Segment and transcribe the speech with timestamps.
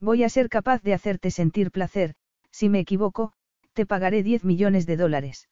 [0.00, 2.14] Voy a ser capaz de hacerte sentir placer,
[2.50, 3.32] si me equivoco,
[3.72, 5.48] te pagaré 10 millones de dólares.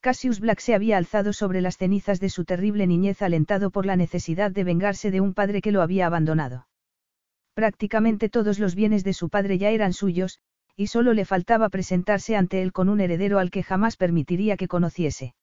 [0.00, 3.94] Cassius Black se había alzado sobre las cenizas de su terrible niñez alentado por la
[3.94, 6.66] necesidad de vengarse de un padre que lo había abandonado.
[7.54, 10.40] Prácticamente todos los bienes de su padre ya eran suyos,
[10.74, 14.66] y solo le faltaba presentarse ante él con un heredero al que jamás permitiría que
[14.66, 15.34] conociese.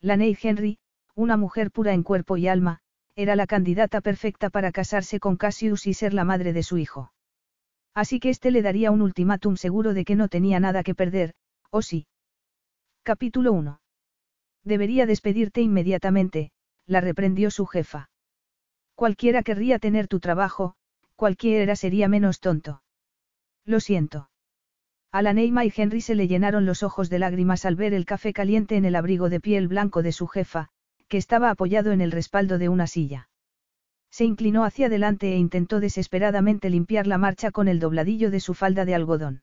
[0.00, 0.78] Laney Henry,
[1.14, 2.80] una mujer pura en cuerpo y alma,
[3.14, 7.12] era la candidata perfecta para casarse con Cassius y ser la madre de su hijo.
[7.96, 11.32] Así que éste le daría un ultimátum seguro de que no tenía nada que perder,
[11.70, 12.06] ¿o sí?
[13.02, 13.80] Capítulo 1.
[14.64, 16.50] Debería despedirte inmediatamente,
[16.86, 18.10] la reprendió su jefa.
[18.94, 20.74] Cualquiera querría tener tu trabajo,
[21.14, 22.82] cualquiera sería menos tonto.
[23.64, 24.28] Lo siento.
[25.10, 28.04] A la Neima y Henry se le llenaron los ojos de lágrimas al ver el
[28.04, 30.68] café caliente en el abrigo de piel blanco de su jefa,
[31.08, 33.30] que estaba apoyado en el respaldo de una silla.
[34.16, 38.54] Se inclinó hacia adelante e intentó desesperadamente limpiar la marcha con el dobladillo de su
[38.54, 39.42] falda de algodón.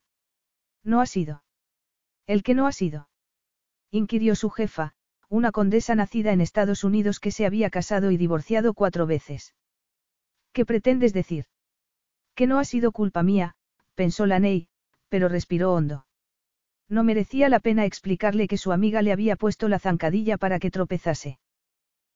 [0.82, 1.44] No ha sido.
[2.26, 3.08] ¿El que no ha sido?
[3.92, 4.96] inquirió su jefa,
[5.28, 9.54] una condesa nacida en Estados Unidos que se había casado y divorciado cuatro veces.
[10.52, 11.44] ¿Qué pretendes decir?
[12.34, 13.54] Que no ha sido culpa mía,
[13.94, 14.66] pensó la Ney,
[15.08, 16.04] pero respiró hondo.
[16.88, 20.72] No merecía la pena explicarle que su amiga le había puesto la zancadilla para que
[20.72, 21.38] tropezase.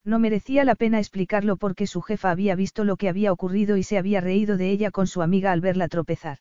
[0.05, 3.83] No merecía la pena explicarlo porque su jefa había visto lo que había ocurrido y
[3.83, 6.39] se había reído de ella con su amiga al verla tropezar.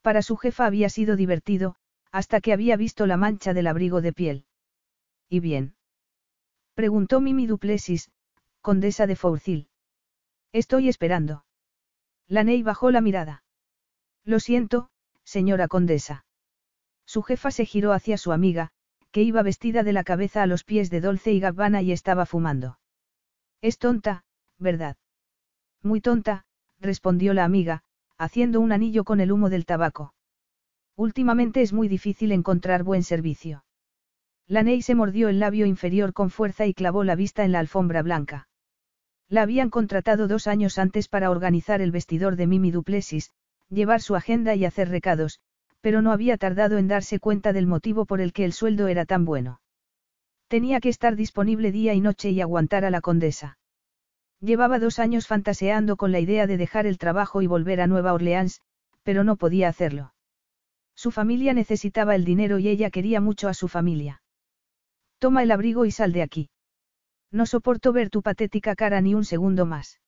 [0.00, 1.76] Para su jefa había sido divertido,
[2.10, 4.46] hasta que había visto la mancha del abrigo de piel.
[5.28, 5.74] ¿Y bien?
[6.74, 8.10] Preguntó Mimi Duplessis,
[8.60, 9.68] condesa de Fourcil.
[10.52, 11.44] Estoy esperando.
[12.28, 13.44] Laney bajó la mirada.
[14.24, 14.90] Lo siento,
[15.24, 16.24] señora condesa.
[17.06, 18.72] Su jefa se giró hacia su amiga,
[19.12, 22.26] que iba vestida de la cabeza a los pies de Dolce y Gabbana y estaba
[22.26, 22.78] fumando.
[23.60, 24.24] Es tonta,
[24.58, 24.96] ¿verdad?
[25.82, 26.46] Muy tonta,
[26.80, 27.82] respondió la amiga,
[28.18, 30.14] haciendo un anillo con el humo del tabaco.
[30.96, 33.64] Últimamente es muy difícil encontrar buen servicio.
[34.46, 38.02] Laney se mordió el labio inferior con fuerza y clavó la vista en la alfombra
[38.02, 38.48] blanca.
[39.28, 43.30] La habían contratado dos años antes para organizar el vestidor de Mimi Duplessis,
[43.68, 45.40] llevar su agenda y hacer recados,
[45.82, 49.04] pero no había tardado en darse cuenta del motivo por el que el sueldo era
[49.04, 49.60] tan bueno.
[50.48, 53.58] Tenía que estar disponible día y noche y aguantar a la condesa.
[54.40, 58.12] Llevaba dos años fantaseando con la idea de dejar el trabajo y volver a Nueva
[58.12, 58.60] Orleans,
[59.02, 60.14] pero no podía hacerlo.
[60.94, 64.22] Su familia necesitaba el dinero y ella quería mucho a su familia.
[65.18, 66.50] Toma el abrigo y sal de aquí.
[67.32, 70.00] No soporto ver tu patética cara ni un segundo más.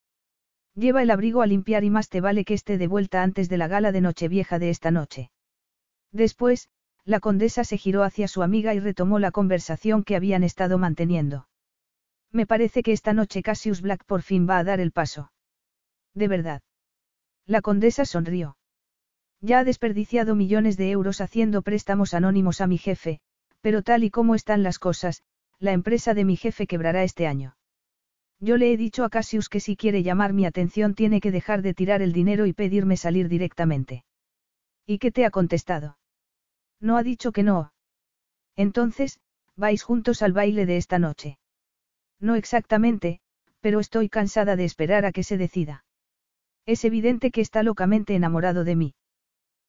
[0.74, 3.56] Lleva el abrigo a limpiar y más te vale que esté de vuelta antes de
[3.56, 5.30] la gala de Nochevieja de esta noche.
[6.14, 6.68] Después,
[7.04, 11.48] la condesa se giró hacia su amiga y retomó la conversación que habían estado manteniendo.
[12.30, 15.32] Me parece que esta noche Cassius Black por fin va a dar el paso.
[16.14, 16.62] De verdad.
[17.46, 18.56] La condesa sonrió.
[19.40, 23.20] Ya ha desperdiciado millones de euros haciendo préstamos anónimos a mi jefe,
[23.60, 25.24] pero tal y como están las cosas,
[25.58, 27.56] la empresa de mi jefe quebrará este año.
[28.38, 31.62] Yo le he dicho a Cassius que si quiere llamar mi atención tiene que dejar
[31.62, 34.04] de tirar el dinero y pedirme salir directamente.
[34.86, 35.96] ¿Y qué te ha contestado?
[36.84, 37.72] No ha dicho que no.
[38.56, 39.18] Entonces,
[39.56, 41.38] vais juntos al baile de esta noche.
[42.20, 43.20] No exactamente,
[43.60, 45.86] pero estoy cansada de esperar a que se decida.
[46.66, 48.94] Es evidente que está locamente enamorado de mí.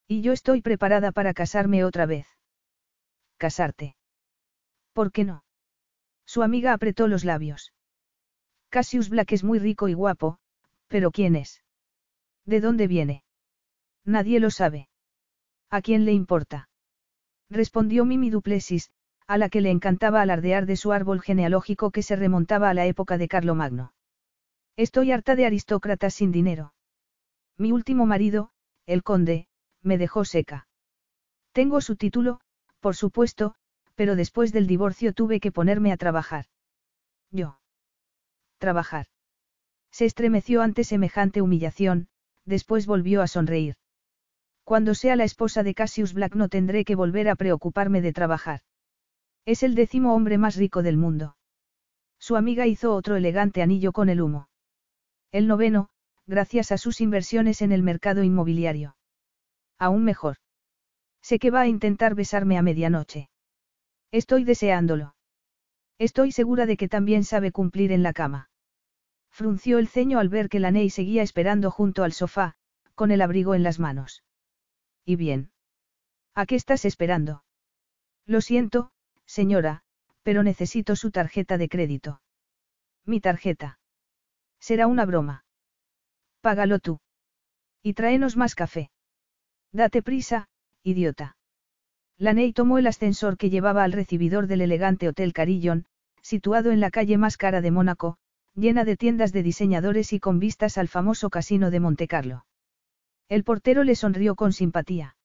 [0.10, 2.28] Y yo estoy preparada para casarme otra vez.
[3.38, 3.96] ¿Casarte?
[4.92, 5.46] ¿Por qué no?
[6.26, 7.72] Su amiga apretó los labios.
[8.68, 10.38] Cassius Black es muy rico y guapo,
[10.90, 11.64] pero ¿quién es?
[12.44, 13.24] ¿De dónde viene?
[14.04, 14.90] Nadie lo sabe.
[15.70, 16.68] ¿A quién le importa?
[17.50, 18.92] Respondió Mimi Duplessis,
[19.28, 22.86] a la que le encantaba alardear de su árbol genealógico que se remontaba a la
[22.86, 23.94] época de Carlomagno.
[24.76, 26.74] Estoy harta de aristócratas sin dinero.
[27.58, 28.52] Mi último marido,
[28.86, 29.48] el conde,
[29.82, 30.68] me dejó seca.
[31.54, 32.42] Tengo su título,
[32.80, 33.56] por supuesto,
[33.96, 36.46] pero después del divorcio tuve que ponerme a trabajar.
[37.32, 37.60] Yo.
[38.58, 39.08] Trabajar.
[39.92, 42.10] Se estremeció ante semejante humillación,
[42.44, 43.78] después volvió a sonreír.
[44.66, 48.62] Cuando sea la esposa de Cassius Black no tendré que volver a preocuparme de trabajar.
[49.46, 51.38] Es el décimo hombre más rico del mundo.
[52.20, 54.50] Su amiga hizo otro elegante anillo con el humo.
[55.32, 55.90] El noveno,
[56.26, 58.98] gracias a sus inversiones en el mercado inmobiliario.
[59.78, 60.38] Aún mejor.
[61.22, 63.30] Sé que va a intentar besarme a medianoche.
[64.12, 65.16] Estoy deseándolo.
[66.00, 68.50] Estoy segura de que también sabe cumplir en la cama.
[69.30, 72.56] Frunció el ceño al ver que la Ney seguía esperando junto al sofá,
[72.96, 74.24] con el abrigo en las manos.
[75.06, 75.52] ¿Y bien?
[76.34, 77.44] ¿A qué estás esperando?
[78.26, 78.92] Lo siento,
[79.26, 79.84] señora,
[80.24, 82.22] pero necesito su tarjeta de crédito.
[83.06, 83.80] Mi tarjeta.
[84.60, 85.46] Será una broma.
[86.42, 87.00] Págalo tú.
[87.84, 88.90] Y tráenos más café.
[89.72, 90.48] Date prisa,
[90.82, 91.38] idiota.
[92.18, 95.86] Laney tomó el ascensor que llevaba al recibidor del elegante Hotel Carillon,
[96.22, 98.18] situado en la calle más cara de Mónaco,
[98.56, 102.46] llena de tiendas de diseñadores y con vistas al famoso casino de Montecarlo.
[103.28, 105.16] El portero le sonrió con simpatía.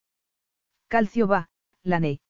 [0.89, 1.51] Calcio va,
[1.83, 2.21] Laney.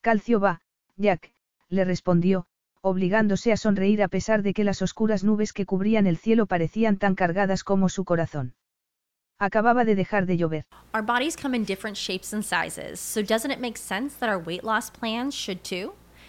[0.00, 0.62] Calcio va,
[0.96, 1.32] Jack,
[1.68, 2.46] le respondió,
[2.80, 6.96] obligándose a sonreír a pesar de que las oscuras nubes que cubrían el cielo parecían
[6.96, 8.54] tan cargadas como su corazón.
[9.38, 10.64] Acababa de dejar de llover.
[10.94, 14.42] Our bodies come in different shapes and sizes, so doesn't it make sense that our
[14.42, 15.92] weight loss plans should too?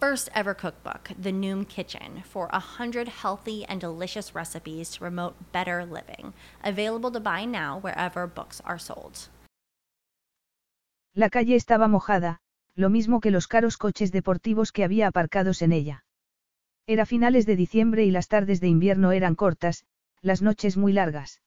[0.00, 5.84] first ever cookbook, The Noom Kitchen, for 100 healthy and delicious recipes to promote better
[5.84, 6.32] living.
[6.64, 9.28] Available to buy now wherever books are sold.
[11.14, 12.38] La calle estaba mojada,
[12.76, 16.04] lo mismo que los caros coches deportivos que había aparcados en ella.
[16.86, 19.84] Era finales de diciembre y las tardes de invierno eran cortas,
[20.22, 21.40] las noches muy largas.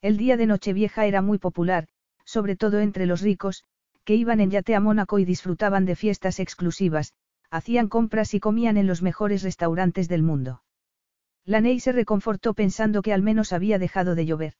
[0.00, 1.88] El día de Nochevieja era muy popular,
[2.24, 3.64] sobre todo entre los ricos,
[4.04, 7.12] que iban en yate a Mónaco y disfrutaban de fiestas exclusivas,
[7.50, 10.62] hacían compras y comían en los mejores restaurantes del mundo.
[11.44, 14.54] Laney se reconfortó pensando que al menos había dejado de llover.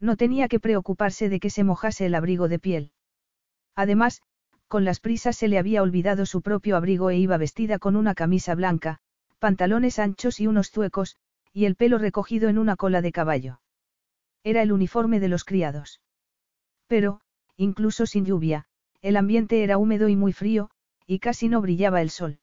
[0.00, 2.92] No tenía que preocuparse de que se mojase el abrigo de piel.
[3.74, 4.22] Además,
[4.68, 8.14] con las prisas se le había olvidado su propio abrigo e iba vestida con una
[8.14, 9.00] camisa blanca,
[9.38, 11.16] pantalones anchos y unos zuecos,
[11.52, 13.60] y el pelo recogido en una cola de caballo.
[14.44, 16.00] Era el uniforme de los criados.
[16.86, 17.20] Pero,
[17.56, 18.66] incluso sin lluvia,
[19.00, 20.70] el ambiente era húmedo y muy frío,
[21.08, 22.38] y casi no brillaba el sol.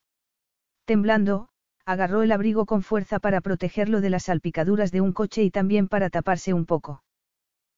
[0.86, 1.50] Temblando,
[1.86, 5.88] agarró el abrigo con fuerza para protegerlo de las salpicaduras de un coche y también
[5.88, 7.04] para taparse un poco.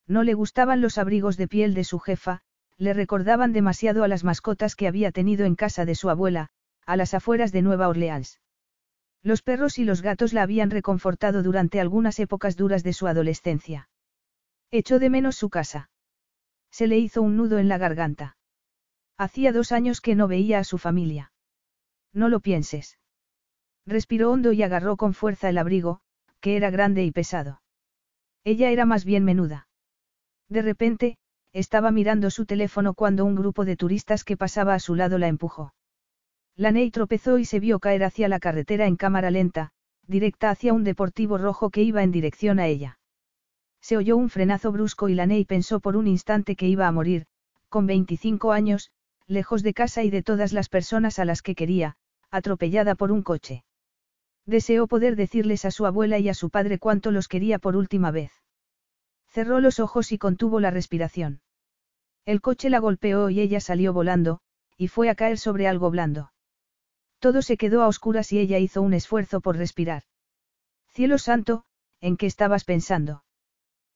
[0.07, 2.41] No le gustaban los abrigos de piel de su jefa,
[2.77, 6.47] le recordaban demasiado a las mascotas que había tenido en casa de su abuela,
[6.85, 8.39] a las afueras de Nueva Orleans.
[9.21, 13.89] Los perros y los gatos la habían reconfortado durante algunas épocas duras de su adolescencia.
[14.71, 15.89] Echó de menos su casa.
[16.71, 18.36] Se le hizo un nudo en la garganta.
[19.17, 21.31] Hacía dos años que no veía a su familia.
[22.13, 22.99] No lo pienses.
[23.85, 26.01] Respiró hondo y agarró con fuerza el abrigo,
[26.39, 27.61] que era grande y pesado.
[28.43, 29.67] Ella era más bien menuda.
[30.49, 31.17] De repente,
[31.51, 35.27] estaba mirando su teléfono cuando un grupo de turistas que pasaba a su lado la
[35.27, 35.73] empujó.
[36.55, 39.71] Laney tropezó y se vio caer hacia la carretera en cámara lenta,
[40.05, 42.99] directa hacia un deportivo rojo que iba en dirección a ella.
[43.81, 47.25] Se oyó un frenazo brusco y Laney pensó por un instante que iba a morir,
[47.69, 48.91] con 25 años,
[49.27, 51.97] lejos de casa y de todas las personas a las que quería,
[52.31, 53.63] atropellada por un coche.
[54.45, 58.11] Deseó poder decirles a su abuela y a su padre cuánto los quería por última
[58.11, 58.31] vez.
[59.27, 61.41] Cerró los ojos y contuvo la respiración.
[62.25, 64.39] El coche la golpeó y ella salió volando,
[64.77, 66.31] y fue a caer sobre algo blando.
[67.19, 70.03] Todo se quedó a oscuras y ella hizo un esfuerzo por respirar.
[70.89, 71.65] Cielo santo,
[71.99, 73.23] ¿en qué estabas pensando?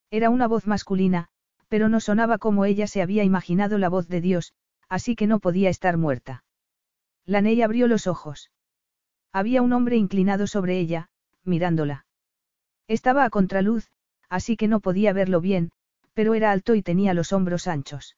[0.09, 1.29] Era una voz masculina,
[1.67, 4.53] pero no sonaba como ella se había imaginado la voz de Dios,
[4.91, 6.43] así que no podía estar muerta.
[7.25, 8.51] Laney abrió los ojos.
[9.31, 11.07] Había un hombre inclinado sobre ella,
[11.45, 12.05] mirándola.
[12.89, 13.89] Estaba a contraluz,
[14.27, 15.71] así que no podía verlo bien,
[16.13, 18.17] pero era alto y tenía los hombros anchos.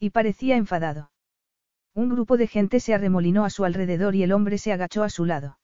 [0.00, 1.10] Y parecía enfadado.
[1.92, 5.10] Un grupo de gente se arremolinó a su alrededor y el hombre se agachó a
[5.10, 5.58] su lado.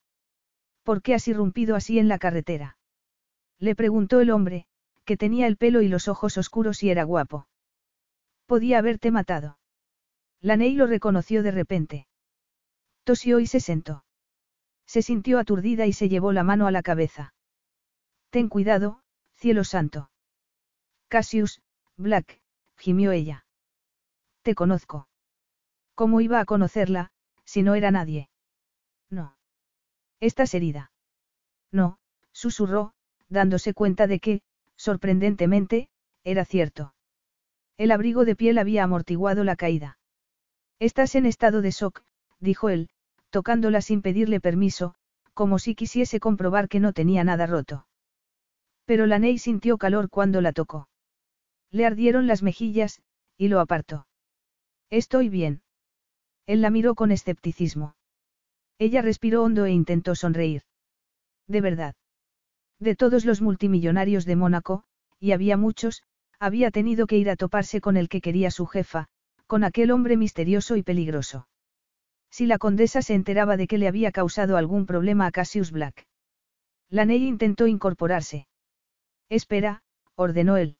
[0.83, 2.77] ¿Por qué has irrumpido así en la carretera?
[3.57, 4.67] Le preguntó el hombre,
[5.05, 7.47] que tenía el pelo y los ojos oscuros y era guapo.
[8.45, 9.57] Podía haberte matado.
[10.41, 12.07] Laney lo reconoció de repente.
[13.03, 14.05] Tosió y se sentó.
[14.85, 17.33] Se sintió aturdida y se llevó la mano a la cabeza.
[18.29, 19.01] Ten cuidado,
[19.35, 20.09] cielo santo.
[21.09, 21.61] Cassius,
[21.97, 22.41] Black,
[22.77, 23.45] gimió ella.
[24.41, 25.07] Te conozco.
[25.95, 27.11] ¿Cómo iba a conocerla,
[27.43, 28.29] si no era nadie?
[29.09, 29.37] No.
[30.19, 30.91] ¿Estás herida?
[31.71, 31.99] No,
[32.31, 32.93] susurró,
[33.27, 34.41] dándose cuenta de que,
[34.75, 35.89] sorprendentemente,
[36.23, 36.93] era cierto.
[37.77, 39.98] El abrigo de piel había amortiguado la caída.
[40.79, 42.03] Estás en estado de shock,
[42.39, 42.89] dijo él,
[43.29, 44.95] tocándola sin pedirle permiso,
[45.33, 47.85] como si quisiese comprobar que no tenía nada roto.
[48.85, 50.87] Pero la Ney sintió calor cuando la tocó.
[51.69, 53.01] Le ardieron las mejillas,
[53.37, 54.07] y lo apartó.
[54.89, 55.61] Estoy bien.
[56.45, 57.95] Él la miró con escepticismo.
[58.79, 60.63] Ella respiró hondo e intentó sonreír.
[61.47, 61.95] De verdad.
[62.79, 64.83] De todos los multimillonarios de Mónaco,
[65.19, 66.03] y había muchos,
[66.39, 69.09] había tenido que ir a toparse con el que quería su jefa,
[69.49, 71.47] con aquel hombre misterioso y peligroso.
[72.29, 76.05] Si la condesa se enteraba de que le había causado algún problema a Cassius Black.
[76.87, 78.47] La Ney intentó incorporarse.
[79.27, 79.81] Espera,
[80.13, 80.77] ordenó él.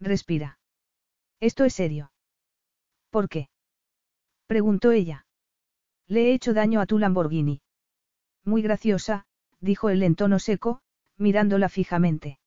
[0.00, 0.58] Respira.
[1.40, 2.12] Esto es serio.
[3.08, 3.48] ¿Por qué?
[4.46, 5.24] preguntó ella.
[6.08, 7.62] Le he hecho daño a tu Lamborghini.
[8.44, 9.24] Muy graciosa,
[9.60, 10.82] dijo él en tono seco,
[11.16, 12.38] mirándola fijamente.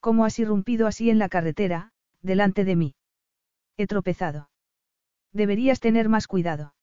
[0.00, 1.92] ¿Cómo has irrumpido así en la carretera,
[2.22, 2.94] delante de mí?
[3.76, 4.48] He tropezado.
[5.34, 6.74] Deberías tener más cuidado.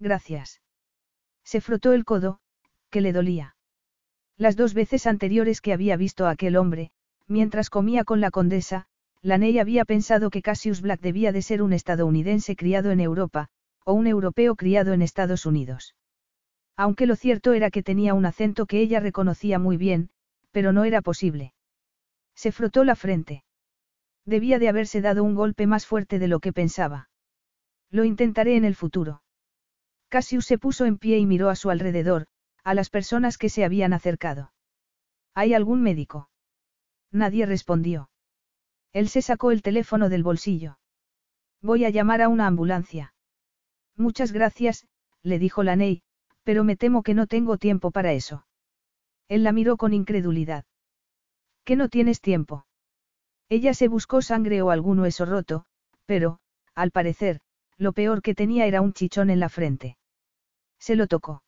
[0.00, 0.62] Gracias.
[1.44, 2.40] Se frotó el codo,
[2.90, 3.54] que le dolía.
[4.38, 6.90] Las dos veces anteriores que había visto a aquel hombre,
[7.28, 8.86] mientras comía con la condesa,
[9.22, 13.48] Laney había pensado que Cassius Black debía de ser un estadounidense criado en Europa,
[13.84, 15.94] o un europeo criado en Estados Unidos.
[16.76, 20.10] Aunque lo cierto era que tenía un acento que ella reconocía muy bien,
[20.50, 21.52] pero no era posible.
[22.34, 23.44] Se frotó la frente.
[24.24, 27.08] Debía de haberse dado un golpe más fuerte de lo que pensaba.
[27.90, 29.22] Lo intentaré en el futuro.
[30.08, 32.26] Cassius se puso en pie y miró a su alrededor,
[32.64, 34.52] a las personas que se habían acercado.
[35.34, 36.28] ¿Hay algún médico?
[37.12, 38.10] Nadie respondió.
[38.92, 40.78] Él se sacó el teléfono del bolsillo.
[41.60, 43.14] Voy a llamar a una ambulancia.
[43.96, 44.86] Muchas gracias,
[45.22, 46.02] le dijo la Ney,
[46.44, 48.46] pero me temo que no tengo tiempo para eso.
[49.28, 50.64] Él la miró con incredulidad.
[51.64, 52.66] ¿Qué no tienes tiempo?
[53.48, 55.66] Ella se buscó sangre o algún hueso roto,
[56.04, 56.38] pero,
[56.74, 57.40] al parecer,
[57.78, 59.96] lo peor que tenía era un chichón en la frente.
[60.78, 61.42] Se lo tocó.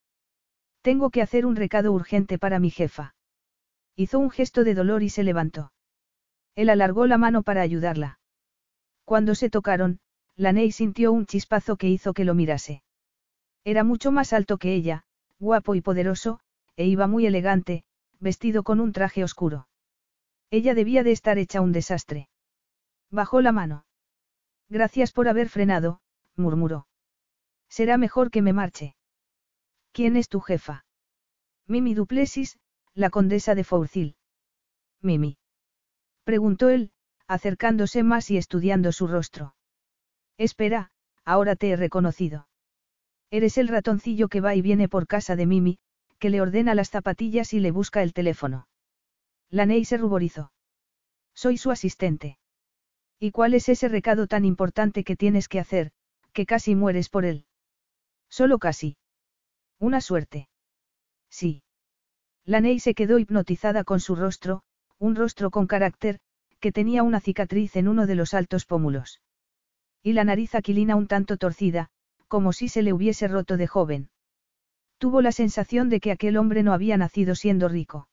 [0.83, 3.15] Tengo que hacer un recado urgente para mi jefa.
[3.97, 5.73] Hizo un gesto de dolor y se levantó.
[6.55, 8.21] Él alargó la mano para ayudarla.
[9.05, 10.01] Cuando se tocaron,
[10.37, 12.83] Laney sintió un chispazo que hizo que lo mirase.
[13.65, 15.05] Era mucho más alto que ella,
[15.39, 16.41] guapo y poderoso,
[16.77, 17.85] e iba muy elegante,
[18.21, 19.69] vestido con un traje oscuro.
[20.51, 22.29] Ella debía de estar hecha un desastre.
[23.11, 23.85] Bajó la mano.
[24.69, 26.01] Gracias por haber frenado,
[26.39, 26.87] murmuró.
[27.69, 28.97] Será mejor que me marche.
[29.93, 30.85] ¿Quién es tu jefa?
[31.67, 32.59] Mimi Duplessis,
[32.95, 34.17] la condesa de Fourcil.
[35.03, 35.39] Mimi.
[36.25, 36.93] Preguntó él,
[37.27, 39.55] acercándose más y estudiando su rostro.
[40.39, 40.91] Espera,
[41.25, 42.49] ahora te he reconocido.
[43.31, 45.79] Eres el ratoncillo que va y viene por casa de Mimi,
[46.19, 48.67] que le ordena las zapatillas y le busca el teléfono.
[49.51, 50.53] La Ney se ruborizó.
[51.35, 52.39] Soy su asistente.
[53.21, 55.93] ¿Y cuál es ese recado tan importante que tienes que hacer,
[56.33, 57.47] que casi mueres por él.
[58.29, 58.97] Solo casi.
[59.79, 60.49] Una suerte.
[61.31, 61.63] Sí.
[62.45, 64.63] La Ney se quedó hipnotizada con su rostro,
[64.99, 66.19] un rostro con carácter,
[66.61, 69.21] que tenía una cicatriz en uno de los altos pómulos.
[70.03, 71.91] Y la nariz aquilina un tanto torcida,
[72.27, 74.11] como si se le hubiese roto de joven.
[74.99, 78.09] Tuvo la sensación de que aquel hombre no había nacido siendo rico.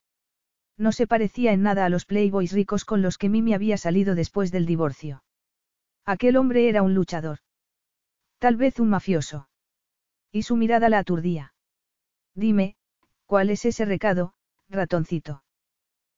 [0.77, 4.13] No se parecía en nada a los playboys ricos con los que Mimi había salido
[4.13, 5.23] después del divorcio.
[6.05, 7.39] Aquel hombre era un luchador.
[8.45, 9.49] Tal vez un mafioso.
[10.31, 11.55] Y su mirada la aturdía.
[12.35, 12.75] Dime,
[13.25, 14.35] ¿cuál es ese recado,
[14.69, 15.43] ratoncito?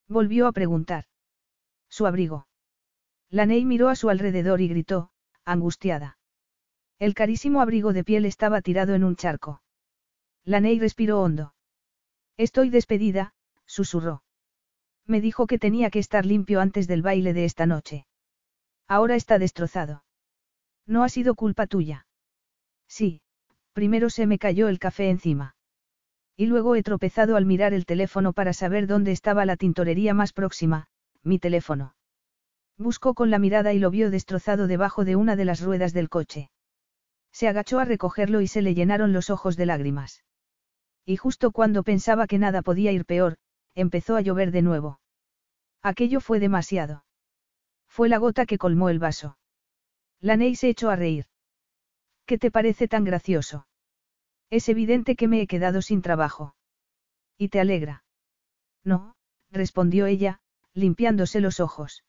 [0.09, 1.05] Volvió a preguntar.
[1.87, 2.49] Su abrigo.
[3.29, 5.09] La Ney miró a su alrededor y gritó,
[5.45, 6.17] angustiada.
[6.99, 9.61] El carísimo abrigo de piel estaba tirado en un charco.
[10.43, 11.53] La Ney respiró hondo.
[12.35, 14.21] Estoy despedida, susurró.
[15.05, 18.05] Me dijo que tenía que estar limpio antes del baile de esta noche.
[18.85, 20.03] Ahora está destrozado.
[20.85, 22.06] No ha sido culpa tuya.
[22.87, 23.21] Sí,
[23.73, 25.55] primero se me cayó el café encima.
[26.35, 30.33] Y luego he tropezado al mirar el teléfono para saber dónde estaba la tintorería más
[30.33, 30.87] próxima,
[31.23, 31.95] mi teléfono.
[32.77, 36.09] Buscó con la mirada y lo vio destrozado debajo de una de las ruedas del
[36.09, 36.51] coche.
[37.31, 40.23] Se agachó a recogerlo y se le llenaron los ojos de lágrimas.
[41.05, 43.37] Y justo cuando pensaba que nada podía ir peor,
[43.73, 44.99] empezó a llover de nuevo.
[45.81, 47.03] Aquello fue demasiado.
[47.87, 49.37] Fue la gota que colmó el vaso.
[50.19, 51.25] La Ney se echó a reír.
[52.27, 53.67] ¿Qué te parece tan gracioso?
[54.49, 56.55] Es evidente que me he quedado sin trabajo.
[57.37, 58.03] ¿Y te alegra?
[58.83, 59.15] No,
[59.49, 60.41] respondió ella,
[60.73, 62.03] limpiándose los ojos.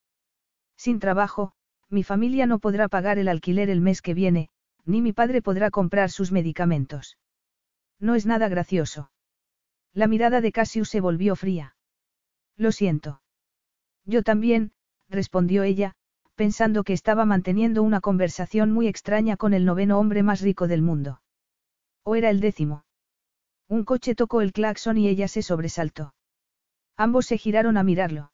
[0.77, 1.53] Sin trabajo,
[1.89, 4.51] mi familia no podrá pagar el alquiler el mes que viene,
[4.85, 7.17] ni mi padre podrá comprar sus medicamentos.
[8.01, 9.13] No es nada gracioso.
[9.93, 11.77] La mirada de Cassius se volvió fría.
[12.57, 13.23] Lo siento.
[14.05, 14.73] Yo también,
[15.09, 15.95] respondió ella,
[16.39, 20.83] pensando que estaba manteniendo una conversación muy extraña con el noveno hombre más rico del
[20.83, 21.21] mundo.
[22.05, 22.85] ¿O era el décimo?
[23.69, 26.15] Un coche tocó el claxon y ella se sobresaltó.
[26.97, 28.31] Ambos se giraron a mirarlo.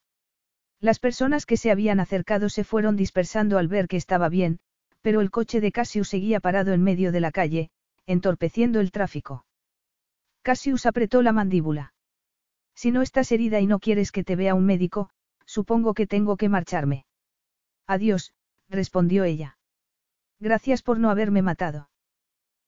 [0.80, 4.60] Las personas que se habían acercado se fueron dispersando al ver que estaba bien,
[5.00, 7.70] pero el coche de Cassius seguía parado en medio de la calle,
[8.04, 9.46] entorpeciendo el tráfico.
[10.42, 11.94] Cassius apretó la mandíbula.
[12.74, 15.08] Si no estás herida y no quieres que te vea un médico,
[15.46, 17.06] supongo que tengo que marcharme.
[17.86, 18.32] Adiós,
[18.68, 19.58] respondió ella.
[20.40, 21.90] Gracias por no haberme matado.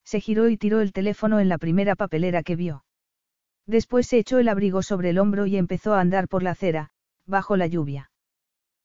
[0.04, 2.84] Se giró y tiró el teléfono en la primera papelera que vio.
[3.66, 6.90] Después se echó el abrigo sobre el hombro y empezó a andar por la acera,
[7.26, 8.10] bajo la lluvia.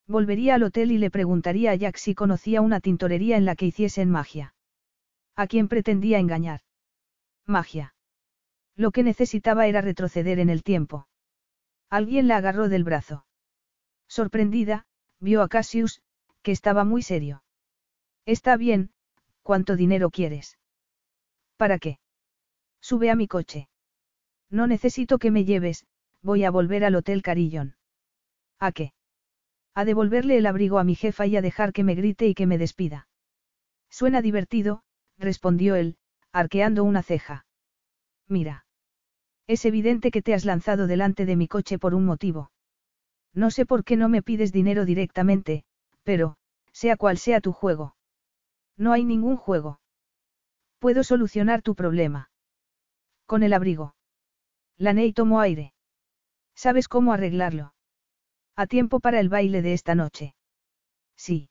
[0.08, 3.68] Volvería al hotel y le preguntaría a Jack si conocía una tintorería en la que
[3.68, 4.56] hiciesen magia.
[5.36, 6.62] ¿A quién pretendía engañar?
[7.46, 7.94] Magia.
[8.76, 11.08] Lo que necesitaba era retroceder en el tiempo.
[11.90, 13.26] Alguien la agarró del brazo.
[14.08, 14.86] Sorprendida,
[15.20, 16.02] vio a Cassius,
[16.42, 17.44] que estaba muy serio.
[18.26, 18.92] Está bien,
[19.44, 20.58] ¿cuánto dinero quieres?
[21.58, 22.00] ¿Para qué?
[22.82, 23.70] Sube a mi coche.
[24.50, 25.86] No necesito que me lleves,
[26.22, 27.76] voy a volver al Hotel Carillon.
[28.60, 28.94] ¿A qué?
[29.74, 32.48] A devolverle el abrigo a mi jefa y a dejar que me grite y que
[32.48, 33.08] me despida.
[33.90, 34.84] Suena divertido,
[35.18, 35.98] respondió él,
[36.32, 37.46] arqueando una ceja.
[38.28, 38.66] Mira.
[39.48, 42.52] Es evidente que te has lanzado delante de mi coche por un motivo.
[43.34, 45.64] No sé por qué no me pides dinero directamente,
[46.03, 46.38] pero,
[46.72, 47.96] sea cual sea tu juego.
[48.77, 49.79] No hay ningún juego.
[50.79, 52.31] Puedo solucionar tu problema.
[53.25, 53.96] Con el abrigo.
[54.77, 55.74] Laney tomó aire.
[56.55, 57.74] ¿Sabes cómo arreglarlo?
[58.55, 60.36] A tiempo para el baile de esta noche.
[61.15, 61.50] Sí.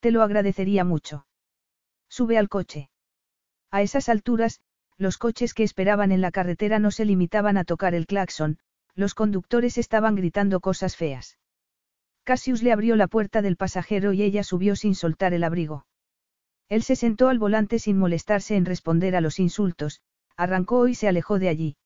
[0.00, 1.26] Te lo agradecería mucho.
[2.08, 2.90] Sube al coche.
[3.70, 4.60] A esas alturas,
[4.96, 8.58] los coches que esperaban en la carretera no se limitaban a tocar el claxon,
[8.94, 11.38] los conductores estaban gritando cosas feas.
[12.24, 15.86] Cassius le abrió la puerta del pasajero y ella subió sin soltar el abrigo.
[16.68, 20.00] Él se sentó al volante sin molestarse en responder a los insultos,
[20.36, 21.76] arrancó y se alejó de allí.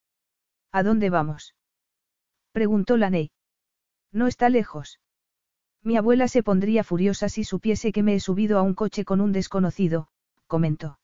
[0.71, 1.55] ¿A dónde vamos?
[2.53, 3.31] preguntó Laney.
[4.13, 5.01] No está lejos.
[5.83, 9.21] Mi abuela se pondría furiosa si supiese que me he subido a un coche con
[9.21, 10.09] un desconocido,
[10.47, 10.99] comentó.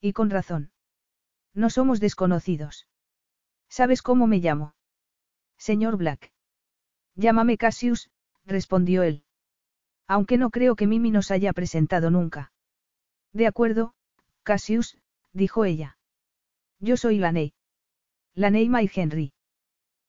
[0.00, 0.72] Y con razón.
[1.54, 2.86] No somos desconocidos.
[3.68, 4.74] ¿Sabes cómo me llamo?
[5.56, 6.32] Señor Black.
[7.14, 8.10] Llámame Cassius,
[8.48, 9.22] respondió él.
[10.08, 12.52] Aunque no creo que Mimi nos haya presentado nunca.
[13.32, 13.94] De acuerdo,
[14.42, 14.98] Cassius,
[15.32, 15.98] dijo ella.
[16.80, 17.52] Yo soy Laney.
[18.34, 19.32] Laney May Henry.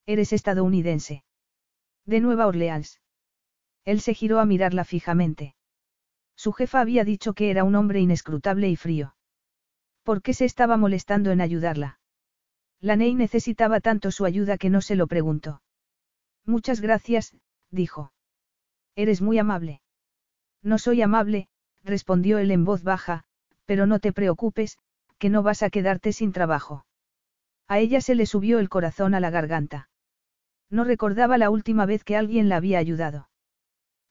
[0.05, 1.23] Eres estadounidense.
[2.05, 3.01] De Nueva Orleans.
[3.85, 5.55] Él se giró a mirarla fijamente.
[6.35, 9.15] Su jefa había dicho que era un hombre inescrutable y frío.
[10.03, 11.99] ¿Por qué se estaba molestando en ayudarla?
[12.79, 15.61] Laney necesitaba tanto su ayuda que no se lo preguntó.
[16.45, 17.35] Muchas gracias,
[17.69, 18.13] dijo.
[18.99, 19.79] Eres muy amable.
[20.61, 21.47] No soy amable,
[21.85, 23.23] respondió él en voz baja,
[23.65, 24.77] pero no te preocupes,
[25.17, 26.85] que no vas a quedarte sin trabajo.
[27.69, 29.89] A ella se le subió el corazón a la garganta.
[30.69, 33.29] No recordaba la última vez que alguien la había ayudado.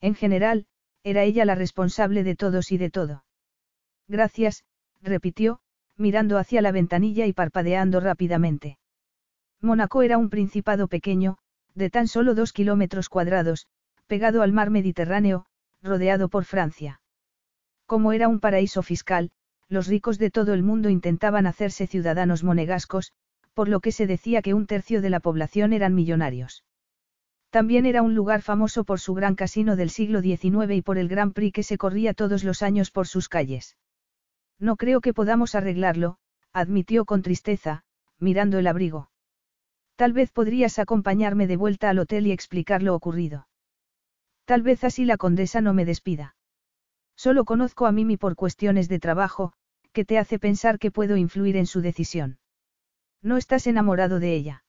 [0.01, 0.65] En general,
[1.05, 3.25] era ella la responsable de todos y de todo.
[4.07, 4.65] Gracias,
[5.03, 5.61] repitió,
[5.99, 8.79] mirando hacia la ventanilla y parpadeando rápidamente.
[9.61, 11.37] Mónaco era un principado pequeño,
[11.75, 13.67] de tan solo dos kilómetros cuadrados,
[14.09, 15.47] pegado al mar Mediterráneo,
[15.83, 17.01] rodeado por Francia.
[17.87, 19.31] Como era un paraíso fiscal,
[19.69, 23.13] los ricos de todo el mundo intentaban hacerse ciudadanos monegascos,
[23.55, 26.65] por lo que se decía que un tercio de la población eran millonarios.
[27.51, 31.09] También era un lugar famoso por su gran casino del siglo XIX y por el
[31.09, 33.77] Gran Prix que se corría todos los años por sus calles.
[34.59, 36.19] No creo que podamos arreglarlo,
[36.53, 37.85] admitió con tristeza,
[38.19, 39.11] mirando el abrigo.
[39.97, 43.49] Tal vez podrías acompañarme de vuelta al hotel y explicar lo ocurrido.
[44.49, 46.35] Tal vez así la condesa no me despida.
[47.15, 49.53] Solo conozco a Mimi por cuestiones de trabajo,
[49.93, 52.39] que te hace pensar que puedo influir en su decisión.
[53.21, 54.65] ¿No estás enamorado de ella?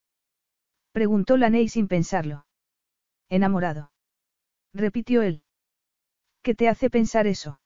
[0.91, 2.45] Preguntó Laney sin pensarlo.
[3.29, 3.93] ¿Enamorado?
[4.73, 5.43] Repitió él.
[6.41, 7.61] ¿Qué te hace pensar eso?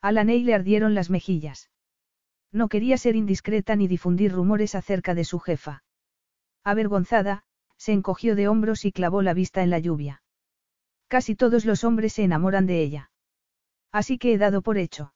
[0.00, 1.70] A Laney le ardieron las mejillas.
[2.50, 5.84] No quería ser indiscreta ni difundir rumores acerca de su jefa.
[6.64, 7.44] Avergonzada,
[7.76, 10.20] se encogió de hombros y clavó la vista en la lluvia.
[11.08, 13.10] Casi todos los hombres se enamoran de ella.
[13.90, 15.14] Así que he dado por hecho.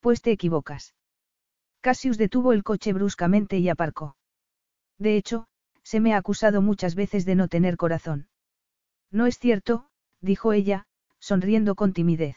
[0.00, 0.94] Pues te equivocas.
[1.80, 4.16] Cassius detuvo el coche bruscamente y aparcó.
[4.98, 5.46] De hecho,
[5.82, 8.28] se me ha acusado muchas veces de no tener corazón.
[9.10, 9.88] No es cierto,
[10.20, 10.86] dijo ella,
[11.20, 12.36] sonriendo con timidez.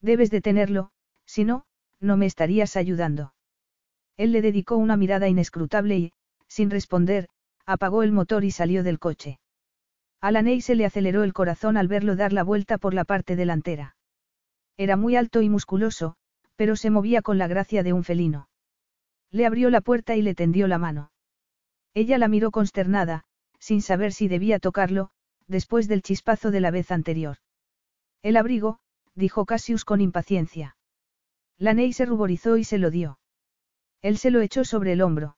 [0.00, 0.90] Debes detenerlo,
[1.24, 1.64] si no,
[1.98, 3.34] no me estarías ayudando.
[4.16, 6.12] Él le dedicó una mirada inescrutable y,
[6.46, 7.28] sin responder,
[7.66, 9.40] apagó el motor y salió del coche.
[10.24, 10.32] A
[10.62, 13.94] se le aceleró el corazón al verlo dar la vuelta por la parte delantera.
[14.78, 16.16] Era muy alto y musculoso,
[16.56, 18.48] pero se movía con la gracia de un felino.
[19.30, 21.12] Le abrió la puerta y le tendió la mano.
[21.92, 23.24] Ella la miró consternada,
[23.58, 25.10] sin saber si debía tocarlo,
[25.46, 27.36] después del chispazo de la vez anterior.
[28.22, 28.78] El abrigo,
[29.14, 30.78] dijo Cassius con impaciencia.
[31.58, 33.18] Laney se ruborizó y se lo dio.
[34.00, 35.36] Él se lo echó sobre el hombro.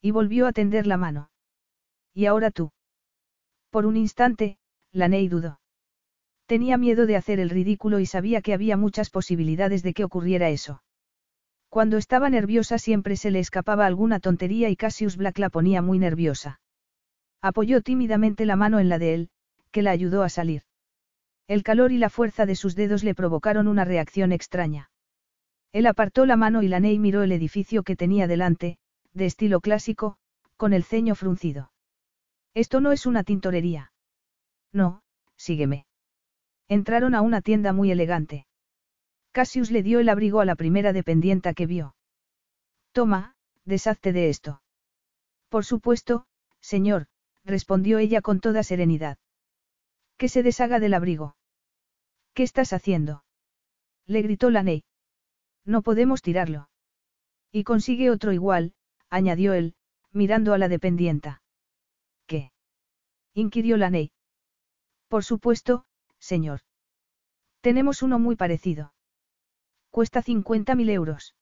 [0.00, 1.28] Y volvió a tender la mano.
[2.14, 2.70] ¿Y ahora tú?
[3.76, 4.56] Por un instante,
[4.90, 5.60] Laney dudó.
[6.46, 10.48] Tenía miedo de hacer el ridículo y sabía que había muchas posibilidades de que ocurriera
[10.48, 10.82] eso.
[11.68, 15.98] Cuando estaba nerviosa siempre se le escapaba alguna tontería y Cassius Black la ponía muy
[15.98, 16.58] nerviosa.
[17.42, 19.28] Apoyó tímidamente la mano en la de él,
[19.72, 20.62] que la ayudó a salir.
[21.46, 24.90] El calor y la fuerza de sus dedos le provocaron una reacción extraña.
[25.72, 28.78] Él apartó la mano y la Ney miró el edificio que tenía delante,
[29.12, 30.16] de estilo clásico,
[30.56, 31.72] con el ceño fruncido.
[32.56, 33.92] Esto no es una tintorería.
[34.72, 35.02] No,
[35.36, 35.84] sígueme.
[36.68, 38.46] Entraron a una tienda muy elegante.
[39.30, 41.94] Cassius le dio el abrigo a la primera dependienta que vio.
[42.92, 44.62] Toma, deshazte de esto.
[45.50, 46.24] Por supuesto,
[46.62, 47.08] señor,
[47.44, 49.18] respondió ella con toda serenidad.
[50.16, 51.36] Que se deshaga del abrigo.
[52.32, 53.22] ¿Qué estás haciendo?
[54.06, 54.82] Le gritó la Ney.
[55.66, 56.70] No podemos tirarlo.
[57.52, 58.72] Y consigue otro igual,
[59.10, 59.74] añadió él,
[60.10, 61.42] mirando a la dependienta.
[63.38, 64.12] Inquirió la Ney.
[65.08, 65.84] Por supuesto,
[66.18, 66.60] señor.
[67.60, 68.94] Tenemos uno muy parecido.
[69.90, 71.34] Cuesta 50.000 euros.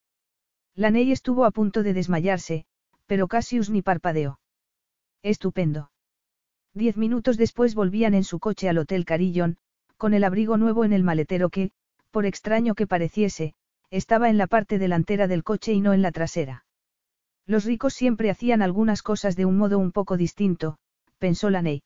[0.74, 2.66] La Ney estuvo a punto de desmayarse,
[3.06, 4.40] pero Cassius ni parpadeó.
[5.22, 5.92] Estupendo.
[6.72, 9.56] Diez minutos después volvían en su coche al Hotel Carillon,
[9.96, 11.70] con el abrigo nuevo en el maletero que,
[12.10, 13.54] por extraño que pareciese,
[13.90, 16.66] estaba en la parte delantera del coche y no en la trasera.
[17.46, 20.78] Los ricos siempre hacían algunas cosas de un modo un poco distinto,
[21.24, 21.82] pensó Laney.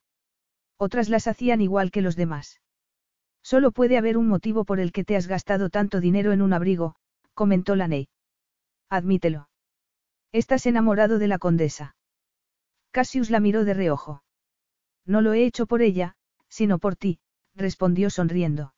[0.79, 2.61] Otras las hacían igual que los demás.
[3.41, 6.53] Solo puede haber un motivo por el que te has gastado tanto dinero en un
[6.53, 6.97] abrigo,
[7.35, 8.09] comentó Laney.
[8.91, 9.49] Admítelo.
[10.33, 11.95] Estás enamorado de la condesa.
[12.91, 14.25] Cassius la miró de reojo.
[15.07, 16.17] No lo he hecho por ella,
[16.49, 17.21] sino por ti,
[17.55, 18.75] respondió sonriendo.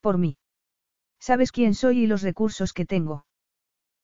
[0.00, 0.38] Por mí.
[1.18, 3.26] Sabes quién soy y los recursos que tengo.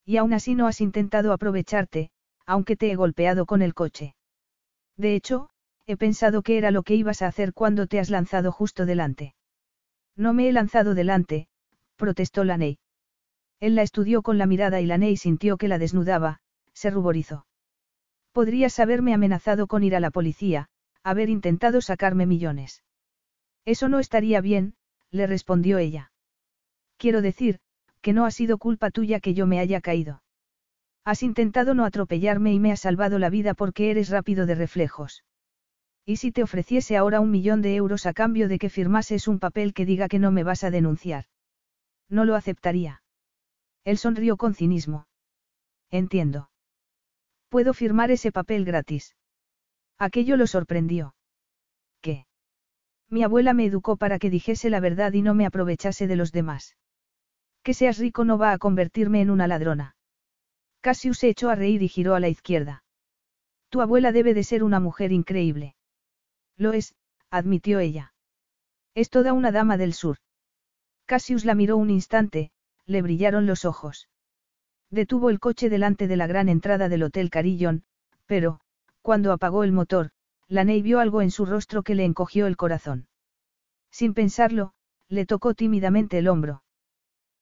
[0.03, 2.11] Y aún así no has intentado aprovecharte,
[2.45, 4.17] aunque te he golpeado con el coche.
[4.97, 5.49] De hecho,
[5.85, 9.35] he pensado que era lo que ibas a hacer cuando te has lanzado justo delante.
[10.15, 11.47] No me he lanzado delante,
[11.95, 12.79] protestó Laney.
[13.59, 16.39] Él la estudió con la mirada y Laney sintió que la desnudaba,
[16.73, 17.45] se ruborizó.
[18.31, 20.67] Podrías haberme amenazado con ir a la policía,
[21.03, 22.83] haber intentado sacarme millones.
[23.65, 24.75] Eso no estaría bien,
[25.11, 26.11] le respondió ella.
[26.97, 27.59] Quiero decir,
[28.01, 30.23] que no ha sido culpa tuya que yo me haya caído.
[31.05, 35.23] Has intentado no atropellarme y me has salvado la vida porque eres rápido de reflejos.
[36.05, 39.39] ¿Y si te ofreciese ahora un millón de euros a cambio de que firmases un
[39.39, 41.25] papel que diga que no me vas a denunciar?
[42.09, 43.01] No lo aceptaría.
[43.85, 45.07] Él sonrió con cinismo.
[45.89, 46.49] Entiendo.
[47.49, 49.15] Puedo firmar ese papel gratis.
[49.97, 51.15] Aquello lo sorprendió.
[52.01, 52.25] ¿Qué?
[53.09, 56.31] Mi abuela me educó para que dijese la verdad y no me aprovechase de los
[56.31, 56.75] demás.
[57.61, 59.95] Que seas rico no va a convertirme en una ladrona.
[60.81, 62.83] Cassius se echó a reír y giró a la izquierda.
[63.69, 65.75] Tu abuela debe de ser una mujer increíble.
[66.57, 66.95] Lo es,
[67.29, 68.13] admitió ella.
[68.95, 70.17] Es toda una dama del sur.
[71.05, 72.51] Cassius la miró un instante,
[72.85, 74.09] le brillaron los ojos.
[74.89, 77.83] Detuvo el coche delante de la gran entrada del Hotel Carillon,
[78.25, 78.59] pero,
[79.01, 80.11] cuando apagó el motor,
[80.47, 83.07] Laney vio algo en su rostro que le encogió el corazón.
[83.89, 84.73] Sin pensarlo,
[85.07, 86.63] le tocó tímidamente el hombro.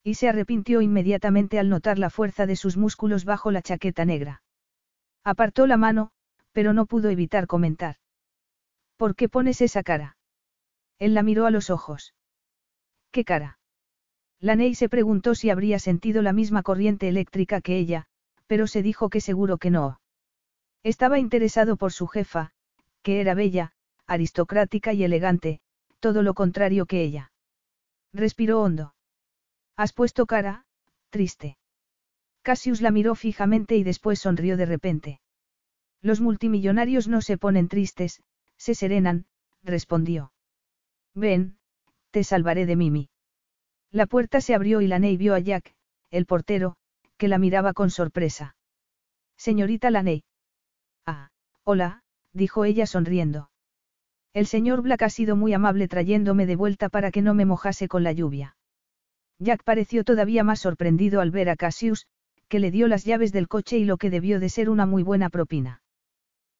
[0.03, 4.41] Y se arrepintió inmediatamente al notar la fuerza de sus músculos bajo la chaqueta negra.
[5.23, 6.11] Apartó la mano,
[6.51, 7.97] pero no pudo evitar comentar.
[9.01, 10.15] ¿Por qué pones esa cara?
[10.99, 12.13] Él la miró a los ojos.
[13.09, 13.57] ¿Qué cara?
[14.39, 18.05] Laney se preguntó si habría sentido la misma corriente eléctrica que ella,
[18.45, 19.99] pero se dijo que seguro que no.
[20.83, 22.51] Estaba interesado por su jefa,
[23.01, 23.71] que era bella,
[24.05, 25.61] aristocrática y elegante,
[25.99, 27.31] todo lo contrario que ella.
[28.13, 28.93] Respiró hondo.
[29.77, 30.65] Has puesto cara,
[31.09, 31.57] triste.
[32.43, 35.21] Cassius la miró fijamente y después sonrió de repente.
[36.03, 38.21] Los multimillonarios no se ponen tristes,
[38.61, 39.25] se serenan,
[39.63, 40.33] respondió.
[41.15, 41.57] Ven,
[42.11, 43.09] te salvaré de Mimi.
[43.89, 45.73] La puerta se abrió y Laney vio a Jack,
[46.11, 46.75] el portero,
[47.17, 48.55] que la miraba con sorpresa.
[49.35, 50.23] Señorita Laney.
[51.07, 51.31] Ah,
[51.63, 53.49] hola, dijo ella sonriendo.
[54.31, 57.87] El señor Black ha sido muy amable trayéndome de vuelta para que no me mojase
[57.87, 58.55] con la lluvia.
[59.39, 62.05] Jack pareció todavía más sorprendido al ver a Cassius,
[62.47, 65.01] que le dio las llaves del coche y lo que debió de ser una muy
[65.01, 65.81] buena propina.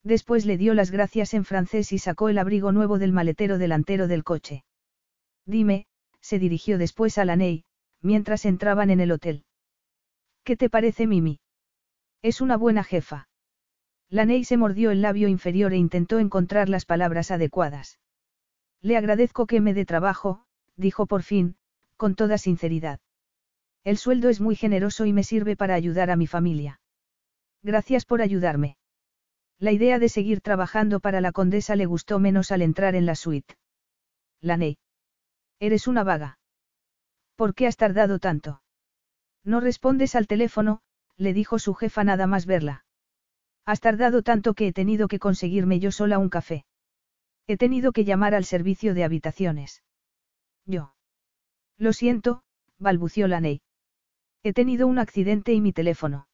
[0.03, 4.07] Después le dio las gracias en francés y sacó el abrigo nuevo del maletero delantero
[4.07, 4.63] del coche.
[5.45, 5.85] Dime,
[6.21, 7.65] se dirigió después a la Ney,
[8.01, 9.45] mientras entraban en el hotel.
[10.43, 11.39] ¿Qué te parece Mimi?
[12.21, 13.29] Es una buena jefa.
[14.09, 17.99] La Ney se mordió el labio inferior e intentó encontrar las palabras adecuadas.
[18.81, 21.55] Le agradezco que me dé trabajo, dijo por fin,
[21.95, 22.99] con toda sinceridad.
[23.83, 26.81] El sueldo es muy generoso y me sirve para ayudar a mi familia.
[27.63, 28.77] Gracias por ayudarme.
[29.61, 33.13] La idea de seguir trabajando para la condesa le gustó menos al entrar en la
[33.13, 33.53] suite.
[34.41, 34.79] Laney.
[35.59, 36.39] Eres una vaga.
[37.35, 38.63] ¿Por qué has tardado tanto?
[39.43, 40.81] No respondes al teléfono,
[41.15, 42.85] le dijo su jefa nada más verla.
[43.63, 46.65] Has tardado tanto que he tenido que conseguirme yo sola un café.
[47.45, 49.83] He tenido que llamar al servicio de habitaciones.
[50.65, 50.95] Yo.
[51.77, 52.41] Lo siento,
[52.79, 53.61] balbució Laney.
[54.41, 56.27] He tenido un accidente y mi teléfono.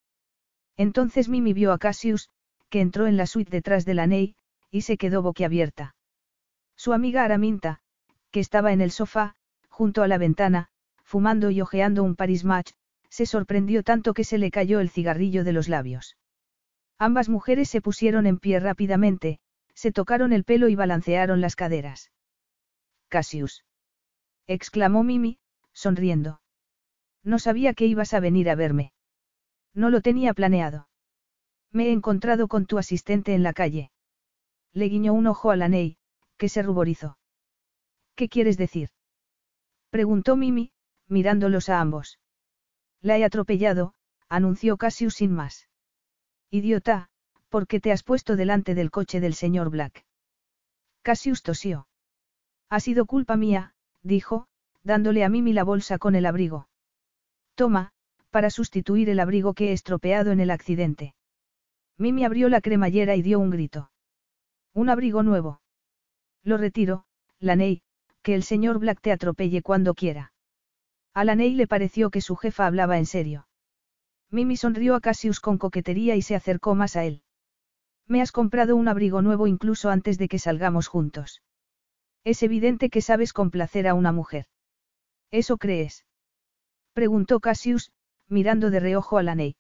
[0.78, 2.30] Entonces Mimi vio a Cassius,
[2.70, 4.36] que entró en la suite detrás de la Ney,
[4.72, 5.96] y se quedó boquiabierta.
[6.76, 7.80] Su amiga Araminta,
[8.32, 9.36] que estaba en el sofá,
[9.70, 10.68] junto a la ventana,
[11.04, 12.72] fumando y hojeando un Paris Match,
[13.10, 16.18] se sorprendió tanto que se le cayó el cigarrillo de los labios.
[17.00, 19.40] Ambas mujeres se pusieron en pie rápidamente,
[19.74, 22.12] se tocaron el pelo y balancearon las caderas.
[23.08, 23.64] Cassius.
[24.48, 25.40] exclamó Mimi,
[25.74, 26.42] sonriendo.
[27.24, 28.94] No sabía que ibas a venir a verme.
[29.74, 30.88] No lo tenía planeado.
[31.72, 33.92] Me he encontrado con tu asistente en la calle.
[34.74, 35.98] Le guiñó un ojo a la Ney,
[36.38, 37.18] que se ruborizó.
[38.16, 38.90] ¿Qué quieres decir?
[39.90, 40.72] Preguntó Mimi,
[41.08, 42.20] mirándolos a ambos.
[43.02, 43.94] La he atropellado,
[44.28, 45.68] anunció Cassius sin más.
[46.50, 47.10] Idiota,
[47.50, 50.06] ¿por qué te has puesto delante del coche del señor Black?
[51.02, 51.88] Cassius tosió.
[52.70, 54.48] Ha sido culpa mía, dijo,
[54.84, 56.68] dándole a Mimi la bolsa con el abrigo.
[57.56, 57.92] Toma,
[58.30, 61.16] para sustituir el abrigo que he estropeado en el accidente.
[61.98, 63.92] Mimi abrió la cremallera y dio un grito.
[64.74, 65.62] Un abrigo nuevo.
[66.44, 67.06] Lo retiro,
[67.40, 67.82] Laney,
[68.22, 70.32] que el señor Black te atropelle cuando quiera.
[71.14, 73.48] A Laney le pareció que su jefa hablaba en serio.
[74.30, 77.24] Mimi sonrió a Cassius con coquetería y se acercó más a él.
[78.06, 81.42] Me has comprado un abrigo nuevo incluso antes de que salgamos juntos.
[82.24, 84.46] Es evidente que sabes complacer a una mujer.
[85.32, 86.06] ¿Eso crees?
[86.94, 87.92] Preguntó Cassius,
[88.28, 89.56] mirando de reojo a Laney.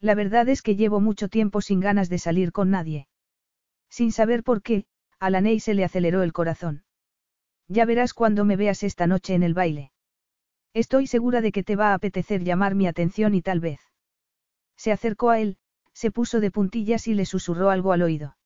[0.00, 3.06] La verdad es que llevo mucho tiempo sin ganas de salir con nadie.
[3.90, 4.86] Sin saber por qué,
[5.18, 6.84] a la Ney se le aceleró el corazón.
[7.68, 9.92] Ya verás cuando me veas esta noche en el baile.
[10.72, 13.80] Estoy segura de que te va a apetecer llamar mi atención y tal vez.
[14.76, 15.58] Se acercó a él,
[15.92, 18.36] se puso de puntillas y le susurró algo al oído.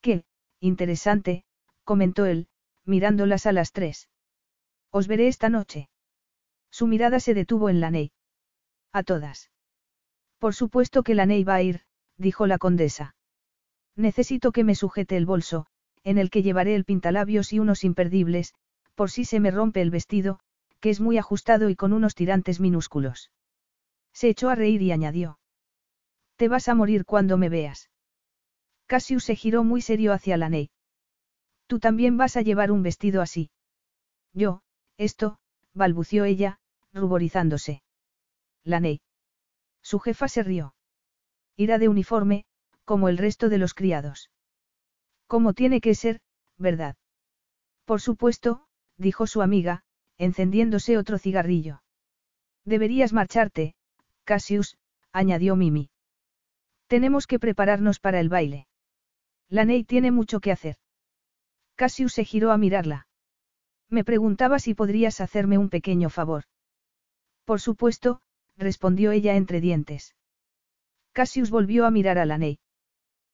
[0.00, 0.24] Qué,
[0.60, 1.44] interesante,
[1.82, 2.48] comentó él,
[2.84, 4.08] mirándolas a las tres.
[4.90, 5.88] Os veré esta noche.
[6.70, 8.12] Su mirada se detuvo en la Ney.
[8.92, 9.50] A todas.
[10.38, 11.82] Por supuesto que la Ney va a ir,
[12.16, 13.14] dijo la condesa.
[13.96, 15.66] Necesito que me sujete el bolso,
[16.04, 18.54] en el que llevaré el pintalabios y unos imperdibles,
[18.94, 20.38] por si se me rompe el vestido,
[20.80, 23.30] que es muy ajustado y con unos tirantes minúsculos.
[24.12, 25.38] Se echó a reír y añadió.
[26.36, 27.90] Te vas a morir cuando me veas.
[28.86, 30.70] Cassius se giró muy serio hacia la Ney.
[31.66, 33.50] Tú también vas a llevar un vestido así.
[34.32, 34.62] Yo,
[34.96, 35.38] esto,
[35.74, 36.60] balbució ella,
[36.92, 37.82] ruborizándose.
[38.64, 39.00] La Ney.
[39.90, 40.74] Su jefa se rió.
[41.56, 42.44] Irá de uniforme,
[42.84, 44.30] como el resto de los criados.
[45.26, 46.20] Como tiene que ser,
[46.58, 46.96] ¿verdad?
[47.86, 48.66] Por supuesto,
[48.98, 49.84] dijo su amiga,
[50.18, 51.82] encendiéndose otro cigarrillo.
[52.66, 53.76] Deberías marcharte,
[54.24, 54.76] Cassius,
[55.10, 55.88] añadió Mimi.
[56.86, 58.68] Tenemos que prepararnos para el baile.
[59.48, 60.76] La Ney tiene mucho que hacer.
[61.76, 63.06] Cassius se giró a mirarla.
[63.88, 66.44] Me preguntaba si podrías hacerme un pequeño favor.
[67.46, 68.20] Por supuesto,
[68.58, 70.14] respondió ella entre dientes.
[71.12, 72.58] Cassius volvió a mirar a Laney.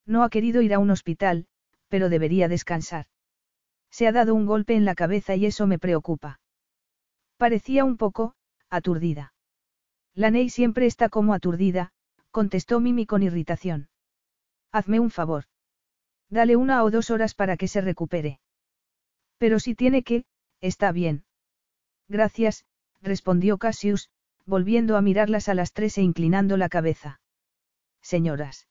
[0.07, 1.47] No ha querido ir a un hospital,
[1.89, 3.07] pero debería descansar.
[3.91, 6.41] Se ha dado un golpe en la cabeza y eso me preocupa.
[7.37, 8.35] Parecía un poco,
[8.69, 9.35] aturdida.
[10.15, 11.93] Laney siempre está como aturdida,
[12.31, 13.89] contestó Mimi con irritación.
[14.73, 15.45] Hazme un favor.
[16.29, 18.41] Dale una o dos horas para que se recupere.
[19.39, 20.25] Pero si tiene que,
[20.61, 21.25] está bien.
[22.09, 22.65] Gracias,
[23.01, 24.11] respondió Cassius,
[24.47, 27.21] volviendo a mirarlas a las tres e inclinando la cabeza.
[28.03, 28.69] Señoras.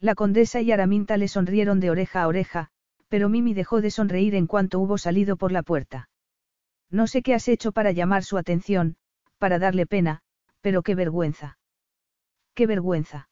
[0.00, 2.70] La condesa y Araminta le sonrieron de oreja a oreja,
[3.08, 6.08] pero Mimi dejó de sonreír en cuanto hubo salido por la puerta.
[6.90, 8.96] No sé qué has hecho para llamar su atención,
[9.38, 10.20] para darle pena,
[10.60, 11.58] pero qué vergüenza.
[12.54, 13.28] Qué vergüenza.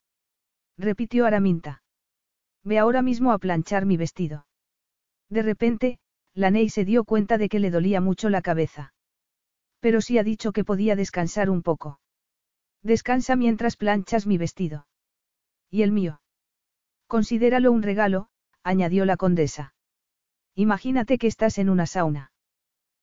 [0.77, 1.83] Repitió Araminta.
[2.65, 4.47] Ve ahora mismo a planchar mi vestido.
[5.29, 5.99] De repente,
[6.35, 8.93] Laney se dio cuenta de que le dolía mucho la cabeza.
[9.83, 11.99] Pero sí ha dicho que podía descansar un poco.
[12.83, 14.87] Descansa mientras planchas mi vestido.
[15.71, 16.23] ¿Y el mío?
[17.09, 18.29] Considéralo un regalo,
[18.63, 19.75] añadió la condesa.
[20.55, 22.31] Imagínate que estás en una sauna.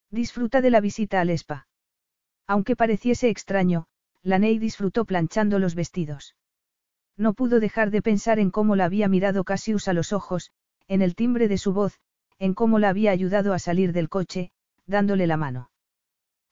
[0.10, 1.68] Disfruta de la visita al spa.
[2.48, 3.88] Aunque pareciese extraño,
[4.24, 6.38] Laney disfrutó planchando los vestidos.
[7.18, 10.52] No pudo dejar de pensar en cómo la había mirado Cassius a los ojos,
[10.88, 12.00] en el timbre de su voz,
[12.38, 14.54] en cómo la había ayudado a salir del coche,
[14.86, 15.70] dándole la mano.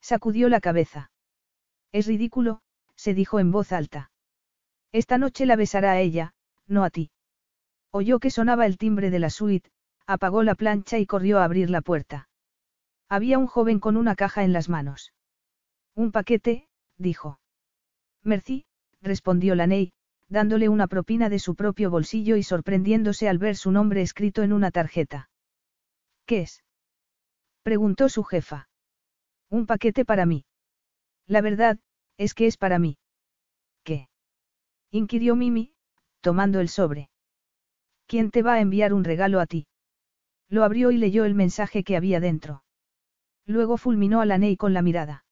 [0.07, 1.11] Sacudió la cabeza.
[1.91, 2.61] Es ridículo,
[2.95, 4.09] se dijo en voz alta.
[4.93, 6.33] Esta noche la besará a ella,
[6.65, 7.11] no a ti.
[7.91, 9.69] Oyó que sonaba el timbre de la suite,
[10.05, 12.29] apagó la plancha y corrió a abrir la puerta.
[13.09, 15.11] Había un joven con una caja en las manos.
[15.93, 17.41] Un paquete, dijo.
[18.23, 18.65] Merci,
[19.01, 19.91] respondió Laney,
[20.29, 24.53] dándole una propina de su propio bolsillo y sorprendiéndose al ver su nombre escrito en
[24.53, 25.29] una tarjeta.
[26.25, 26.63] ¿Qué es?
[27.61, 28.69] preguntó su jefa.
[29.49, 30.45] Un paquete para mí.
[31.25, 31.79] La verdad,
[32.17, 32.97] es que es para mí.
[33.83, 34.09] ¿Qué?
[34.91, 35.73] inquirió Mimi,
[36.21, 37.09] tomando el sobre.
[38.07, 39.67] ¿Quién te va a enviar un regalo a ti?
[40.49, 42.63] Lo abrió y leyó el mensaje que había dentro.
[43.45, 45.25] Luego fulminó a Laney con la mirada.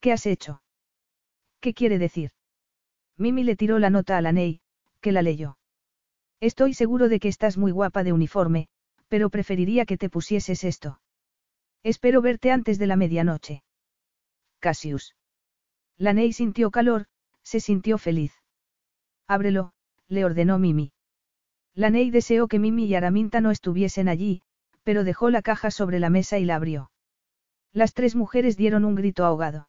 [0.00, 0.62] ¿Qué has hecho?
[1.60, 2.30] ¿Qué quiere decir?
[3.16, 4.60] Mimi le tiró la nota a Laney,
[5.00, 5.58] que la leyó.
[6.40, 8.68] Estoy seguro de que estás muy guapa de uniforme,
[9.08, 11.00] pero preferiría que te pusieses esto.
[11.92, 13.62] Espero verte antes de la medianoche.
[14.58, 15.14] Cassius.
[15.98, 17.06] Laney sintió calor,
[17.44, 18.32] se sintió feliz.
[19.28, 19.70] Ábrelo,
[20.08, 20.90] le ordenó Mimi.
[21.76, 24.42] Laney deseó que Mimi y Araminta no estuviesen allí,
[24.82, 26.90] pero dejó la caja sobre la mesa y la abrió.
[27.72, 29.68] Las tres mujeres dieron un grito ahogado.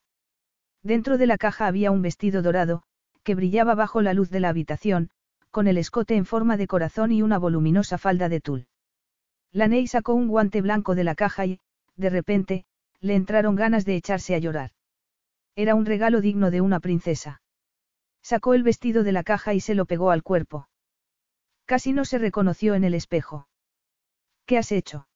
[0.82, 2.82] Dentro de la caja había un vestido dorado,
[3.22, 5.12] que brillaba bajo la luz de la habitación,
[5.52, 8.68] con el escote en forma de corazón y una voluminosa falda de tul.
[9.52, 11.60] Laney sacó un guante blanco de la caja y,
[11.98, 12.66] de repente,
[13.02, 14.72] le entraron ganas de echarse a llorar.
[15.56, 17.42] Era un regalo digno de una princesa.
[18.22, 20.70] Sacó el vestido de la caja y se lo pegó al cuerpo.
[21.66, 23.48] Casi no se reconoció en el espejo.
[24.46, 25.08] ¿Qué has hecho?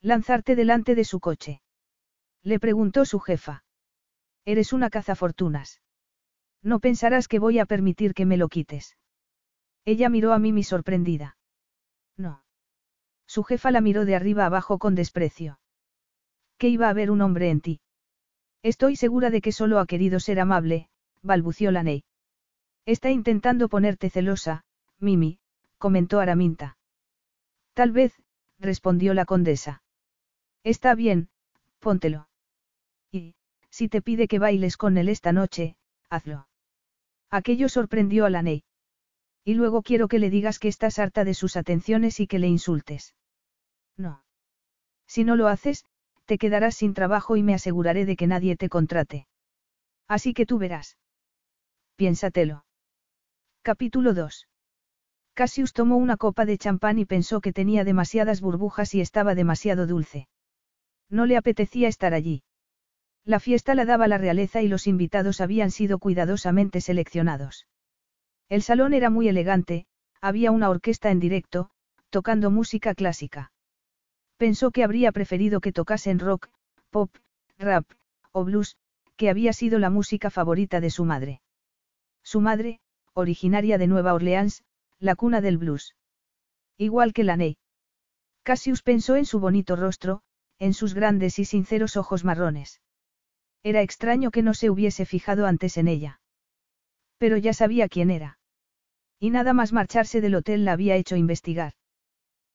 [0.00, 1.60] Lanzarte delante de su coche.
[2.42, 3.64] Le preguntó su jefa.
[4.44, 5.80] Eres una cazafortunas.
[6.62, 8.96] No pensarás que voy a permitir que me lo quites.
[9.84, 11.36] Ella miró a Mimi sorprendida.
[12.16, 12.42] No.
[13.26, 15.60] Su jefa la miró de arriba abajo con desprecio.
[16.58, 17.80] ¿Qué iba a haber un hombre en ti?
[18.62, 20.88] Estoy segura de que solo ha querido ser amable,
[21.22, 22.04] balbució la Ney.
[22.84, 24.64] Está intentando ponerte celosa,
[24.98, 25.38] Mimi,
[25.78, 26.76] comentó Araminta.
[27.74, 28.20] Tal vez,
[28.58, 29.82] respondió la condesa.
[30.64, 31.28] Está bien,
[31.78, 32.28] póntelo.
[33.12, 33.36] Y,
[33.70, 35.76] si te pide que bailes con él esta noche,
[36.10, 36.48] hazlo.
[37.30, 38.64] Aquello sorprendió a la Ney.
[39.44, 42.48] Y luego quiero que le digas que estás harta de sus atenciones y que le
[42.48, 43.14] insultes.
[43.96, 44.24] No.
[45.06, 45.84] Si no lo haces,
[46.28, 49.26] te quedarás sin trabajo y me aseguraré de que nadie te contrate.
[50.06, 50.98] Así que tú verás.
[51.96, 52.66] Piénsatelo.
[53.62, 54.46] Capítulo 2.
[55.32, 59.86] Cassius tomó una copa de champán y pensó que tenía demasiadas burbujas y estaba demasiado
[59.86, 60.28] dulce.
[61.08, 62.42] No le apetecía estar allí.
[63.24, 67.66] La fiesta la daba la realeza y los invitados habían sido cuidadosamente seleccionados.
[68.50, 69.86] El salón era muy elegante,
[70.20, 71.70] había una orquesta en directo,
[72.10, 73.50] tocando música clásica.
[74.38, 76.48] Pensó que habría preferido que tocasen rock,
[76.90, 77.10] pop,
[77.58, 77.84] rap,
[78.32, 78.76] o blues,
[79.16, 81.42] que había sido la música favorita de su madre.
[82.22, 82.80] Su madre,
[83.14, 84.62] originaria de Nueva Orleans,
[85.00, 85.96] la cuna del blues.
[86.76, 87.58] Igual que la Ney.
[88.44, 90.22] Cassius pensó en su bonito rostro,
[90.60, 92.80] en sus grandes y sinceros ojos marrones.
[93.64, 96.20] Era extraño que no se hubiese fijado antes en ella.
[97.18, 98.38] Pero ya sabía quién era.
[99.18, 101.72] Y nada más marcharse del hotel la había hecho investigar.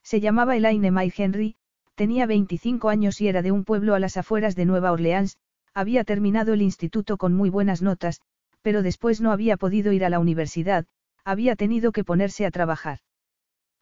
[0.02, 1.58] Se llamaba Elaine May Henry,
[1.96, 5.38] tenía 25 años y era de un pueblo a las afueras de Nueva Orleans,
[5.74, 8.22] había terminado el instituto con muy buenas notas,
[8.62, 10.86] pero después no había podido ir a la universidad,
[11.24, 13.00] había tenido que ponerse a trabajar.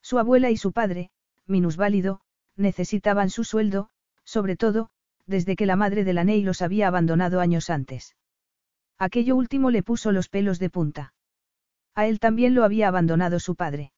[0.01, 1.11] Su abuela y su padre,
[1.47, 2.21] minusválido,
[2.55, 3.89] necesitaban su sueldo,
[4.23, 4.89] sobre todo,
[5.25, 8.15] desde que la madre de la Ney los había abandonado años antes.
[8.97, 11.13] Aquello último le puso los pelos de punta.
[11.95, 13.91] A él también lo había abandonado su padre.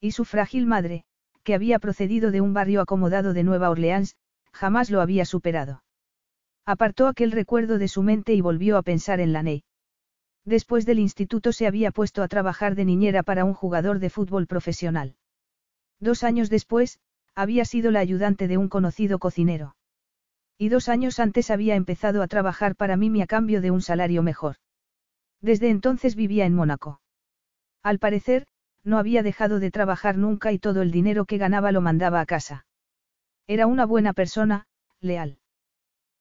[0.00, 1.04] Y su frágil madre,
[1.48, 4.16] que había procedido de un barrio acomodado de Nueva Orleans,
[4.52, 5.82] jamás lo había superado.
[6.66, 9.64] Apartó aquel recuerdo de su mente y volvió a pensar en la Ney.
[10.44, 14.46] Después del instituto se había puesto a trabajar de niñera para un jugador de fútbol
[14.46, 15.16] profesional.
[16.00, 17.00] Dos años después,
[17.34, 19.74] había sido la ayudante de un conocido cocinero.
[20.58, 24.22] Y dos años antes había empezado a trabajar para Mimi a cambio de un salario
[24.22, 24.56] mejor.
[25.40, 27.00] Desde entonces vivía en Mónaco.
[27.82, 28.46] Al parecer,
[28.88, 32.26] no había dejado de trabajar nunca y todo el dinero que ganaba lo mandaba a
[32.26, 32.64] casa.
[33.46, 34.66] Era una buena persona,
[35.00, 35.38] leal.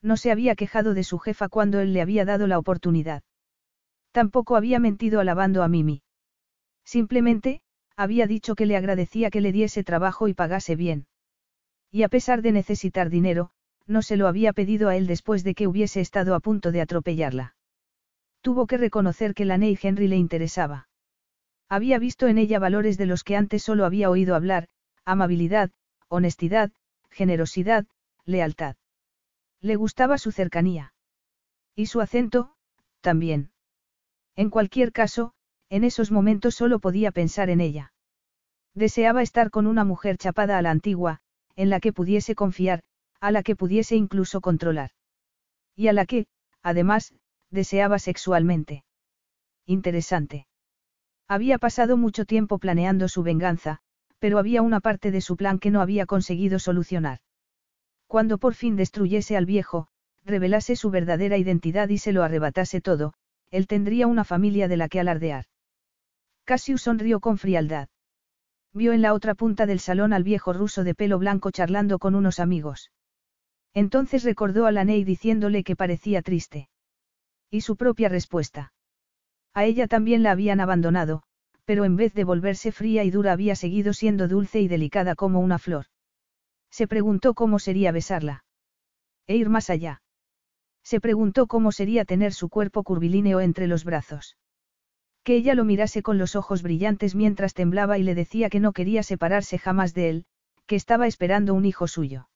[0.02, 3.24] No se había quejado de su jefa cuando él le había dado la oportunidad.
[4.12, 6.02] Tampoco había mentido alabando a Mimi.
[6.84, 7.62] Simplemente,
[7.96, 11.08] había dicho que le agradecía que le diese trabajo y pagase bien.
[11.90, 13.52] Y a pesar de necesitar dinero,
[13.86, 16.82] no se lo había pedido a él después de que hubiese estado a punto de
[16.82, 17.56] atropellarla.
[18.42, 20.87] Tuvo que reconocer que la Ney Henry le interesaba.
[21.70, 24.70] Había visto en ella valores de los que antes solo había oído hablar,
[25.06, 25.72] amabilidad,
[26.08, 26.72] honestidad,
[27.10, 27.86] generosidad,
[28.26, 28.76] lealtad.
[29.62, 30.94] Le gustaba su cercanía.
[31.76, 32.56] Y su acento,
[33.02, 33.52] también.
[34.36, 35.34] En cualquier caso,
[35.70, 37.94] en esos momentos solo podía pensar en ella.
[38.74, 41.20] Deseaba estar con una mujer chapada a la antigua,
[41.56, 42.84] en la que pudiese confiar,
[43.20, 44.92] a la que pudiese incluso controlar.
[45.76, 46.28] Y a la que,
[46.62, 47.14] además,
[47.50, 48.84] deseaba sexualmente.
[49.66, 50.48] Interesante.
[51.28, 53.80] Había pasado mucho tiempo planeando su venganza,
[54.20, 57.20] pero había una parte de su plan que no había conseguido solucionar.
[58.08, 59.88] Cuando por fin destruyese al viejo,
[60.24, 63.14] revelase su verdadera identidad y se lo arrebatase todo,
[63.52, 65.46] él tendría una familia de la que alardear.
[66.46, 67.90] Cassius sonrió con frialdad.
[68.74, 72.16] Vio en la otra punta del salón al viejo ruso de pelo blanco charlando con
[72.16, 72.92] unos amigos.
[73.74, 76.70] Entonces recordó a Laney diciéndole que parecía triste.
[77.50, 78.72] Y su propia respuesta.
[79.58, 81.24] A ella también la habían abandonado,
[81.66, 85.40] pero en vez de volverse fría y dura había seguido siendo dulce y delicada como
[85.40, 85.88] una flor.
[86.70, 88.46] Se preguntó cómo sería besarla.
[89.26, 90.04] E ir más allá.
[90.84, 94.38] Se preguntó cómo sería tener su cuerpo curvilíneo entre los brazos.
[95.24, 98.74] Que ella lo mirase con los ojos brillantes mientras temblaba y le decía que no
[98.74, 100.26] quería separarse jamás de él,
[100.68, 102.30] que estaba esperando un hijo suyo.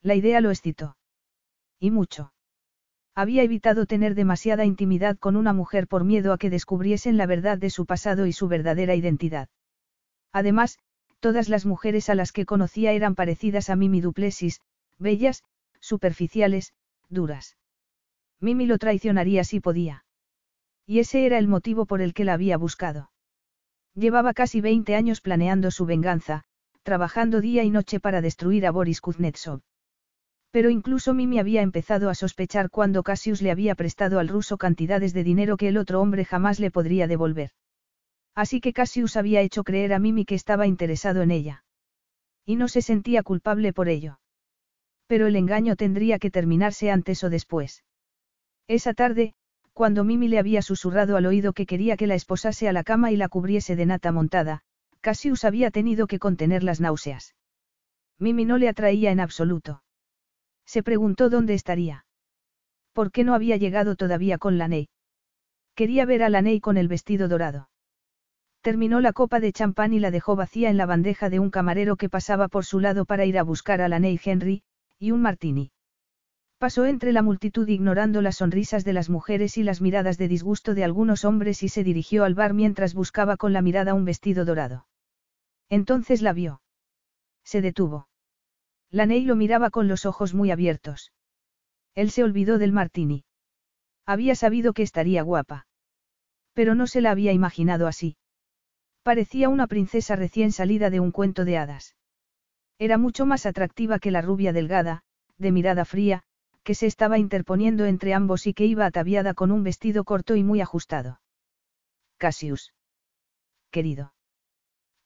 [0.00, 0.96] La idea lo excitó.
[1.78, 2.32] Y mucho.
[3.18, 7.58] Había evitado tener demasiada intimidad con una mujer por miedo a que descubriesen la verdad
[7.58, 9.48] de su pasado y su verdadera identidad.
[10.32, 10.78] Además,
[11.18, 14.60] todas las mujeres a las que conocía eran parecidas a Mimi Duplessis,
[15.00, 15.42] bellas,
[15.80, 16.74] superficiales,
[17.08, 17.56] duras.
[18.38, 20.04] Mimi lo traicionaría si podía.
[20.86, 23.10] Y ese era el motivo por el que la había buscado.
[23.96, 26.44] Llevaba casi 20 años planeando su venganza,
[26.84, 29.62] trabajando día y noche para destruir a Boris Kuznetsov.
[30.50, 35.12] Pero incluso Mimi había empezado a sospechar cuando Cassius le había prestado al ruso cantidades
[35.12, 37.50] de dinero que el otro hombre jamás le podría devolver.
[38.34, 41.64] Así que Cassius había hecho creer a Mimi que estaba interesado en ella.
[42.46, 44.20] Y no se sentía culpable por ello.
[45.06, 47.84] Pero el engaño tendría que terminarse antes o después.
[48.68, 49.34] Esa tarde,
[49.72, 53.12] cuando Mimi le había susurrado al oído que quería que la esposase a la cama
[53.12, 54.62] y la cubriese de nata montada,
[55.00, 57.34] Cassius había tenido que contener las náuseas.
[58.18, 59.82] Mimi no le atraía en absoluto.
[60.68, 62.04] Se preguntó dónde estaría.
[62.92, 64.90] ¿Por qué no había llegado todavía con Laney?
[65.74, 67.70] Quería ver a Laney con el vestido dorado.
[68.60, 71.96] Terminó la copa de champán y la dejó vacía en la bandeja de un camarero
[71.96, 74.62] que pasaba por su lado para ir a buscar a Laney Henry,
[74.98, 75.70] y un martini.
[76.58, 80.74] Pasó entre la multitud ignorando las sonrisas de las mujeres y las miradas de disgusto
[80.74, 84.44] de algunos hombres y se dirigió al bar mientras buscaba con la mirada un vestido
[84.44, 84.86] dorado.
[85.70, 86.60] Entonces la vio.
[87.42, 88.07] Se detuvo.
[88.90, 91.12] La Ney lo miraba con los ojos muy abiertos.
[91.94, 93.24] Él se olvidó del martini.
[94.06, 95.66] Había sabido que estaría guapa.
[96.54, 98.16] Pero no se la había imaginado así.
[99.02, 101.96] Parecía una princesa recién salida de un cuento de hadas.
[102.78, 105.02] Era mucho más atractiva que la rubia delgada,
[105.36, 106.22] de mirada fría,
[106.62, 110.44] que se estaba interponiendo entre ambos y que iba ataviada con un vestido corto y
[110.44, 111.20] muy ajustado.
[112.16, 112.72] Cassius.
[113.70, 114.14] Querido.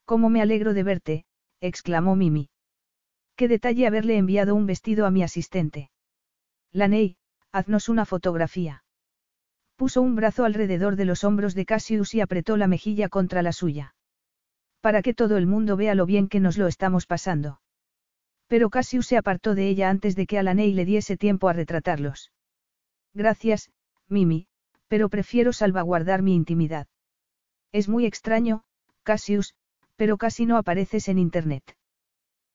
[0.05, 1.25] ¿Cómo me alegro de verte?
[1.61, 2.52] exclamó Mimi.
[3.43, 5.91] Qué detalle haberle enviado un vestido a mi asistente.
[6.71, 7.17] Laney,
[7.51, 8.85] haznos una fotografía.
[9.75, 13.51] Puso un brazo alrededor de los hombros de Cassius y apretó la mejilla contra la
[13.51, 13.97] suya.
[14.81, 17.61] Para que todo el mundo vea lo bien que nos lo estamos pasando.
[18.47, 22.31] Pero Cassius se apartó de ella antes de que Alaney le diese tiempo a retratarlos.
[23.13, 23.73] Gracias,
[24.07, 24.47] Mimi,
[24.87, 26.87] pero prefiero salvaguardar mi intimidad.
[27.73, 28.63] Es muy extraño,
[29.03, 29.57] Cassius,
[29.97, 31.77] pero casi no apareces en Internet.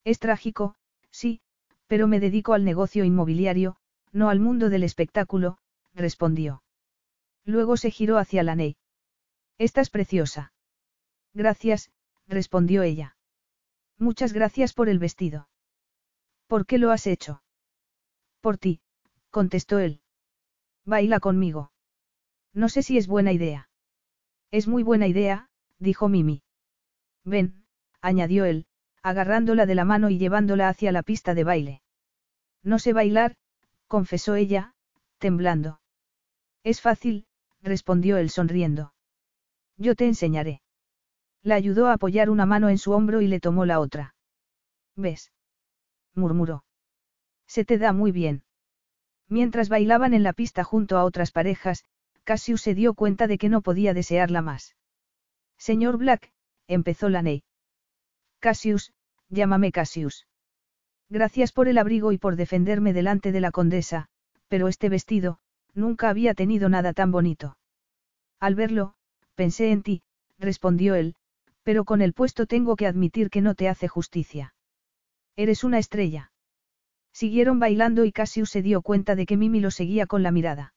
[0.07, 0.73] Es trágico,
[1.11, 1.41] sí,
[1.87, 3.75] pero me dedico al negocio inmobiliario,
[4.13, 5.57] no al mundo del espectáculo,
[5.93, 6.63] respondió.
[7.43, 8.77] Luego se giró hacia Laney.
[9.57, 10.53] Estás preciosa.
[11.33, 11.91] Gracias,
[12.25, 13.17] respondió ella.
[13.97, 15.49] Muchas gracias por el vestido.
[16.47, 17.43] ¿Por qué lo has hecho?
[18.39, 18.79] Por ti,
[19.29, 19.99] contestó él.
[20.85, 21.73] Baila conmigo.
[22.53, 23.69] No sé si es buena idea.
[24.51, 25.49] Es muy buena idea,
[25.79, 26.43] dijo Mimi.
[27.25, 27.65] Ven,
[27.99, 28.67] añadió él,
[29.09, 31.81] agarrándola de la mano y llevándola hacia la pista de baile.
[32.61, 33.35] No sé bailar,
[33.87, 34.73] confesó ella,
[35.17, 35.79] temblando.
[36.63, 37.25] Es fácil,
[37.61, 38.93] respondió él sonriendo.
[39.77, 40.61] Yo te enseñaré.
[41.41, 44.15] La ayudó a apoyar una mano en su hombro y le tomó la otra.
[44.95, 45.31] ¿Ves?
[46.13, 46.65] murmuró.
[47.45, 48.43] Se te da muy bien.
[49.29, 51.85] Mientras bailaban en la pista junto a otras parejas,
[52.25, 54.75] Cassius se dio cuenta de que no podía desearla más.
[55.57, 56.33] Señor Black,
[56.67, 57.43] empezó Laney.
[58.39, 58.91] Cassius,
[59.29, 60.27] llámame Cassius.
[61.09, 64.07] Gracias por el abrigo y por defenderme delante de la condesa,
[64.47, 65.39] pero este vestido,
[65.73, 67.57] nunca había tenido nada tan bonito.
[68.39, 68.95] Al verlo,
[69.35, 70.03] pensé en ti,
[70.37, 71.15] respondió él,
[71.63, 74.53] pero con el puesto tengo que admitir que no te hace justicia.
[75.35, 76.31] Eres una estrella.
[77.13, 80.73] Siguieron bailando y Cassius se dio cuenta de que Mimi lo seguía con la mirada.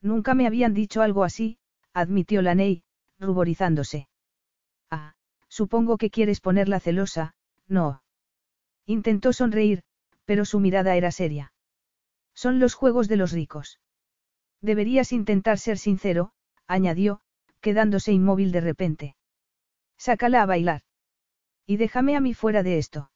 [0.00, 1.58] Nunca me habían dicho algo así,
[1.92, 2.82] admitió Laney,
[3.18, 4.08] ruborizándose.
[4.90, 5.14] Ah,
[5.48, 7.34] supongo que quieres ponerla celosa,
[7.74, 8.02] no.
[8.86, 9.82] Intentó sonreír,
[10.24, 11.52] pero su mirada era seria.
[12.34, 13.80] Son los juegos de los ricos.
[14.62, 16.32] Deberías intentar ser sincero,
[16.66, 17.20] añadió,
[17.60, 19.16] quedándose inmóvil de repente.
[19.98, 20.82] Sácala a bailar.
[21.66, 23.10] Y déjame a mí fuera de esto.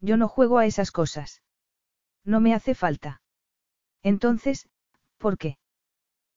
[0.00, 1.42] Yo no juego a esas cosas.
[2.24, 3.22] No me hace falta.
[4.02, 4.68] Entonces,
[5.18, 5.58] ¿por qué?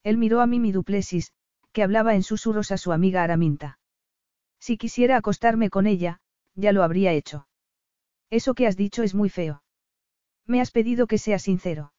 [0.04, 1.32] Él miró a Mimi Duplessis,
[1.72, 3.80] que hablaba en susurros a su amiga Araminta.
[4.60, 6.22] Si quisiera acostarme con ella,
[6.56, 7.48] ya lo habría hecho.
[8.30, 9.64] Eso que has dicho es muy feo.
[10.46, 11.94] Me has pedido que sea sincero.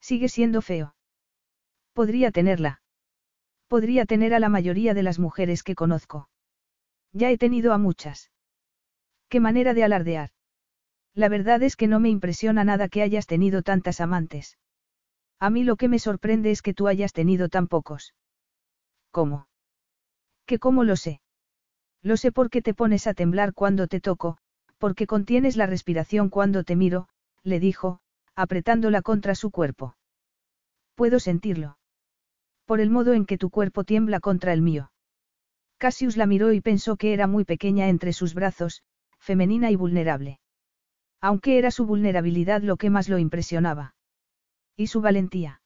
[0.00, 0.94] Sigue siendo feo.
[1.92, 2.80] Podría tenerla.
[3.66, 6.28] Podría tener a la mayoría de las mujeres que conozco.
[7.12, 8.30] Ya he tenido a muchas.
[9.28, 10.30] Qué manera de alardear.
[11.14, 14.56] La verdad es que no me impresiona nada que hayas tenido tantas amantes.
[15.40, 18.14] A mí lo que me sorprende es que tú hayas tenido tan pocos.
[19.10, 19.48] ¿Cómo?
[20.46, 21.20] ¿Que cómo lo sé?
[22.02, 24.38] Lo sé porque te pones a temblar cuando te toco,
[24.78, 27.08] porque contienes la respiración cuando te miro,
[27.42, 28.00] le dijo,
[28.34, 29.96] apretándola contra su cuerpo.
[30.94, 31.78] Puedo sentirlo.
[32.64, 34.92] Por el modo en que tu cuerpo tiembla contra el mío.
[35.78, 38.82] Cassius la miró y pensó que era muy pequeña entre sus brazos,
[39.18, 40.40] femenina y vulnerable.
[41.20, 43.94] Aunque era su vulnerabilidad lo que más lo impresionaba.
[44.76, 45.60] Y su valentía.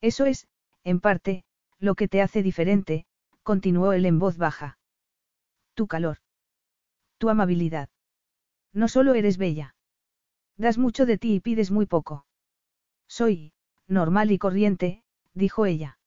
[0.00, 0.48] Eso es,
[0.84, 1.44] en parte,
[1.78, 3.06] lo que te hace diferente,
[3.42, 4.78] continuó él en voz baja.
[5.76, 6.16] Tu calor.
[7.18, 7.90] Tu amabilidad.
[8.72, 9.74] No solo eres bella.
[10.56, 12.26] Das mucho de ti y pides muy poco.
[13.06, 13.52] Soy,
[13.86, 15.04] normal y corriente,
[15.34, 15.98] dijo ella.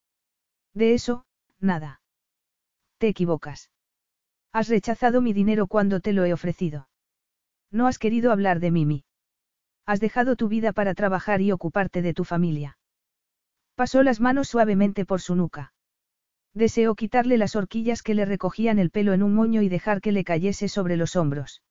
[0.74, 1.24] De eso,
[1.60, 2.02] nada.
[2.98, 3.70] Te equivocas.
[4.52, 6.88] Has rechazado mi dinero cuando te lo he ofrecido.
[7.70, 9.04] No has querido hablar de Mimi.
[9.86, 12.76] Has dejado tu vida para trabajar y ocuparte de tu familia.
[13.76, 15.72] Pasó las manos suavemente por su nuca.
[16.54, 20.12] Deseó quitarle las horquillas que le recogían el pelo en un moño y dejar que
[20.12, 21.62] le cayese sobre los hombros.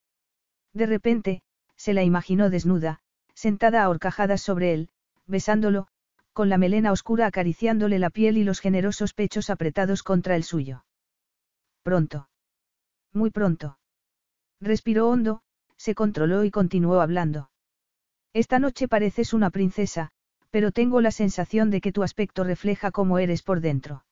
[0.74, 1.42] De repente,
[1.76, 3.02] se la imaginó desnuda,
[3.34, 4.90] sentada a horcajadas sobre él,
[5.26, 5.88] besándolo,
[6.34, 10.86] con la melena oscura acariciándole la piel y los generosos pechos apretados contra el suyo.
[11.84, 12.30] Pronto.
[13.14, 13.80] Muy pronto.
[14.62, 15.42] Respiró hondo,
[15.78, 17.50] se controló y continuó hablando.
[18.34, 20.12] Esta noche pareces una princesa,
[20.52, 24.04] pero tengo la sensación de que tu aspecto refleja cómo eres por dentro.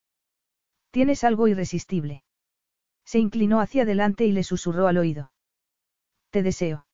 [0.97, 2.23] Tienes algo irresistible.
[3.05, 5.31] Se inclinó hacia adelante y le susurró al oído.
[6.31, 6.87] Te deseo.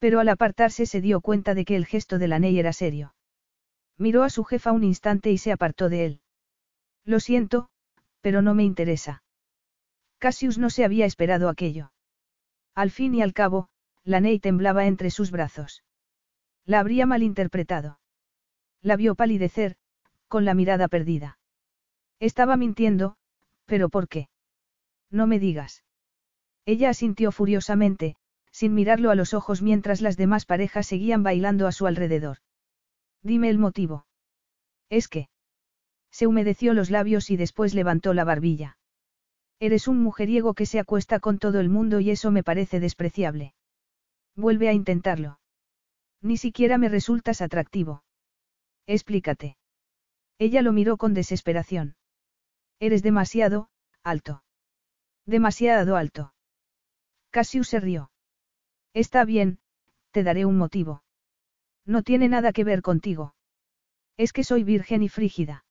[0.00, 3.14] Pero al apartarse se dio cuenta de que el gesto de la Ney era serio.
[3.96, 6.20] Miró a su jefa un instante y se apartó de él.
[7.04, 7.68] Lo siento,
[8.22, 9.22] pero no me interesa.
[10.18, 11.92] Cassius no se había esperado aquello.
[12.74, 13.68] Al fin y al cabo,
[14.02, 15.84] la Ney temblaba entre sus brazos.
[16.64, 18.00] La habría malinterpretado.
[18.80, 19.76] La vio palidecer,
[20.26, 21.38] con la mirada perdida.
[22.22, 23.16] Estaba mintiendo,
[23.66, 24.28] pero ¿por qué?
[25.10, 25.82] No me digas.
[26.64, 28.14] Ella asintió furiosamente,
[28.52, 32.36] sin mirarlo a los ojos mientras las demás parejas seguían bailando a su alrededor.
[33.24, 34.06] Dime el motivo.
[34.88, 35.30] Es que.
[36.12, 38.78] Se humedeció los labios y después levantó la barbilla.
[39.58, 43.52] Eres un mujeriego que se acuesta con todo el mundo y eso me parece despreciable.
[44.36, 45.40] Vuelve a intentarlo.
[46.20, 48.04] Ni siquiera me resultas atractivo.
[48.86, 49.56] Explícate.
[50.38, 51.96] Ella lo miró con desesperación.
[52.82, 53.68] Eres demasiado,
[54.02, 54.42] alto.
[55.24, 56.34] Demasiado alto.
[57.30, 58.10] Cassius se rió.
[58.92, 59.60] Está bien,
[60.10, 61.04] te daré un motivo.
[61.86, 63.36] No tiene nada que ver contigo.
[64.16, 65.64] Es que soy virgen y frígida.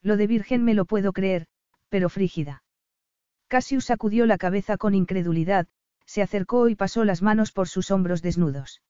[0.00, 1.48] Lo de virgen me lo puedo creer,
[1.88, 2.62] pero frígida.
[3.48, 5.66] Cassius sacudió la cabeza con incredulidad,
[6.06, 8.80] se acercó y pasó las manos por sus hombros desnudos.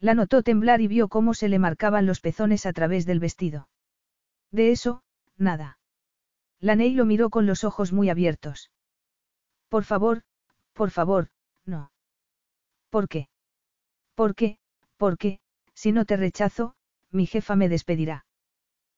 [0.00, 3.68] La notó temblar y vio cómo se le marcaban los pezones a través del vestido.
[4.50, 5.04] De eso,
[5.36, 5.78] nada.
[6.64, 8.70] Laney lo miró con los ojos muy abiertos.
[9.68, 10.22] Por favor,
[10.72, 11.28] por favor,
[11.66, 11.92] no.
[12.88, 13.28] ¿Por qué?
[14.14, 14.56] ¿Por qué?
[14.96, 15.40] Porque,
[15.74, 16.74] si no te rechazo,
[17.10, 18.24] mi jefa me despedirá.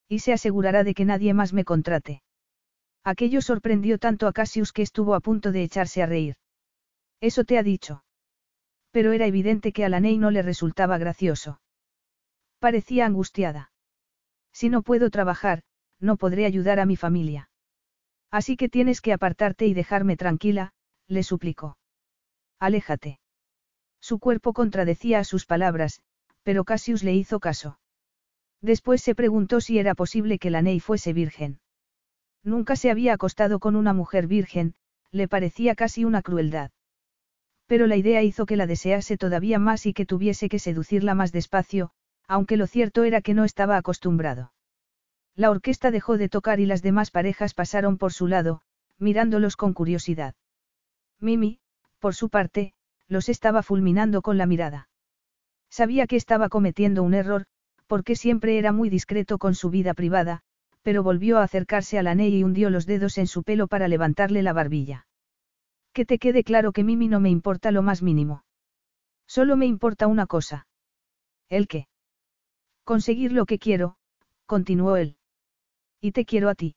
[0.08, 2.22] Y se asegurará de que nadie más me contrate.
[3.02, 6.36] Aquello sorprendió tanto a Cassius que estuvo a punto de echarse a reír.
[7.20, 8.04] Eso te ha dicho.
[8.92, 11.60] Pero era evidente que a la Ney no le resultaba gracioso.
[12.60, 13.72] Parecía angustiada.
[14.52, 15.64] Si no puedo trabajar,
[15.98, 17.50] no podré ayudar a mi familia.
[18.30, 20.72] Así que tienes que apartarte y dejarme tranquila,
[21.06, 21.76] le suplicó.
[22.58, 23.20] Aléjate.
[24.00, 26.00] Su cuerpo contradecía a sus palabras,
[26.42, 27.78] pero Cassius le hizo caso.
[28.60, 31.60] Después se preguntó si era posible que la Ney fuese virgen.
[32.42, 34.74] Nunca se había acostado con una mujer virgen,
[35.10, 36.70] le parecía casi una crueldad.
[37.66, 41.32] Pero la idea hizo que la desease todavía más y que tuviese que seducirla más
[41.32, 41.90] despacio,
[42.28, 44.52] aunque lo cierto era que no estaba acostumbrado.
[45.36, 48.62] La orquesta dejó de tocar y las demás parejas pasaron por su lado,
[48.98, 50.34] mirándolos con curiosidad.
[51.20, 51.60] Mimi,
[51.98, 52.72] por su parte,
[53.06, 54.88] los estaba fulminando con la mirada.
[55.68, 57.44] Sabía que estaba cometiendo un error,
[57.86, 60.40] porque siempre era muy discreto con su vida privada,
[60.82, 63.88] pero volvió a acercarse a la Ney y hundió los dedos en su pelo para
[63.88, 65.06] levantarle la barbilla.
[65.92, 68.44] Que te quede claro que Mimi no me importa lo más mínimo.
[69.26, 70.66] Solo me importa una cosa.
[71.48, 71.88] ¿El qué?
[72.84, 73.96] Conseguir lo que quiero,
[74.46, 75.15] continuó él.
[76.00, 76.76] Y te quiero a ti.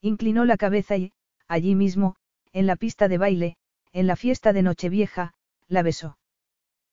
[0.00, 1.12] Inclinó la cabeza y,
[1.46, 2.16] allí mismo,
[2.52, 3.56] en la pista de baile,
[3.92, 5.34] en la fiesta de Nochevieja,
[5.68, 6.18] la besó.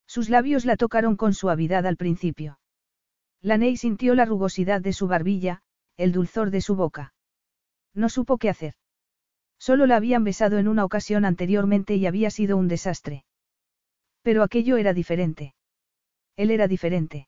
[0.07, 2.59] Sus labios la tocaron con suavidad al principio.
[3.41, 5.61] La Ney sintió la rugosidad de su barbilla,
[5.95, 7.13] el dulzor de su boca.
[7.93, 8.75] No supo qué hacer.
[9.59, 13.25] Solo la habían besado en una ocasión anteriormente y había sido un desastre.
[14.21, 15.55] Pero aquello era diferente.
[16.35, 17.27] Él era diferente.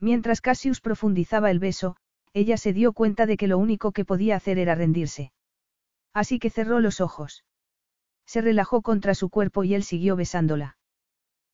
[0.00, 1.96] Mientras Cassius profundizaba el beso,
[2.36, 5.32] ella se dio cuenta de que lo único que podía hacer era rendirse.
[6.12, 7.46] Así que cerró los ojos.
[8.26, 10.76] Se relajó contra su cuerpo y él siguió besándola.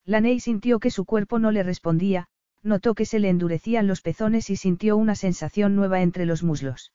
[0.04, 2.26] Laney sintió que su cuerpo no le respondía,
[2.64, 6.92] notó que se le endurecían los pezones y sintió una sensación nueva entre los muslos.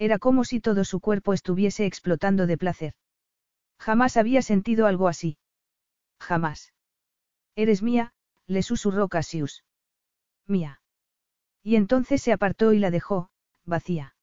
[0.00, 2.94] Era como si todo su cuerpo estuviese explotando de placer.
[3.78, 5.38] Jamás había sentido algo así.
[6.18, 6.72] Jamás.
[7.54, 8.14] Eres mía,
[8.48, 9.62] le susurró Cassius.
[10.48, 10.80] Mía.
[11.66, 13.28] Y entonces se apartó y la dejó,
[13.64, 14.14] vacía.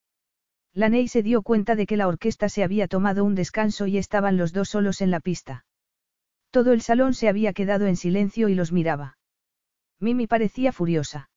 [0.73, 4.37] Laney se dio cuenta de que la orquesta se había tomado un descanso y estaban
[4.37, 5.65] los dos solos en la pista.
[6.51, 9.17] Todo el salón se había quedado en silencio y los miraba.
[9.99, 11.31] Mimi parecía furiosa.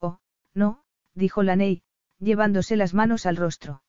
[0.00, 0.18] Oh,
[0.52, 1.82] no, dijo Laney,
[2.18, 3.82] llevándose las manos al rostro.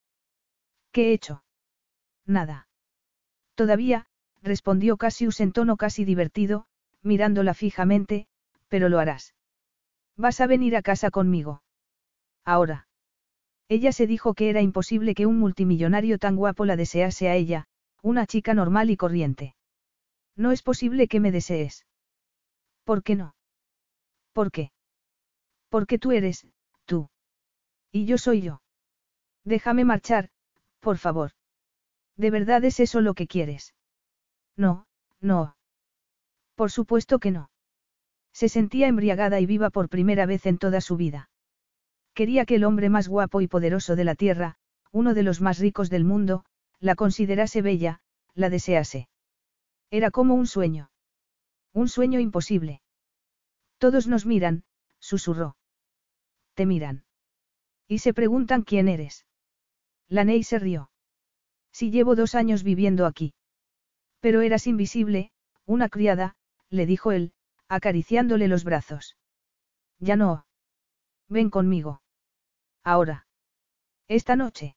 [0.93, 1.43] ¿Qué he hecho?
[2.25, 2.69] Nada.
[3.55, 4.05] Todavía,
[4.41, 6.67] respondió Cassius en tono casi divertido,
[7.01, 8.27] mirándola fijamente,
[8.69, 9.33] pero lo harás.
[10.17, 11.63] Vas a venir a casa conmigo.
[12.45, 12.87] Ahora.
[13.69, 17.65] Ella se dijo que era imposible que un multimillonario tan guapo la desease a ella,
[18.01, 19.55] una chica normal y corriente.
[20.35, 21.85] No es posible que me desees.
[22.83, 23.35] ¿Por qué no?
[24.33, 24.71] ¿Por qué?
[25.69, 26.45] Porque tú eres,
[26.85, 27.09] tú.
[27.91, 28.61] Y yo soy yo.
[29.43, 30.29] Déjame marchar,
[30.79, 31.31] por favor.
[32.17, 33.73] ¿De verdad es eso lo que quieres?
[34.55, 34.85] No,
[35.19, 35.55] no.
[36.55, 37.49] Por supuesto que no.
[38.33, 41.29] Se sentía embriagada y viva por primera vez en toda su vida.
[42.13, 44.57] Quería que el hombre más guapo y poderoso de la tierra,
[44.91, 46.45] uno de los más ricos del mundo,
[46.79, 48.01] la considerase bella,
[48.33, 49.07] la desease.
[49.89, 50.91] Era como un sueño.
[51.73, 52.81] Un sueño imposible.
[53.77, 54.63] Todos nos miran,
[54.99, 55.55] susurró.
[56.53, 57.05] Te miran.
[57.87, 59.25] Y se preguntan quién eres.
[60.07, 60.91] Laney se rió.
[61.71, 63.33] Si llevo dos años viviendo aquí.
[64.19, 65.31] Pero eras invisible,
[65.65, 66.35] una criada,
[66.69, 67.33] le dijo él,
[67.75, 69.17] acariciándole los brazos.
[69.99, 70.45] Ya no.
[71.29, 72.01] Ven conmigo.
[72.83, 73.25] Ahora.
[74.07, 74.75] Esta noche.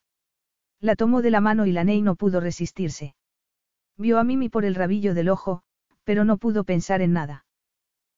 [0.80, 3.14] La tomó de la mano y Laney no pudo resistirse.
[3.96, 5.62] Vio a Mimi por el rabillo del ojo,
[6.04, 7.44] pero no pudo pensar en nada.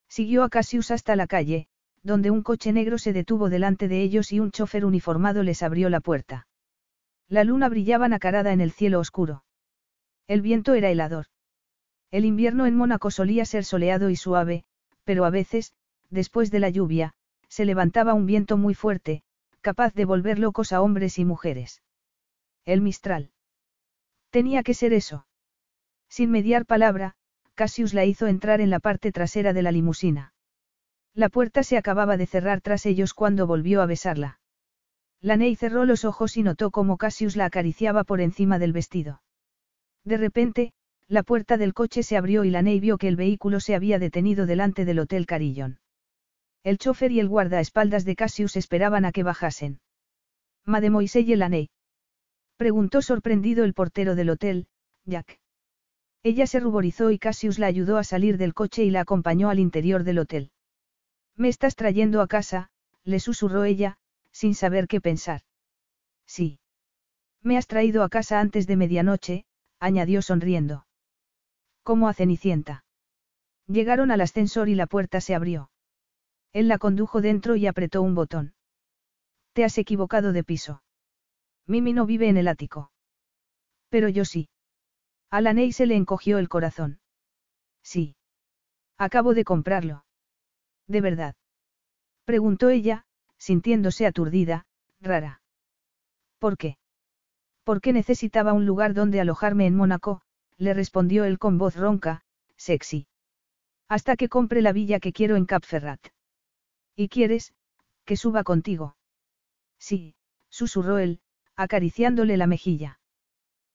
[0.08, 1.68] Siguió a Cassius hasta la calle,
[2.02, 5.88] donde un coche negro se detuvo delante de ellos y un chofer uniformado les abrió
[5.88, 6.46] la puerta.
[7.28, 9.44] La luna brillaba nacarada en el cielo oscuro.
[10.26, 11.26] El viento era helador.
[12.10, 14.64] El invierno en Mónaco solía ser soleado y suave,
[15.08, 15.72] pero a veces,
[16.10, 17.14] después de la lluvia,
[17.48, 19.22] se levantaba un viento muy fuerte,
[19.62, 21.82] capaz de volver locos a hombres y mujeres.
[22.66, 23.30] El Mistral.
[24.28, 25.26] Tenía que ser eso.
[26.10, 27.14] Sin mediar palabra,
[27.54, 30.34] Cassius la hizo entrar en la parte trasera de la limusina.
[31.14, 34.40] La puerta se acababa de cerrar tras ellos cuando volvió a besarla.
[35.22, 39.22] Laney cerró los ojos y notó cómo Cassius la acariciaba por encima del vestido.
[40.04, 40.74] De repente,
[41.08, 44.44] la puerta del coche se abrió y Laney vio que el vehículo se había detenido
[44.44, 45.80] delante del Hotel Carillon.
[46.62, 49.80] El chofer y el guardaespaldas de Cassius esperaban a que bajasen.
[50.66, 51.70] Mademoiselle Laney.
[52.58, 54.66] Preguntó sorprendido el portero del hotel,
[55.06, 55.40] Jack.
[56.22, 59.60] Ella se ruborizó y Cassius la ayudó a salir del coche y la acompañó al
[59.60, 60.50] interior del hotel.
[61.36, 62.70] Me estás trayendo a casa,
[63.04, 63.96] le susurró ella,
[64.32, 65.42] sin saber qué pensar.
[66.26, 66.58] Sí.
[67.42, 69.46] Me has traído a casa antes de medianoche,
[69.78, 70.87] añadió sonriendo.
[71.88, 72.84] Como a Cenicienta.
[73.66, 75.70] Llegaron al ascensor y la puerta se abrió.
[76.52, 78.52] Él la condujo dentro y apretó un botón.
[79.54, 80.82] Te has equivocado de piso.
[81.66, 82.92] Mimi no vive en el ático.
[83.88, 84.50] Pero yo sí.
[85.30, 87.00] A la Ney se le encogió el corazón.
[87.82, 88.16] Sí.
[88.98, 90.04] Acabo de comprarlo.
[90.88, 91.36] ¿De verdad?
[92.26, 93.06] Preguntó ella,
[93.38, 94.66] sintiéndose aturdida,
[95.00, 95.40] rara.
[96.38, 96.76] ¿Por qué?
[97.64, 100.20] Porque necesitaba un lugar donde alojarme en Mónaco,
[100.58, 102.22] le respondió él con voz ronca,
[102.56, 103.06] sexy.
[103.88, 106.00] Hasta que compre la villa que quiero en Capferrat.
[106.94, 107.54] ¿Y quieres,
[108.04, 108.96] que suba contigo?
[109.78, 110.14] Sí,
[110.50, 111.20] susurró él,
[111.56, 113.00] acariciándole la mejilla.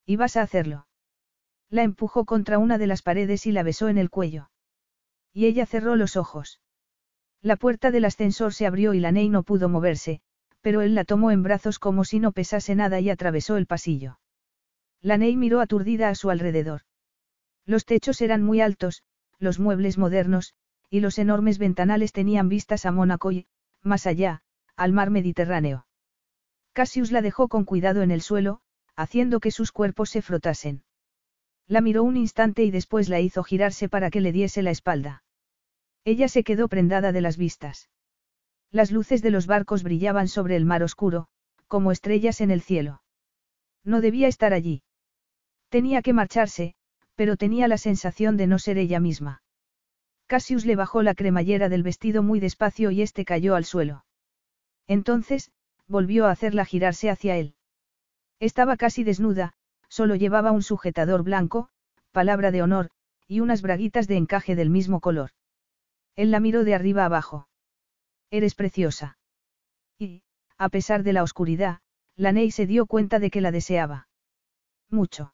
[0.06, 0.88] ¿Y vas a hacerlo?
[1.70, 4.52] La empujó contra una de las paredes y la besó en el cuello.
[5.32, 6.62] Y ella cerró los ojos.
[7.42, 10.22] La puerta del ascensor se abrió y la Ney no pudo moverse,
[10.62, 14.20] pero él la tomó en brazos como si no pesase nada y atravesó el pasillo.
[15.04, 16.84] La Ney miró aturdida a su alrededor.
[17.66, 19.04] Los techos eran muy altos,
[19.38, 20.54] los muebles modernos,
[20.90, 23.46] y los enormes ventanales tenían vistas a Mónaco y,
[23.82, 24.44] más allá,
[24.78, 25.86] al mar Mediterráneo.
[26.72, 28.62] Cassius la dejó con cuidado en el suelo,
[28.96, 30.84] haciendo que sus cuerpos se frotasen.
[31.68, 35.24] La miró un instante y después la hizo girarse para que le diese la espalda.
[36.06, 37.90] Ella se quedó prendada de las vistas.
[38.72, 41.28] Las luces de los barcos brillaban sobre el mar oscuro,
[41.68, 43.02] como estrellas en el cielo.
[43.84, 44.82] No debía estar allí.
[45.74, 46.76] Tenía que marcharse,
[47.16, 49.42] pero tenía la sensación de no ser ella misma.
[50.28, 54.06] Cassius le bajó la cremallera del vestido muy despacio y este cayó al suelo.
[54.86, 55.52] Entonces,
[55.88, 57.56] volvió a hacerla girarse hacia él.
[58.40, 59.54] Estaba casi desnuda,
[59.90, 61.70] solo llevaba un sujetador blanco,
[62.12, 62.92] palabra de honor,
[63.28, 65.32] y unas braguitas de encaje del mismo color.
[66.16, 67.48] Él la miró de arriba abajo.
[68.30, 69.18] Eres preciosa.
[69.98, 70.22] Y,
[70.56, 71.80] a pesar de la oscuridad,
[72.16, 74.08] la Ney se dio cuenta de que la deseaba.
[74.92, 75.34] Mucho.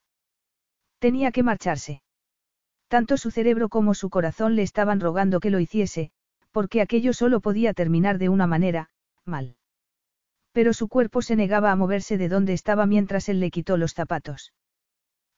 [1.00, 2.02] Tenía que marcharse.
[2.86, 6.12] Tanto su cerebro como su corazón le estaban rogando que lo hiciese,
[6.50, 8.90] porque aquello solo podía terminar de una manera,
[9.24, 9.56] mal.
[10.52, 13.94] Pero su cuerpo se negaba a moverse de donde estaba mientras él le quitó los
[13.94, 14.52] zapatos.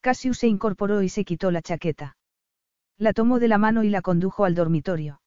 [0.00, 2.16] Cassius se incorporó y se quitó la chaqueta.
[2.98, 5.20] La tomó de la mano y la condujo al dormitorio.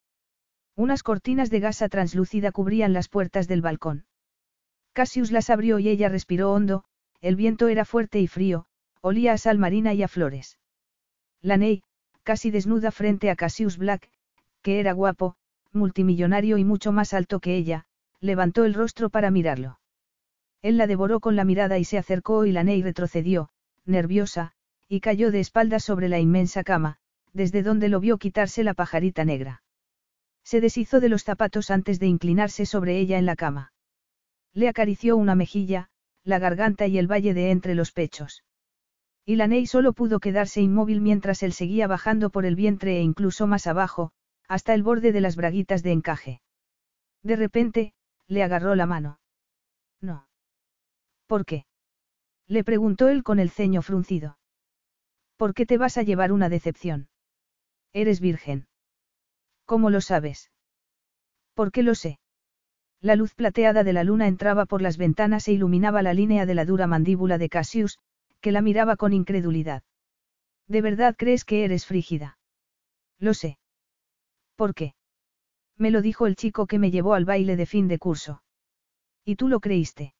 [0.75, 4.05] Unas cortinas de gasa translúcida cubrían las puertas del balcón.
[4.91, 6.83] Cassius las abrió y ella respiró hondo,
[7.21, 8.67] el viento era fuerte y frío,
[9.05, 10.57] olía a sal marina y a flores.
[11.39, 11.83] La Ney,
[12.23, 14.09] casi desnuda frente a Cassius Black,
[14.63, 15.35] que era guapo,
[15.71, 17.85] multimillonario y mucho más alto que ella,
[18.19, 19.79] levantó el rostro para mirarlo.
[20.63, 23.49] Él la devoró con la mirada y se acercó y la Ney retrocedió,
[23.85, 24.53] nerviosa,
[24.89, 26.97] y cayó de espaldas sobre la inmensa cama,
[27.31, 29.61] desde donde lo vio quitarse la pajarita negra.
[30.43, 33.71] Se deshizo de los zapatos antes de inclinarse sobre ella en la cama.
[34.51, 35.89] Le acarició una mejilla,
[36.23, 38.44] la garganta y el valle de entre los pechos.
[39.25, 43.01] Y la Ney solo pudo quedarse inmóvil mientras él seguía bajando por el vientre e
[43.01, 44.11] incluso más abajo,
[44.47, 46.41] hasta el borde de las braguitas de encaje.
[47.23, 47.93] De repente,
[48.27, 49.19] le agarró la mano.
[49.99, 50.27] No.
[51.25, 51.65] ¿Por qué?
[52.47, 54.37] Le preguntó él con el ceño fruncido.
[55.37, 57.09] ¿Por qué te vas a llevar una decepción?
[57.93, 58.67] Eres virgen.
[59.65, 60.51] ¿Cómo lo sabes?
[61.55, 62.19] ¿Por qué lo sé?
[63.01, 66.53] La luz plateada de la luna entraba por las ventanas e iluminaba la línea de
[66.53, 67.97] la dura mandíbula de Cassius,
[68.45, 69.81] que la miraba con incredulidad.
[70.67, 72.37] ¿De verdad crees que eres frígida?
[73.17, 73.57] Lo sé.
[74.55, 74.93] ¿Por qué?
[75.77, 78.43] Me lo dijo el chico que me llevó al baile de fin de curso.
[79.23, 80.13] ¿Y tú lo creíste?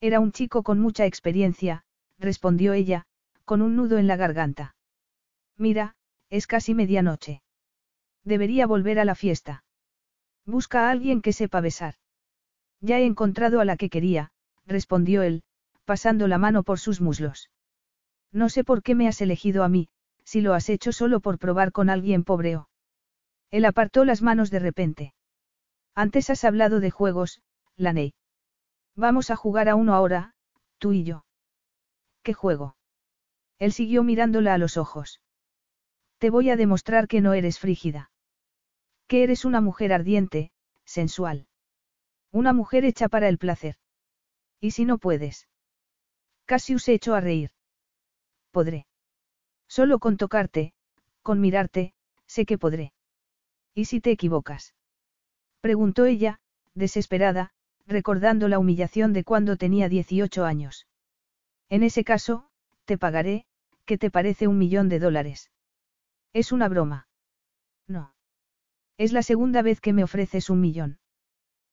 [0.00, 1.82] Era un chico con mucha experiencia,
[2.20, 3.06] respondió ella,
[3.44, 4.76] con un nudo en la garganta.
[5.56, 5.96] Mira,
[6.28, 7.42] es casi medianoche.
[8.22, 9.64] Debería volver a la fiesta.
[10.46, 11.96] Busca a alguien que sepa besar.
[12.80, 14.30] Ya he encontrado a la que quería,
[14.68, 15.42] respondió él,
[15.84, 17.50] pasando la mano por sus muslos.
[18.32, 19.88] No sé por qué me has elegido a mí,
[20.24, 22.68] si lo has hecho solo por probar con alguien pobreo.
[23.50, 25.14] Él apartó las manos de repente.
[25.94, 27.42] Antes has hablado de juegos,
[27.76, 28.14] Laney.
[28.94, 30.34] Vamos a jugar a uno ahora,
[30.78, 31.24] tú y yo.
[32.22, 32.76] ¿Qué juego?
[33.58, 35.20] Él siguió mirándola a los ojos.
[36.18, 38.10] Te voy a demostrar que no eres frígida.
[39.08, 40.52] Que eres una mujer ardiente,
[40.84, 41.48] sensual.
[42.30, 43.76] Una mujer hecha para el placer.
[44.60, 45.48] ¿Y si no puedes?
[46.50, 47.52] Cassius se echó a reír.
[48.50, 48.88] Podré.
[49.68, 50.74] Solo con tocarte,
[51.22, 51.94] con mirarte,
[52.26, 52.92] sé que podré.
[53.72, 54.74] ¿Y si te equivocas?
[55.60, 56.40] Preguntó ella,
[56.74, 57.52] desesperada,
[57.86, 60.88] recordando la humillación de cuando tenía 18 años.
[61.68, 62.48] En ese caso,
[62.84, 63.46] te pagaré,
[63.84, 65.52] ¿qué te parece un millón de dólares?
[66.32, 67.06] Es una broma.
[67.86, 68.12] No.
[68.98, 70.98] Es la segunda vez que me ofreces un millón.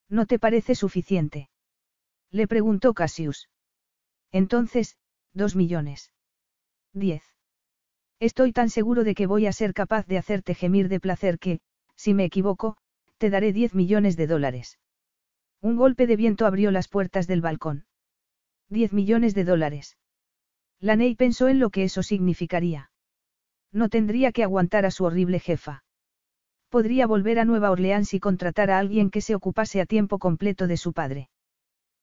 [0.08, 1.50] ¿No te parece suficiente?
[2.30, 3.50] Le preguntó Cassius.
[4.32, 4.98] Entonces,
[5.34, 6.12] dos millones.
[6.94, 7.24] Diez.
[8.20, 11.60] Estoy tan seguro de que voy a ser capaz de hacerte gemir de placer que,
[11.96, 12.78] si me equivoco,
[13.18, 14.80] te daré 10 millones de dólares.
[15.62, 17.86] Un golpe de viento abrió las puertas del balcón.
[18.70, 19.98] 10 millones de dólares.
[20.80, 22.92] Laney pensó en lo que eso significaría.
[23.72, 25.84] No tendría que aguantar a su horrible jefa.
[26.70, 30.68] Podría volver a Nueva Orleans y contratar a alguien que se ocupase a tiempo completo
[30.68, 31.30] de su padre.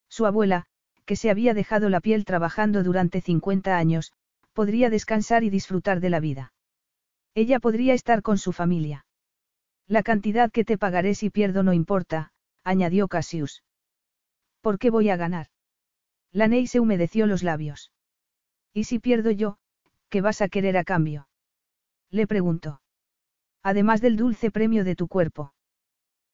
[0.09, 0.65] Su abuela,
[1.05, 4.13] que se había dejado la piel trabajando durante 50 años,
[4.53, 6.53] podría descansar y disfrutar de la vida.
[7.35, 9.05] Ella podría estar con su familia.
[9.87, 12.31] La cantidad que te pagaré si pierdo no importa,
[12.63, 13.63] añadió Cassius.
[14.61, 15.47] ¿Por qué voy a ganar?
[16.31, 17.91] Laney se humedeció los labios.
[18.73, 19.57] ¿Y si pierdo yo,
[20.09, 21.27] qué vas a querer a cambio?
[22.09, 22.81] Le preguntó.
[23.61, 25.53] Además del dulce premio de tu cuerpo.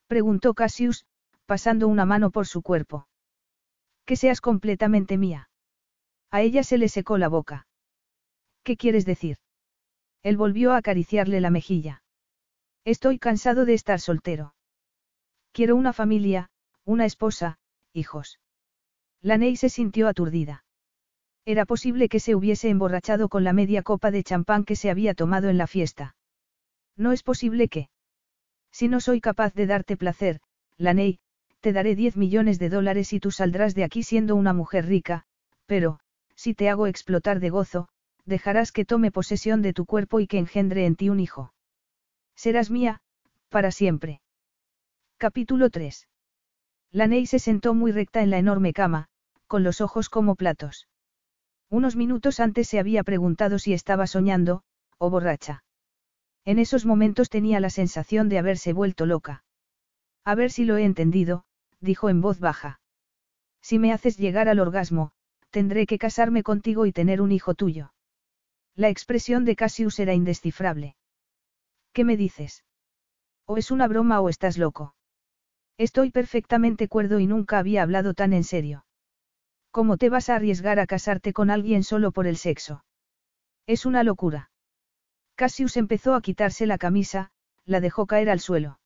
[0.07, 1.05] Preguntó Cassius,
[1.45, 3.07] pasando una mano por su cuerpo.
[4.05, 5.49] Que seas completamente mía.
[6.31, 7.67] A ella se le secó la boca.
[8.63, 9.37] ¿Qué quieres decir?
[10.23, 12.03] Él volvió a acariciarle la mejilla.
[12.85, 14.55] Estoy cansado de estar soltero.
[15.51, 16.49] Quiero una familia,
[16.85, 17.59] una esposa,
[17.93, 18.39] hijos.
[19.21, 20.63] Laney se sintió aturdida.
[21.45, 25.13] Era posible que se hubiese emborrachado con la media copa de champán que se había
[25.13, 26.15] tomado en la fiesta.
[26.95, 27.89] No es posible que.
[28.71, 30.39] Si no soy capaz de darte placer,
[30.77, 31.19] Laney,
[31.61, 35.25] te daré 10 millones de dólares y tú saldrás de aquí siendo una mujer rica,
[35.65, 35.99] pero,
[36.35, 37.87] si te hago explotar de gozo,
[38.25, 41.53] dejarás que tome posesión de tu cuerpo y que engendre en ti un hijo.
[42.35, 43.01] Serás mía,
[43.49, 44.21] para siempre.
[45.17, 46.07] Capítulo 3.
[46.91, 49.07] Laney se sentó muy recta en la enorme cama,
[49.47, 50.87] con los ojos como platos.
[51.69, 54.63] Unos minutos antes se había preguntado si estaba soñando,
[54.97, 55.63] o borracha.
[56.43, 59.43] En esos momentos tenía la sensación de haberse vuelto loca.
[60.25, 61.45] A ver si lo he entendido,
[61.81, 62.79] dijo en voz baja.
[63.61, 65.11] Si me haces llegar al orgasmo,
[65.49, 67.93] tendré que casarme contigo y tener un hijo tuyo.
[68.75, 70.95] La expresión de Cassius era indescifrable.
[71.93, 72.63] ¿Qué me dices?
[73.45, 74.95] O es una broma o estás loco.
[75.77, 78.85] Estoy perfectamente cuerdo y nunca había hablado tan en serio.
[79.71, 82.85] ¿Cómo te vas a arriesgar a casarte con alguien solo por el sexo?
[83.67, 84.51] Es una locura.
[85.35, 87.31] Cassius empezó a quitarse la camisa,
[87.65, 88.79] la dejó caer al suelo.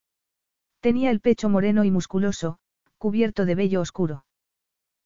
[0.79, 2.59] Tenía el pecho moreno y musculoso,
[3.05, 4.25] cubierto de vello oscuro.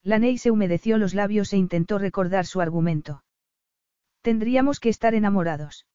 [0.02, 3.24] Laney se humedeció los labios e intentó recordar su argumento.
[4.22, 5.86] Tendríamos que estar enamorados.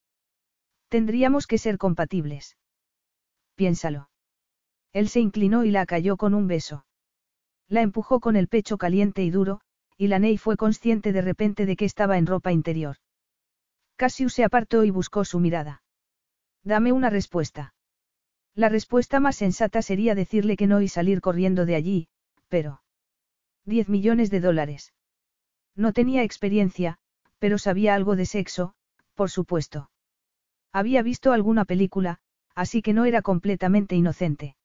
[0.88, 2.60] Tendríamos que ser compatibles.
[3.56, 4.12] Piénsalo.
[4.94, 6.86] Él se inclinó y la cayó con un beso.
[7.70, 9.62] La empujó con el pecho caliente y duro,
[9.98, 12.98] y Laney fue consciente de repente de que estaba en ropa interior.
[13.96, 15.82] Cassius se apartó y buscó su mirada.
[16.64, 17.74] Dame una respuesta.
[18.56, 22.08] La respuesta más sensata sería decirle que no y salir corriendo de allí,
[22.48, 22.82] pero...
[23.66, 24.94] Diez millones de dólares.
[25.76, 26.98] No tenía experiencia,
[27.38, 28.74] pero sabía algo de sexo,
[29.14, 29.90] por supuesto.
[30.72, 32.20] Había visto alguna película,
[32.54, 34.56] así que no era completamente inocente.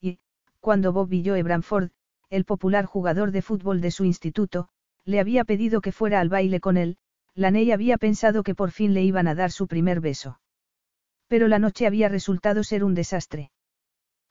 [0.00, 0.20] Y,
[0.60, 1.90] cuando Bob Joe Branford,
[2.30, 4.68] el popular jugador de fútbol de su instituto,
[5.04, 6.98] le había pedido que fuera al baile con él,
[7.34, 10.38] Laney había pensado que por fin le iban a dar su primer beso.
[11.28, 13.50] Pero la noche había resultado ser un desastre.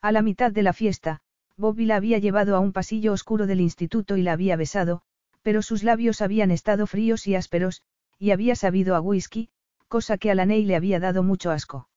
[0.02, 1.22] A la mitad de la fiesta,
[1.56, 5.02] Bobby la había llevado a un pasillo oscuro del instituto y la había besado,
[5.42, 7.82] pero sus labios habían estado fríos y ásperos,
[8.20, 9.50] y había sabido a whisky,
[9.88, 11.88] cosa que a Laney le había dado mucho asco.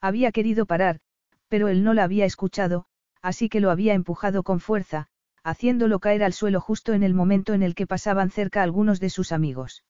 [0.00, 1.00] Había querido parar,
[1.48, 2.86] pero él no la había escuchado,
[3.20, 5.08] así que lo había empujado con fuerza,
[5.42, 9.10] haciéndolo caer al suelo justo en el momento en el que pasaban cerca algunos de
[9.10, 9.84] sus amigos.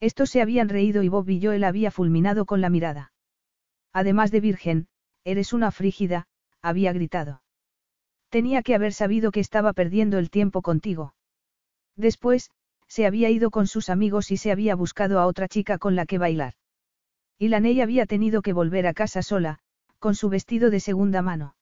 [0.00, 3.11] Estos se habían reído y Bob y Joel había fulminado con la mirada.
[3.92, 4.86] Además de virgen,
[5.24, 6.26] eres una frígida,
[6.62, 7.42] había gritado.
[8.30, 11.14] Tenía que haber sabido que estaba perdiendo el tiempo contigo.
[11.96, 12.50] Después,
[12.88, 16.06] se había ido con sus amigos y se había buscado a otra chica con la
[16.06, 16.54] que bailar.
[17.38, 19.58] Y la Ney había tenido que volver a casa sola,
[19.98, 21.56] con su vestido de segunda mano.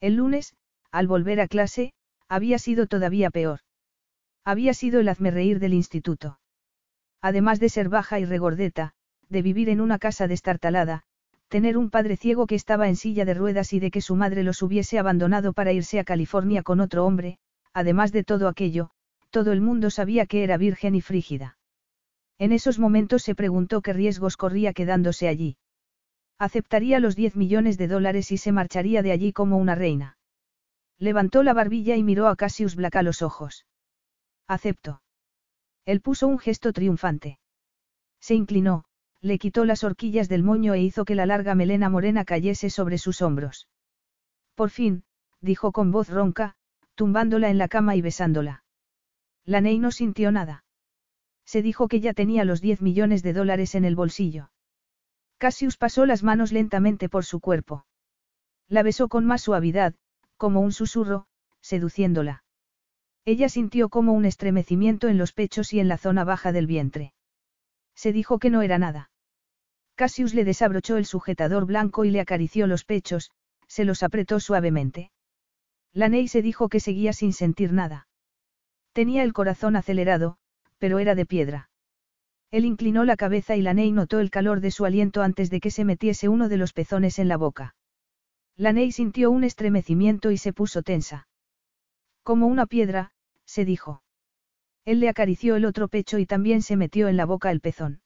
[0.00, 0.54] El lunes,
[0.90, 1.92] al volver a clase,
[2.28, 3.60] había sido todavía peor.
[4.44, 6.38] Había sido el hazme del instituto.
[7.20, 8.92] Además de ser baja y regordeta,
[9.28, 11.04] de vivir en una casa destartalada,
[11.54, 14.42] tener un padre ciego que estaba en silla de ruedas y de que su madre
[14.42, 17.38] los hubiese abandonado para irse a California con otro hombre,
[17.72, 18.90] además de todo aquello,
[19.30, 21.56] todo el mundo sabía que era virgen y frígida.
[22.40, 25.56] En esos momentos se preguntó qué riesgos corría quedándose allí.
[26.40, 30.18] Aceptaría los 10 millones de dólares y se marcharía de allí como una reina.
[30.98, 33.64] Levantó la barbilla y miró a Cassius Black a los ojos.
[34.48, 35.02] Acepto.
[35.84, 37.38] Él puso un gesto triunfante.
[38.18, 38.86] Se inclinó,
[39.24, 42.98] le quitó las horquillas del moño e hizo que la larga melena morena cayese sobre
[42.98, 43.68] sus hombros.
[44.54, 45.04] Por fin,
[45.40, 46.56] dijo con voz ronca,
[46.94, 48.64] tumbándola en la cama y besándola.
[49.46, 50.66] La Ney no sintió nada.
[51.46, 54.50] Se dijo que ya tenía los 10 millones de dólares en el bolsillo.
[55.38, 57.86] Cassius pasó las manos lentamente por su cuerpo.
[58.68, 59.94] La besó con más suavidad,
[60.36, 61.28] como un susurro,
[61.62, 62.44] seduciéndola.
[63.24, 67.14] Ella sintió como un estremecimiento en los pechos y en la zona baja del vientre.
[67.94, 69.10] Se dijo que no era nada.
[69.94, 73.30] Cassius le desabrochó el sujetador blanco y le acarició los pechos,
[73.68, 75.10] se los apretó suavemente.
[75.92, 78.08] Laney se dijo que seguía sin sentir nada.
[78.92, 80.36] Tenía el corazón acelerado,
[80.78, 81.70] pero era de piedra.
[82.50, 85.70] Él inclinó la cabeza y Laney notó el calor de su aliento antes de que
[85.70, 87.74] se metiese uno de los pezones en la boca.
[88.56, 91.26] Laney sintió un estremecimiento y se puso tensa.
[92.22, 93.10] Como una piedra,
[93.44, 94.02] se dijo.
[94.84, 98.03] Él le acarició el otro pecho y también se metió en la boca el pezón.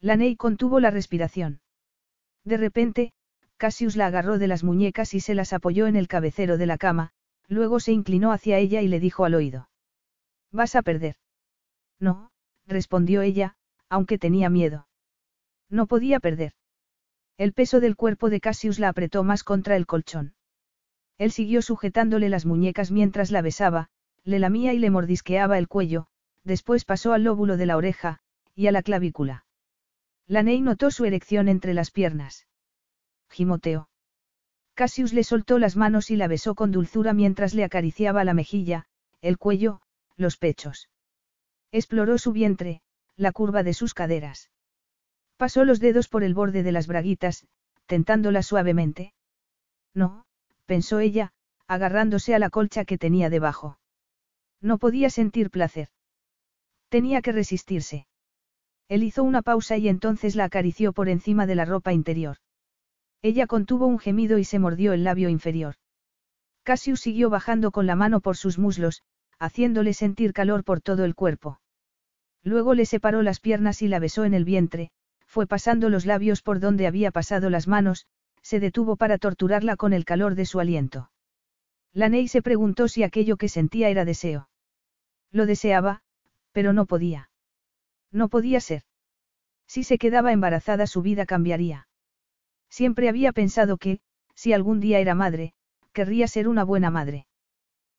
[0.00, 1.60] Laney contuvo la respiración.
[2.44, 3.12] De repente,
[3.58, 6.78] Cassius la agarró de las muñecas y se las apoyó en el cabecero de la
[6.78, 7.10] cama,
[7.46, 9.68] luego se inclinó hacia ella y le dijo al oído.
[10.50, 11.16] Vas a perder.
[11.98, 12.30] No,
[12.66, 13.56] respondió ella,
[13.90, 14.88] aunque tenía miedo.
[15.68, 16.54] No podía perder.
[17.36, 20.34] El peso del cuerpo de Cassius la apretó más contra el colchón.
[21.18, 23.90] Él siguió sujetándole las muñecas mientras la besaba,
[24.24, 26.06] le lamía y le mordisqueaba el cuello,
[26.44, 28.20] después pasó al lóbulo de la oreja,
[28.54, 29.44] y a la clavícula.
[30.30, 32.46] Laney notó su erección entre las piernas.
[33.30, 33.88] Gimoteo.
[34.74, 38.86] Cassius le soltó las manos y la besó con dulzura mientras le acariciaba la mejilla,
[39.22, 39.80] el cuello,
[40.16, 40.88] los pechos.
[41.72, 42.80] Exploró su vientre,
[43.16, 44.52] la curva de sus caderas.
[45.36, 47.48] Pasó los dedos por el borde de las braguitas,
[47.86, 49.14] tentándolas suavemente.
[49.94, 50.26] No,
[50.64, 51.32] pensó ella,
[51.66, 53.80] agarrándose a la colcha que tenía debajo.
[54.60, 55.88] No podía sentir placer.
[56.88, 58.06] Tenía que resistirse.
[58.90, 62.38] Él hizo una pausa y entonces la acarició por encima de la ropa interior.
[63.22, 65.76] Ella contuvo un gemido y se mordió el labio inferior.
[66.64, 69.02] Cassius siguió bajando con la mano por sus muslos,
[69.38, 71.60] haciéndole sentir calor por todo el cuerpo.
[72.42, 74.90] Luego le separó las piernas y la besó en el vientre,
[75.24, 78.08] fue pasando los labios por donde había pasado las manos,
[78.42, 81.12] se detuvo para torturarla con el calor de su aliento.
[81.92, 84.48] Laney se preguntó si aquello que sentía era deseo.
[85.30, 86.02] Lo deseaba,
[86.50, 87.29] pero no podía.
[88.12, 88.82] No podía ser.
[89.66, 91.88] Si se quedaba embarazada su vida cambiaría.
[92.68, 94.00] Siempre había pensado que,
[94.34, 95.54] si algún día era madre,
[95.92, 97.26] querría ser una buena madre.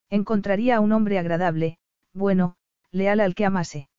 [0.10, 1.78] Encontraría a un hombre agradable,
[2.14, 2.56] bueno,
[2.92, 3.90] leal al que amase.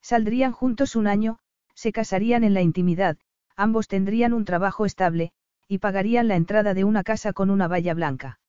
[0.00, 1.38] Saldrían juntos un año,
[1.74, 3.16] se casarían en la intimidad,
[3.56, 5.32] ambos tendrían un trabajo estable,
[5.68, 8.40] y pagarían la entrada de una casa con una valla blanca.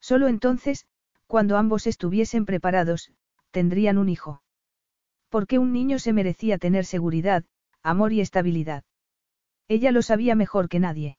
[0.00, 0.86] Solo entonces,
[1.26, 3.12] cuando ambos estuviesen preparados,
[3.52, 4.41] tendrían un hijo.
[5.32, 7.42] Porque un niño se merecía tener seguridad,
[7.82, 8.84] amor y estabilidad.
[9.66, 11.16] Ella lo sabía mejor que nadie.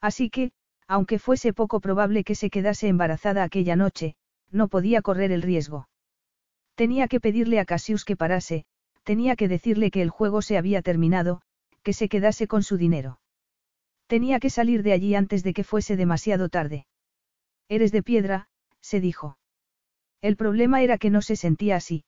[0.00, 0.52] Así que,
[0.86, 4.14] aunque fuese poco probable que se quedase embarazada aquella noche,
[4.52, 5.88] no podía correr el riesgo.
[6.76, 8.66] Tenía que pedirle a Cassius que parase,
[9.02, 11.42] tenía que decirle que el juego se había terminado,
[11.82, 13.18] que se quedase con su dinero.
[14.06, 16.86] Tenía que salir de allí antes de que fuese demasiado tarde.
[17.68, 18.46] Eres de piedra,
[18.80, 19.38] se dijo.
[20.20, 22.04] El problema era que no se sentía así.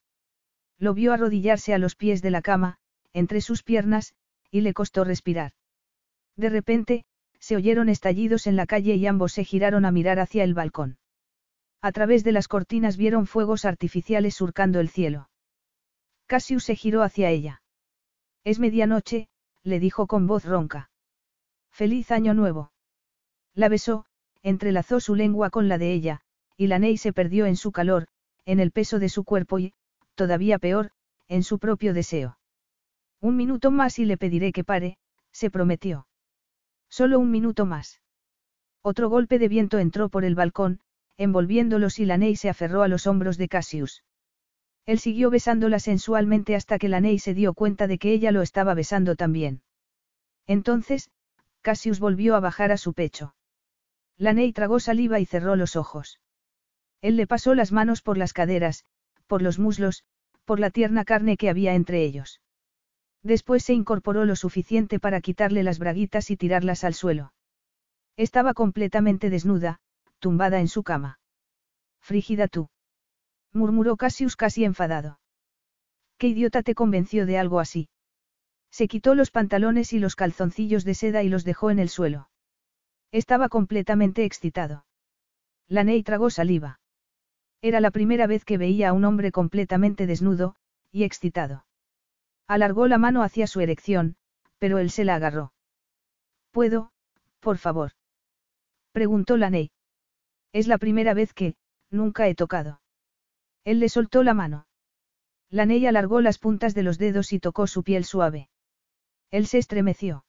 [0.79, 2.79] Lo vio arrodillarse a los pies de la cama,
[3.13, 4.15] entre sus piernas,
[4.51, 5.53] y le costó respirar.
[6.37, 7.05] De repente,
[7.39, 10.99] se oyeron estallidos en la calle y ambos se giraron a mirar hacia el balcón.
[11.81, 15.31] A través de las cortinas vieron fuegos artificiales surcando el cielo.
[16.27, 17.63] Cassius se giró hacia ella.
[18.45, 19.29] Es medianoche,
[19.63, 20.91] le dijo con voz ronca.
[21.71, 22.73] Feliz año nuevo.
[23.55, 24.07] La besó,
[24.43, 26.21] entrelazó su lengua con la de ella,
[26.57, 28.09] y la Ney se perdió en su calor,
[28.45, 29.73] en el peso de su cuerpo y,
[30.17, 30.91] todavía peor,
[31.29, 32.39] en su propio deseo.
[33.21, 34.99] Un minuto más y le pediré que pare,
[35.31, 36.09] se prometió.
[36.89, 38.01] Solo un minuto más.
[38.83, 40.81] Otro golpe de viento entró por el balcón,
[41.17, 44.03] envolviéndolos y Laney se aferró a los hombros de Cassius.
[44.85, 48.75] Él siguió besándola sensualmente hasta que Laney se dio cuenta de que ella lo estaba
[48.75, 49.63] besando también.
[50.47, 51.11] Entonces,
[51.61, 53.35] Cassius volvió a bajar a su pecho.
[54.19, 56.21] Laney tragó saliva y cerró los ojos.
[57.03, 58.85] Él le pasó las manos por las caderas,
[59.27, 60.05] por los muslos,
[60.45, 62.41] por la tierna carne que había entre ellos.
[63.23, 67.33] Después se incorporó lo suficiente para quitarle las braguitas y tirarlas al suelo.
[68.17, 69.81] Estaba completamente desnuda,
[70.21, 71.19] tumbada en su cama.
[72.01, 72.69] Frígida tú.
[73.53, 75.19] murmuró Cassius casi enfadado.
[76.19, 77.89] ¿Qué idiota te convenció de algo así?
[78.71, 82.31] Se quitó los pantalones y los calzoncillos de seda y los dejó en el suelo.
[83.11, 84.87] Estaba completamente excitado.
[85.69, 86.79] Laney tragó saliva.
[87.63, 90.57] Era la primera vez que veía a un hombre completamente desnudo,
[90.93, 91.67] y excitado.
[92.47, 94.17] Alargó la mano hacia su erección,
[94.59, 95.53] pero él se la agarró.
[96.51, 96.93] ¿Puedo,
[97.41, 97.93] por favor?
[98.93, 99.71] Preguntó Laney.
[100.53, 101.57] Es la primera vez que,
[101.91, 102.81] nunca he tocado.
[103.65, 104.67] Él le soltó la mano.
[105.51, 108.49] Laney alargó las puntas de los dedos y tocó su piel suave.
[109.31, 110.25] Él se estremeció.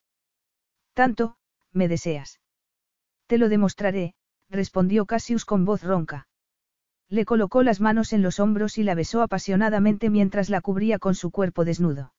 [0.94, 1.38] Tanto,
[1.72, 2.42] me deseas.
[3.28, 4.16] Te lo demostraré,
[4.50, 6.28] respondió Cassius con voz ronca.
[7.10, 11.16] Le colocó las manos en los hombros y la besó apasionadamente mientras la cubría con
[11.16, 12.14] su cuerpo desnudo.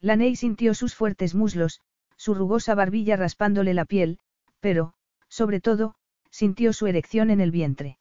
[0.00, 1.80] Laney sintió sus fuertes muslos,
[2.16, 4.18] su rugosa barbilla raspándole la piel,
[4.60, 4.94] pero,
[5.28, 5.94] sobre todo,
[6.30, 7.98] sintió su erección en el vientre.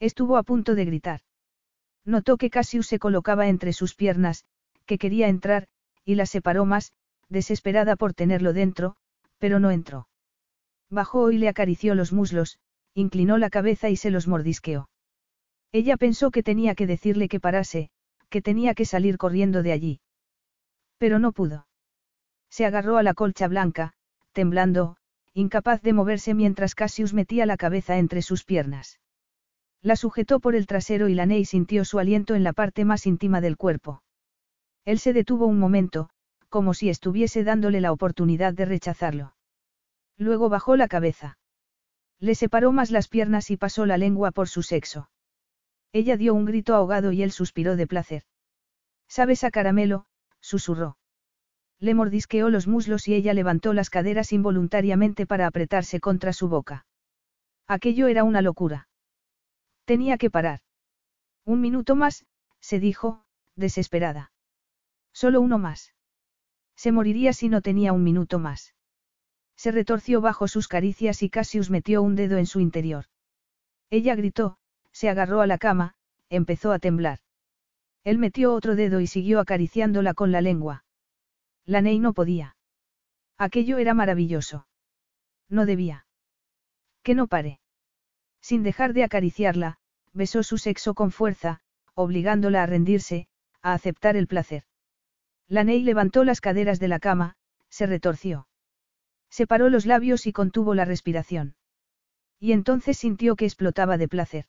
[0.00, 1.20] Estuvo a punto de gritar.
[2.04, 4.44] Notó que Cassius se colocaba entre sus piernas,
[4.84, 5.68] que quería entrar,
[6.04, 6.92] y la separó más,
[7.28, 8.96] desesperada por tenerlo dentro,
[9.38, 10.08] pero no entró.
[10.90, 12.58] Bajó y le acarició los muslos,
[12.94, 14.90] inclinó la cabeza y se los mordisqueó.
[15.72, 17.90] Ella pensó que tenía que decirle que parase,
[18.28, 20.00] que tenía que salir corriendo de allí.
[20.98, 21.66] Pero no pudo.
[22.50, 23.94] Se agarró a la colcha blanca,
[24.32, 24.96] temblando,
[25.32, 29.00] incapaz de moverse mientras Cassius metía la cabeza entre sus piernas.
[29.80, 33.40] La sujetó por el trasero y Laney sintió su aliento en la parte más íntima
[33.40, 34.02] del cuerpo.
[34.84, 36.10] Él se detuvo un momento,
[36.48, 39.34] como si estuviese dándole la oportunidad de rechazarlo.
[40.18, 41.38] Luego bajó la cabeza.
[42.20, 45.08] Le separó más las piernas y pasó la lengua por su sexo.
[45.92, 48.22] Ella dio un grito ahogado y él suspiró de placer.
[49.08, 50.06] ¿Sabes a caramelo?
[50.40, 50.96] susurró.
[51.78, 56.86] Le mordisqueó los muslos y ella levantó las caderas involuntariamente para apretarse contra su boca.
[57.66, 58.88] Aquello era una locura.
[59.84, 60.60] Tenía que parar.
[61.44, 62.24] Un minuto más,
[62.60, 63.24] se dijo,
[63.56, 64.32] desesperada.
[65.12, 65.92] Solo uno más.
[66.76, 68.74] Se moriría si no tenía un minuto más.
[69.56, 73.06] Se retorció bajo sus caricias y Cassius metió un dedo en su interior.
[73.90, 74.58] Ella gritó,
[75.02, 75.96] se agarró a la cama,
[76.28, 77.18] empezó a temblar.
[78.04, 80.84] Él metió otro dedo y siguió acariciándola con la lengua.
[81.66, 82.54] La Ney no podía.
[83.36, 84.68] Aquello era maravilloso.
[85.48, 86.06] No debía.
[87.02, 87.58] Que no pare.
[88.40, 89.78] Sin dejar de acariciarla,
[90.12, 91.58] besó su sexo con fuerza,
[91.94, 93.26] obligándola a rendirse,
[93.60, 94.62] a aceptar el placer.
[95.48, 97.34] La Ney levantó las caderas de la cama,
[97.70, 98.46] se retorció.
[99.30, 101.56] Separó los labios y contuvo la respiración.
[102.38, 104.46] Y entonces sintió que explotaba de placer.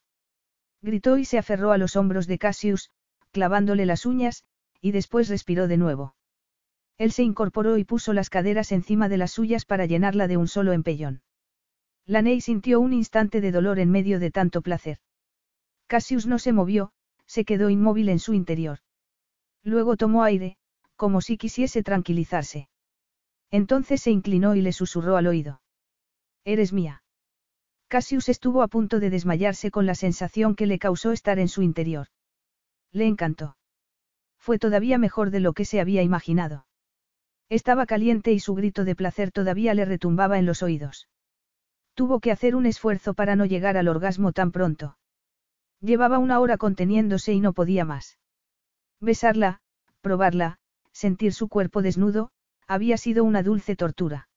[0.84, 2.92] Gritó y se aferró a los hombros de Cassius,
[3.32, 4.44] clavándole las uñas,
[4.82, 6.16] y después respiró de nuevo.
[6.98, 10.50] Él se incorporó y puso las caderas encima de las suyas para llenarla de un
[10.50, 11.22] solo empellón.
[12.06, 14.98] Laney sintió un instante de dolor en medio de tanto placer.
[15.88, 16.92] Cassius no se movió,
[17.26, 18.80] se quedó inmóvil en su interior.
[19.64, 20.58] Luego tomó aire,
[20.98, 22.68] como si quisiese tranquilizarse.
[23.52, 25.62] Entonces se inclinó y le susurró al oído.
[26.44, 27.03] Eres mía.
[27.94, 31.62] Cassius estuvo a punto de desmayarse con la sensación que le causó estar en su
[31.62, 32.08] interior.
[32.91, 33.56] Le encantó.
[34.39, 36.66] Fue todavía mejor de lo que se había imaginado.
[37.50, 41.08] Estaba caliente y su grito de placer todavía le retumbaba en los oídos.
[41.94, 44.98] Tuvo que hacer un esfuerzo para no llegar al orgasmo tan pronto.
[45.80, 48.18] Llevaba una hora conteniéndose y no podía más.
[49.02, 49.62] Besarla,
[50.02, 50.58] probarla,
[50.94, 52.32] sentir su cuerpo desnudo,
[52.66, 54.30] había sido una dulce tortura.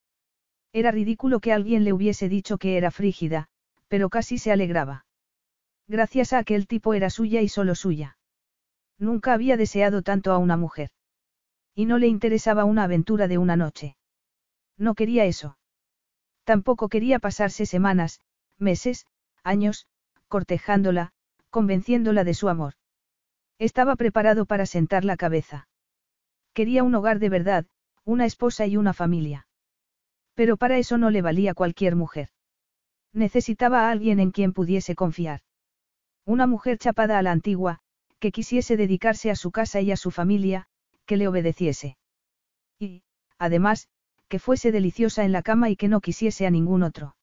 [0.76, 3.46] Era ridículo que alguien le hubiese dicho que era frígida,
[3.88, 5.06] pero casi se alegraba.
[5.88, 8.18] Gracias a aquel tipo era suya y solo suya.
[8.98, 10.90] Nunca había deseado tanto a una mujer.
[11.74, 13.96] Y no le interesaba una aventura de una noche.
[14.76, 15.56] No quería eso.
[16.44, 18.20] Tampoco quería pasarse semanas,
[18.58, 19.06] meses,
[19.42, 19.86] años,
[20.28, 21.14] cortejándola,
[21.48, 22.74] convenciéndola de su amor.
[23.58, 25.68] Estaba preparado para sentar la cabeza.
[26.52, 27.64] Quería un hogar de verdad,
[28.04, 29.45] una esposa y una familia.
[30.36, 32.28] Pero para eso no le valía cualquier mujer.
[33.12, 35.40] Necesitaba a alguien en quien pudiese confiar.
[36.26, 37.80] Una mujer chapada a la antigua,
[38.20, 40.68] que quisiese dedicarse a su casa y a su familia,
[41.06, 41.96] que le obedeciese.
[42.78, 43.02] Y,
[43.38, 43.88] además,
[44.28, 47.16] que fuese deliciosa en la cama y que no quisiese a ningún otro.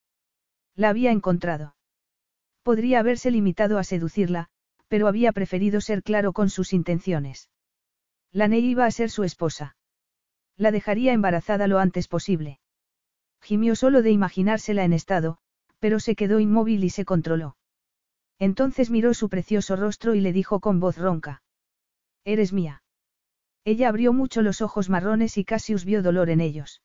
[0.76, 1.76] La había encontrado.
[2.64, 4.48] Podría haberse limitado a seducirla,
[4.88, 7.50] pero había preferido ser claro con sus intenciones.
[8.32, 9.76] La Ney iba a ser su esposa.
[10.58, 12.60] La dejaría embarazada lo antes posible.
[13.44, 15.38] Gimió solo de imaginársela en estado,
[15.80, 17.58] pero se quedó inmóvil y se controló.
[18.40, 21.44] Entonces miró su precioso rostro y le dijo con voz ronca.
[22.24, 22.84] Eres mía.
[23.66, 26.82] Ella abrió mucho los ojos marrones y Cassius vio dolor en ellos.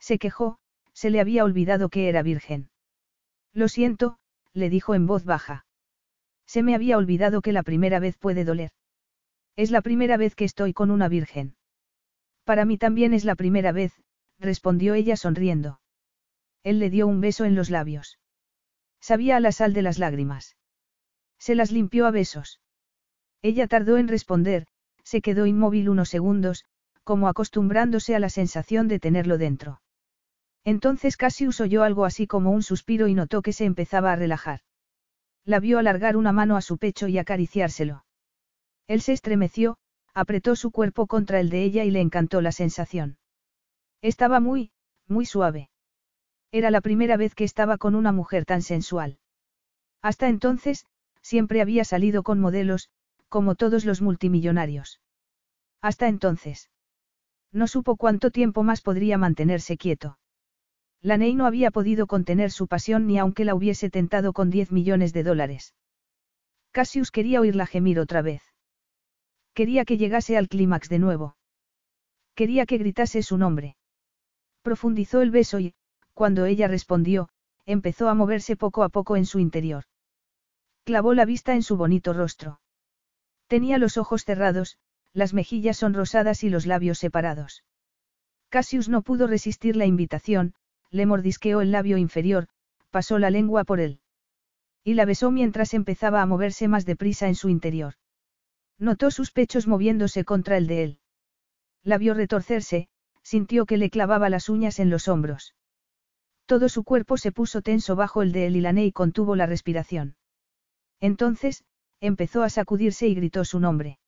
[0.00, 0.58] Se quejó,
[0.92, 2.70] se le había olvidado que era virgen.
[3.52, 4.18] Lo siento,
[4.52, 5.64] le dijo en voz baja.
[6.44, 8.72] Se me había olvidado que la primera vez puede doler.
[9.54, 11.54] Es la primera vez que estoy con una virgen.
[12.42, 13.92] Para mí también es la primera vez,
[14.38, 15.80] respondió ella sonriendo.
[16.62, 18.18] Él le dio un beso en los labios.
[19.00, 20.56] Sabía a la sal de las lágrimas.
[21.38, 22.60] Se las limpió a besos.
[23.42, 24.66] Ella tardó en responder,
[25.04, 26.64] se quedó inmóvil unos segundos,
[27.04, 29.80] como acostumbrándose a la sensación de tenerlo dentro.
[30.64, 34.60] Entonces Cassius oyó algo así como un suspiro y notó que se empezaba a relajar.
[35.44, 38.04] La vio alargar una mano a su pecho y acariciárselo.
[38.86, 39.78] Él se estremeció,
[40.12, 43.16] apretó su cuerpo contra el de ella y le encantó la sensación.
[44.02, 44.70] Estaba muy,
[45.06, 45.70] muy suave.
[46.52, 49.18] Era la primera vez que estaba con una mujer tan sensual.
[50.00, 50.86] Hasta entonces,
[51.20, 52.90] siempre había salido con modelos,
[53.28, 55.00] como todos los multimillonarios.
[55.80, 56.70] Hasta entonces.
[57.52, 60.18] No supo cuánto tiempo más podría mantenerse quieto.
[61.00, 65.12] Laney no había podido contener su pasión ni aunque la hubiese tentado con 10 millones
[65.12, 65.74] de dólares.
[66.72, 68.42] Cassius quería oírla gemir otra vez.
[69.54, 71.36] Quería que llegase al clímax de nuevo.
[72.34, 73.77] Quería que gritase su nombre.
[74.68, 75.72] Profundizó el beso y,
[76.12, 77.30] cuando ella respondió,
[77.64, 79.84] empezó a moverse poco a poco en su interior.
[80.84, 82.60] Clavó la vista en su bonito rostro.
[83.46, 84.76] Tenía los ojos cerrados,
[85.14, 87.64] las mejillas sonrosadas y los labios separados.
[88.50, 90.52] Cassius no pudo resistir la invitación,
[90.90, 92.48] le mordisqueó el labio inferior,
[92.90, 94.00] pasó la lengua por él.
[94.84, 97.94] Y la besó mientras empezaba a moverse más deprisa en su interior.
[98.76, 100.98] Notó sus pechos moviéndose contra el de él.
[101.82, 102.90] La vio retorcerse,
[103.28, 105.54] sintió que le clavaba las uñas en los hombros.
[106.46, 110.16] Todo su cuerpo se puso tenso bajo el de él y contuvo la respiración.
[110.98, 111.62] Entonces,
[112.00, 113.98] empezó a sacudirse y gritó su nombre.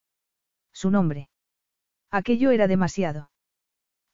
[0.73, 1.29] Su nombre.
[2.11, 3.31] Aquello era demasiado.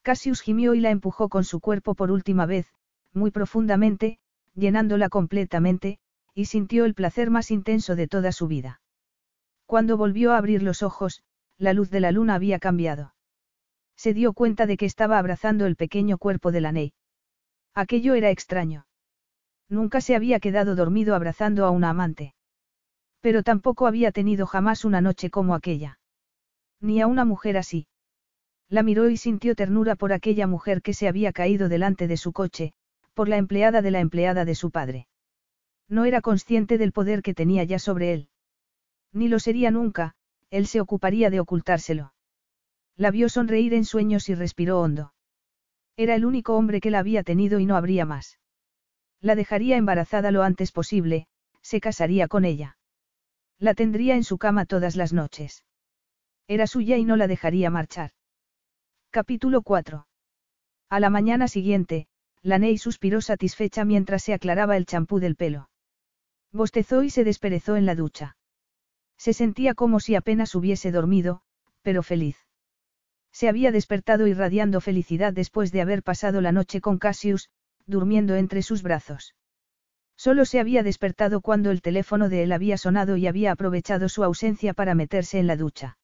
[0.03, 2.67] Cassius gimió y la empujó con su cuerpo por última vez,
[3.13, 4.19] muy profundamente,
[4.57, 6.01] llenándola completamente,
[6.35, 8.81] y sintió el placer más intenso de toda su vida.
[9.67, 11.23] Cuando volvió a abrir los ojos,
[11.59, 13.15] la luz de la luna había cambiado.
[13.97, 16.93] Se dio cuenta de que estaba abrazando el pequeño cuerpo de la Ney.
[17.75, 18.87] Aquello era extraño.
[19.69, 22.35] Nunca se había quedado dormido abrazando a una amante.
[23.21, 25.99] Pero tampoco había tenido jamás una noche como aquella.
[26.81, 27.89] Ni a una mujer así.
[28.69, 32.33] La miró y sintió ternura por aquella mujer que se había caído delante de su
[32.33, 32.73] coche,
[33.15, 35.09] por la empleada de la empleada de su padre.
[35.89, 38.29] No era consciente del poder que tenía ya sobre él.
[39.13, 40.15] Ni lo sería nunca,
[40.51, 42.13] él se ocuparía de ocultárselo.
[42.97, 45.13] La vio sonreír en sueños y respiró hondo.
[45.97, 48.39] Era el único hombre que la había tenido y no habría más.
[49.21, 51.27] La dejaría embarazada lo antes posible,
[51.63, 52.79] se casaría con ella.
[53.59, 55.65] La tendría en su cama todas las noches.
[56.49, 58.13] Era suya y no la dejaría marchar.
[59.11, 60.07] Capítulo 4.
[60.89, 62.07] A la mañana siguiente,
[62.43, 65.69] Laney suspiró satisfecha mientras se aclaraba el champú del pelo.
[66.53, 68.37] Bostezó y se desperezó en la ducha.
[69.17, 71.43] Se sentía como si apenas hubiese dormido,
[71.83, 72.46] pero feliz.
[73.37, 77.51] Se había despertado irradiando felicidad después de haber pasado la noche con Cassius,
[77.85, 79.35] durmiendo entre sus brazos.
[80.17, 84.25] Solo se había despertado cuando el teléfono de él había sonado y había aprovechado su
[84.25, 85.99] ausencia para meterse en la ducha.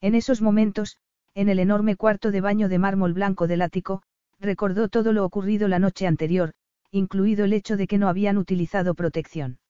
[0.00, 0.98] En esos momentos,
[1.32, 4.02] en el enorme cuarto de baño de mármol blanco del ático,
[4.40, 6.54] recordó todo lo ocurrido la noche anterior,
[6.90, 9.60] incluido el hecho de que no habían utilizado protección.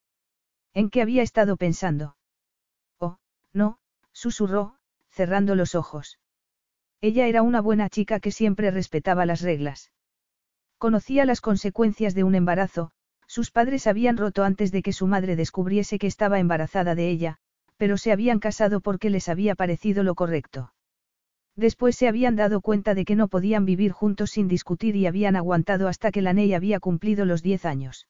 [0.72, 2.16] ¿En qué había estado pensando?
[3.52, 3.78] No,
[4.12, 4.78] susurró,
[5.10, 6.18] cerrando los ojos.
[7.00, 9.92] Ella era una buena chica que siempre respetaba las reglas.
[10.78, 12.90] Conocía las consecuencias de un embarazo,
[13.26, 17.36] sus padres habían roto antes de que su madre descubriese que estaba embarazada de ella,
[17.76, 20.72] pero se habían casado porque les había parecido lo correcto.
[21.54, 25.36] Después se habían dado cuenta de que no podían vivir juntos sin discutir y habían
[25.36, 28.08] aguantado hasta que la Ney había cumplido los diez años.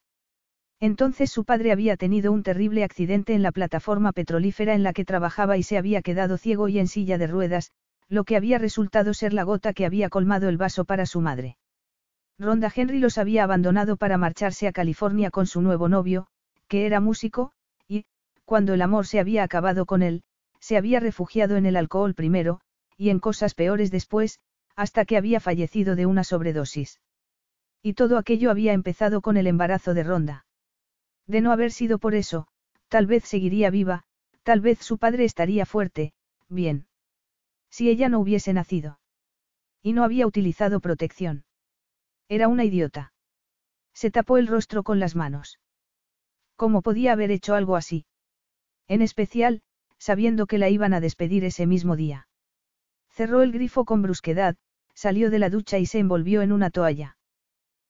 [0.80, 5.04] Entonces su padre había tenido un terrible accidente en la plataforma petrolífera en la que
[5.04, 7.72] trabajaba y se había quedado ciego y en silla de ruedas,
[8.08, 11.58] lo que había resultado ser la gota que había colmado el vaso para su madre.
[12.38, 16.28] Ronda Henry los había abandonado para marcharse a California con su nuevo novio,
[16.68, 17.52] que era músico,
[17.86, 18.06] y,
[18.44, 20.22] cuando el amor se había acabado con él,
[20.60, 22.60] se había refugiado en el alcohol primero,
[22.96, 24.40] y en cosas peores después,
[24.76, 27.00] hasta que había fallecido de una sobredosis.
[27.82, 30.46] Y todo aquello había empezado con el embarazo de Ronda.
[31.26, 32.46] De no haber sido por eso,
[32.88, 34.04] tal vez seguiría viva,
[34.42, 36.12] tal vez su padre estaría fuerte,
[36.48, 36.87] bien.
[37.70, 38.98] Si ella no hubiese nacido.
[39.82, 41.44] Y no había utilizado protección.
[42.28, 43.12] Era una idiota.
[43.94, 45.58] Se tapó el rostro con las manos.
[46.56, 48.06] ¿Cómo podía haber hecho algo así?
[48.88, 49.62] En especial,
[49.98, 52.28] sabiendo que la iban a despedir ese mismo día.
[53.10, 54.56] Cerró el grifo con brusquedad,
[54.94, 57.16] salió de la ducha y se envolvió en una toalla.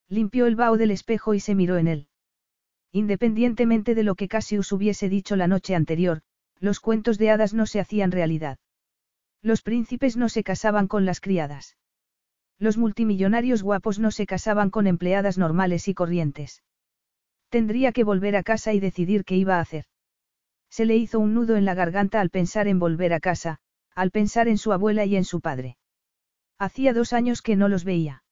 [0.09, 2.09] Limpió el vaho del espejo y se miró en él.
[2.93, 6.23] Independientemente de lo que Cassius hubiese dicho la noche anterior,
[6.59, 8.59] los cuentos de hadas no se hacían realidad.
[9.43, 11.77] Los príncipes no se casaban con las criadas.
[12.59, 16.65] Los multimillonarios guapos no se casaban con empleadas normales y corrientes.
[17.49, 19.85] Tendría que volver a casa y decidir qué iba a hacer.
[20.69, 23.59] Se le hizo un nudo en la garganta al pensar en volver a casa,
[23.95, 25.79] al pensar en su abuela y en su padre.
[26.59, 28.25] Hacía dos años que no los veía.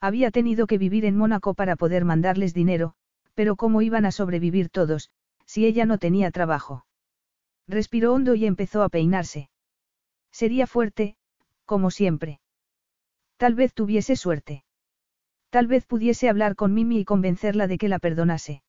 [0.00, 2.94] Había tenido que vivir en Mónaco para poder mandarles dinero,
[3.34, 5.10] pero ¿cómo iban a sobrevivir todos,
[5.46, 6.84] si ella no tenía trabajo?
[7.66, 9.48] Respiró hondo y empezó a peinarse.
[10.34, 11.16] Sería fuerte,
[11.64, 12.40] como siempre.
[13.36, 14.64] Tal vez tuviese suerte.
[15.48, 18.64] Tal vez pudiese hablar con Mimi y convencerla de que la perdonase.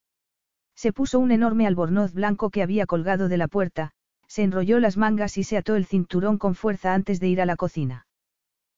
[0.76, 3.94] Se puso un enorme albornoz blanco que había colgado de la puerta,
[4.28, 7.48] se enrolló las mangas y se ató el cinturón con fuerza antes de ir a
[7.48, 8.06] la cocina.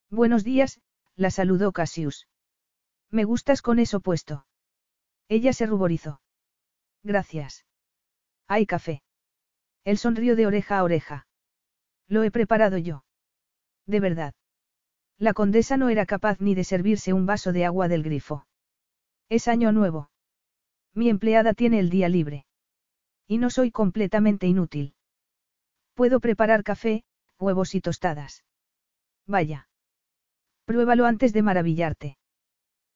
[0.09, 0.79] Buenos días,
[1.17, 2.29] la saludó Cassius.
[3.11, 4.45] Me gustas con eso puesto.
[5.27, 6.21] Ella se ruborizó.
[7.03, 7.65] Gracias.
[8.47, 9.01] Hay café.
[9.83, 11.27] Él sonrió de oreja a oreja.
[12.07, 13.03] Lo he preparado yo.
[13.85, 14.33] De verdad.
[15.17, 18.45] La condesa no era capaz ni de servirse un vaso de agua del grifo.
[19.29, 20.09] Es año nuevo.
[20.93, 22.45] Mi empleada tiene el día libre.
[23.27, 24.93] Y no soy completamente inútil.
[25.95, 27.03] Puedo preparar café,
[27.39, 28.45] huevos y tostadas.
[29.25, 29.67] Vaya.
[30.65, 32.17] Pruébalo antes de maravillarte.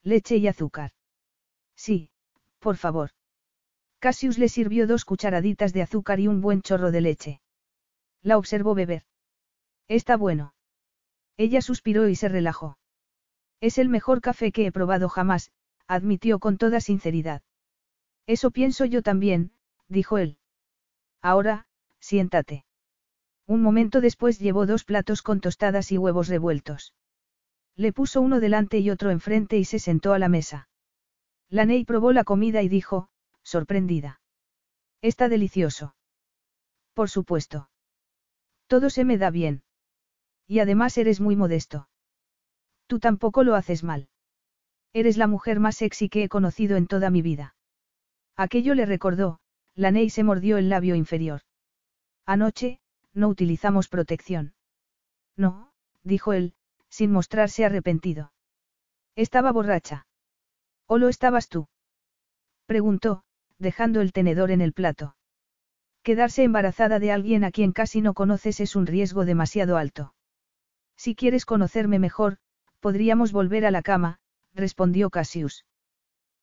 [0.03, 0.91] Leche y azúcar.
[1.75, 2.11] Sí,
[2.59, 3.11] por favor.
[3.99, 7.41] Cassius le sirvió dos cucharaditas de azúcar y un buen chorro de leche.
[8.21, 9.03] La observó beber.
[9.87, 10.53] Está bueno.
[11.37, 12.77] Ella suspiró y se relajó.
[13.61, 15.51] Es el mejor café que he probado jamás,
[15.87, 17.41] admitió con toda sinceridad.
[18.27, 19.51] Eso pienso yo también,
[19.87, 20.37] dijo él.
[21.21, 21.65] Ahora,
[21.99, 22.65] siéntate.
[23.47, 26.93] Un momento después llevó dos platos con tostadas y huevos revueltos.
[27.75, 30.69] Le puso uno delante y otro enfrente y se sentó a la mesa.
[31.49, 33.09] Laney probó la comida y dijo,
[33.43, 34.21] sorprendida.
[35.01, 35.95] Está delicioso.
[36.93, 37.70] Por supuesto.
[38.71, 39.63] Todo se me da bien.
[40.47, 41.89] Y además eres muy modesto.
[42.87, 44.07] Tú tampoco lo haces mal.
[44.93, 47.53] Eres la mujer más sexy que he conocido en toda mi vida.
[48.37, 49.41] Aquello le recordó,
[49.75, 51.41] Laney se mordió el labio inferior.
[52.25, 52.79] Anoche,
[53.13, 54.53] no utilizamos protección.
[55.35, 55.73] No,
[56.03, 56.53] dijo él,
[56.87, 58.31] sin mostrarse arrepentido.
[59.17, 60.07] Estaba borracha.
[60.87, 61.67] ¿O lo estabas tú?
[62.67, 63.25] Preguntó,
[63.59, 65.17] dejando el tenedor en el plato.
[66.03, 70.13] Quedarse embarazada de alguien a quien casi no conoces es un riesgo demasiado alto.
[70.97, 72.37] Si quieres conocerme mejor,
[72.79, 74.19] podríamos volver a la cama,
[74.53, 75.65] respondió Cassius.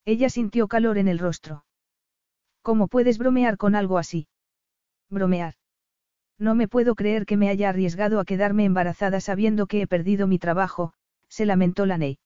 [0.04, 1.64] Ella sintió calor en el rostro.
[2.62, 4.28] ¿Cómo puedes bromear con algo así?
[5.10, 5.54] Bromear.
[6.38, 10.28] No me puedo creer que me haya arriesgado a quedarme embarazada sabiendo que he perdido
[10.28, 10.92] mi trabajo,
[11.28, 12.18] se lamentó la Ney.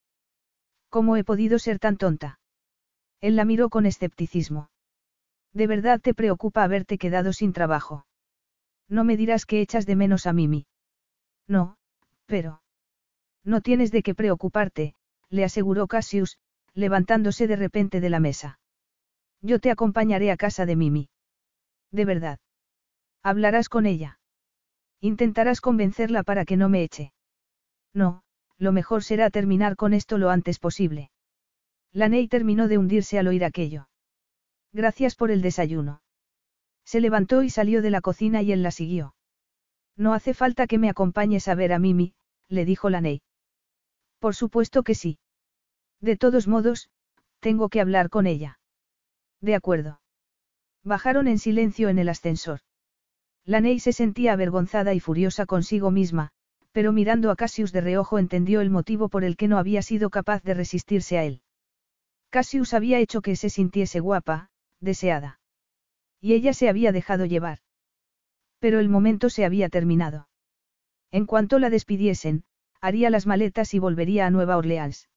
[0.89, 2.39] ¿Cómo he podido ser tan tonta?
[3.21, 4.69] Él la miró con escepticismo.
[5.53, 8.05] ¿De verdad te preocupa haberte quedado sin trabajo?
[8.89, 10.65] No me dirás que echas de menos a Mimi.
[11.47, 11.77] No,
[12.25, 12.61] pero...
[13.43, 14.95] No tienes de qué preocuparte,
[15.29, 16.37] le aseguró Cassius,
[16.73, 18.59] levantándose de repente de la mesa.
[19.41, 21.09] Yo te acompañaré a casa de Mimi.
[21.91, 22.39] De verdad.
[23.21, 24.19] Hablarás con ella.
[25.01, 27.13] Intentarás convencerla para que no me eche.
[27.93, 28.23] No,
[28.57, 31.11] lo mejor será terminar con esto lo antes posible.
[31.91, 33.87] La Ney terminó de hundirse al oír aquello.
[34.73, 36.01] Gracias por el desayuno.
[36.83, 39.15] Se levantó y salió de la cocina y él la siguió.
[39.95, 42.15] No hace falta que me acompañes a ver a Mimi,
[42.49, 43.21] le dijo la Ney.
[44.19, 45.19] Por supuesto que sí.
[46.01, 46.89] De todos modos,
[47.39, 48.59] tengo que hablar con ella.
[49.41, 50.01] De acuerdo.
[50.83, 52.61] Bajaron en silencio en el ascensor.
[53.45, 56.31] Laney se sentía avergonzada y furiosa consigo misma,
[56.71, 60.09] pero mirando a Cassius de reojo entendió el motivo por el que no había sido
[60.09, 61.41] capaz de resistirse a él.
[62.29, 64.49] Cassius había hecho que se sintiese guapa,
[64.83, 65.39] deseada.
[66.21, 67.59] Y ella se había dejado llevar.
[68.59, 70.29] Pero el momento se había terminado.
[71.11, 72.43] En cuanto la despidiesen,
[72.81, 75.09] haría las maletas y volvería a Nueva Orleans.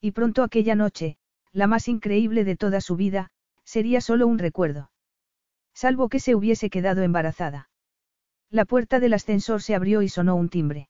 [0.00, 1.16] Y pronto aquella noche,
[1.52, 3.30] la más increíble de toda su vida,
[3.64, 4.90] sería solo un recuerdo.
[5.74, 7.70] Salvo que se hubiese quedado embarazada.
[8.50, 10.88] La puerta del ascensor se abrió y sonó un timbre.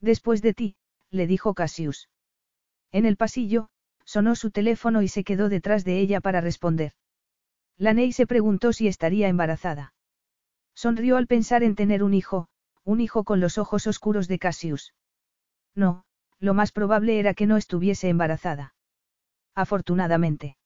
[0.00, 0.76] Después de ti,
[1.10, 2.08] le dijo Cassius.
[2.90, 3.68] En el pasillo,
[4.04, 6.92] sonó su teléfono y se quedó detrás de ella para responder.
[7.78, 9.94] Laney se preguntó si estaría embarazada.
[10.74, 12.48] Sonrió al pensar en tener un hijo,
[12.84, 14.94] un hijo con los ojos oscuros de Cassius.
[15.74, 16.04] No,
[16.38, 18.74] lo más probable era que no estuviese embarazada.
[19.54, 20.56] Afortunadamente.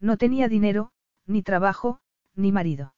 [0.00, 0.92] No tenía dinero,
[1.26, 2.00] ni trabajo,
[2.34, 2.94] ni marido.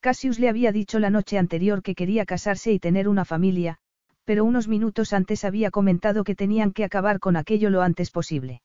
[0.00, 3.78] Cassius le había dicho la noche anterior que quería casarse y tener una familia,
[4.24, 8.62] pero unos minutos antes había comentado que tenían que acabar con aquello lo antes posible.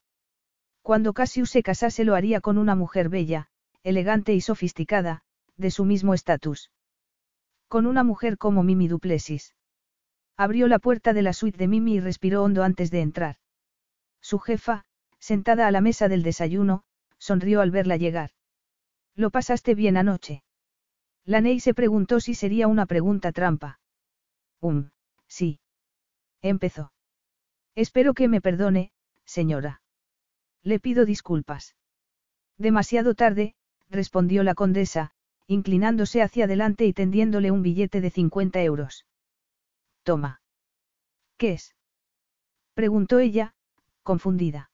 [0.81, 3.48] Cuando Cassius se casase lo haría con una mujer bella,
[3.83, 5.21] elegante y sofisticada,
[5.57, 6.71] de su mismo estatus.
[7.67, 9.55] Con una mujer como Mimi Duplessis.
[10.37, 13.37] Abrió la puerta de la suite de Mimi y respiró hondo antes de entrar.
[14.21, 14.85] Su jefa,
[15.19, 16.83] sentada a la mesa del desayuno,
[17.17, 18.31] sonrió al verla llegar.
[19.15, 20.43] ¿Lo pasaste bien anoche?
[21.25, 23.79] Laney se preguntó si sería una pregunta trampa.
[24.61, 24.89] Um,
[25.27, 25.59] sí.
[26.41, 26.91] Empezó.
[27.75, 28.91] Espero que me perdone,
[29.25, 29.81] señora.
[30.63, 31.75] Le pido disculpas.
[32.57, 33.55] Demasiado tarde,
[33.89, 35.11] respondió la condesa,
[35.47, 39.05] inclinándose hacia adelante y tendiéndole un billete de 50 euros.
[40.03, 40.41] Toma.
[41.37, 41.75] ¿Qué es?
[42.73, 43.55] preguntó ella,
[44.03, 44.71] confundida.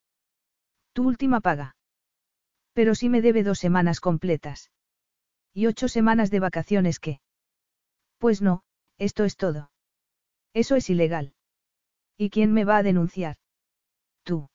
[0.93, 1.75] Tu última paga.
[2.73, 4.71] Pero si me debe dos semanas completas.
[5.53, 7.21] ¿Y ocho semanas de vacaciones qué?
[8.17, 8.63] Pues no,
[8.97, 9.71] esto es todo.
[10.53, 11.33] Eso es ilegal.
[12.17, 13.37] ¿Y quién me va a denunciar?
[14.23, 14.49] Tú.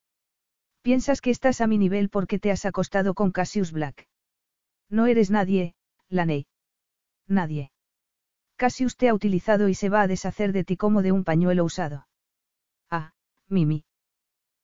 [0.82, 4.09] Piensas que estás a mi nivel porque te has acostado con Cassius Black.
[4.90, 5.74] No eres nadie,
[6.08, 6.46] Laney.
[7.28, 7.70] Nadie.
[8.56, 11.64] Cassius te ha utilizado y se va a deshacer de ti como de un pañuelo
[11.64, 12.08] usado.
[12.90, 13.14] Ah,
[13.48, 13.84] Mimi.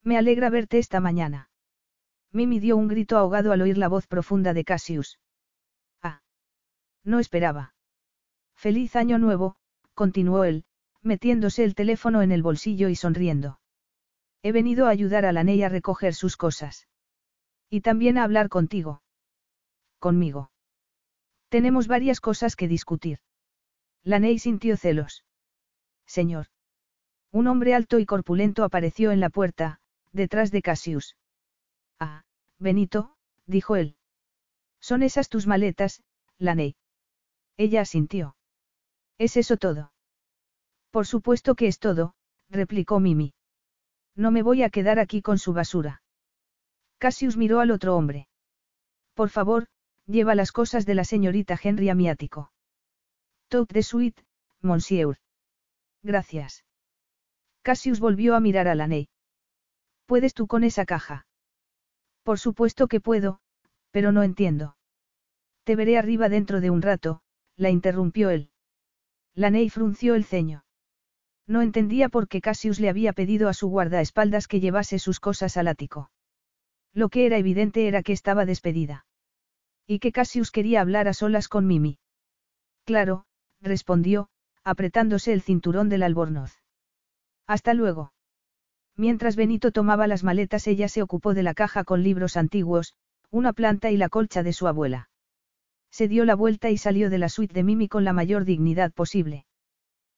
[0.03, 1.48] Me alegra verte esta mañana.
[2.32, 5.19] Mimi dio un grito ahogado al oír la voz profunda de Cassius.
[6.03, 6.23] Ah.
[7.05, 7.74] No esperaba.
[8.55, 9.57] Feliz año nuevo,
[9.94, 10.65] continuó él,
[11.03, 13.61] metiéndose el teléfono en el bolsillo y sonriendo.
[14.43, 16.89] He venido a ayudar a la Ney a recoger sus cosas.
[17.70, 19.03] Y también a hablar contigo.
[19.98, 20.51] Conmigo.
[21.48, 23.18] Tenemos varias cosas que discutir.
[24.02, 25.24] La Ney sintió celos.
[26.06, 26.47] Señor.
[27.32, 29.81] Un hombre alto y corpulento apareció en la puerta,
[30.12, 31.16] detrás de Cassius.
[31.98, 32.24] Ah,
[32.59, 33.16] Benito,
[33.47, 33.97] dijo él.
[34.81, 36.02] Son esas tus maletas,
[36.39, 36.77] Laney.
[37.56, 38.36] Ella asintió.
[39.18, 39.93] ¿Es eso todo?
[40.90, 42.14] Por supuesto que es todo,
[42.48, 43.35] replicó Mimi.
[44.14, 46.02] No me voy a quedar aquí con su basura.
[46.98, 48.28] Cassius miró al otro hombre.
[49.14, 49.66] Por favor,
[50.07, 52.53] lleva las cosas de la señorita Henry a mi ático.
[53.49, 54.24] Tout de suite,
[54.61, 55.19] monsieur.
[56.03, 56.65] Gracias.
[57.62, 59.09] Cassius volvió a mirar a Laney.
[60.07, 61.27] ¿Puedes tú con esa caja?
[62.23, 63.41] Por supuesto que puedo,
[63.91, 64.77] pero no entiendo.
[65.65, 67.23] Te veré arriba dentro de un rato,
[67.57, 68.51] la interrumpió él.
[69.35, 70.65] Laney frunció el ceño.
[71.49, 75.57] No entendía por qué Cassius le había pedido a su guardaespaldas que llevase sus cosas
[75.57, 76.11] al ático.
[76.93, 79.07] Lo que era evidente era que estaba despedida.
[79.87, 81.99] Y que Cassius quería hablar a solas con Mimi.
[82.85, 83.25] Claro,
[83.61, 84.29] respondió,
[84.65, 86.53] apretándose el cinturón del albornoz.
[87.47, 88.13] Hasta luego.
[88.97, 92.95] Mientras Benito tomaba las maletas ella se ocupó de la caja con libros antiguos,
[93.31, 95.09] una planta y la colcha de su abuela.
[95.91, 98.93] Se dio la vuelta y salió de la suite de Mimi con la mayor dignidad
[98.93, 99.47] posible.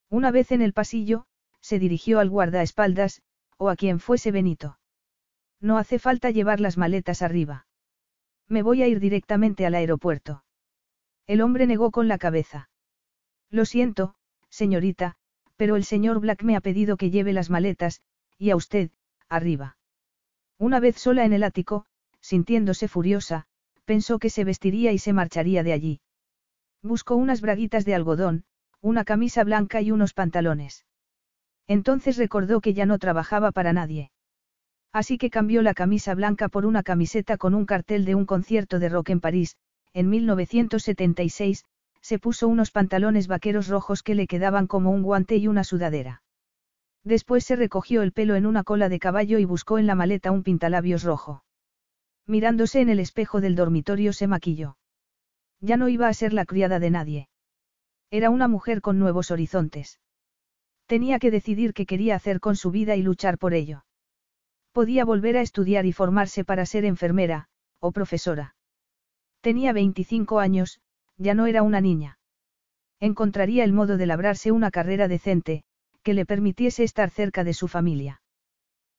[0.08, 1.26] Una vez en el pasillo,
[1.60, 3.22] se dirigió al guardaespaldas,
[3.58, 4.78] o a quien fuese Benito.
[5.60, 7.67] No hace falta llevar las maletas arriba.
[8.48, 10.44] Me voy a ir directamente al aeropuerto.
[11.26, 12.70] El hombre negó con la cabeza.
[13.50, 14.14] Lo siento,
[14.48, 15.16] señorita,
[15.56, 18.00] pero el señor Black me ha pedido que lleve las maletas,
[18.38, 18.90] y a usted,
[19.28, 19.76] arriba.
[20.58, 21.84] Una vez sola en el ático,
[22.20, 23.46] sintiéndose furiosa,
[23.84, 26.00] pensó que se vestiría y se marcharía de allí.
[26.82, 28.44] Buscó unas braguitas de algodón,
[28.80, 30.86] una camisa blanca y unos pantalones.
[31.66, 34.10] Entonces recordó que ya no trabajaba para nadie.
[34.92, 38.78] Así que cambió la camisa blanca por una camiseta con un cartel de un concierto
[38.78, 39.56] de rock en París,
[39.92, 41.64] en 1976,
[42.00, 46.22] se puso unos pantalones vaqueros rojos que le quedaban como un guante y una sudadera.
[47.04, 50.30] Después se recogió el pelo en una cola de caballo y buscó en la maleta
[50.30, 51.44] un pintalabios rojo.
[52.26, 54.76] Mirándose en el espejo del dormitorio se maquilló.
[55.60, 57.28] Ya no iba a ser la criada de nadie.
[58.10, 60.00] Era una mujer con nuevos horizontes.
[60.86, 63.84] Tenía que decidir qué quería hacer con su vida y luchar por ello.
[64.72, 67.48] Podía volver a estudiar y formarse para ser enfermera,
[67.80, 68.54] o profesora.
[69.40, 70.80] Tenía 25 años,
[71.16, 72.18] ya no era una niña.
[73.00, 75.64] Encontraría el modo de labrarse una carrera decente,
[76.02, 78.22] que le permitiese estar cerca de su familia.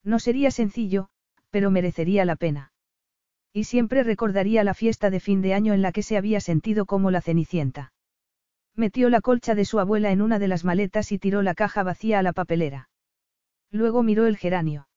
[0.03, 1.09] No sería sencillo,
[1.49, 2.71] pero merecería la pena.
[3.51, 6.85] Y siempre recordaría la fiesta de fin de año en la que se había sentido
[6.85, 7.93] como la cenicienta.
[8.75, 11.83] Metió la colcha de su abuela en una de las maletas y tiró la caja
[11.83, 12.89] vacía a la papelera.
[13.71, 14.88] Luego miró el geranio.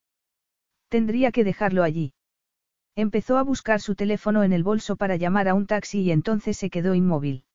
[0.92, 2.12] Tendría que dejarlo allí.
[2.96, 6.58] Empezó a buscar su teléfono en el bolso para llamar a un taxi y entonces
[6.58, 7.46] se quedó inmóvil.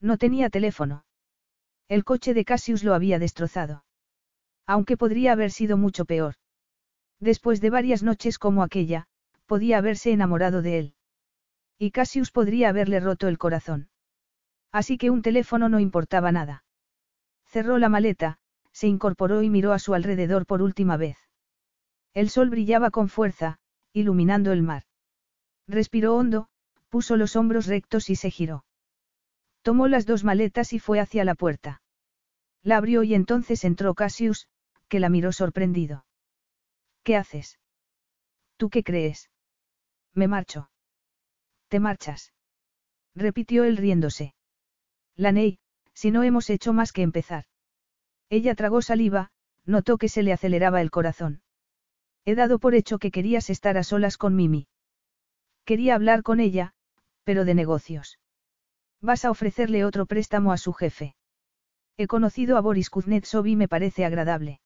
[0.00, 1.04] No tenía teléfono.
[1.88, 3.84] El coche de Cassius lo había destrozado.
[4.66, 6.36] Aunque podría haber sido mucho peor.
[7.20, 9.08] Después de varias noches como aquella,
[9.44, 10.94] podía haberse enamorado de él.
[11.78, 13.90] Y Cassius podría haberle roto el corazón.
[14.72, 16.64] Así que un teléfono no importaba nada.
[17.44, 18.38] Cerró la maleta,
[18.72, 21.18] se incorporó y miró a su alrededor por última vez.
[22.14, 23.58] El sol brillaba con fuerza,
[23.92, 24.84] iluminando el mar.
[25.66, 26.48] Respiró hondo,
[26.88, 28.64] puso los hombros rectos y se giró.
[29.62, 31.82] Tomó las dos maletas y fue hacia la puerta.
[32.62, 34.48] La abrió y entonces entró Cassius,
[34.88, 36.06] que la miró sorprendido.
[37.02, 37.58] ¿Qué haces?
[38.56, 39.30] ¿Tú qué crees?
[40.12, 40.70] Me marcho.
[41.68, 42.32] ¿Te marchas?
[43.14, 44.34] repitió él riéndose.
[45.16, 45.58] Laney,
[45.94, 47.44] si no hemos hecho más que empezar.
[48.28, 49.30] Ella tragó saliva,
[49.64, 51.43] notó que se le aceleraba el corazón.
[52.24, 54.66] He dado por hecho que querías estar a solas con Mimi.
[55.64, 56.74] Quería hablar con ella,
[57.24, 58.18] pero de negocios.
[59.00, 61.14] Vas a ofrecerle otro préstamo a su jefe.
[61.96, 64.60] He conocido a Boris Kuznetsov y me parece agradable.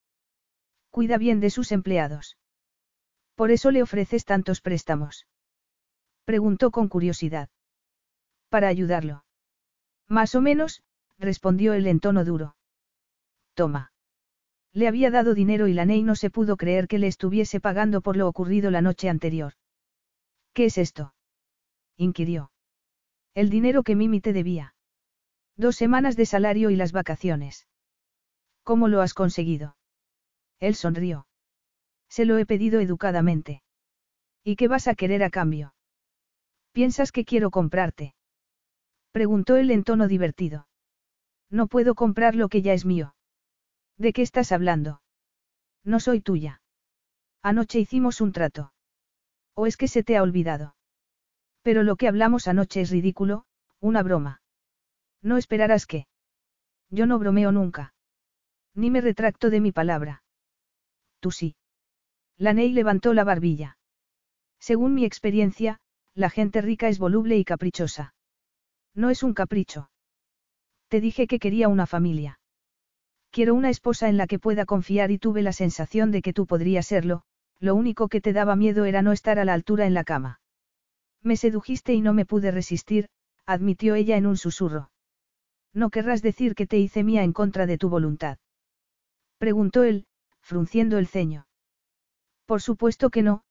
[0.90, 2.38] Cuida bien de sus empleados.
[3.34, 5.26] Por eso le ofreces tantos préstamos.
[6.24, 7.48] Preguntó con curiosidad.
[8.48, 9.24] Para ayudarlo.
[10.08, 10.82] Más o menos,
[11.18, 12.56] respondió él en tono duro.
[13.54, 13.92] Toma.
[14.72, 18.00] Le había dado dinero y la Ney no se pudo creer que le estuviese pagando
[18.00, 19.54] por lo ocurrido la noche anterior.
[20.52, 21.14] ¿Qué es esto?
[21.96, 22.52] inquirió.
[23.34, 24.74] El dinero que Mimi te debía.
[25.56, 27.66] Dos semanas de salario y las vacaciones.
[28.62, 29.76] ¿Cómo lo has conseguido?
[30.60, 31.26] Él sonrió.
[32.08, 33.62] Se lo he pedido educadamente.
[34.44, 35.74] ¿Y qué vas a querer a cambio?
[36.72, 38.14] ¿Piensas que quiero comprarte?
[39.10, 40.68] Preguntó él en tono divertido.
[41.50, 43.14] No puedo comprar lo que ya es mío.
[43.98, 45.02] ¿De qué estás hablando?
[45.84, 46.62] No soy tuya.
[47.42, 48.72] Anoche hicimos un trato.
[49.54, 50.76] ¿O es que se te ha olvidado?
[51.62, 53.44] Pero lo que hablamos anoche es ridículo,
[53.80, 54.40] una broma.
[55.20, 56.06] No esperarás que.
[56.90, 57.94] Yo no bromeo nunca.
[58.74, 60.22] Ni me retracto de mi palabra.
[61.20, 61.56] Tú sí.
[62.36, 63.78] La Ney levantó la barbilla.
[64.60, 65.80] Según mi experiencia,
[66.14, 68.14] la gente rica es voluble y caprichosa.
[68.94, 69.90] No es un capricho.
[70.88, 72.37] Te dije que quería una familia.
[73.30, 76.46] Quiero una esposa en la que pueda confiar y tuve la sensación de que tú
[76.46, 77.22] podrías serlo,
[77.60, 80.40] lo único que te daba miedo era no estar a la altura en la cama.
[81.22, 83.08] Me sedujiste y no me pude resistir,
[83.46, 84.90] admitió ella en un susurro.
[85.74, 88.38] No querrás decir que te hice mía en contra de tu voluntad.
[89.38, 90.06] Preguntó él,
[90.40, 91.46] frunciendo el ceño.
[92.46, 93.42] Por supuesto que no,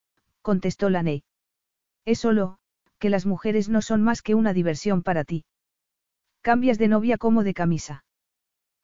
[0.42, 1.24] contestó la Ney.
[2.06, 2.58] Es solo,
[3.00, 5.46] que las mujeres no son más que una diversión para ti.
[6.42, 8.06] Cambias de novia como de camisa.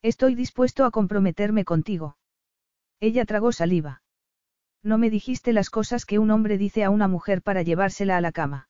[0.03, 2.17] Estoy dispuesto a comprometerme contigo.
[2.99, 4.03] Ella tragó saliva.
[4.83, 8.21] No me dijiste las cosas que un hombre dice a una mujer para llevársela a
[8.21, 8.67] la cama.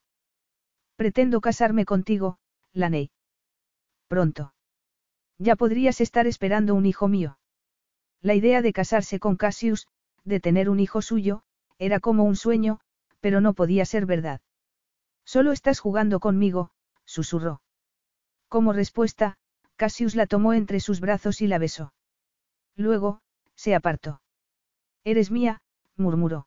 [0.94, 2.38] Pretendo casarme contigo,
[2.72, 3.10] Laney.
[4.06, 4.54] Pronto.
[5.38, 7.36] Ya podrías estar esperando un hijo mío.
[8.20, 9.88] La idea de casarse con Cassius,
[10.22, 11.42] de tener un hijo suyo,
[11.78, 12.78] era como un sueño,
[13.18, 14.40] pero no podía ser verdad.
[15.24, 16.70] Solo estás jugando conmigo,
[17.04, 17.60] susurró.
[18.48, 19.36] Como respuesta,
[19.76, 21.92] Cassius la tomó entre sus brazos y la besó.
[22.76, 23.20] Luego,
[23.54, 24.20] se apartó.
[25.04, 25.60] Eres mía,
[25.96, 26.46] murmuró.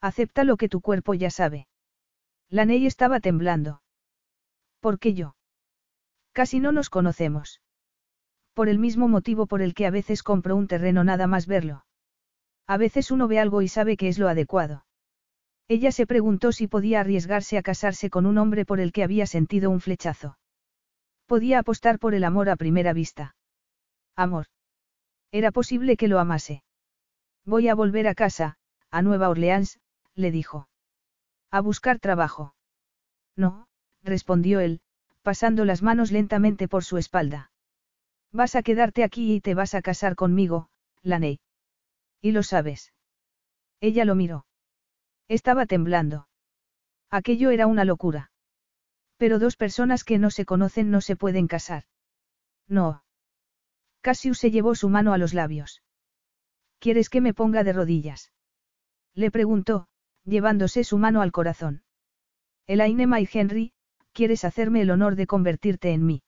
[0.00, 1.66] Acepta lo que tu cuerpo ya sabe.
[2.48, 3.82] La Ney estaba temblando.
[4.80, 5.36] ¿Por qué yo?
[6.32, 7.60] Casi no nos conocemos.
[8.54, 11.84] Por el mismo motivo por el que a veces compro un terreno nada más verlo.
[12.66, 14.86] A veces uno ve algo y sabe que es lo adecuado.
[15.68, 19.26] Ella se preguntó si podía arriesgarse a casarse con un hombre por el que había
[19.26, 20.38] sentido un flechazo.
[21.26, 23.34] Podía apostar por el amor a primera vista.
[24.14, 24.46] Amor.
[25.32, 26.62] Era posible que lo amase.
[27.44, 28.56] Voy a volver a casa,
[28.90, 29.80] a Nueva Orleans,
[30.14, 30.68] le dijo.
[31.50, 32.54] A buscar trabajo.
[33.36, 33.68] No,
[34.02, 34.80] respondió él,
[35.22, 37.50] pasando las manos lentamente por su espalda.
[38.32, 40.68] Vas a quedarte aquí y te vas a casar conmigo,
[41.02, 41.40] Laney.
[42.20, 42.92] Y lo sabes.
[43.80, 44.46] Ella lo miró.
[45.28, 46.28] Estaba temblando.
[47.10, 48.30] Aquello era una locura.
[49.16, 51.84] Pero dos personas que no se conocen no se pueden casar.
[52.68, 53.04] No.
[54.02, 55.82] Cassius se llevó su mano a los labios.
[56.78, 58.32] ¿Quieres que me ponga de rodillas?
[59.14, 59.88] Le preguntó,
[60.24, 61.82] llevándose su mano al corazón.
[62.66, 63.72] Elaine y Henry,
[64.12, 66.22] ¿quieres hacerme el honor de convertirte en mí?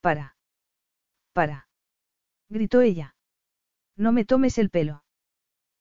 [0.00, 0.36] Para.
[1.32, 1.68] Para.
[2.48, 3.16] Gritó ella.
[3.96, 5.04] No me tomes el pelo.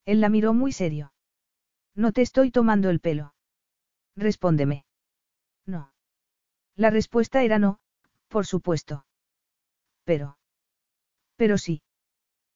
[0.05, 1.13] Él la miró muy serio.
[1.95, 3.33] No te estoy tomando el pelo.
[4.15, 4.84] Respóndeme.
[6.75, 7.79] La respuesta era no,
[8.27, 9.05] por supuesto.
[10.03, 10.37] Pero.
[11.35, 11.81] Pero sí.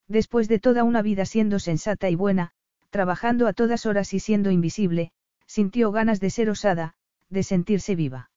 [0.08, 2.52] Después de toda una vida siendo sensata y buena,
[2.90, 5.12] trabajando a todas horas y siendo invisible,
[5.46, 6.96] sintió ganas de ser osada,
[7.30, 8.32] de sentirse viva.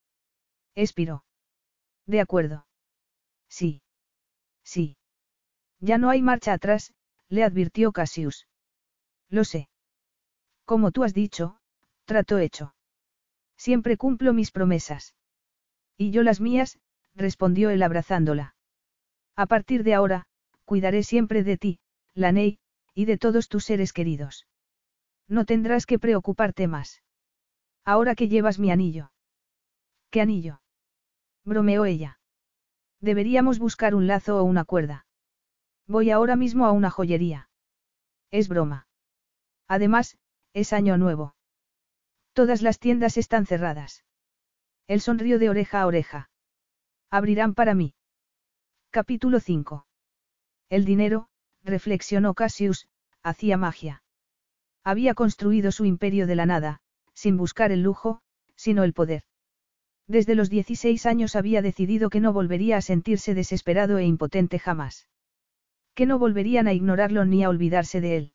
[0.75, 1.25] Expiró.
[2.07, 2.67] De acuerdo.
[3.49, 3.83] Sí.
[4.65, 4.97] Sí.
[5.81, 6.95] Ya no hay marcha atrás,
[7.29, 8.47] le advirtió Cassius.
[9.29, 9.69] Lo sé.
[10.65, 11.59] Como tú has dicho,
[12.05, 12.75] trato hecho.
[13.57, 15.15] Siempre cumplo mis promesas.
[15.97, 16.79] Y yo las mías,
[17.15, 18.55] respondió él abrazándola.
[19.37, 20.27] A partir de ahora,
[20.65, 21.79] cuidaré siempre de ti,
[22.15, 22.59] Laney,
[22.95, 24.47] y de todos tus seres queridos.
[25.29, 27.03] No tendrás que preocuparte más.
[27.85, 29.13] Ahora que llevas mi anillo.
[30.11, 30.61] ¿Qué anillo?
[31.45, 32.21] bromeó ella.
[33.01, 35.07] Deberíamos buscar un lazo o una cuerda.
[35.87, 37.49] Voy ahora mismo a una joyería.
[38.31, 38.87] Es broma.
[39.67, 40.19] Además,
[40.53, 41.35] es año nuevo.
[42.35, 44.05] Todas las tiendas están cerradas.
[44.87, 46.31] Él sonrió de oreja a oreja.
[47.11, 47.95] Abrirán para mí.
[48.91, 49.87] Capítulo 5.
[50.69, 51.29] El dinero,
[51.63, 52.89] reflexionó Cassius,
[53.23, 54.03] hacía magia.
[54.85, 56.81] Había construido su imperio de la nada,
[57.15, 58.21] sin buscar el lujo,
[58.57, 59.23] sino el poder.
[60.09, 65.09] Desde los 16 años había decidido que no volvería a sentirse desesperado e impotente jamás.
[65.95, 68.33] Que no volverían a ignorarlo ni a olvidarse de él.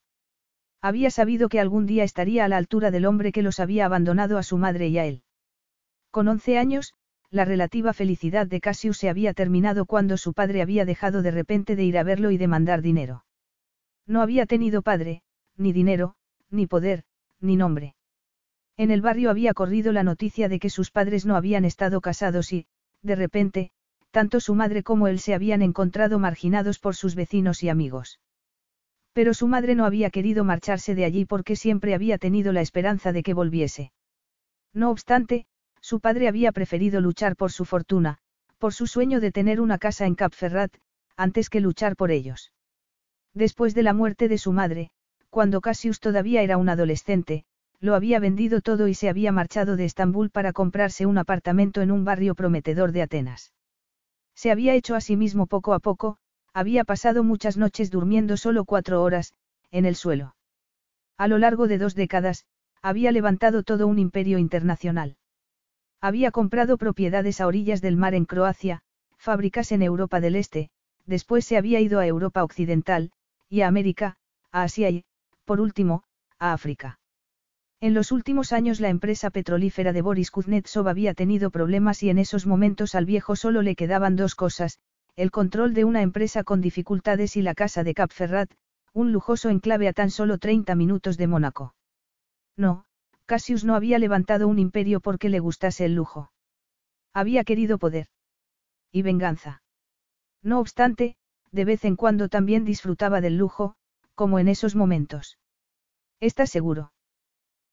[0.82, 4.38] Había sabido que algún día estaría a la altura del hombre que los había abandonado
[4.38, 5.24] a su madre y a él.
[6.11, 6.93] Con 11 años,
[7.29, 11.75] la relativa felicidad de Cassius se había terminado cuando su padre había dejado de repente
[11.75, 13.25] de ir a verlo y demandar dinero.
[14.05, 15.21] No había tenido padre,
[15.57, 16.15] ni dinero,
[16.49, 17.03] ni poder,
[17.41, 17.95] ni nombre.
[18.77, 22.53] En el barrio había corrido la noticia de que sus padres no habían estado casados
[22.53, 22.67] y,
[23.01, 23.71] de repente,
[24.11, 28.19] tanto su madre como él se habían encontrado marginados por sus vecinos y amigos.
[29.13, 33.11] Pero su madre no había querido marcharse de allí porque siempre había tenido la esperanza
[33.11, 33.91] de que volviese.
[34.73, 35.47] No obstante,
[35.88, 38.18] su padre había preferido luchar por su fortuna,
[38.57, 40.76] por su sueño de tener una casa en Capferrat,
[41.15, 42.51] antes que luchar por ellos.
[43.34, 44.89] Después de la muerte de su madre,
[45.30, 47.45] cuando Cassius todavía era un adolescente,
[47.80, 51.91] lo había vendido todo y se había marchado de Estambul para comprarse un apartamento en
[51.91, 53.53] un barrio prometedor de Atenas.
[54.35, 56.18] Se había hecho a sí mismo poco a poco,
[56.53, 59.31] había pasado muchas noches durmiendo solo cuatro horas,
[59.72, 60.35] en el suelo.
[61.18, 62.43] A lo largo de dos décadas,
[62.81, 65.15] había levantado todo un imperio internacional.
[66.02, 68.82] Había comprado propiedades a orillas del mar en Croacia,
[69.18, 70.69] fábricas en Europa del Este,
[71.06, 73.11] después se había ido a Europa Occidental,
[73.49, 74.18] y a América,
[74.52, 75.06] a Asia y,
[75.45, 76.03] por último,
[76.40, 76.99] a África.
[77.80, 82.18] En los últimos años la empresa petrolífera de Boris Kuznetsov había tenido problemas y en
[82.18, 84.80] esos momentos al viejo solo le quedaban dos cosas,
[85.15, 88.52] el control de una empresa con dificultades y la casa de Cap Ferrat,
[88.94, 91.76] un lujoso enclave a tan solo 30 minutos de Mónaco.
[92.56, 92.86] No,
[93.27, 96.31] Cassius no había levantado un imperio porque le gustase el lujo.
[97.13, 98.07] Había querido poder.
[98.91, 99.61] Y venganza.
[100.41, 101.17] No obstante,
[101.51, 103.75] de vez en cuando también disfrutaba del lujo,
[104.15, 105.37] como en esos momentos.
[106.21, 106.93] ¿Estás seguro?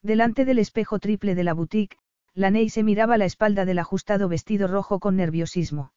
[0.02, 1.98] Delante del espejo triple de la boutique,
[2.34, 5.92] Laney se miraba la espalda del ajustado vestido rojo con nerviosismo.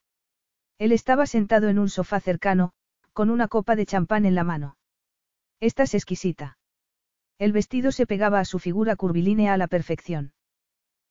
[0.77, 2.73] Él estaba sentado en un sofá cercano,
[3.11, 4.77] con una copa de champán en la mano.
[5.59, 6.56] Estás exquisita.
[7.39, 10.34] El vestido se pegaba a su figura curvilínea a la perfección.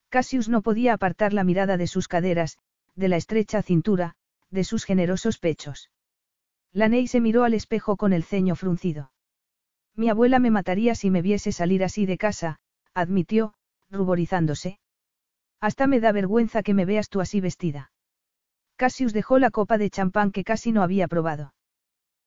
[0.09, 2.59] Cassius no podía apartar la mirada de sus caderas,
[2.95, 4.17] de la estrecha cintura,
[4.51, 5.91] de sus generosos pechos.
[6.73, 9.13] Laney se miró al espejo con el ceño fruncido.
[9.95, 12.59] Mi abuela me mataría si me viese salir así de casa,
[12.93, 13.55] admitió,
[13.91, 14.79] ruborizándose.
[15.61, 17.93] Hasta me da vergüenza que me veas tú así vestida.
[18.77, 21.55] Cassius dejó la copa de champán que casi no había probado.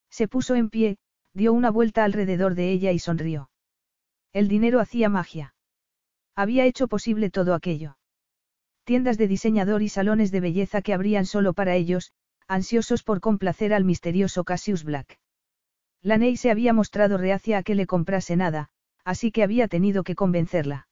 [0.09, 0.97] Se puso en pie,
[1.33, 3.49] dio una vuelta alrededor de ella y sonrió.
[4.31, 5.55] El dinero hacía magia.
[6.35, 7.97] Había hecho posible todo aquello.
[8.83, 12.11] Tiendas de diseñador y salones de belleza que abrían solo para ellos,
[12.47, 15.19] ansiosos por complacer al misterioso Cassius Black.
[16.01, 18.69] Laney se había mostrado reacia a que le comprase nada,
[19.03, 20.87] así que había tenido que convencerla.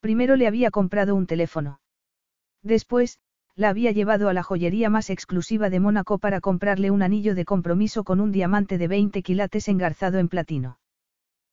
[0.00, 1.80] Primero le había comprado un teléfono.
[2.62, 3.18] Después,
[3.56, 7.44] la había llevado a la joyería más exclusiva de Mónaco para comprarle un anillo de
[7.44, 10.78] compromiso con un diamante de 20 quilates engarzado en platino.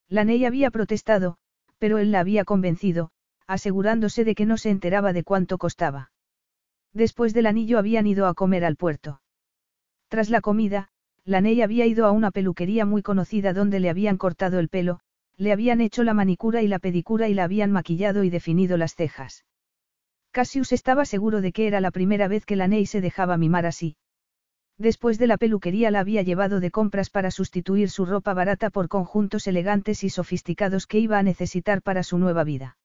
[0.09, 1.37] Laney había protestado,
[1.77, 3.11] pero él la había convencido,
[3.47, 6.11] asegurándose de que no se enteraba de cuánto costaba.
[6.93, 9.21] Después del anillo habían ido a comer al puerto.
[10.07, 10.89] Tras la comida,
[11.25, 14.99] Laney había ido a una peluquería muy conocida donde le habían cortado el pelo,
[15.37, 18.95] le habían hecho la manicura y la pedicura y la habían maquillado y definido las
[18.95, 19.45] cejas.
[20.31, 23.65] Cassius estaba seguro de que era la primera vez que la Ney se dejaba mimar
[23.65, 23.95] así.
[24.77, 28.87] Después de la peluquería la había llevado de compras para sustituir su ropa barata por
[28.87, 32.77] conjuntos elegantes y sofisticados que iba a necesitar para su nueva vida.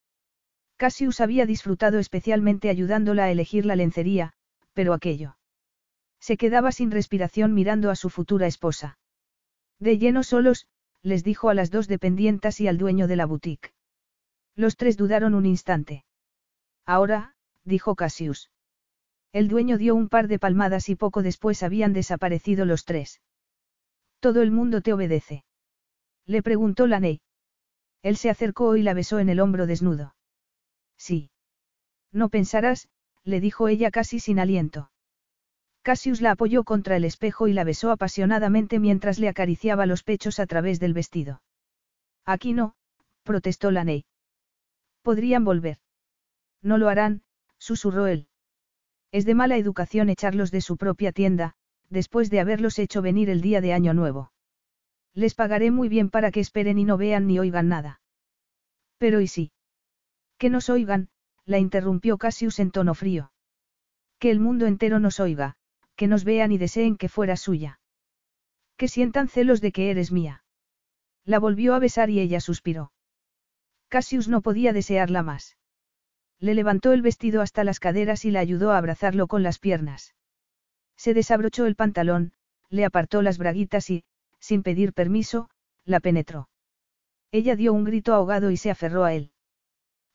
[0.77, 4.35] Cassius había disfrutado especialmente ayudándola a elegir la lencería,
[4.74, 5.36] pero aquello.
[6.20, 8.98] Se quedaba sin respiración mirando a su futura esposa.
[9.81, 10.66] De lleno solos,
[11.02, 13.73] les dijo a las dos dependientas y al dueño de la boutique.
[14.55, 16.05] Los tres dudaron un instante.
[16.85, 17.35] Ahora,
[17.65, 18.51] dijo Cassius.
[19.32, 23.20] El dueño dio un par de palmadas y poco después habían desaparecido los tres.
[24.20, 25.44] Todo el mundo te obedece.
[26.26, 27.20] Le preguntó Laney.
[28.02, 30.14] Él se acercó y la besó en el hombro desnudo.
[30.96, 31.30] Sí.
[32.12, 32.88] No pensarás,
[33.24, 34.90] le dijo ella casi sin aliento.
[35.82, 40.38] Cassius la apoyó contra el espejo y la besó apasionadamente mientras le acariciaba los pechos
[40.38, 41.42] a través del vestido.
[42.24, 42.74] Aquí no,
[43.22, 44.05] protestó Laney.
[45.02, 45.78] Podrían volver.
[46.62, 47.22] No lo harán,
[47.59, 48.28] susurró él.
[49.10, 51.55] Es de mala educación echarlos de su propia tienda,
[51.89, 54.32] después de haberlos hecho venir el día de Año Nuevo.
[55.14, 58.01] Les pagaré muy bien para que esperen y no vean ni oigan nada.
[58.98, 59.52] Pero ¿y sí?
[60.36, 61.09] Que nos oigan,
[61.44, 63.32] la interrumpió Cassius en tono frío.
[64.18, 65.56] Que el mundo entero nos oiga,
[65.97, 67.80] que nos vean y deseen que fuera suya.
[68.76, 70.44] Que sientan celos de que eres mía.
[71.24, 72.93] La volvió a besar y ella suspiró.
[73.89, 75.56] Cassius no podía desearla más.
[76.40, 80.15] Le levantó el vestido hasta las caderas y la ayudó a abrazarlo con las piernas.
[80.97, 82.32] Se desabrochó el pantalón,
[82.70, 84.05] le apartó las braguitas y,
[84.39, 85.51] sin pedir permiso,
[85.85, 86.48] la penetró.
[87.32, 89.32] Ella dio un grito ahogado y se aferró a él.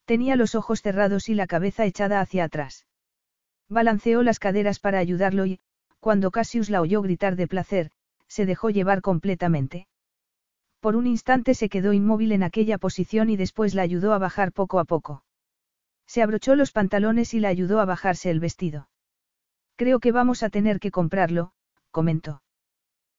[0.06, 2.88] Tenía los ojos cerrados y la cabeza echada hacia atrás.
[3.70, 5.60] Balanceó las caderas para ayudarlo y,
[6.00, 7.92] cuando Cassius la oyó gritar de placer,
[8.28, 9.88] se dejó llevar completamente.
[10.80, 14.52] Por un instante se quedó inmóvil en aquella posición y después la ayudó a bajar
[14.52, 15.24] poco a poco.
[16.06, 18.90] Se abrochó los pantalones y la ayudó a bajarse el vestido.
[19.76, 21.54] Creo que vamos a tener que comprarlo,
[21.92, 22.44] comentó.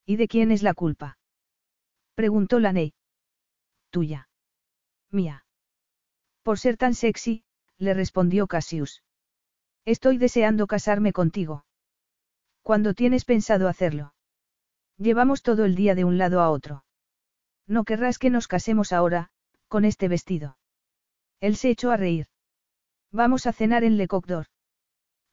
[0.06, 1.18] ¿Y de quién es la culpa?
[2.14, 2.94] Preguntó Laney.
[3.90, 4.28] Tuya.
[5.10, 5.44] Mía.
[6.42, 7.44] Por ser tan sexy,
[7.78, 9.02] le respondió Cassius.
[9.84, 11.64] Estoy deseando casarme contigo.
[12.62, 14.14] ¿Cuándo tienes pensado hacerlo?
[14.96, 16.84] Llevamos todo el día de un lado a otro.
[17.66, 19.30] No querrás que nos casemos ahora,
[19.68, 20.56] con este vestido.
[21.40, 22.28] Él se echó a reír.
[23.14, 24.46] Vamos a cenar en Le Coq d'Or.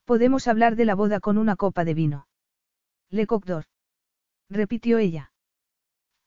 [0.04, 2.28] Podemos hablar de la boda con una copa de vino.
[3.10, 3.64] Le Coq d'Or.
[4.48, 5.32] Repitió ella.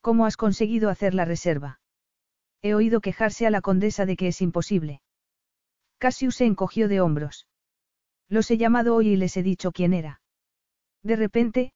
[0.01, 1.79] ¿Cómo has conseguido hacer la reserva?
[2.61, 5.01] He oído quejarse a la condesa de que es imposible.
[5.97, 7.47] Cassius se encogió de hombros.
[8.27, 10.19] Los he llamado hoy y les he dicho quién era.
[11.03, 11.71] De repente,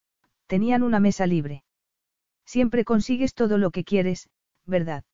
[0.47, 1.63] tenían una mesa libre.
[2.45, 4.29] Siempre consigues todo lo que quieres,
[4.65, 5.05] ¿verdad?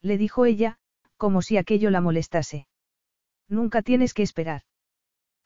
[0.00, 0.78] Le dijo ella,
[1.18, 2.66] como si aquello la molestase.
[3.52, 4.62] Nunca tienes que esperar.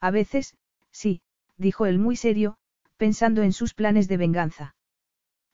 [0.01, 0.55] A veces,
[0.93, 1.23] sí,
[1.57, 2.57] dijo él muy serio,
[2.97, 4.77] pensando en sus planes de venganza.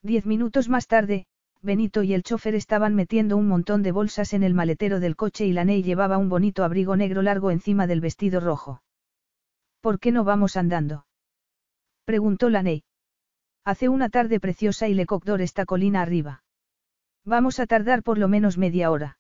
[0.03, 1.25] Diez minutos más tarde,
[1.63, 5.47] Benito y el chofer estaban metiendo un montón de bolsas en el maletero del coche
[5.47, 8.83] y la Ney llevaba un bonito abrigo negro largo encima del vestido rojo.
[9.81, 11.07] ¿Por qué no vamos andando?
[12.05, 12.85] preguntó la Ney.
[13.65, 16.43] Hace una tarde preciosa y Le Cocdor está colina arriba.
[17.25, 19.17] Vamos a tardar por lo menos media hora.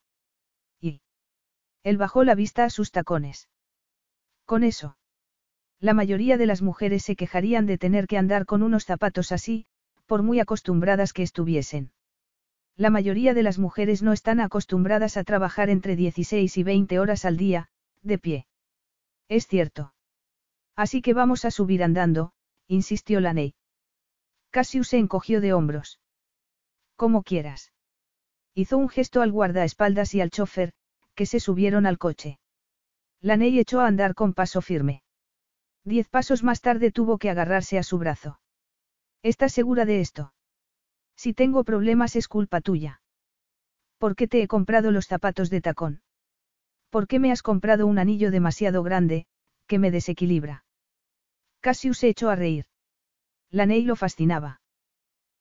[1.82, 3.48] Él bajó la vista a sus tacones.
[4.44, 4.96] Con eso.
[5.80, 9.66] La mayoría de las mujeres se quejarían de tener que andar con unos zapatos así,
[10.06, 11.90] por muy acostumbradas que estuviesen.
[12.76, 17.24] La mayoría de las mujeres no están acostumbradas a trabajar entre 16 y 20 horas
[17.24, 17.68] al día,
[18.02, 18.46] de pie.
[19.28, 19.92] Es cierto.
[20.76, 22.32] Así que vamos a subir andando,
[22.66, 23.54] insistió Laney.
[24.50, 26.00] Cassius se encogió de hombros.
[26.96, 27.72] Como quieras.
[28.54, 30.72] Hizo un gesto al guardaespaldas y al chofer,
[31.14, 32.38] que se subieron al coche.
[33.20, 35.02] Laney echó a andar con paso firme.
[35.84, 38.40] Diez pasos más tarde tuvo que agarrarse a su brazo.
[39.22, 40.34] ¿Estás segura de esto?
[41.16, 43.00] Si tengo problemas es culpa tuya.
[43.98, 46.02] ¿Por qué te he comprado los zapatos de tacón?
[46.90, 49.26] ¿Por qué me has comprado un anillo demasiado grande,
[49.66, 50.64] que me desequilibra?
[51.60, 52.66] Cassius se echó a reír.
[53.50, 54.60] La Ney lo fascinaba.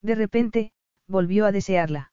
[0.02, 0.72] De repente,
[1.08, 2.12] volvió a desearla.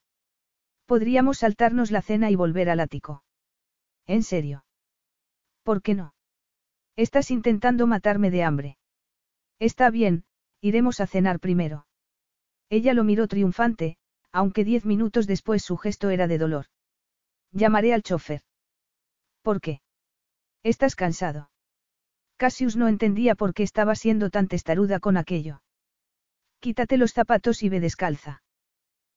[0.86, 3.24] Podríamos saltarnos la cena y volver al ático.
[4.10, 4.66] ¿En serio?
[5.62, 6.16] ¿Por qué no?
[6.96, 8.78] Estás intentando matarme de hambre.
[9.60, 10.26] Está bien,
[10.62, 11.86] iremos a cenar primero.
[12.72, 13.98] Ella lo miró triunfante,
[14.32, 16.66] aunque diez minutos después su gesto era de dolor.
[17.52, 18.42] Llamaré al chofer.
[19.44, 19.82] ¿Por qué?
[20.64, 21.52] Estás cansado.
[22.36, 25.62] Cassius no entendía por qué estaba siendo tan testaruda con aquello.
[26.60, 28.42] Quítate los zapatos y ve descalza.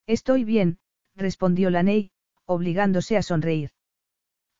[0.06, 0.80] Estoy bien,
[1.16, 2.10] respondió la Ney,
[2.44, 3.70] obligándose a sonreír.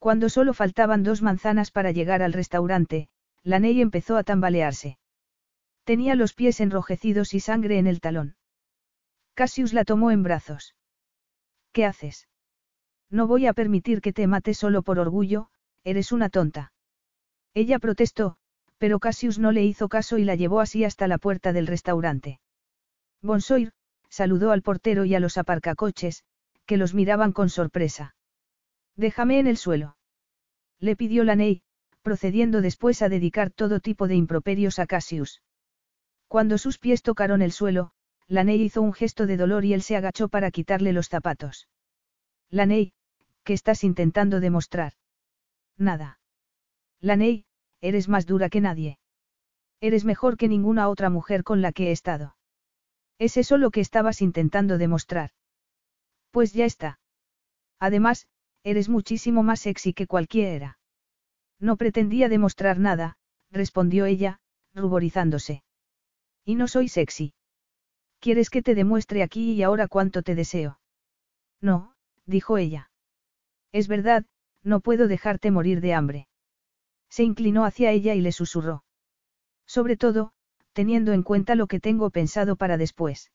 [0.02, 3.08] Cuando solo faltaban dos manzanas para llegar al restaurante,
[3.44, 4.98] la Ney empezó a tambalearse.
[5.84, 8.34] Tenía los pies enrojecidos y sangre en el talón.
[9.34, 10.74] Cassius la tomó en brazos.
[11.70, 12.26] ¿Qué haces?
[13.10, 15.50] No voy a permitir que te mates solo por orgullo,
[15.84, 16.72] eres una tonta.
[17.54, 18.38] Ella protestó,
[18.78, 22.40] pero Cassius no le hizo caso y la llevó así hasta la puerta del restaurante.
[23.20, 23.70] Bonsoir,
[24.08, 26.24] saludó al portero y a los aparcacoches,
[26.66, 28.16] que los miraban con sorpresa.
[28.96, 29.96] Déjame en el suelo.
[30.78, 31.62] Le pidió la Ney,
[32.02, 35.42] procediendo después a dedicar todo tipo de improperios a Cassius.
[36.28, 37.92] Cuando sus pies tocaron el suelo,
[38.26, 41.68] la Ney hizo un gesto de dolor y él se agachó para quitarle los zapatos.
[42.50, 42.92] La Ney,
[43.44, 44.94] ¿qué estás intentando demostrar?
[45.76, 46.20] Nada.
[47.00, 47.44] La Ney,
[47.80, 48.98] eres más dura que nadie.
[49.80, 52.36] Eres mejor que ninguna otra mujer con la que he estado.
[53.18, 55.30] ¿Es eso lo que estabas intentando demostrar?
[56.30, 57.00] Pues ya está.
[57.78, 58.26] Además,
[58.64, 60.78] eres muchísimo más sexy que cualquiera.
[61.58, 63.16] No pretendía demostrar nada,
[63.50, 64.40] respondió ella,
[64.74, 65.62] ruborizándose.
[66.44, 67.34] Y no soy sexy.
[68.20, 70.80] ¿Quieres que te demuestre aquí y ahora cuánto te deseo?
[71.60, 71.94] No,
[72.26, 72.90] dijo ella.
[73.72, 74.24] Es verdad,
[74.62, 76.28] no puedo dejarte morir de hambre.
[77.08, 78.84] Se inclinó hacia ella y le susurró.
[79.66, 80.32] Sobre todo,
[80.72, 83.30] teniendo en cuenta lo que tengo pensado para después.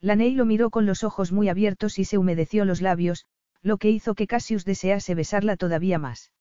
[0.00, 3.26] Laney lo miró con los ojos muy abiertos y se humedeció los labios,
[3.62, 6.32] lo que hizo que Cassius desease besarla todavía más.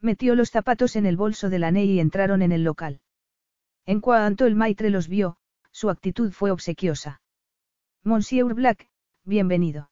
[0.00, 3.00] Metió los zapatos en el bolso de la Ney y entraron en el local.
[3.86, 5.36] En cuanto el maitre los vio,
[5.72, 7.20] su actitud fue obsequiosa.
[8.02, 8.88] Monsieur Black,
[9.24, 9.90] bienvenido.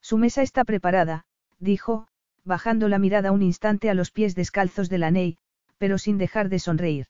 [0.00, 1.24] Su mesa está preparada,
[1.58, 2.08] dijo,
[2.44, 5.38] bajando la mirada un instante a los pies descalzos de la Ney,
[5.78, 7.06] pero sin dejar de sonreír.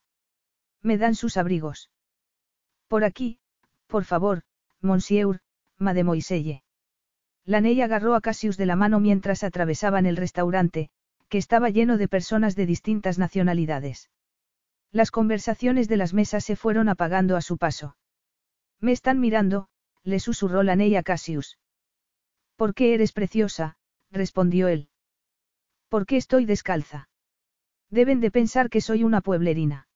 [0.82, 1.90] Me dan sus abrigos.
[2.89, 3.39] Por aquí,
[3.86, 4.43] por favor,
[4.80, 5.40] Monsieur,
[5.78, 6.62] mademoiselle.
[7.44, 10.90] La Ney agarró a Cassius de la mano mientras atravesaban el restaurante,
[11.28, 14.10] que estaba lleno de personas de distintas nacionalidades.
[14.93, 17.97] Las conversaciones de las mesas se fueron apagando a su paso.
[18.81, 19.69] Me están mirando,
[20.05, 21.59] le susurró la Ney a Cassius.
[22.56, 23.77] ¿Por qué eres preciosa?
[24.10, 24.89] respondió él.
[25.89, 27.09] ¿Por qué estoy descalza?
[27.90, 29.89] Deben de pensar que soy una pueblerina.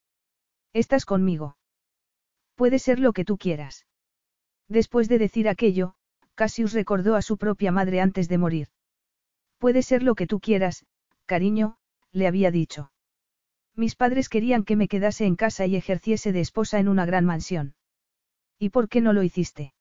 [0.72, 1.56] ¿Estás conmigo?
[2.54, 3.86] Puede ser lo que tú quieras.
[4.68, 5.94] Después de decir aquello,
[6.36, 8.68] Cassius recordó a su propia madre antes de morir.
[9.58, 10.84] Puede ser lo que tú quieras,
[11.24, 11.78] cariño,
[12.12, 12.92] le había dicho.
[13.74, 17.24] Mis padres querían que me quedase en casa y ejerciese de esposa en una gran
[17.24, 17.74] mansión.
[18.58, 19.74] ¿Y por qué no lo hiciste?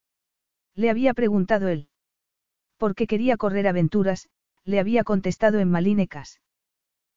[0.74, 1.88] Le había preguntado él.
[2.78, 4.28] Porque quería correr aventuras,
[4.64, 6.40] le había contestado en Malinecas.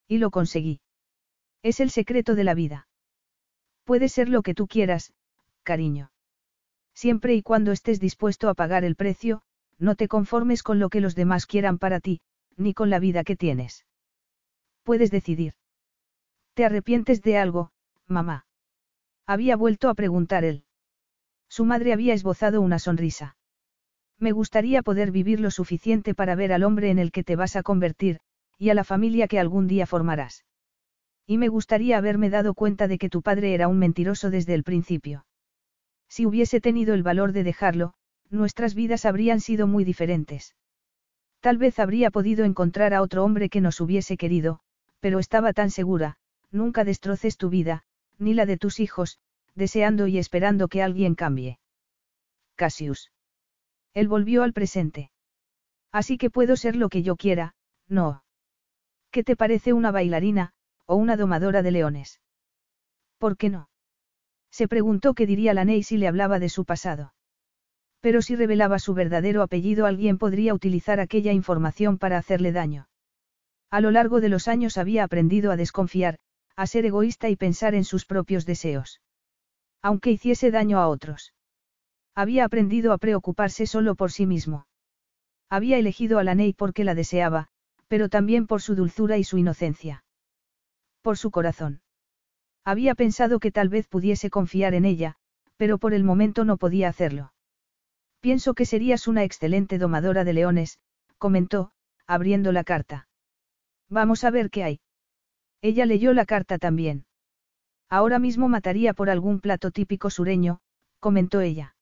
[0.06, 0.80] Y lo conseguí.
[1.62, 2.88] Es el secreto de la vida.
[3.84, 5.12] Puede ser lo que tú quieras,
[5.62, 6.12] cariño.
[7.00, 9.40] Siempre y cuando estés dispuesto a pagar el precio,
[9.78, 12.20] no te conformes con lo que los demás quieran para ti,
[12.58, 13.86] ni con la vida que tienes.
[14.82, 15.54] Puedes decidir.
[16.52, 17.70] ¿Te arrepientes de algo,
[18.06, 18.44] mamá?
[19.26, 20.64] Había vuelto a preguntar él.
[21.48, 23.34] Su madre había esbozado una sonrisa.
[24.18, 27.56] Me gustaría poder vivir lo suficiente para ver al hombre en el que te vas
[27.56, 28.20] a convertir,
[28.58, 30.44] y a la familia que algún día formarás.
[31.26, 34.64] Y me gustaría haberme dado cuenta de que tu padre era un mentiroso desde el
[34.64, 35.24] principio.
[36.10, 37.94] Si hubiese tenido el valor de dejarlo,
[38.30, 40.56] nuestras vidas habrían sido muy diferentes.
[41.38, 44.60] Tal vez habría podido encontrar a otro hombre que nos hubiese querido,
[44.98, 46.18] pero estaba tan segura,
[46.50, 47.84] nunca destroces tu vida,
[48.18, 49.18] ni la de tus hijos,
[49.54, 51.58] deseando y esperando que alguien cambie.
[52.56, 53.12] Cassius.
[53.94, 55.12] Él volvió al presente.
[55.92, 57.54] Así que puedo ser lo que yo quiera,
[57.88, 58.24] no.
[59.10, 60.52] ¿Qué te parece una bailarina,
[60.86, 62.20] o una domadora de leones?
[63.18, 63.69] ¿Por qué no?
[64.50, 67.14] Se preguntó qué diría la Ney si le hablaba de su pasado.
[68.00, 72.88] Pero si revelaba su verdadero apellido alguien podría utilizar aquella información para hacerle daño.
[73.70, 76.18] A lo largo de los años había aprendido a desconfiar,
[76.56, 79.00] a ser egoísta y pensar en sus propios deseos.
[79.82, 81.32] Aunque hiciese daño a otros.
[82.14, 84.66] Había aprendido a preocuparse solo por sí mismo.
[85.48, 87.48] Había elegido a la Ney porque la deseaba,
[87.88, 90.04] pero también por su dulzura y su inocencia.
[91.02, 91.80] Por su corazón.
[92.64, 95.16] Había pensado que tal vez pudiese confiar en ella,
[95.56, 97.32] pero por el momento no podía hacerlo.
[98.20, 100.78] Pienso que serías una excelente domadora de leones,
[101.16, 101.72] comentó,
[102.06, 103.08] abriendo la carta.
[103.88, 104.80] Vamos a ver qué hay.
[105.62, 107.06] Ella leyó la carta también.
[107.88, 110.60] Ahora mismo mataría por algún plato típico sureño,
[111.00, 111.74] comentó ella.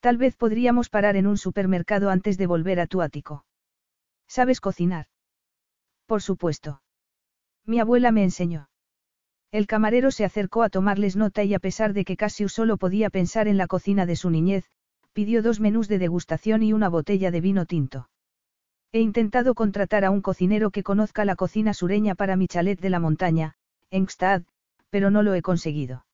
[0.00, 3.44] Tal vez podríamos parar en un supermercado antes de volver a tu ático.
[4.26, 5.06] ¿Sabes cocinar?
[6.06, 6.82] Por supuesto.
[7.66, 8.69] Mi abuela me enseñó.
[9.52, 13.10] El camarero se acercó a tomarles nota y a pesar de que Cassius solo podía
[13.10, 14.70] pensar en la cocina de su niñez,
[15.12, 18.08] pidió dos menús de degustación y una botella de vino tinto.
[18.92, 22.90] He intentado contratar a un cocinero que conozca la cocina sureña para mi chalet de
[22.90, 23.54] la montaña,
[23.90, 24.42] en Gstad,
[24.88, 26.06] pero no lo he conseguido.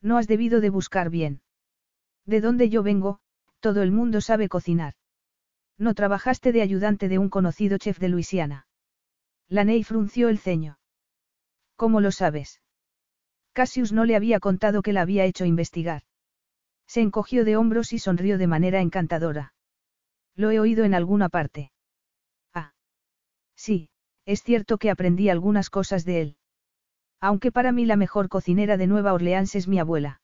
[0.00, 1.42] No has debido de buscar bien.
[2.26, 3.20] De donde yo vengo,
[3.60, 4.94] todo el mundo sabe cocinar.
[5.76, 8.66] No trabajaste de ayudante de un conocido chef de Luisiana.
[9.48, 10.78] Laney frunció el ceño.
[11.76, 12.60] ¿Cómo lo sabes?
[13.52, 16.02] Cassius no le había contado que la había hecho investigar.
[16.86, 19.54] Se encogió de hombros y sonrió de manera encantadora.
[20.34, 21.72] Lo he oído en alguna parte.
[22.52, 22.74] Ah.
[23.56, 23.90] Sí,
[24.24, 26.36] es cierto que aprendí algunas cosas de él.
[27.20, 30.20] Aunque para mí la mejor cocinera de Nueva Orleans es mi abuela.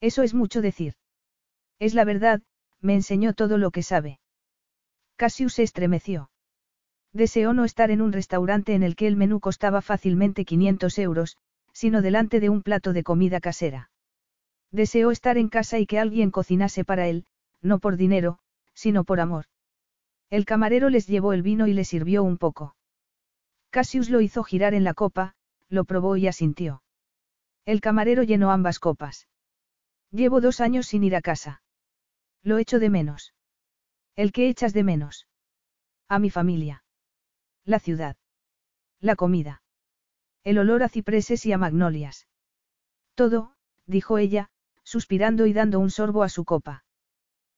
[0.00, 0.94] Eso es mucho decir.
[1.78, 2.42] Es la verdad,
[2.80, 4.20] me enseñó todo lo que sabe.
[5.16, 6.31] Cassius se estremeció.
[7.12, 11.36] Deseó no estar en un restaurante en el que el menú costaba fácilmente 500 euros,
[11.72, 13.90] sino delante de un plato de comida casera.
[14.70, 17.26] Deseó estar en casa y que alguien cocinase para él,
[17.60, 18.38] no por dinero,
[18.74, 19.46] sino por amor.
[20.30, 22.74] El camarero les llevó el vino y le sirvió un poco.
[23.68, 25.34] Cassius lo hizo girar en la copa,
[25.68, 26.82] lo probó y asintió.
[27.66, 29.28] El camarero llenó ambas copas.
[30.10, 31.62] Llevo dos años sin ir a casa.
[32.42, 33.34] Lo echo de menos.
[34.16, 35.26] ¿El que echas de menos?
[36.08, 36.81] A mi familia.
[37.64, 38.16] La ciudad.
[39.00, 39.62] La comida.
[40.42, 42.26] El olor a cipreses y a magnolias.
[43.14, 43.54] Todo,
[43.86, 44.50] dijo ella,
[44.82, 46.84] suspirando y dando un sorbo a su copa.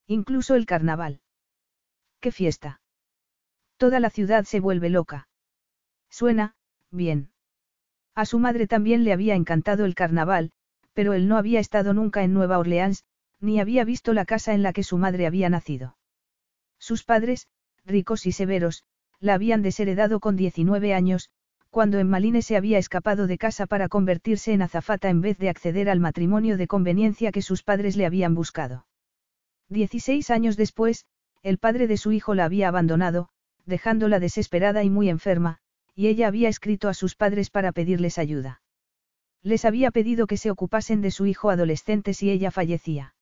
[0.06, 1.22] Incluso el carnaval.
[2.20, 2.82] ¡Qué fiesta!
[3.78, 5.28] Toda la ciudad se vuelve loca.
[6.10, 6.54] Suena,
[6.90, 7.32] bien.
[8.14, 10.52] A su madre también le había encantado el carnaval,
[10.92, 13.04] pero él no había estado nunca en Nueva Orleans,
[13.40, 15.96] ni había visto la casa en la que su madre había nacido.
[16.78, 17.48] Sus padres,
[17.84, 18.84] ricos y severos,
[19.20, 21.30] la habían desheredado con 19 años,
[21.70, 25.48] cuando en Maline se había escapado de casa para convertirse en azafata en vez de
[25.48, 28.86] acceder al matrimonio de conveniencia que sus padres le habían buscado.
[29.68, 31.06] Dieciséis años después,
[31.42, 33.28] el padre de su hijo la había abandonado,
[33.66, 35.58] dejándola desesperada y muy enferma,
[35.94, 38.62] y ella había escrito a sus padres para pedirles ayuda.
[39.42, 43.14] Les había pedido que se ocupasen de su hijo adolescente si ella fallecía.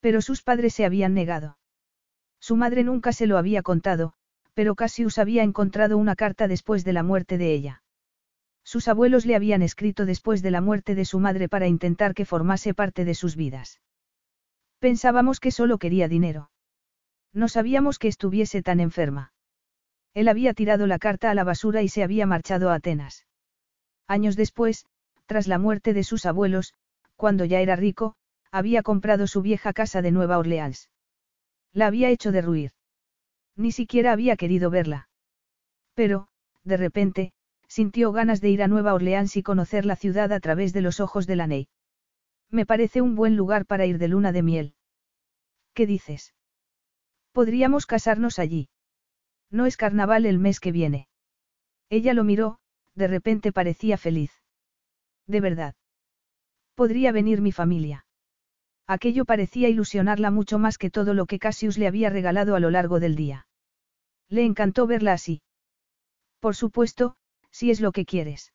[0.00, 1.58] Pero sus padres se habían negado.
[2.40, 4.14] Su madre nunca se lo había contado,
[4.54, 7.82] pero Cassius había encontrado una carta después de la muerte de ella.
[8.64, 12.24] Sus abuelos le habían escrito después de la muerte de su madre para intentar que
[12.24, 13.80] formase parte de sus vidas.
[14.78, 16.50] Pensábamos que solo quería dinero.
[17.32, 19.32] No sabíamos que estuviese tan enferma.
[20.14, 23.26] Él había tirado la carta a la basura y se había marchado a Atenas.
[24.06, 24.84] Años después,
[25.26, 26.74] tras la muerte de sus abuelos,
[27.16, 28.16] cuando ya era rico,
[28.50, 30.90] había comprado su vieja casa de Nueva Orleans.
[31.72, 32.72] La había hecho derruir.
[33.56, 35.08] Ni siquiera había querido verla.
[35.94, 36.28] Pero,
[36.64, 37.32] de repente,
[37.68, 41.00] sintió ganas de ir a Nueva Orleans y conocer la ciudad a través de los
[41.00, 41.68] ojos de la Ney.
[42.50, 44.74] Me parece un buen lugar para ir de luna de miel.
[45.74, 46.34] ¿Qué dices?
[47.32, 48.68] Podríamos casarnos allí.
[49.50, 51.08] No es carnaval el mes que viene.
[51.88, 52.58] Ella lo miró,
[52.94, 54.32] de repente parecía feliz.
[55.26, 55.74] De verdad.
[56.74, 58.06] Podría venir mi familia.
[58.86, 62.70] Aquello parecía ilusionarla mucho más que todo lo que Cassius le había regalado a lo
[62.70, 63.46] largo del día.
[64.28, 65.42] Le encantó verla así.
[66.40, 67.16] Por supuesto,
[67.50, 68.52] si es lo que quieres.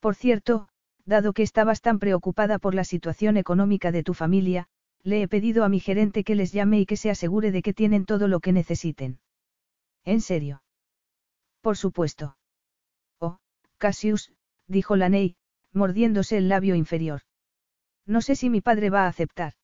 [0.00, 0.68] Por cierto,
[1.04, 4.68] dado que estabas tan preocupada por la situación económica de tu familia,
[5.02, 7.74] le he pedido a mi gerente que les llame y que se asegure de que
[7.74, 9.18] tienen todo lo que necesiten.
[10.04, 10.62] ¿En serio?
[11.60, 12.36] Por supuesto.
[13.18, 13.38] Oh,
[13.78, 14.32] Cassius,
[14.66, 15.36] dijo Laney,
[15.72, 17.22] mordiéndose el labio inferior.
[18.06, 19.54] No sé si mi padre va a aceptar.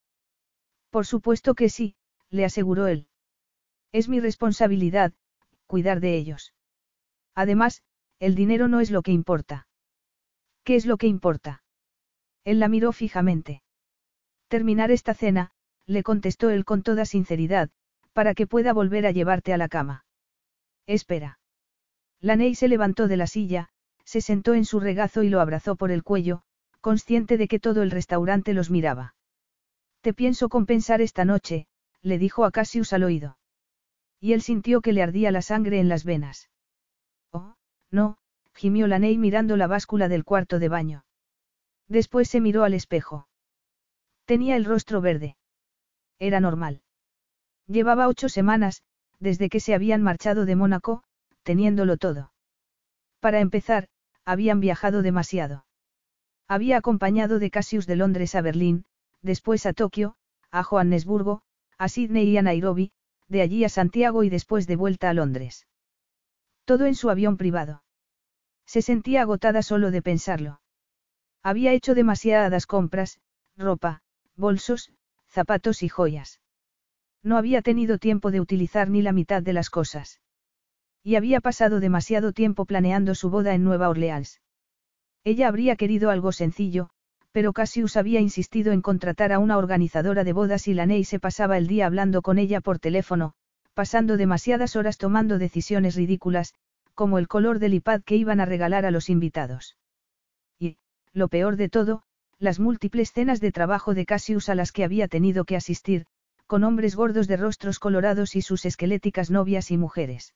[0.91, 1.97] Por supuesto que sí,
[2.31, 3.09] le aseguró él.
[3.93, 5.13] Es mi responsabilidad,
[5.67, 6.55] cuidar de ellos.
[7.35, 7.83] Además,
[8.19, 9.67] el dinero no es lo que importa.
[10.65, 11.63] ¿Qué es lo que importa?
[12.45, 13.63] Él la miró fijamente.
[14.49, 15.51] Terminar esta cena,
[15.87, 17.71] le contestó él con toda sinceridad,
[18.13, 20.05] para que pueda volver a llevarte a la cama.
[20.87, 21.39] Espera.
[22.21, 23.69] Laney se levantó de la silla,
[24.05, 26.43] se sentó en su regazo y lo abrazó por el cuello,
[26.81, 29.15] consciente de que todo el restaurante los miraba.
[30.01, 31.67] Te pienso compensar esta noche,
[32.03, 33.39] le dijo a Cassius al oído.
[34.21, 36.51] Y él sintió que le ardía la sangre en las venas.
[37.33, 37.55] Oh,
[37.91, 38.19] no,
[38.55, 41.05] gimió Laney mirando la báscula del cuarto de baño.
[41.89, 43.29] Después se miró al espejo.
[44.25, 45.37] Tenía el rostro verde.
[46.19, 46.83] Era normal.
[47.67, 48.83] Llevaba ocho semanas,
[49.21, 51.03] desde que se habían marchado de Mónaco,
[51.43, 52.33] teniéndolo todo.
[53.21, 53.89] Para empezar,
[54.25, 55.65] habían viajado demasiado.
[56.49, 58.87] Había acompañado de Cassius de Londres a Berlín,
[59.21, 60.17] después a Tokio,
[60.51, 61.43] a Johannesburgo,
[61.77, 62.93] a Sydney y a Nairobi,
[63.29, 65.67] de allí a Santiago y después de vuelta a Londres.
[66.65, 67.83] Todo en su avión privado.
[68.65, 70.61] Se sentía agotada solo de pensarlo.
[71.43, 73.21] Había hecho demasiadas compras,
[73.57, 74.03] ropa,
[74.37, 74.91] bolsos,
[75.29, 76.41] zapatos y joyas.
[77.23, 80.21] No había tenido tiempo de utilizar ni la mitad de las cosas.
[81.03, 84.41] Y había pasado demasiado tiempo planeando su boda en Nueva Orleans.
[85.25, 86.91] Ella habría querido algo sencillo,
[87.33, 91.59] pero Cassius había insistido en contratar a una organizadora de bodas y Laney se pasaba
[91.59, 93.35] el día hablando con ella por teléfono,
[93.75, 96.55] pasando demasiadas horas tomando decisiones ridículas,
[96.95, 99.77] como el color del iPad que iban a regalar a los invitados.
[100.59, 100.79] Y,
[101.13, 102.03] lo peor de todo,
[102.39, 106.07] las múltiples cenas de trabajo de Cassius a las que había tenido que asistir,
[106.47, 110.35] con hombres gordos de rostros colorados y sus esqueléticas novias y mujeres.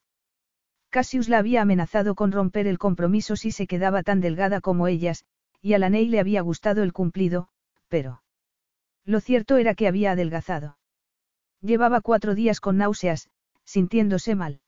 [0.92, 5.24] Cassius la había amenazado con romper el compromiso si se quedaba tan delgada como ellas,
[5.62, 7.48] y a la Ney le había gustado el cumplido,
[7.88, 8.22] pero...
[9.06, 10.76] Lo cierto era que había adelgazado.
[11.62, 13.30] Llevaba cuatro días con náuseas,
[13.64, 14.60] sintiéndose mal.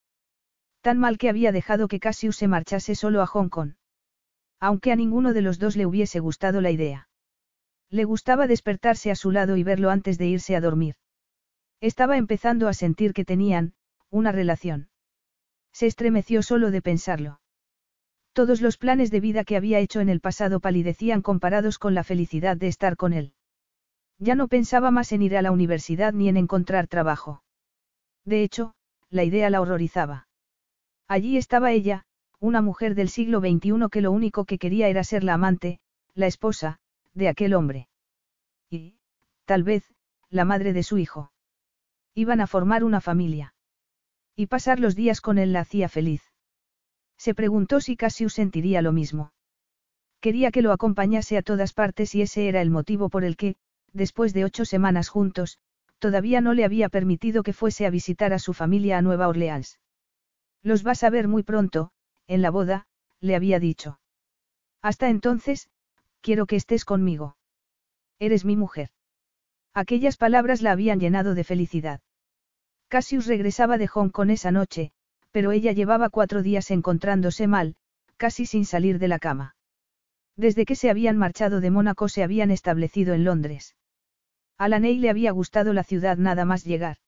[0.80, 3.74] Tan mal que había dejado que Cassius se marchase solo a Hong Kong.
[4.58, 7.10] Aunque a ninguno de los dos le hubiese gustado la idea.
[7.90, 10.94] Le gustaba despertarse a su lado y verlo antes de irse a dormir.
[11.82, 13.74] Estaba empezando a sentir que tenían,
[14.08, 14.88] una relación.
[15.74, 17.40] Se estremeció solo de pensarlo.
[18.32, 22.04] Todos los planes de vida que había hecho en el pasado palidecían comparados con la
[22.04, 23.34] felicidad de estar con él.
[24.18, 27.42] Ya no pensaba más en ir a la universidad ni en encontrar trabajo.
[28.24, 28.74] De hecho,
[29.10, 30.28] la idea la horrorizaba.
[31.08, 32.06] Allí estaba ella,
[32.38, 35.80] una mujer del siglo XXI que lo único que quería era ser la amante,
[36.14, 36.78] la esposa,
[37.14, 37.88] de aquel hombre.
[38.70, 38.98] Y,
[39.44, 39.92] tal vez,
[40.30, 41.32] la madre de su hijo.
[42.14, 43.53] Iban a formar una familia.
[44.36, 46.22] Y pasar los días con él la hacía feliz.
[47.16, 49.32] Se preguntó si Cassius sentiría lo mismo.
[50.20, 53.56] Quería que lo acompañase a todas partes y ese era el motivo por el que,
[53.92, 55.58] después de ocho semanas juntos,
[55.98, 59.78] todavía no le había permitido que fuese a visitar a su familia a Nueva Orleans.
[60.62, 61.90] Los vas a ver muy pronto,
[62.26, 62.86] en la boda,
[63.20, 64.00] le había dicho.
[64.82, 65.68] Hasta entonces,
[66.20, 67.36] quiero que estés conmigo.
[68.18, 68.90] Eres mi mujer.
[69.74, 72.00] Aquellas palabras la habían llenado de felicidad.
[72.94, 74.92] Cassius regresaba de Hong Kong esa noche,
[75.32, 77.74] pero ella llevaba cuatro días encontrándose mal,
[78.16, 79.56] casi sin salir de la cama.
[80.36, 83.74] Desde que se habían marchado de Mónaco se habían establecido en Londres.
[84.58, 86.98] A Laney le había gustado la ciudad nada más llegar.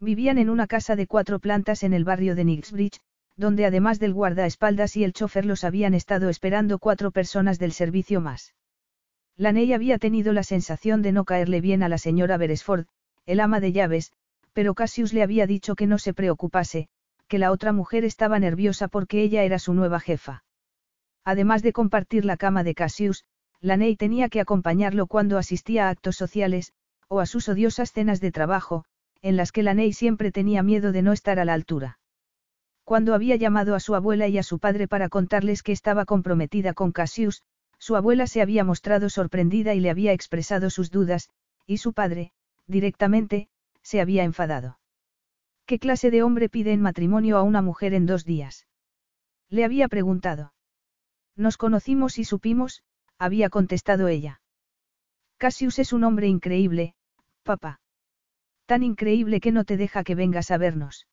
[0.00, 3.00] Vivían en una casa de cuatro plantas en el barrio de Knightsbridge,
[3.36, 8.22] donde además del guardaespaldas y el chofer los habían estado esperando cuatro personas del servicio
[8.22, 8.54] más.
[9.36, 12.86] Laney había tenido la sensación de no caerle bien a la señora Beresford,
[13.26, 14.14] el ama de llaves,
[14.52, 16.88] pero Cassius le había dicho que no se preocupase,
[17.28, 20.44] que la otra mujer estaba nerviosa porque ella era su nueva jefa.
[21.24, 23.24] Además de compartir la cama de Cassius,
[23.60, 26.72] Laney tenía que acompañarlo cuando asistía a actos sociales,
[27.08, 28.84] o a sus odiosas cenas de trabajo,
[29.22, 31.98] en las que Laney siempre tenía miedo de no estar a la altura.
[32.84, 36.74] Cuando había llamado a su abuela y a su padre para contarles que estaba comprometida
[36.74, 37.42] con Cassius,
[37.78, 41.30] su abuela se había mostrado sorprendida y le había expresado sus dudas,
[41.66, 42.32] y su padre,
[42.66, 43.48] directamente,
[43.82, 44.78] se había enfadado.
[45.66, 48.66] ¿Qué clase de hombre pide en matrimonio a una mujer en dos días?
[49.48, 50.52] Le había preguntado.
[51.36, 52.82] Nos conocimos y supimos,
[53.18, 54.40] había contestado ella.
[55.38, 56.94] Cassius es un hombre increíble,
[57.42, 57.80] papá.
[58.66, 61.06] Tan increíble que no te deja que vengas a vernos.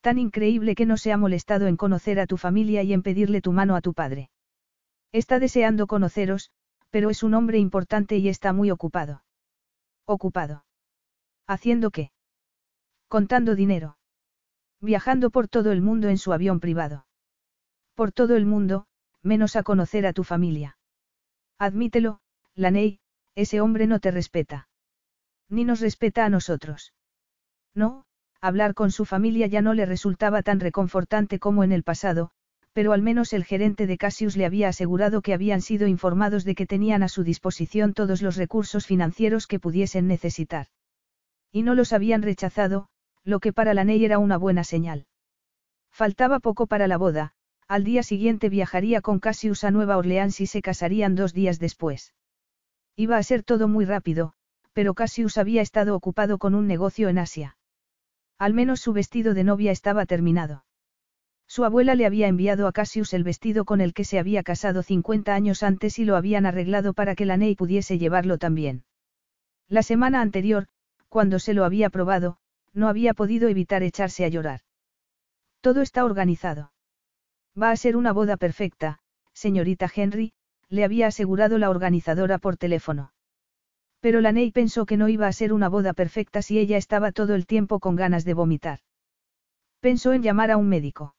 [0.00, 3.40] Tan increíble que no se ha molestado en conocer a tu familia y en pedirle
[3.40, 4.30] tu mano a tu padre.
[5.12, 6.50] Está deseando conoceros,
[6.90, 9.22] pero es un hombre importante y está muy ocupado.
[10.06, 10.64] Ocupado.
[11.50, 12.12] ¿Haciendo qué?
[13.08, 13.98] Contando dinero.
[14.80, 17.06] Viajando por todo el mundo en su avión privado.
[17.96, 18.86] Por todo el mundo,
[19.24, 20.78] menos a conocer a tu familia.
[21.58, 22.20] Admítelo,
[22.54, 23.00] Laney,
[23.34, 24.68] ese hombre no te respeta.
[25.48, 26.94] Ni nos respeta a nosotros.
[27.74, 28.04] No,
[28.40, 32.30] hablar con su familia ya no le resultaba tan reconfortante como en el pasado,
[32.72, 36.54] pero al menos el gerente de Cassius le había asegurado que habían sido informados de
[36.54, 40.68] que tenían a su disposición todos los recursos financieros que pudiesen necesitar.
[41.52, 42.88] Y no los habían rechazado,
[43.24, 45.06] lo que para Laney era una buena señal.
[45.90, 47.32] Faltaba poco para la boda,
[47.68, 52.14] al día siguiente viajaría con Cassius a Nueva Orleans y se casarían dos días después.
[52.96, 54.32] Iba a ser todo muy rápido,
[54.72, 57.56] pero Cassius había estado ocupado con un negocio en Asia.
[58.38, 60.64] Al menos su vestido de novia estaba terminado.
[61.46, 64.82] Su abuela le había enviado a Cassius el vestido con el que se había casado
[64.82, 68.84] 50 años antes y lo habían arreglado para que la Ney pudiese llevarlo también.
[69.68, 70.66] La semana anterior,
[71.10, 72.38] cuando se lo había probado,
[72.72, 74.60] no había podido evitar echarse a llorar.
[75.60, 76.72] Todo está organizado.
[77.60, 79.00] Va a ser una boda perfecta,
[79.34, 80.32] señorita Henry,
[80.68, 83.12] le había asegurado la organizadora por teléfono.
[83.98, 87.10] Pero la Ney pensó que no iba a ser una boda perfecta si ella estaba
[87.10, 88.78] todo el tiempo con ganas de vomitar.
[89.80, 91.16] Pensó en llamar a un médico.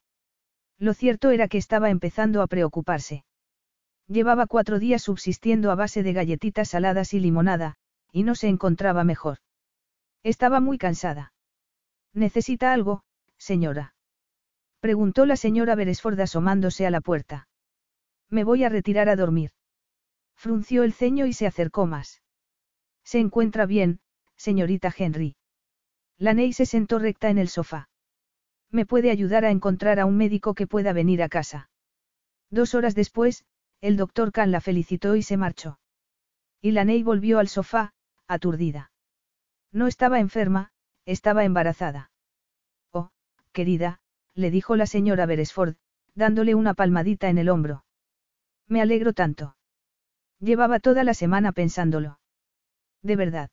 [0.80, 3.26] Lo cierto era que estaba empezando a preocuparse.
[4.08, 7.76] Llevaba cuatro días subsistiendo a base de galletitas saladas y limonada,
[8.12, 9.38] y no se encontraba mejor.
[10.24, 11.34] Estaba muy cansada.
[12.14, 13.04] ¿Necesita algo,
[13.38, 13.96] señora?
[14.80, 17.48] Preguntó la señora Beresford asomándose a la puerta.
[18.30, 19.52] Me voy a retirar a dormir.
[20.36, 22.22] Frunció el ceño y se acercó más.
[23.04, 24.00] Se encuentra bien,
[24.38, 25.36] señorita Henry.
[26.18, 27.90] Laney se sentó recta en el sofá.
[28.70, 31.70] Me puede ayudar a encontrar a un médico que pueda venir a casa.
[32.50, 33.44] Dos horas después,
[33.82, 35.80] el doctor Khan la felicitó y se marchó.
[36.62, 37.94] Y Laney volvió al sofá,
[38.28, 38.91] aturdida.
[39.72, 40.72] No estaba enferma,
[41.06, 42.12] estaba embarazada.
[42.92, 43.10] Oh,
[43.54, 44.00] querida,
[44.34, 45.76] le dijo la señora Beresford,
[46.14, 47.86] dándole una palmadita en el hombro.
[48.68, 49.56] Me alegro tanto.
[50.40, 52.20] Llevaba toda la semana pensándolo.
[53.02, 53.50] De verdad.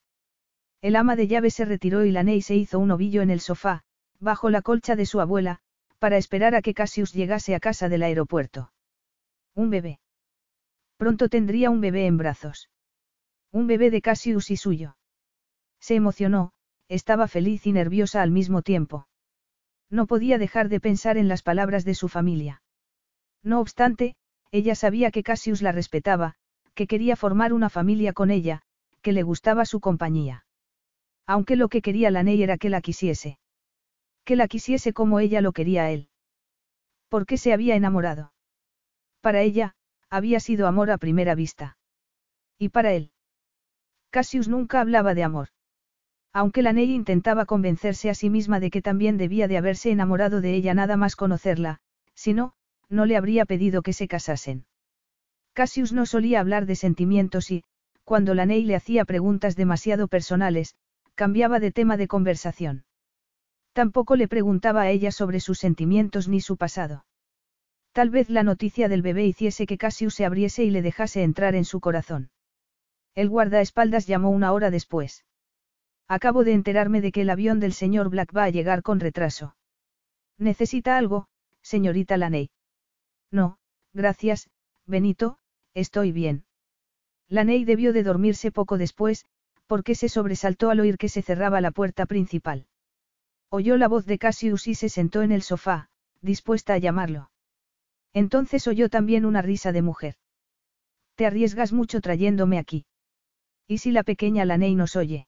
[0.80, 3.40] El ama de llaves se retiró y la Ney se hizo un ovillo en el
[3.40, 3.82] sofá,
[4.20, 5.60] bajo la colcha de su abuela,
[5.98, 8.72] para esperar a que Cassius llegase a casa del aeropuerto.
[9.54, 10.00] Un bebé.
[10.96, 12.70] Pronto tendría un bebé en brazos.
[13.50, 14.97] Un bebé de Cassius y suyo.
[15.80, 16.52] Se emocionó,
[16.88, 19.06] estaba feliz y nerviosa al mismo tiempo.
[19.90, 22.62] No podía dejar de pensar en las palabras de su familia.
[23.42, 24.16] No obstante,
[24.50, 26.34] ella sabía que Cassius la respetaba,
[26.74, 28.62] que quería formar una familia con ella,
[29.02, 30.44] que le gustaba su compañía.
[31.26, 33.38] Aunque lo que quería la Ney era que la quisiese.
[34.24, 36.09] Que la quisiese como ella lo quería a él.
[37.09, 38.32] ¿Por qué se había enamorado?
[39.20, 39.74] Para ella,
[40.10, 41.76] había sido amor a primera vista.
[42.59, 43.12] Y para él.
[44.10, 45.48] Cassius nunca hablaba de amor.
[46.32, 50.40] Aunque la Ney intentaba convencerse a sí misma de que también debía de haberse enamorado
[50.40, 51.80] de ella nada más conocerla,
[52.14, 52.52] si no,
[52.88, 54.66] no le habría pedido que se casasen.
[55.52, 57.64] Cassius no solía hablar de sentimientos y,
[58.05, 60.76] cuando Laney le hacía preguntas demasiado personales,
[61.14, 62.84] cambiaba de tema de conversación.
[63.72, 67.05] Tampoco le preguntaba a ella sobre sus sentimientos ni su pasado.
[67.92, 71.55] Tal vez la noticia del bebé hiciese que Cassius se abriese y le dejase entrar
[71.55, 72.30] en su corazón.
[73.14, 75.24] El guardaespaldas llamó una hora después.
[76.09, 79.55] Acabo de enterarme de que el avión del señor Black va a llegar con retraso.
[80.39, 81.28] ¿Necesita algo,
[81.60, 82.51] señorita Laney?
[83.30, 83.59] No,
[83.93, 84.48] gracias,
[84.86, 85.39] Benito,
[85.74, 86.44] estoy bien.
[87.28, 89.26] Laney debió de dormirse poco después,
[89.66, 92.66] porque se sobresaltó al oír que se cerraba la puerta principal.
[93.51, 95.90] Oyó la voz de Cassius y se sentó en el sofá,
[96.22, 97.30] dispuesta a llamarlo.
[98.14, 100.14] Entonces oyó también una risa de mujer.
[101.16, 102.86] Te arriesgas mucho trayéndome aquí.
[103.66, 105.26] ¿Y si la pequeña Laney nos oye?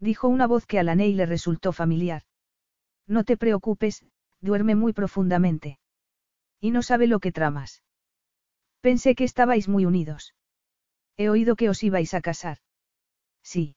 [0.00, 2.22] Dijo una voz que a Laney le resultó familiar.
[3.06, 4.04] No te preocupes,
[4.40, 5.78] duerme muy profundamente.
[6.60, 7.82] Y no sabe lo que tramas.
[8.80, 10.34] Pensé que estabais muy unidos.
[11.16, 12.58] He oído que os ibais a casar.
[13.42, 13.76] Sí.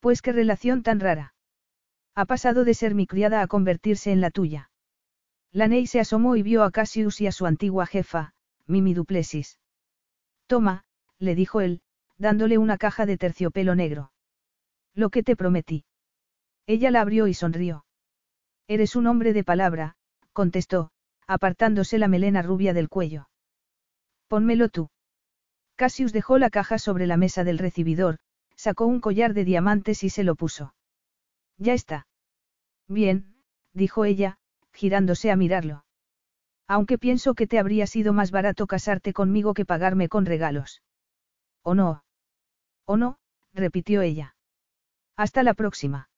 [0.00, 1.34] Pues qué relación tan rara.
[2.14, 4.70] Ha pasado de ser mi criada a convertirse en la tuya.
[5.52, 8.34] Laney se asomó y vio a Cassius y a su antigua jefa,
[8.66, 9.58] Mimi Duplessis.
[10.46, 10.84] Toma,
[11.18, 11.80] le dijo él,
[12.18, 14.12] dándole una caja de terciopelo negro.
[14.94, 15.84] Lo que te prometí.
[16.66, 17.84] Ella la abrió y sonrió.
[18.68, 19.96] Eres un hombre de palabra,
[20.32, 20.90] contestó,
[21.26, 23.28] apartándose la melena rubia del cuello.
[24.28, 24.90] Pónmelo tú.
[25.76, 28.18] Cassius dejó la caja sobre la mesa del recibidor,
[28.56, 30.74] sacó un collar de diamantes y se lo puso.
[31.58, 32.06] Ya está.
[32.88, 33.34] Bien,
[33.72, 34.38] dijo ella,
[34.72, 35.84] girándose a mirarlo.
[36.66, 40.82] Aunque pienso que te habría sido más barato casarte conmigo que pagarme con regalos.
[41.62, 42.04] ¿O no?
[42.86, 43.18] ¿O no?
[43.52, 44.34] repitió ella.
[45.16, 46.08] Hasta la próxima.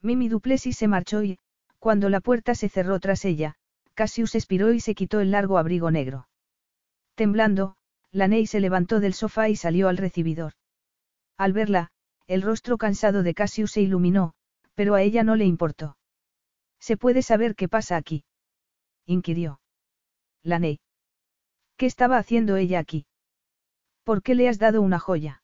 [0.00, 1.38] Mimi Duplessis se marchó y,
[1.78, 3.56] cuando la puerta se cerró tras ella,
[3.94, 6.28] Cassius expiró y se quitó el largo abrigo negro.
[7.14, 7.76] Temblando,
[8.10, 10.52] Laney se levantó del sofá y salió al recibidor.
[11.36, 11.90] Al verla,
[12.26, 14.34] el rostro cansado de Cassius se iluminó,
[14.74, 15.96] pero a ella no le importó.
[16.80, 18.24] ¿Se puede saber qué pasa aquí?
[19.06, 19.60] inquirió.
[20.42, 20.80] Laney.
[21.76, 23.06] ¿Qué estaba haciendo ella aquí?
[24.04, 25.42] ¿Por qué le has dado una joya?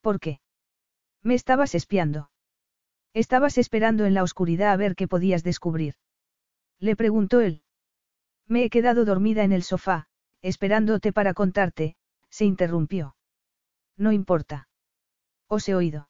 [0.00, 0.40] ¿Por qué?
[1.26, 2.30] Me estabas espiando.
[3.12, 5.96] Estabas esperando en la oscuridad a ver qué podías descubrir.
[6.78, 7.64] Le preguntó él.
[8.46, 10.06] Me he quedado dormida en el sofá,
[10.40, 11.96] esperándote para contarte,
[12.30, 13.16] se interrumpió.
[13.96, 14.68] No importa.
[15.48, 16.08] Os he oído.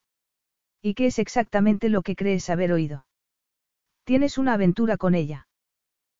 [0.82, 3.06] ¿Y qué es exactamente lo que crees haber oído?
[4.04, 5.48] Tienes una aventura con ella.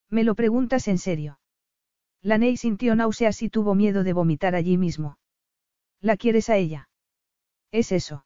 [0.08, 1.38] Me lo preguntas en serio.
[2.22, 5.18] Laney sintió náuseas y tuvo miedo de vomitar allí mismo.
[6.00, 6.88] ¿La quieres a ella?
[7.72, 8.25] Es eso.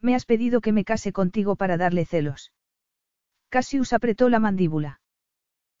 [0.00, 2.52] Me has pedido que me case contigo para darle celos.
[3.48, 5.00] Cassius apretó la mandíbula.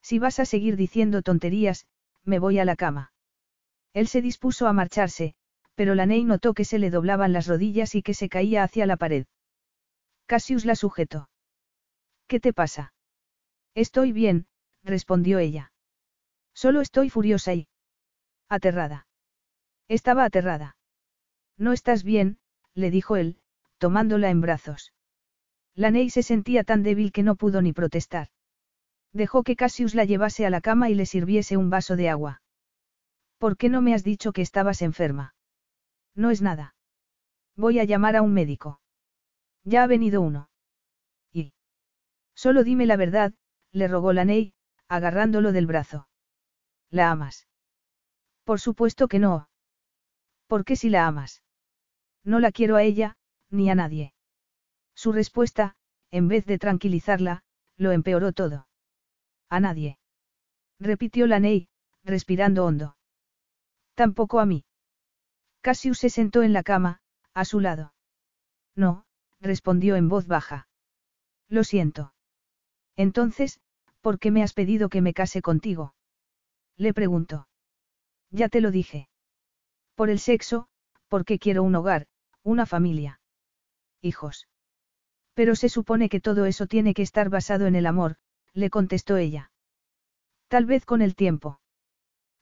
[0.02, 1.86] Si vas a seguir diciendo tonterías,
[2.24, 3.12] me voy a la cama.
[3.92, 5.34] Él se dispuso a marcharse,
[5.74, 8.86] pero la Ney notó que se le doblaban las rodillas y que se caía hacia
[8.86, 9.26] la pared.
[10.26, 11.30] Cassius la sujetó.
[12.26, 12.92] ¿Qué te pasa?
[13.74, 14.46] Estoy bien,
[14.82, 15.72] respondió ella.
[16.54, 17.68] Solo estoy furiosa y...
[18.48, 19.06] aterrada.
[19.86, 20.76] Estaba aterrada.
[21.56, 22.38] No estás bien,
[22.74, 23.40] le dijo él,
[23.78, 24.92] tomándola en brazos.
[25.74, 28.28] La Ney se sentía tan débil que no pudo ni protestar.
[29.12, 32.42] Dejó que Cassius la llevase a la cama y le sirviese un vaso de agua.
[33.38, 35.34] ¿Por qué no me has dicho que estabas enferma?
[36.14, 36.74] No es nada.
[37.56, 38.80] Voy a llamar a un médico.
[39.64, 40.50] Ya ha venido uno.
[41.32, 41.52] Y.
[42.34, 43.32] Solo dime la verdad,
[43.72, 44.54] le rogó la Ney,
[44.88, 46.08] agarrándolo del brazo.
[46.90, 47.46] ¿La amas?
[48.44, 49.48] Por supuesto que no.
[50.46, 51.42] ¿Por qué si la amas?
[52.24, 53.16] No la quiero a ella,
[53.50, 54.14] ni a nadie.
[54.94, 55.76] Su respuesta,
[56.10, 57.42] en vez de tranquilizarla,
[57.76, 58.68] lo empeoró todo.
[59.48, 59.98] A nadie.
[60.80, 61.68] Repitió la Ney,
[62.04, 62.96] respirando hondo.
[63.94, 64.64] Tampoco a mí.
[65.60, 67.00] Cassius se sentó en la cama,
[67.34, 67.94] a su lado.
[68.74, 69.04] No,
[69.40, 70.68] respondió en voz baja.
[71.48, 72.14] Lo siento.
[72.96, 73.60] Entonces,
[74.00, 75.94] ¿por qué me has pedido que me case contigo?
[76.76, 77.48] Le preguntó.
[78.30, 79.08] Ya te lo dije.
[79.94, 80.68] Por el sexo,
[81.08, 82.06] porque quiero un hogar,
[82.42, 83.17] una familia.
[84.00, 84.48] Hijos.
[85.34, 88.16] Pero se supone que todo eso tiene que estar basado en el amor,
[88.54, 89.50] le contestó ella.
[90.48, 91.60] Tal vez con el tiempo.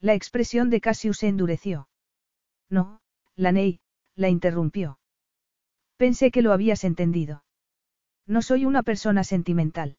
[0.01, 1.89] La expresión de Cassius se endureció.
[2.69, 3.01] No,
[3.35, 3.81] Laney,
[4.15, 4.99] la interrumpió.
[5.97, 7.45] Pensé que lo habías entendido.
[8.27, 9.99] No soy una persona sentimental.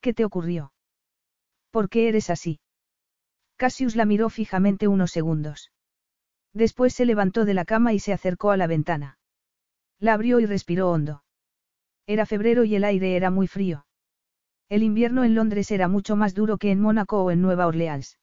[0.00, 0.72] ¿Qué te ocurrió?
[1.70, 2.60] ¿Por qué eres así?
[3.56, 5.70] Cassius la miró fijamente unos segundos.
[6.52, 9.19] Después se levantó de la cama y se acercó a la ventana.
[10.00, 11.22] La abrió y respiró hondo.
[12.06, 13.86] Era febrero y el aire era muy frío.
[14.68, 18.18] El invierno en Londres era mucho más duro que en Mónaco o en Nueva Orleans.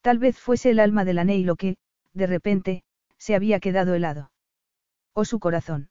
[0.00, 1.76] Tal vez fuese el alma de la Ney lo que,
[2.14, 2.82] de repente,
[3.18, 4.30] se había quedado helado.
[5.12, 5.90] O su corazón.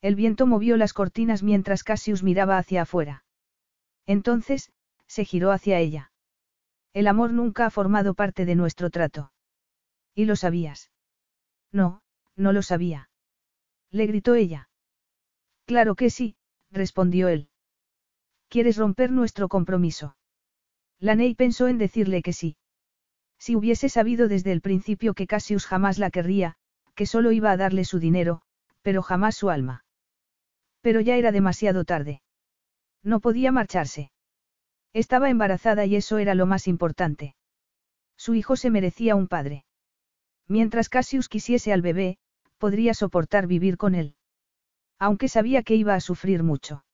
[0.00, 3.24] El viento movió las cortinas mientras Cassius miraba hacia afuera.
[4.06, 4.70] Entonces,
[5.06, 6.12] se giró hacia ella.
[6.92, 9.32] El amor nunca ha formado parte de nuestro trato.
[10.14, 10.90] ¿Y lo sabías?
[11.72, 12.02] No,
[12.36, 13.08] no lo sabía.
[13.94, 14.68] Le gritó ella.
[15.66, 16.34] Claro que sí,
[16.72, 17.48] respondió él.
[18.48, 20.16] ¿Quieres romper nuestro compromiso?
[20.98, 22.56] Laney pensó en decirle que sí.
[23.38, 26.56] Si hubiese sabido desde el principio que Cassius jamás la querría,
[26.96, 28.42] que solo iba a darle su dinero,
[28.82, 29.84] pero jamás su alma.
[30.80, 32.20] Pero ya era demasiado tarde.
[33.04, 34.10] No podía marcharse.
[34.92, 37.36] Estaba embarazada y eso era lo más importante.
[38.16, 39.64] Su hijo se merecía un padre.
[40.48, 42.18] Mientras Cassius quisiese al bebé,
[42.58, 44.16] podría soportar vivir con él.
[44.98, 46.84] Aunque sabía que iba a sufrir mucho.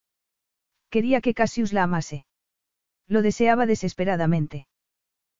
[0.89, 2.25] Quería que Cassius la amase.
[3.07, 4.67] Lo deseaba desesperadamente.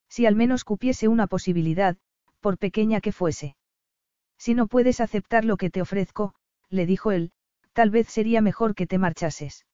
[0.09, 1.97] Si al menos cupiese una posibilidad,
[2.39, 3.55] por pequeña que fuese.
[4.37, 6.33] Si no puedes aceptar lo que te ofrezco,
[6.69, 7.31] le dijo él,
[7.73, 9.65] tal vez sería mejor que te marchases.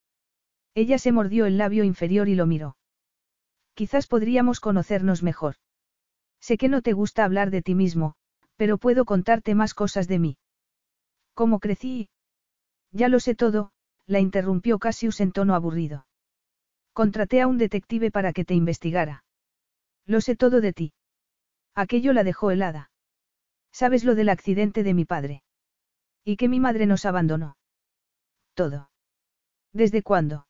[0.76, 2.78] Ella se mordió el labio inferior y lo miró.
[3.74, 5.56] Quizás podríamos conocernos mejor.
[6.40, 8.16] Sé que no te gusta hablar de ti mismo,
[8.58, 10.38] pero puedo contarte más cosas de mí.
[11.34, 12.10] ¿Cómo crecí?
[12.92, 13.72] Ya lo sé todo,
[14.06, 16.08] la interrumpió Cassius en tono aburrido.
[16.94, 19.24] Contraté a un detective para que te investigara.
[20.06, 20.94] Lo sé todo de ti.
[21.76, 22.90] Aquello la dejó helada.
[23.72, 25.44] ¿Sabes lo del accidente de mi padre?
[26.24, 27.58] Y que mi madre nos abandonó.
[28.56, 28.90] Todo.
[29.74, 30.48] ¿Desde cuándo?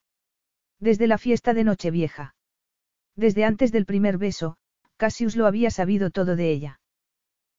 [0.79, 2.35] Desde la fiesta de Nochevieja.
[3.15, 4.55] Desde antes del primer beso,
[4.95, 6.79] Cassius lo había sabido todo de ella.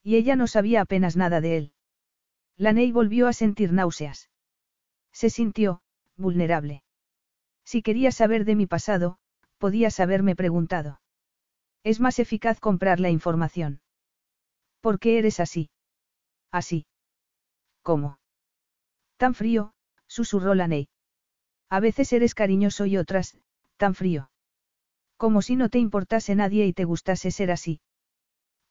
[0.08, 1.72] Y ella no sabía apenas nada de él.
[2.56, 4.30] Laney volvió a sentir náuseas.
[5.12, 5.82] Se sintió,
[6.16, 6.82] vulnerable.
[7.62, 9.18] Si quería saber de mi pasado,
[9.58, 11.02] podías haberme preguntado.
[11.84, 13.82] Es más eficaz comprar la información.
[14.80, 15.68] ¿Por qué eres así?
[16.50, 16.86] Así.
[17.82, 18.18] ¿Cómo?
[19.18, 19.74] Tan frío,
[20.06, 20.88] susurró Laney.
[21.68, 23.36] A veces eres cariñoso y otras,
[23.76, 24.30] tan frío.
[25.18, 27.82] Como si no te importase nadie y te gustase ser así.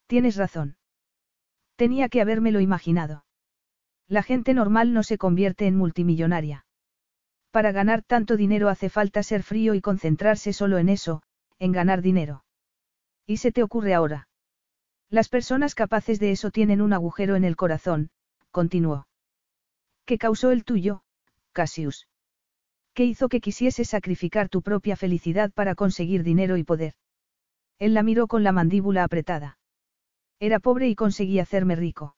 [0.07, 0.77] Tienes razón.
[1.77, 3.23] Tenía que habérmelo imaginado.
[4.07, 6.65] La gente normal no se convierte en multimillonaria.
[7.51, 11.21] Para ganar tanto dinero hace falta ser frío y concentrarse solo en eso,
[11.59, 12.43] en ganar dinero.
[13.27, 14.27] ¿Y se te ocurre ahora?
[15.09, 18.09] Las personas capaces de eso tienen un agujero en el corazón,
[18.49, 19.07] continuó.
[20.05, 21.03] ¿Qué causó el tuyo,
[21.51, 22.07] Cassius?
[22.95, 26.95] ¿Qué hizo que quisiese sacrificar tu propia felicidad para conseguir dinero y poder?
[27.77, 29.56] Él la miró con la mandíbula apretada.
[30.39, 32.15] Era pobre y conseguí hacerme rico.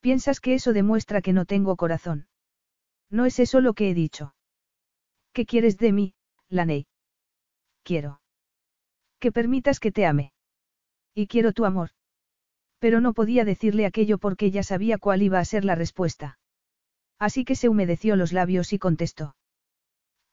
[0.00, 2.28] ¿Piensas que eso demuestra que no tengo corazón?
[3.10, 4.34] No es eso lo que he dicho.
[5.32, 6.14] ¿Qué quieres de mí,
[6.48, 6.86] Laney?
[7.82, 8.20] Quiero.
[9.18, 10.32] Que permitas que te ame.
[11.14, 11.90] Y quiero tu amor.
[12.78, 16.38] Pero no podía decirle aquello porque ya sabía cuál iba a ser la respuesta.
[17.18, 19.36] Así que se humedeció los labios y contestó.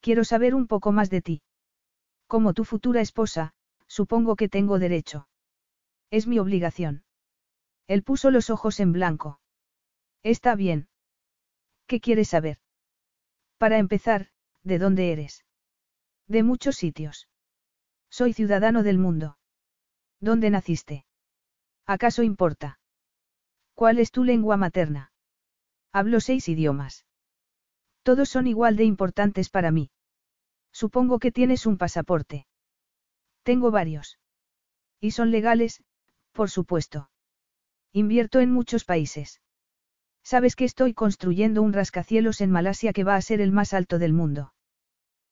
[0.02, 1.42] Quiero saber un poco más de ti.
[2.28, 3.54] Como tu futura esposa,
[3.88, 5.28] supongo que tengo derecho.
[6.12, 7.04] Es mi obligación.
[7.88, 9.40] Él puso los ojos en blanco.
[10.24, 10.90] Está bien.
[11.88, 12.60] ¿Qué quieres saber?
[13.58, 14.30] Para empezar,
[14.64, 15.46] ¿de dónde eres?
[16.28, 17.30] De muchos sitios.
[18.10, 19.38] Soy ciudadano del mundo.
[20.20, 21.06] ¿Dónde naciste?
[21.86, 22.80] ¿Acaso importa?
[23.74, 25.14] ¿Cuál es tu lengua materna?
[25.94, 27.06] Hablo seis idiomas.
[28.04, 29.92] Todos son igual de importantes para mí.
[30.74, 32.48] Supongo que tienes un pasaporte.
[33.44, 34.20] Tengo varios.
[35.00, 35.84] Y son legales,
[36.32, 37.10] por supuesto.
[37.94, 39.42] Invierto en muchos países.
[40.24, 44.00] Sabes que estoy construyendo un rascacielos en Malasia que va a ser el más alto
[44.00, 44.54] del mundo.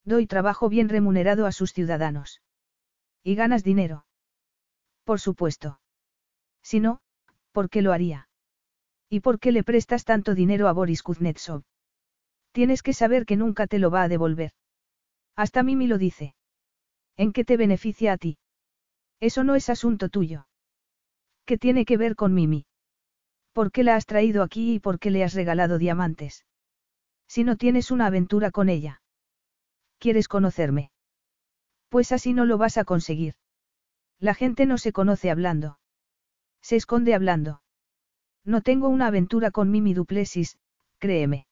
[0.04, 2.42] Doy trabajo bien remunerado a sus ciudadanos.
[3.22, 4.06] ¿Y ganas dinero?
[5.04, 5.80] Por supuesto.
[6.62, 7.00] Si no,
[7.52, 8.28] ¿por qué lo haría?
[9.08, 11.62] ¿Y por qué le prestas tanto dinero a Boris Kuznetsov?
[12.52, 14.52] Tienes que saber que nunca te lo va a devolver.
[15.36, 16.34] Hasta Mimi lo dice.
[17.16, 18.38] ¿En qué te beneficia a ti?
[19.20, 20.46] Eso no es asunto tuyo.
[21.44, 22.66] ¿Qué tiene que ver con Mimi?
[23.52, 26.46] ¿Por qué la has traído aquí y por qué le has regalado diamantes?
[27.26, 29.02] Si no tienes una aventura con ella.
[29.98, 30.90] ¿Quieres conocerme?
[31.88, 33.34] Pues así no lo vas a conseguir.
[34.18, 35.78] La gente no se conoce hablando.
[36.62, 37.62] Se esconde hablando.
[38.44, 40.58] No tengo una aventura con Mimi Duplessis,
[40.98, 41.46] créeme.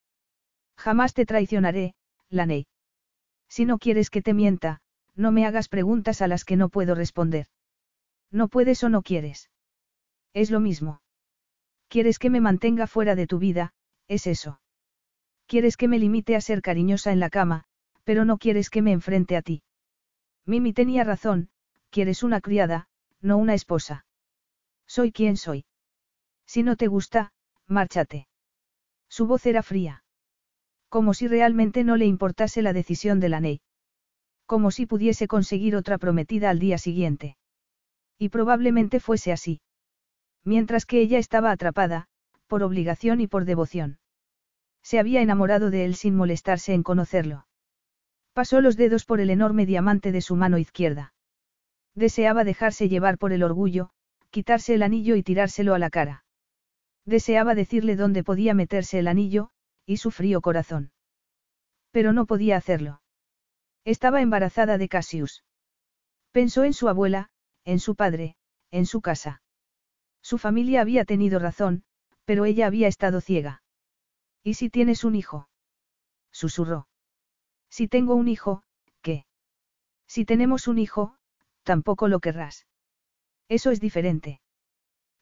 [0.77, 1.94] Jamás te traicionaré,
[2.31, 2.66] Laney.
[3.48, 4.81] Si no quieres que te mienta,
[5.15, 7.47] no me hagas preguntas a las que no puedo responder.
[8.31, 9.51] No puedes o no quieres.
[10.39, 11.02] Es lo mismo.
[11.89, 13.73] Quieres que me mantenga fuera de tu vida,
[14.06, 14.60] es eso.
[15.47, 17.65] Quieres que me limite a ser cariñosa en la cama,
[18.05, 19.65] pero no quieres que me enfrente a ti.
[20.47, 21.48] Mimi tenía razón,
[21.90, 22.86] quieres una criada,
[23.20, 24.06] no una esposa.
[24.86, 25.65] Soy quien soy.
[26.47, 27.32] Si no te gusta,
[27.66, 28.28] márchate.
[29.09, 30.05] Su voz era fría.
[30.89, 33.60] Como si realmente no le importase la decisión de la Ney.
[34.47, 37.36] Como si pudiese conseguir otra prometida al día siguiente.
[38.19, 39.60] Y probablemente fuese así.
[40.48, 42.06] Mientras que ella estaba atrapada,
[42.46, 43.98] por obligación y por devoción.
[44.82, 47.46] Se había enamorado de él sin molestarse en conocerlo.
[48.32, 51.12] Pasó los dedos por el enorme diamante de su mano izquierda.
[51.94, 53.90] Deseaba dejarse llevar por el orgullo,
[54.30, 56.24] quitarse el anillo y tirárselo a la cara.
[57.04, 59.50] Deseaba decirle dónde podía meterse el anillo,
[59.84, 60.92] y su frío corazón.
[61.90, 63.02] Pero no podía hacerlo.
[63.84, 65.44] Estaba embarazada de Cassius.
[66.32, 67.28] Pensó en su abuela,
[67.66, 68.36] en su padre,
[68.70, 69.42] en su casa.
[70.28, 71.84] Su familia había tenido razón,
[72.26, 73.62] pero ella había estado ciega.
[74.44, 75.48] ¿Y si tienes un hijo?
[76.30, 76.86] Susurró.
[77.70, 78.62] Si tengo un hijo,
[79.00, 79.24] ¿qué?
[80.06, 81.16] Si tenemos un hijo,
[81.62, 82.66] tampoco lo querrás.
[83.48, 84.42] Eso es diferente.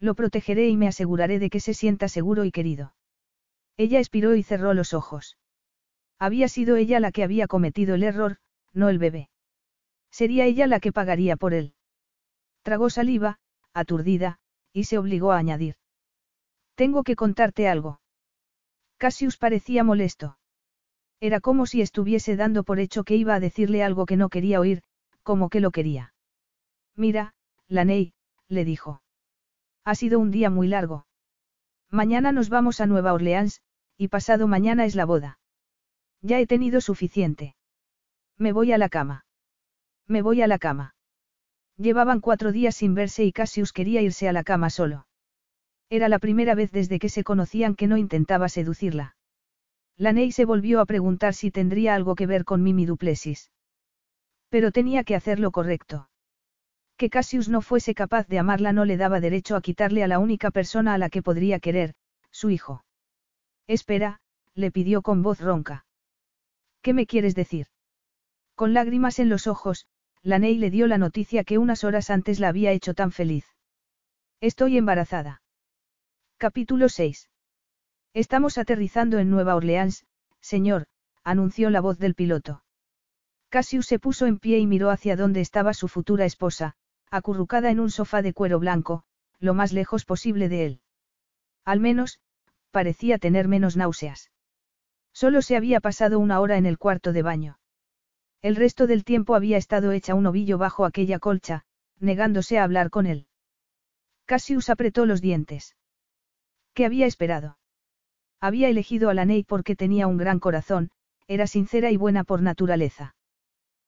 [0.00, 2.92] Lo protegeré y me aseguraré de que se sienta seguro y querido.
[3.76, 5.38] Ella expiró y cerró los ojos.
[6.18, 8.38] Había sido ella la que había cometido el error,
[8.72, 9.30] no el bebé.
[10.10, 11.74] Sería ella la que pagaría por él.
[12.62, 13.38] Tragó saliva,
[13.72, 14.40] aturdida,
[14.76, 15.76] y se obligó a añadir.
[16.74, 18.02] Tengo que contarte algo.
[18.98, 20.36] Cassius parecía molesto.
[21.18, 24.60] Era como si estuviese dando por hecho que iba a decirle algo que no quería
[24.60, 24.82] oír,
[25.22, 26.12] como que lo quería.
[26.94, 27.32] Mira,
[27.68, 28.12] Laney,
[28.48, 29.00] le dijo.
[29.82, 31.06] Ha sido un día muy largo.
[31.90, 33.62] Mañana nos vamos a Nueva Orleans,
[33.96, 35.38] y pasado mañana es la boda.
[36.20, 37.56] Ya he tenido suficiente.
[38.36, 39.24] Me voy a la cama.
[40.06, 40.95] Me voy a la cama.
[41.78, 45.06] Llevaban cuatro días sin verse y Cassius quería irse a la cama solo.
[45.90, 49.16] Era la primera vez desde que se conocían que no intentaba seducirla.
[49.98, 53.50] Laney se volvió a preguntar si tendría algo que ver con Mimi Duplessis.
[54.48, 56.08] Pero tenía que hacerlo correcto.
[56.96, 60.18] Que Cassius no fuese capaz de amarla no le daba derecho a quitarle a la
[60.18, 61.94] única persona a la que podría querer,
[62.30, 62.84] su hijo.
[63.66, 64.20] Espera,
[64.54, 65.84] le pidió con voz ronca.
[66.80, 67.66] ¿Qué me quieres decir?
[68.54, 69.86] Con lágrimas en los ojos,
[70.26, 73.46] Laney le dio la noticia que unas horas antes la había hecho tan feliz.
[74.40, 75.40] Estoy embarazada.
[76.36, 77.30] Capítulo 6.
[78.12, 80.04] Estamos aterrizando en Nueva Orleans,
[80.40, 80.88] señor,
[81.22, 82.64] anunció la voz del piloto.
[83.50, 86.74] Cassius se puso en pie y miró hacia donde estaba su futura esposa,
[87.08, 89.04] acurrucada en un sofá de cuero blanco,
[89.38, 90.80] lo más lejos posible de él.
[91.64, 92.18] Al menos,
[92.72, 94.32] parecía tener menos náuseas.
[95.12, 97.60] Solo se había pasado una hora en el cuarto de baño.
[98.46, 101.64] El resto del tiempo había estado hecha un ovillo bajo aquella colcha,
[101.98, 103.26] negándose a hablar con él.
[104.24, 105.74] Cassius apretó los dientes.
[106.72, 107.58] ¿Qué había esperado?
[108.40, 110.90] Había elegido a la Ney porque tenía un gran corazón,
[111.26, 113.16] era sincera y buena por naturaleza.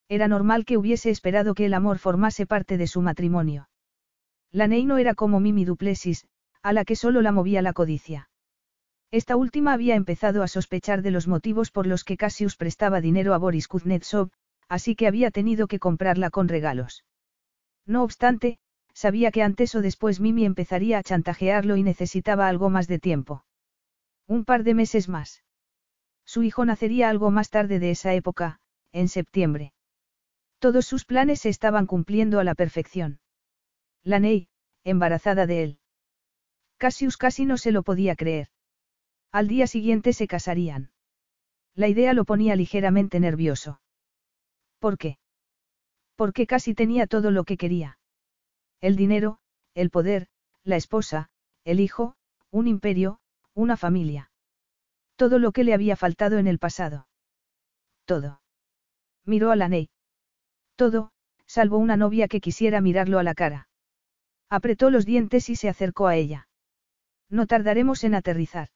[0.09, 3.69] Era normal que hubiese esperado que el amor formase parte de su matrimonio.
[4.51, 6.27] La Ney no era como Mimi Duplessis,
[6.65, 8.29] a la que solo la movía la codicia.
[9.13, 13.35] Esta última había empezado a sospechar de los motivos por los que Cassius prestaba dinero
[13.35, 14.31] a Boris Kuznetsov,
[14.69, 17.05] así que había tenido que comprarla con regalos.
[17.87, 18.59] No obstante,
[18.93, 23.45] sabía que antes o después Mimi empezaría a chantajearlo y necesitaba algo más de tiempo.
[24.27, 25.43] Un par de meses más.
[26.25, 28.61] Su hijo nacería algo más tarde de esa época,
[28.93, 29.73] en septiembre.
[30.59, 33.21] Todos sus planes se estaban cumpliendo a la perfección.
[34.03, 34.49] La Ney,
[34.85, 35.79] embarazada de él.
[36.77, 38.49] Cassius casi no se lo podía creer.
[39.33, 40.91] Al día siguiente se casarían.
[41.75, 43.81] La idea lo ponía ligeramente nervioso.
[44.79, 45.19] ¿Por qué?
[46.17, 47.99] Porque casi tenía todo lo que quería.
[48.81, 49.39] El dinero,
[49.75, 50.29] el poder,
[50.65, 51.31] la esposa,
[51.65, 52.17] el hijo,
[52.51, 53.21] un imperio,
[53.55, 54.31] una familia.
[55.17, 57.09] Todo lo que le había faltado en el pasado.
[58.05, 58.41] Todo.
[59.25, 59.91] Miró a la Ney.
[60.77, 61.11] Todo,
[61.47, 63.69] salvo una novia que quisiera mirarlo a la cara.
[64.49, 66.49] Apretó los dientes y se acercó a ella.
[67.29, 68.69] No tardaremos en aterrizar.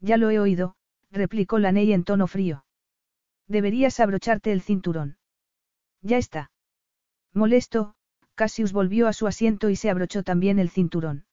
[0.00, 0.76] Ya lo he oído,
[1.10, 2.63] replicó la Ney en tono frío.
[3.48, 5.18] Deberías abrocharte el cinturón.
[6.00, 6.50] Ya está.
[7.32, 7.94] Molesto,
[8.34, 11.26] Cassius volvió a su asiento y se abrochó también el cinturón.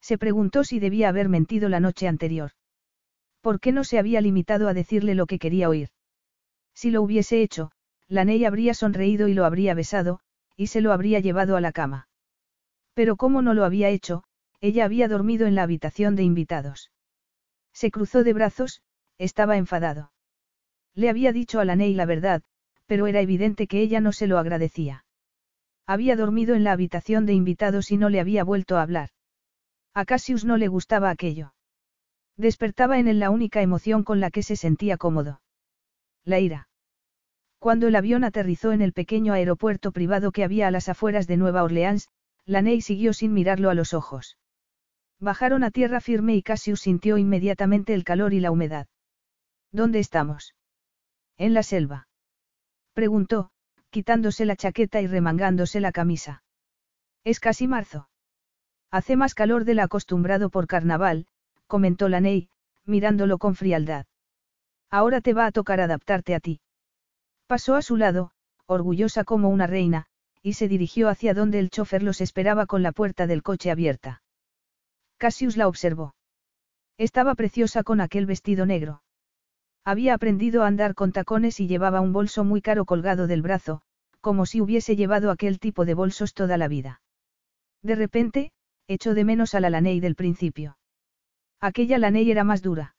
[0.00, 2.52] Se preguntó si debía haber mentido la noche anterior.
[3.40, 5.90] ¿Por qué no se había limitado a decirle lo que quería oír?
[6.74, 7.70] Si lo hubiese hecho,
[8.08, 10.20] la Ney habría sonreído y lo habría besado,
[10.56, 12.08] y se lo habría llevado a la cama.
[12.94, 14.24] Pero como no lo había hecho,
[14.60, 16.90] ella había dormido en la habitación de invitados.
[17.72, 18.82] Se cruzó de brazos,
[19.18, 20.12] estaba enfadado.
[20.96, 22.42] Le había dicho a la Ney la verdad,
[22.86, 25.04] pero era evidente que ella no se lo agradecía.
[25.86, 29.10] Había dormido en la habitación de invitados y no le había vuelto a hablar.
[29.94, 31.54] A Cassius no le gustaba aquello.
[32.36, 35.40] Despertaba en él la única emoción con la que se sentía cómodo.
[36.24, 36.68] La ira.
[37.58, 41.36] Cuando el avión aterrizó en el pequeño aeropuerto privado que había a las afueras de
[41.36, 42.08] Nueva Orleans,
[42.46, 44.38] Laney siguió sin mirarlo a los ojos.
[45.20, 48.86] Bajaron a tierra firme y Cassius sintió inmediatamente el calor y la humedad.
[49.72, 50.55] ¿Dónde estamos?
[51.38, 52.08] En la selva.
[52.94, 53.50] Preguntó,
[53.90, 56.42] quitándose la chaqueta y remangándose la camisa.
[57.24, 58.08] Es casi marzo.
[58.90, 61.26] Hace más calor del acostumbrado por carnaval,
[61.66, 62.48] comentó Laney,
[62.84, 64.06] mirándolo con frialdad.
[64.90, 66.60] Ahora te va a tocar adaptarte a ti.
[67.46, 68.30] Pasó a su lado,
[68.66, 70.06] orgullosa como una reina,
[70.42, 74.22] y se dirigió hacia donde el chofer los esperaba con la puerta del coche abierta.
[75.18, 76.14] Cassius la observó.
[76.98, 79.02] Estaba preciosa con aquel vestido negro.
[79.86, 83.82] Había aprendido a andar con tacones y llevaba un bolso muy caro colgado del brazo,
[84.20, 87.02] como si hubiese llevado aquel tipo de bolsos toda la vida.
[87.82, 88.50] De repente,
[88.88, 90.76] echó de menos a la Laney del principio.
[91.60, 92.96] Aquella Laney era más dura.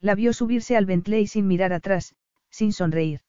[0.00, 2.16] La vio subirse al Bentley sin mirar atrás,
[2.50, 3.20] sin sonreír.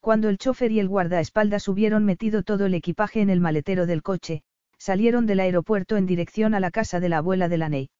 [0.00, 4.02] Cuando el chofer y el guardaespaldas hubieron metido todo el equipaje en el maletero del
[4.02, 4.42] coche,
[4.76, 7.90] salieron del aeropuerto en dirección a la casa de la abuela de Laney.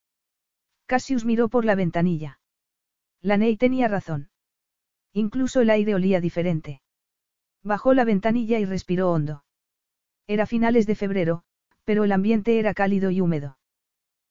[0.85, 2.40] Cassius miró por la ventanilla.
[3.22, 4.30] Laney tenía razón.
[5.12, 6.82] Incluso el aire olía diferente.
[7.62, 9.44] Bajó la ventanilla y respiró hondo.
[10.26, 11.43] Era finales de febrero,
[11.84, 13.59] pero el ambiente era cálido y húmedo.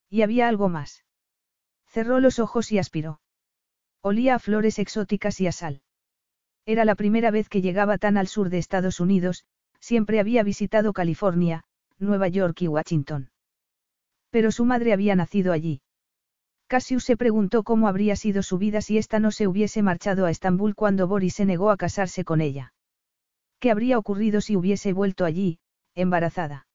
[0.10, 1.03] Y había algo más.
[1.88, 3.22] Cerró los ojos y aspiró.
[4.02, 5.82] Olía a flores exóticas y a sal.
[6.66, 9.45] Era la primera vez que llegaba tan al sur de Estados Unidos,
[9.80, 11.64] siempre había visitado California,
[11.98, 13.32] Nueva York y Washington.
[14.30, 15.82] Pero su madre había nacido allí.
[16.68, 20.32] Cassius se preguntó cómo habría sido su vida si ésta no se hubiese marchado a
[20.32, 22.74] Estambul cuando Boris se negó a casarse con ella.
[23.60, 25.60] ¿Qué habría ocurrido si hubiese vuelto allí,
[25.94, 26.68] embarazada?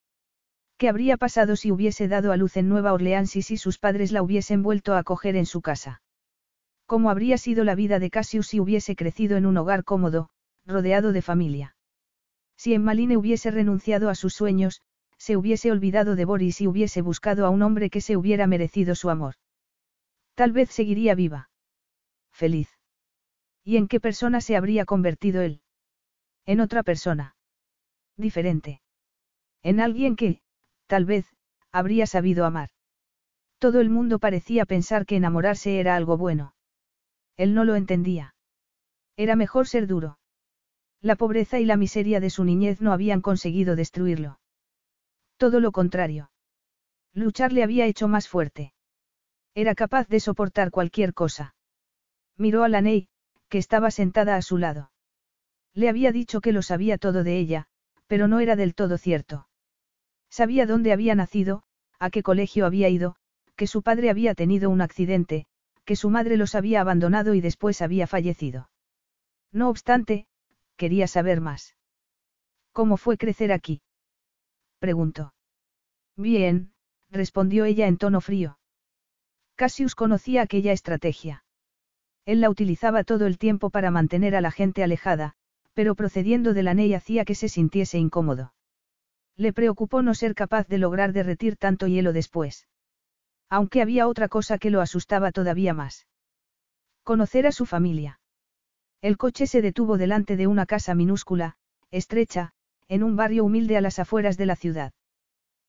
[0.78, 4.12] ¿Qué habría pasado si hubiese dado a luz en Nueva Orleans y si sus padres
[4.12, 6.02] la hubiesen vuelto a acoger en su casa?
[6.86, 10.30] ¿Cómo habría sido la vida de Cassius si hubiese crecido en un hogar cómodo,
[10.64, 11.76] rodeado de familia?
[12.56, 14.80] Si en Maline hubiese renunciado a sus sueños,
[15.18, 18.94] se hubiese olvidado de Boris y hubiese buscado a un hombre que se hubiera merecido
[18.94, 19.34] su amor.
[20.34, 21.50] Tal vez seguiría viva.
[22.32, 22.68] Feliz.
[23.64, 25.62] ¿Y en qué persona se habría convertido él?
[26.46, 27.36] En otra persona.
[28.16, 28.82] Diferente.
[29.62, 30.40] En alguien que,
[30.86, 31.26] tal vez,
[31.70, 32.70] habría sabido amar.
[33.58, 36.54] Todo el mundo parecía pensar que enamorarse era algo bueno.
[37.36, 38.34] Él no lo entendía.
[39.16, 40.18] Era mejor ser duro.
[41.02, 44.40] La pobreza y la miseria de su niñez no habían conseguido destruirlo.
[45.36, 46.30] Todo lo contrario.
[47.12, 48.72] Luchar le había hecho más fuerte.
[49.54, 51.54] Era capaz de soportar cualquier cosa.
[52.36, 53.08] Miró a la Ney,
[53.48, 54.92] que estaba sentada a su lado.
[55.74, 57.66] Le había dicho que lo sabía todo de ella,
[58.06, 59.48] pero no era del todo cierto.
[60.30, 61.64] Sabía dónde había nacido,
[61.98, 63.16] a qué colegio había ido,
[63.56, 65.46] que su padre había tenido un accidente,
[65.84, 68.70] que su madre los había abandonado y después había fallecido.
[69.52, 70.26] No obstante,
[70.76, 71.76] quería saber más.
[72.72, 73.82] ¿Cómo fue crecer aquí?
[74.78, 75.34] preguntó.
[76.16, 76.72] Bien,
[77.10, 78.59] respondió ella en tono frío.
[79.60, 81.44] Cassius conocía aquella estrategia.
[82.24, 85.34] Él la utilizaba todo el tiempo para mantener a la gente alejada,
[85.74, 88.54] pero procediendo de la Ney hacía que se sintiese incómodo.
[89.36, 92.68] Le preocupó no ser capaz de lograr derretir tanto hielo después.
[93.50, 96.06] Aunque había otra cosa que lo asustaba todavía más.
[97.02, 98.18] Conocer a su familia.
[99.02, 101.58] El coche se detuvo delante de una casa minúscula,
[101.90, 102.52] estrecha,
[102.88, 104.94] en un barrio humilde a las afueras de la ciudad.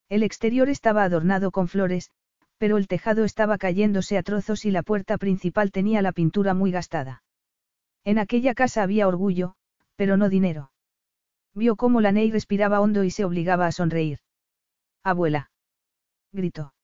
[0.08, 2.10] El exterior estaba adornado con flores,
[2.58, 6.70] pero el tejado estaba cayéndose a trozos y la puerta principal tenía la pintura muy
[6.70, 7.22] gastada.
[8.04, 9.54] En aquella casa había orgullo,
[9.96, 10.72] pero no dinero.
[11.54, 14.18] Vio cómo la Ney respiraba hondo y se obligaba a sonreír.
[15.02, 15.50] Abuela.
[16.32, 16.74] gritó.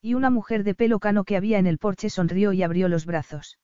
[0.00, 3.06] Y una mujer de pelo cano que había en el porche sonrió y abrió los
[3.06, 3.58] brazos.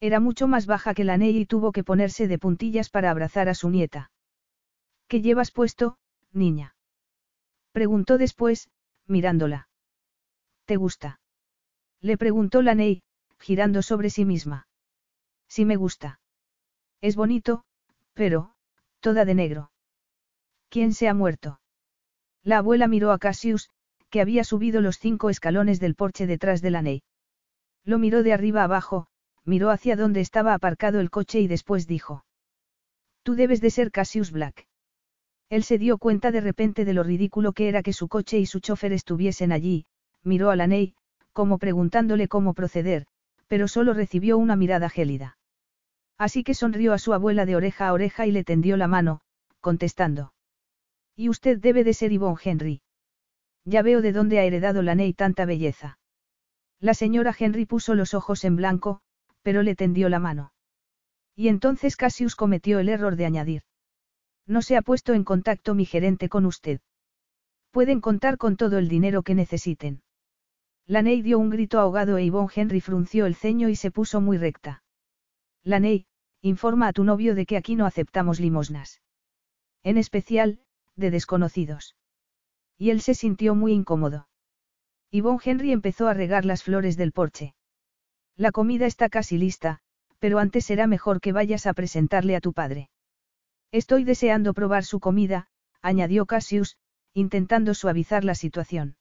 [0.00, 3.48] Era mucho más baja que la Ney y tuvo que ponerse de puntillas para abrazar
[3.48, 4.12] a su nieta.
[5.08, 5.98] ¿Qué llevas puesto,
[6.32, 6.76] niña?
[7.72, 8.70] Preguntó después,
[9.06, 9.67] mirándola.
[10.68, 11.18] ¿Te gusta?
[12.02, 13.00] Le preguntó la Ney,
[13.38, 14.68] girando sobre sí misma.
[15.48, 16.20] Sí me gusta.
[17.00, 17.64] Es bonito,
[18.12, 18.52] pero,
[19.00, 19.70] toda de negro.
[20.68, 21.58] ¿Quién se ha muerto?
[22.44, 23.70] La abuela miró a Cassius,
[24.10, 27.02] que había subido los cinco escalones del porche detrás de la Ney.
[27.82, 29.06] Lo miró de arriba abajo,
[29.46, 32.26] miró hacia donde estaba aparcado el coche y después dijo.
[33.22, 34.68] Tú debes de ser Cassius Black.
[35.48, 38.44] Él se dio cuenta de repente de lo ridículo que era que su coche y
[38.44, 39.86] su chofer estuviesen allí,
[40.24, 40.94] miró a la Ney,
[41.32, 43.06] como preguntándole cómo proceder,
[43.46, 45.38] pero solo recibió una mirada gélida.
[46.18, 49.20] Así que sonrió a su abuela de oreja a oreja y le tendió la mano,
[49.60, 50.32] contestando.
[51.14, 52.82] Y usted debe de ser Yvonne Henry.
[53.64, 55.98] Ya veo de dónde ha heredado la Ney tanta belleza.
[56.80, 59.00] La señora Henry puso los ojos en blanco,
[59.42, 60.52] pero le tendió la mano.
[61.34, 63.62] Y entonces Cassius cometió el error de añadir.
[64.46, 66.80] No se ha puesto en contacto mi gerente con usted.
[67.70, 70.02] Pueden contar con todo el dinero que necesiten.
[70.90, 74.38] Laney dio un grito ahogado e Yvonne Henry frunció el ceño y se puso muy
[74.38, 74.82] recta.
[75.62, 76.06] Laney,
[76.40, 79.02] informa a tu novio de que aquí no aceptamos limosnas.
[79.82, 80.60] En especial,
[80.96, 81.94] de desconocidos.
[82.78, 84.28] Y él se sintió muy incómodo.
[85.10, 87.54] Yvonne Henry empezó a regar las flores del porche.
[88.34, 89.80] La comida está casi lista,
[90.18, 92.88] pero antes será mejor que vayas a presentarle a tu padre.
[93.72, 95.48] Estoy deseando probar su comida,
[95.82, 96.78] añadió Cassius,
[97.12, 98.97] intentando suavizar la situación.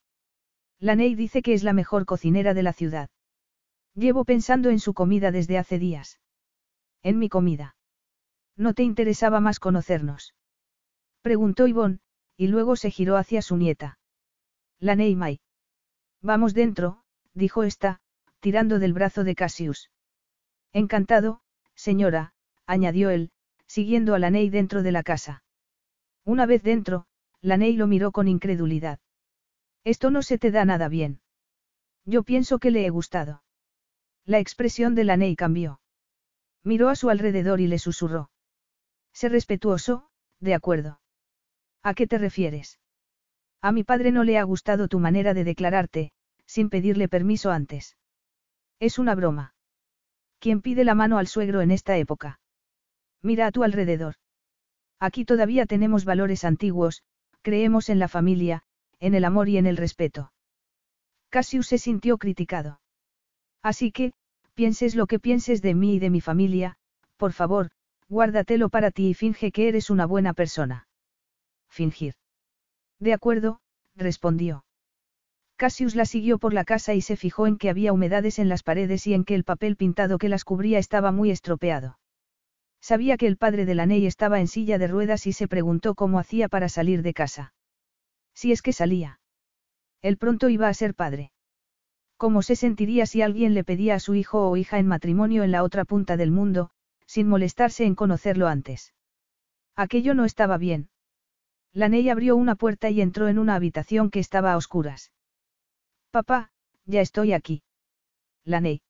[0.80, 3.10] Laney dice que es la mejor cocinera de la ciudad.
[3.96, 6.20] Llevo pensando en su comida desde hace días.
[7.02, 7.76] En mi comida.
[8.56, 10.36] ¿No te interesaba más conocernos?
[11.22, 12.00] Preguntó Ivonne,
[12.36, 13.98] y luego se giró hacia su nieta.
[14.80, 15.40] Laney May.
[16.22, 18.02] Vamos dentro, dijo esta,
[18.40, 19.90] tirando del brazo de Cassius.
[20.74, 21.42] Encantado,
[21.74, 22.34] señora,
[22.68, 23.32] añadió él,
[23.66, 25.44] siguiendo a Laney dentro de la casa.
[26.24, 27.08] Una vez dentro,
[27.42, 29.00] Laney lo miró con incredulidad.
[29.88, 31.22] Esto no se te da nada bien.
[32.04, 33.42] Yo pienso que le he gustado.
[34.26, 35.80] La expresión de Laney cambió.
[36.62, 38.30] Miró a su alrededor y le susurró.
[39.14, 40.10] Sé respetuoso,
[40.42, 41.00] de acuerdo.
[41.84, 42.82] ¿A qué te refieres?
[43.62, 46.12] A mi padre no le ha gustado tu manera de declararte,
[46.46, 47.96] sin pedirle permiso antes.
[48.82, 49.56] Es una broma.
[50.40, 52.42] ¿Quién pide la mano al suegro en esta época?
[53.22, 54.16] Mira a tu alrededor.
[55.00, 57.04] Aquí todavía tenemos valores antiguos,
[57.42, 58.66] creemos en la familia,
[59.00, 60.32] en el amor y en el respeto.
[61.30, 62.80] Cassius se sintió criticado.
[63.62, 64.14] Así que,
[64.54, 66.78] pienses lo que pienses de mí y de mi familia,
[67.18, 67.70] por favor,
[68.08, 70.88] guárdatelo para ti y finge que eres una buena persona.
[71.70, 72.16] Fingir.
[73.00, 73.60] De acuerdo,
[73.96, 74.64] respondió.
[75.58, 78.64] Cassius la siguió por la casa y se fijó en que había humedades en las
[78.64, 81.98] paredes y en que el papel pintado que las cubría estaba muy estropeado.
[82.80, 85.96] Sabía que el padre de la Ney estaba en silla de ruedas y se preguntó
[85.96, 87.54] cómo hacía para salir de casa.
[88.38, 89.20] Si es que salía.
[90.04, 91.32] Él pronto iba a ser padre.
[92.18, 95.52] ¿Cómo se sentiría si alguien le pedía a su hijo o hija en matrimonio en
[95.52, 96.70] la otra punta del mundo,
[97.08, 98.94] sin molestarse en conocerlo antes?
[99.76, 100.90] Aquello no estaba bien.
[101.74, 105.12] La Ney abrió una puerta y entró en una habitación que estaba a oscuras.
[106.12, 106.52] Papá,
[106.86, 107.64] ya estoy aquí.
[108.44, 108.84] La Ney.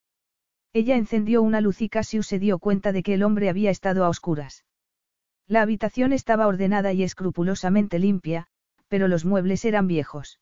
[0.74, 4.04] Ella encendió una luz y Cassius se dio cuenta de que el hombre había estado
[4.04, 4.66] a oscuras.
[5.48, 8.50] La habitación estaba ordenada y escrupulosamente limpia,
[8.88, 10.40] pero los muebles eran viejos.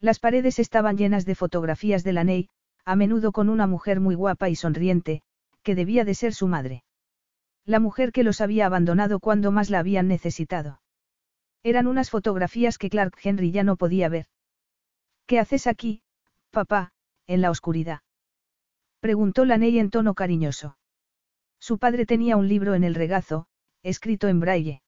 [0.00, 2.48] Las paredes estaban llenas de fotografías de la Ney,
[2.84, 5.22] a menudo con una mujer muy guapa y sonriente,
[5.62, 6.84] que debía de ser su madre.
[7.64, 10.80] La mujer que los había abandonado cuando más la habían necesitado.
[11.64, 14.26] Eran unas fotografías que Clark Henry ya no podía ver.
[15.26, 16.02] ¿Qué haces aquí,
[16.50, 16.92] papá,
[17.26, 18.02] en la oscuridad?
[19.00, 20.78] Preguntó Laney en tono cariñoso.
[21.58, 23.48] Su padre tenía un libro en el regazo,
[23.82, 24.82] escrito en braille.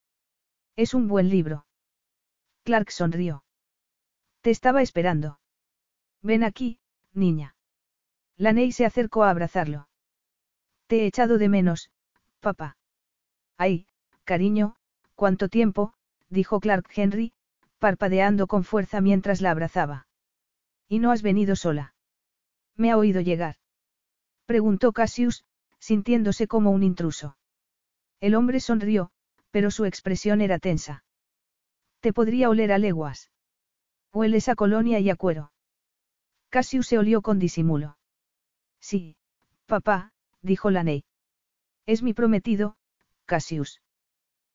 [0.76, 1.66] Es un buen libro.
[2.68, 3.44] Clark sonrió.
[4.42, 5.40] Te estaba esperando.
[6.20, 6.80] Ven aquí,
[7.14, 7.56] niña.
[8.36, 9.88] Laney se acercó a abrazarlo.
[10.86, 11.90] Te he echado de menos,
[12.40, 12.76] papá.
[13.56, 13.86] Ay,
[14.24, 14.76] cariño,
[15.14, 15.94] cuánto tiempo,
[16.28, 17.32] dijo Clark Henry,
[17.78, 20.06] parpadeando con fuerza mientras la abrazaba.
[20.88, 21.94] ¿Y no has venido sola?
[22.76, 23.56] Me ha oído llegar.
[24.44, 25.46] Preguntó Cassius,
[25.78, 27.38] sintiéndose como un intruso.
[28.20, 29.10] El hombre sonrió,
[29.52, 31.02] pero su expresión era tensa.
[32.00, 33.30] Te podría oler a leguas.
[34.12, 35.52] Hueles a colonia y a cuero.
[36.48, 37.98] Cassius se olió con disimulo.
[38.80, 39.16] Sí,
[39.66, 41.04] papá, dijo Laney.
[41.86, 42.76] Es mi prometido,
[43.26, 43.80] Cassius.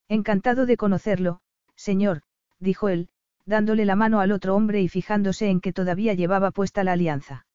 [0.08, 1.42] Encantado de conocerlo,
[1.76, 2.22] señor,
[2.60, 3.10] dijo él,
[3.46, 7.46] dándole la mano al otro hombre y fijándose en que todavía llevaba puesta la alianza.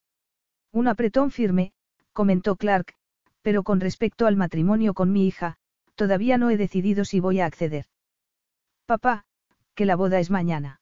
[0.73, 1.73] Un apretón firme,
[2.13, 2.95] comentó Clark,
[3.43, 5.57] pero con respecto al matrimonio con mi hija,
[5.95, 7.87] todavía no he decidido si voy a acceder.
[8.87, 9.25] Papá,
[9.79, 10.81] que la boda es mañana.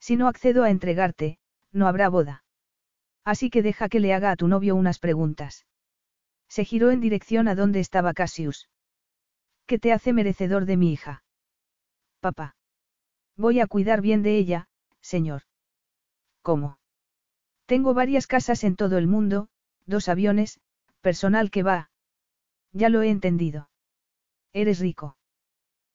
[0.00, 1.38] Si no accedo a entregarte,
[1.70, 2.44] no habrá boda.
[3.26, 5.66] Así que deja que le haga a tu novio unas preguntas.
[6.48, 8.70] Se giró en dirección a donde estaba Cassius.
[9.66, 11.24] ¿Qué te hace merecedor de mi hija?
[12.20, 12.56] Papá.
[13.36, 14.68] Voy a cuidar bien de ella,
[15.02, 15.42] señor.
[16.40, 16.78] ¿Cómo?
[17.66, 19.50] Tengo varias casas en todo el mundo,
[19.84, 20.58] dos aviones,
[21.02, 21.90] personal que va.
[22.72, 23.68] Ya lo he entendido.
[24.54, 25.18] Eres rico.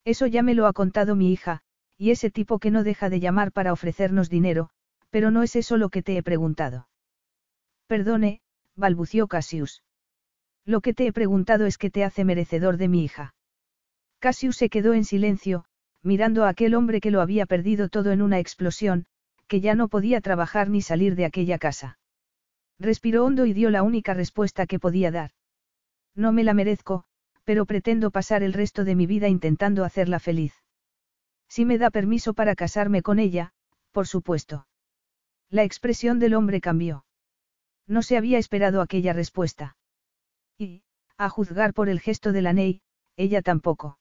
[0.05, 1.63] Eso ya me lo ha contado mi hija,
[2.01, 4.71] y ese tipo que no deja de llamar para ofrecernos dinero,
[5.11, 6.87] pero no es eso lo que te he preguntado.
[7.85, 8.41] Perdone,
[8.75, 9.83] balbució Cassius.
[10.65, 13.35] Lo que te he preguntado es qué te hace merecedor de mi hija.
[14.17, 15.65] Cassius se quedó en silencio,
[16.01, 19.05] mirando a aquel hombre que lo había perdido todo en una explosión,
[19.47, 21.99] que ya no podía trabajar ni salir de aquella casa.
[22.79, 25.33] Respiró hondo y dio la única respuesta que podía dar.
[26.15, 27.03] No me la merezco,
[27.43, 30.55] pero pretendo pasar el resto de mi vida intentando hacerla feliz.
[31.53, 33.51] Si me da permiso para casarme con ella,
[33.91, 34.67] por supuesto.
[35.49, 37.03] La expresión del hombre cambió.
[37.85, 39.75] No se había esperado aquella respuesta.
[40.57, 40.83] Y,
[41.17, 42.81] a juzgar por el gesto de la Ney,
[43.17, 43.99] ella tampoco.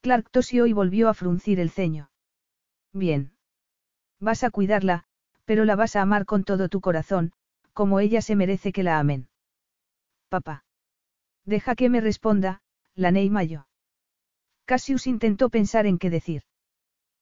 [0.00, 2.10] Clark tosió y volvió a fruncir el ceño.
[2.94, 3.36] Bien.
[4.18, 5.04] Vas a cuidarla,
[5.44, 7.34] pero la vas a amar con todo tu corazón,
[7.74, 9.28] como ella se merece que la amen.
[10.30, 10.64] Papá.
[11.44, 12.62] Deja que me responda,
[12.94, 13.66] la Ney Mayo.
[14.66, 16.42] Cassius intentó pensar en qué decir.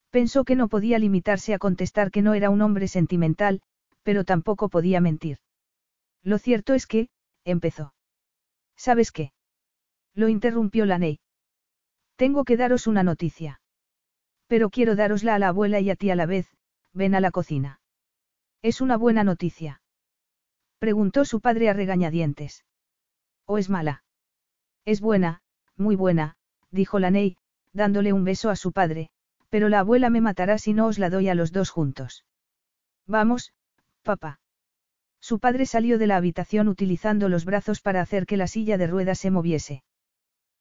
[0.09, 3.61] Pensó que no podía limitarse a contestar que no era un hombre sentimental,
[4.01, 5.37] pero tampoco podía mentir.
[6.23, 7.09] Lo cierto es que,
[7.43, 7.93] empezó.
[8.75, 9.31] ¿Sabes qué?
[10.15, 11.19] Lo interrumpió la Ney.
[12.15, 13.61] Tengo que daros una noticia.
[14.47, 16.47] Pero quiero darosla a la abuela y a ti a la vez,
[16.93, 17.79] ven a la cocina.
[18.61, 19.81] ¿Es una buena noticia?
[20.79, 22.65] Preguntó su padre a regañadientes.
[23.45, 24.03] ¿O es mala?
[24.85, 25.41] Es buena,
[25.75, 26.37] muy buena,
[26.75, 27.37] dijo la Ney,
[27.73, 29.09] dándole un beso a su padre,
[29.49, 32.25] pero la abuela me matará si no os la doy a los dos juntos.
[33.07, 33.53] Vamos,
[34.03, 34.39] papá.
[35.19, 38.87] Su padre salió de la habitación utilizando los brazos para hacer que la silla de
[38.87, 39.83] ruedas se moviese.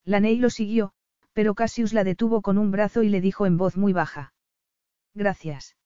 [0.05, 0.93] La Ney lo siguió,
[1.34, 4.33] pero Cassius la detuvo con un brazo y le dijo en voz muy baja.
[5.15, 5.76] Gracias.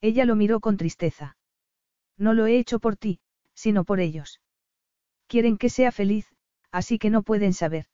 [0.00, 1.36] Ella lo miró con tristeza.
[2.16, 3.20] No lo he hecho por ti,
[3.54, 4.40] sino por ellos.
[5.26, 6.32] Quieren que sea feliz,
[6.70, 7.86] así que no pueden saber.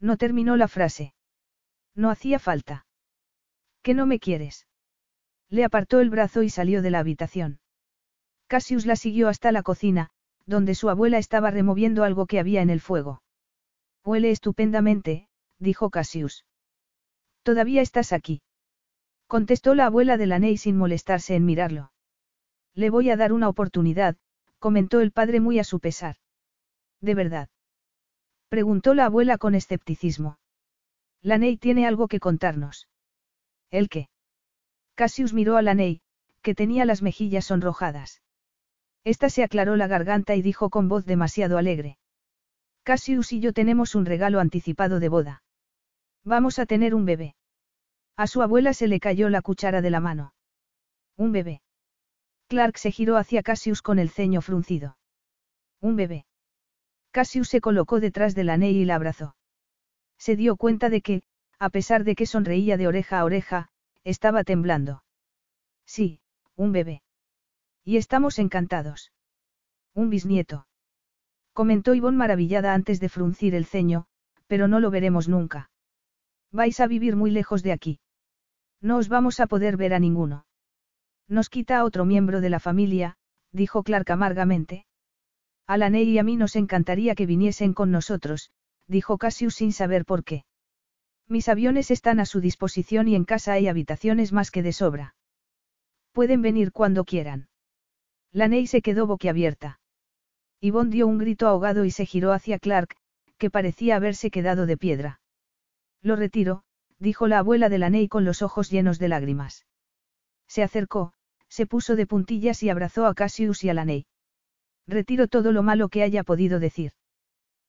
[0.00, 1.14] No terminó la frase.
[1.94, 2.86] No hacía falta.
[3.82, 4.66] ¿Que no me quieres?
[5.48, 7.60] Le apartó el brazo y salió de la habitación.
[8.48, 10.10] Cassius la siguió hasta la cocina,
[10.44, 13.22] donde su abuela estaba removiendo algo que había en el fuego.
[14.04, 16.44] Huele estupendamente, dijo Cassius.
[17.42, 18.42] ¿Todavía estás aquí?
[19.26, 21.92] Contestó la abuela de la Ney sin molestarse en mirarlo.
[22.74, 24.16] Le voy a dar una oportunidad,
[24.58, 26.16] comentó el padre muy a su pesar.
[27.00, 27.48] ¿De verdad?
[28.48, 30.38] Preguntó la abuela con escepticismo.
[31.20, 32.88] La Ney tiene algo que contarnos.
[33.70, 34.08] ¿El qué?
[34.94, 36.00] Cassius miró a la Ney,
[36.42, 38.22] que tenía las mejillas sonrojadas.
[39.04, 41.98] Esta se aclaró la garganta y dijo con voz demasiado alegre.
[42.84, 45.42] Cassius y yo tenemos un regalo anticipado de boda.
[46.24, 47.34] Vamos a tener un bebé.
[48.16, 50.34] A su abuela se le cayó la cuchara de la mano.
[51.16, 51.62] Un bebé.
[52.48, 54.96] Clark se giró hacia Cassius con el ceño fruncido.
[55.80, 56.26] Un bebé.
[57.16, 59.36] Cassius se colocó detrás de la Ney y la abrazó.
[60.18, 61.22] Se dio cuenta de que,
[61.58, 63.70] a pesar de que sonreía de oreja a oreja,
[64.04, 65.02] estaba temblando.
[65.86, 66.20] Sí,
[66.56, 67.02] un bebé.
[67.86, 69.12] Y estamos encantados.
[69.94, 70.66] Un bisnieto.
[71.54, 74.04] Comentó Ivonne maravillada antes de fruncir el ceño,
[74.46, 75.70] pero no lo veremos nunca.
[76.52, 77.98] Vais a vivir muy lejos de aquí.
[78.82, 80.44] No os vamos a poder ver a ninguno.
[81.28, 83.16] Nos quita a otro miembro de la familia,
[83.52, 84.85] dijo Clark amargamente.
[85.66, 88.50] A la Ney y a mí nos encantaría que viniesen con nosotros,
[88.86, 90.44] dijo Cassius sin saber por qué.
[91.28, 95.16] Mis aviones están a su disposición y en casa hay habitaciones más que de sobra.
[96.12, 97.48] Pueden venir cuando quieran.
[98.30, 99.80] La Ney se quedó boquiabierta.
[100.60, 102.96] Yvonne dio un grito ahogado y se giró hacia Clark,
[103.36, 105.20] que parecía haberse quedado de piedra.
[106.00, 106.62] Lo retiro,
[106.98, 109.66] dijo la abuela de la Ney con los ojos llenos de lágrimas.
[110.46, 111.12] Se acercó,
[111.48, 114.06] se puso de puntillas y abrazó a Cassius y a la Ney.
[114.86, 116.92] Retiro todo lo malo que haya podido decir.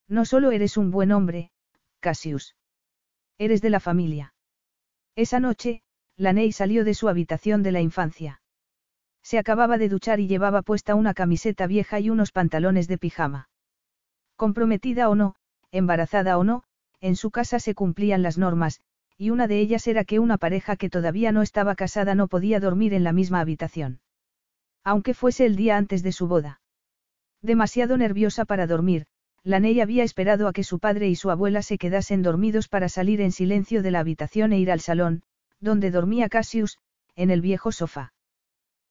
[0.07, 1.51] No solo eres un buen hombre,
[1.99, 2.55] Cassius.
[3.37, 4.33] Eres de la familia.
[5.15, 5.81] Esa noche,
[6.15, 8.41] la Ney salió de su habitación de la infancia.
[9.23, 13.49] Se acababa de duchar y llevaba puesta una camiseta vieja y unos pantalones de pijama.
[14.35, 15.35] Comprometida o no,
[15.71, 16.63] embarazada o no,
[17.01, 18.79] en su casa se cumplían las normas,
[19.17, 22.59] y una de ellas era que una pareja que todavía no estaba casada no podía
[22.59, 23.99] dormir en la misma habitación.
[24.83, 26.61] Aunque fuese el día antes de su boda.
[27.41, 29.05] Demasiado nerviosa para dormir,
[29.43, 33.21] Laney había esperado a que su padre y su abuela se quedasen dormidos para salir
[33.21, 35.23] en silencio de la habitación e ir al salón,
[35.59, 36.79] donde dormía Cassius,
[37.15, 38.13] en el viejo sofá.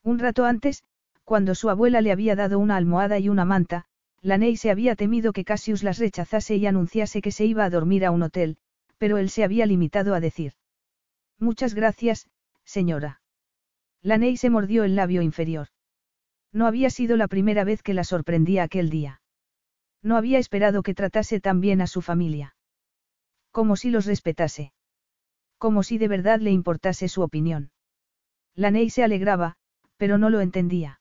[0.03, 0.85] Un rato antes,
[1.25, 3.87] cuando su abuela le había dado una almohada y una manta,
[4.23, 8.05] Laney se había temido que Cassius las rechazase y anunciase que se iba a dormir
[8.05, 8.57] a un hotel,
[8.99, 10.55] pero él se había limitado a decir.
[11.39, 12.29] Muchas gracias,
[12.65, 13.21] señora.
[14.03, 15.69] Laney se mordió el labio inferior.
[16.53, 19.21] No había sido la primera vez que la sorprendía aquel día.
[20.03, 22.57] No había esperado que tratase tan bien a su familia.
[23.51, 24.73] Como si los respetase.
[25.59, 27.71] Como si de verdad le importase su opinión.
[28.55, 29.57] Laney se alegraba,
[29.97, 31.01] pero no lo entendía.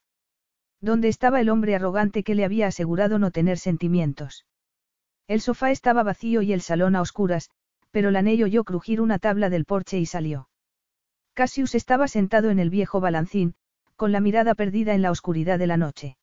[0.82, 4.46] ¿Dónde estaba el hombre arrogante que le había asegurado no tener sentimientos?
[5.28, 7.50] El sofá estaba vacío y el salón a oscuras,
[7.92, 10.50] pero Laney oyó crujir una tabla del porche y salió.
[11.34, 13.56] Cassius estaba sentado en el viejo balancín,
[13.96, 16.18] con la mirada perdida en la oscuridad de la noche.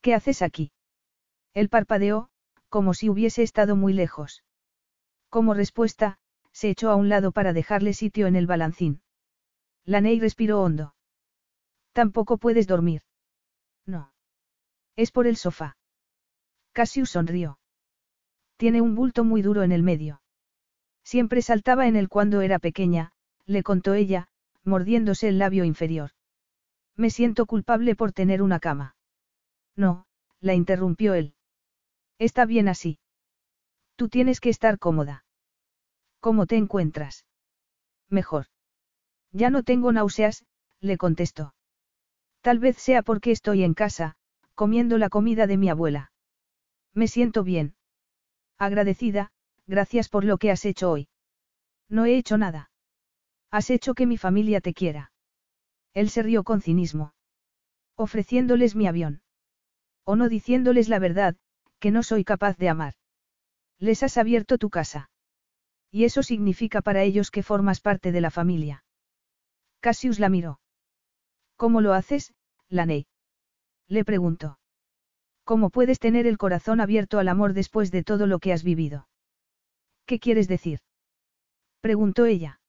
[0.00, 0.72] ¿Qué haces aquí?
[1.54, 2.28] Él parpadeó,
[2.68, 4.42] como si hubiese estado muy lejos.
[5.28, 6.18] Como respuesta,
[6.52, 9.02] se echó a un lado para dejarle sitio en el balancín.
[9.84, 10.94] Laney respiró hondo.
[11.92, 13.02] Tampoco puedes dormir.
[13.86, 14.12] No.
[14.96, 15.76] Es por el sofá.
[16.72, 17.58] Cassius sonrió.
[18.56, 20.22] Tiene un bulto muy duro en el medio.
[21.04, 23.12] Siempre saltaba en él cuando era pequeña,
[23.44, 24.28] le contó ella,
[24.64, 26.12] mordiéndose el labio inferior.
[26.96, 28.96] Me siento culpable por tener una cama.
[29.76, 30.06] No,
[30.40, 31.34] la interrumpió él.
[32.18, 32.98] Está bien así.
[33.96, 35.24] Tú tienes que estar cómoda.
[36.20, 37.26] ¿Cómo te encuentras?
[38.08, 38.46] Mejor.
[39.32, 40.44] Ya no tengo náuseas,
[40.80, 41.54] le contestó.
[42.42, 44.16] Tal vez sea porque estoy en casa,
[44.54, 46.12] comiendo la comida de mi abuela.
[46.92, 47.74] Me siento bien.
[48.58, 49.32] Agradecida,
[49.66, 51.08] gracias por lo que has hecho hoy.
[51.88, 52.70] No he hecho nada.
[53.50, 55.11] Has hecho que mi familia te quiera.
[55.94, 57.14] Él se rió con cinismo.
[57.96, 59.22] Ofreciéndoles mi avión.
[60.04, 61.36] O no diciéndoles la verdad,
[61.78, 62.94] que no soy capaz de amar.
[63.78, 65.10] Les has abierto tu casa.
[65.90, 68.84] Y eso significa para ellos que formas parte de la familia.
[69.80, 70.60] Cassius la miró.
[71.56, 72.32] ¿Cómo lo haces,
[72.68, 73.06] Laney?
[73.88, 74.58] Le preguntó.
[75.44, 79.08] ¿Cómo puedes tener el corazón abierto al amor después de todo lo que has vivido?
[80.06, 80.80] ¿Qué quieres decir?
[81.80, 82.60] preguntó ella.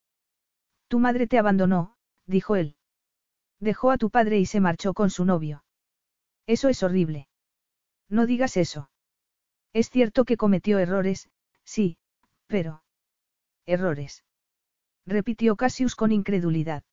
[0.87, 1.95] Tu madre te abandonó,
[2.25, 2.75] dijo él.
[3.63, 5.63] Dejó a tu padre y se marchó con su novio.
[6.47, 7.29] Eso es horrible.
[8.09, 8.89] No digas eso.
[9.71, 11.29] Es cierto que cometió errores,
[11.63, 11.97] sí,
[12.47, 12.83] pero...
[13.65, 14.25] Errores.
[15.05, 16.83] Repitió Cassius con incredulidad.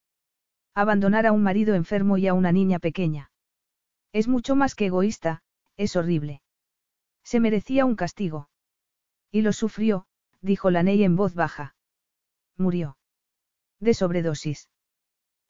[0.72, 3.32] Abandonar a un marido enfermo y a una niña pequeña.
[4.12, 5.42] Es mucho más que egoísta,
[5.76, 6.40] es horrible.
[7.24, 8.48] Se merecía un castigo.
[9.32, 10.06] Y lo sufrió,
[10.40, 11.74] dijo Laney en voz baja.
[12.56, 12.96] Murió.
[13.80, 14.68] De sobredosis.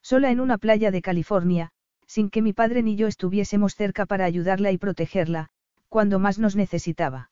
[0.02, 1.70] Sola en una playa de California,
[2.06, 5.50] sin que mi padre ni yo estuviésemos cerca para ayudarla y protegerla,
[5.88, 7.30] cuando más nos necesitaba.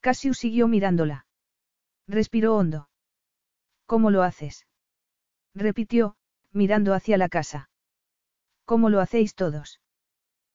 [0.00, 1.26] Cassius siguió mirándola.
[2.06, 2.88] Respiró hondo.
[3.86, 4.66] ¿Cómo lo haces?
[5.54, 6.16] Repitió,
[6.52, 7.70] mirando hacia la casa.
[8.64, 9.80] ¿Cómo lo hacéis todos?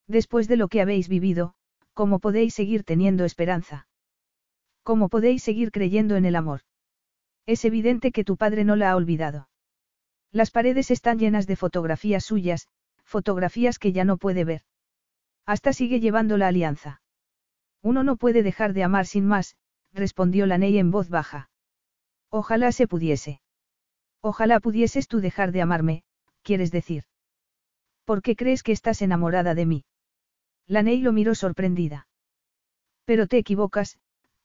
[0.08, 1.54] Después de lo que habéis vivido,
[1.94, 3.88] ¿cómo podéis seguir teniendo esperanza?
[4.84, 6.62] ¿Cómo podéis seguir creyendo en el amor?
[7.46, 9.49] Es evidente que tu padre no la ha olvidado.
[10.32, 12.68] Las paredes están llenas de fotografías suyas,
[13.04, 14.62] fotografías que ya no puede ver.
[15.46, 17.02] Hasta sigue llevando la alianza.
[17.82, 19.56] Uno no puede dejar de amar sin más,
[19.94, 21.50] respondió la Ney en voz baja.
[22.30, 23.42] Ojalá se pudiese.
[24.22, 26.04] Ojalá pudieses tú dejar de amarme,
[26.44, 27.06] quieres decir.
[28.06, 29.86] ¿Por qué crees que estás enamorada de mí?
[30.68, 32.08] La Ney lo miró sorprendida.
[33.06, 33.98] Pero te equivocas,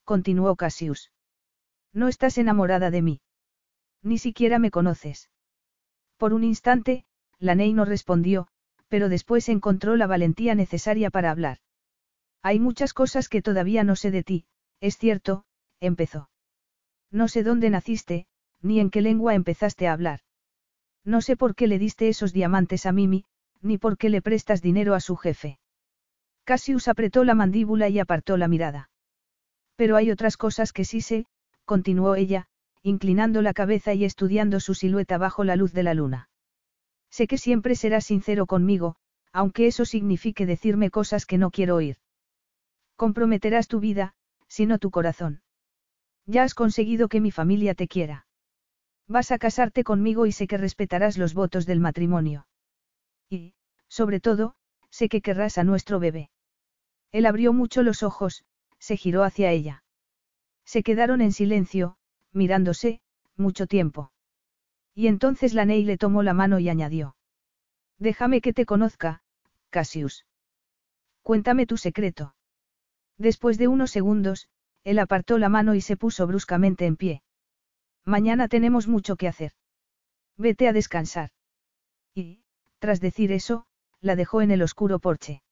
[0.05, 1.11] continuó Cassius.
[1.93, 3.21] No estás enamorada de mí.
[4.03, 5.29] Ni siquiera me conoces.
[6.17, 7.05] Por un instante,
[7.39, 8.49] la Ney no respondió,
[8.89, 11.59] pero después encontró la valentía necesaria para hablar.
[12.43, 14.47] Hay muchas cosas que todavía no sé de ti,
[14.81, 15.45] es cierto,
[15.81, 16.31] empezó.
[17.11, 18.27] No sé dónde naciste,
[18.61, 20.21] ni en qué lengua empezaste a hablar.
[21.05, 23.25] No sé por qué le diste esos diamantes a Mimi,
[23.61, 25.59] ni por qué le prestas dinero a su jefe.
[26.45, 28.91] Cassius apretó la mandíbula y apartó la mirada.
[29.77, 31.27] Pero hay otras cosas que sí sé,
[31.65, 32.47] continuó ella,
[32.85, 36.29] inclinando la cabeza y estudiando su silueta bajo la luz de la luna.
[37.11, 38.97] Sé que siempre serás sincero conmigo,
[39.33, 41.97] aunque eso signifique decirme cosas que no quiero oír.
[42.97, 44.15] Comprometerás tu vida,
[44.49, 45.43] sino tu corazón.
[46.27, 48.27] Ya has conseguido que mi familia te quiera.
[49.09, 52.47] Vas a casarte conmigo y sé que respetarás los votos del matrimonio.
[53.31, 53.55] Y,
[53.89, 54.57] sobre todo,
[54.91, 56.31] sé que querrás a nuestro bebé.
[57.13, 58.45] Él abrió mucho los ojos,
[58.79, 59.85] se giró hacia ella.
[60.67, 61.97] Se quedaron en silencio,
[62.35, 63.01] mirándose,
[63.37, 64.13] mucho tiempo.
[64.95, 67.17] Y entonces la Ney le tomó la mano y añadió.
[67.99, 69.23] Déjame que te conozca,
[69.71, 70.27] Cassius.
[71.23, 72.35] Cuéntame tu secreto.
[73.17, 74.49] Después de unos segundos,
[74.83, 77.23] él apartó la mano y se puso bruscamente en pie.
[78.05, 79.53] Mañana tenemos mucho que hacer.
[80.37, 81.31] Vete a descansar.
[82.15, 82.43] Y,
[82.79, 83.67] tras decir eso,
[84.01, 85.43] la dejó en el oscuro porche.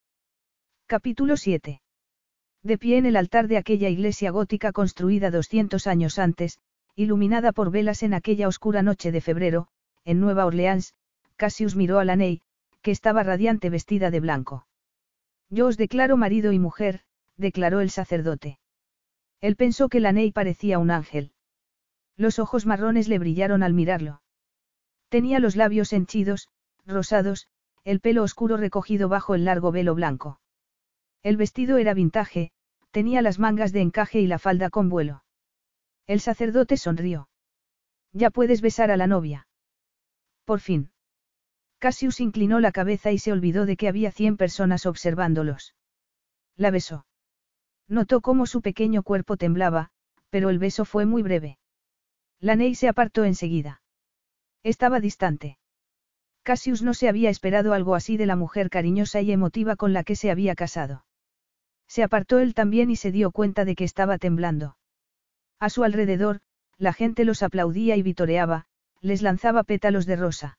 [0.87, 1.81] Capítulo 7.
[2.63, 6.59] De pie en el altar de aquella iglesia gótica construida 200 años antes,
[6.95, 9.69] iluminada por velas en aquella oscura noche de febrero,
[10.05, 10.95] en Nueva Orleans,
[11.37, 12.43] Cassius miró a la Ney,
[12.83, 14.67] que estaba radiante vestida de blanco.
[15.49, 17.01] Yo os declaro marido y mujer,
[17.37, 18.59] declaró el sacerdote.
[19.41, 21.33] Él pensó que la Ney parecía un ángel.
[22.17, 24.23] Los ojos marrones le brillaron al mirarlo.
[25.09, 26.49] Tenía los labios henchidos,
[26.87, 27.49] rosados,
[27.85, 30.41] el pelo oscuro recogido bajo el largo velo blanco.
[31.23, 32.53] El vestido era vintage,
[32.91, 35.25] tenía las mangas de encaje y la falda con vuelo.
[36.07, 37.29] El sacerdote sonrió.
[38.13, 39.47] Ya puedes besar a la novia.
[40.45, 40.91] Por fin.
[41.79, 45.75] Cassius inclinó la cabeza y se olvidó de que había cien personas observándolos.
[46.57, 47.07] La besó.
[47.89, 49.91] Notó cómo su pequeño cuerpo temblaba,
[50.31, 51.59] pero el beso fue muy breve.
[52.41, 53.83] Laney se apartó enseguida.
[54.63, 55.59] Estaba distante.
[56.43, 60.05] Cassius no se había esperado algo así de la mujer cariñosa y emotiva con la
[60.05, 61.05] que se había casado.
[61.87, 64.77] Se apartó él también y se dio cuenta de que estaba temblando.
[65.63, 66.41] A su alrededor,
[66.77, 68.67] la gente los aplaudía y vitoreaba,
[69.01, 70.59] les lanzaba pétalos de rosa.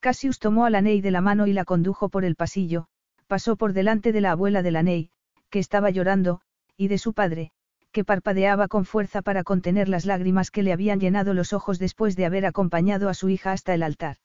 [0.00, 2.88] Cassius tomó a Laney de la mano y la condujo por el pasillo,
[3.28, 5.10] pasó por delante de la abuela de Laney,
[5.48, 6.42] que estaba llorando,
[6.76, 7.52] y de su padre,
[7.92, 12.14] que parpadeaba con fuerza para contener las lágrimas que le habían llenado los ojos después
[12.14, 14.18] de haber acompañado a su hija hasta el altar.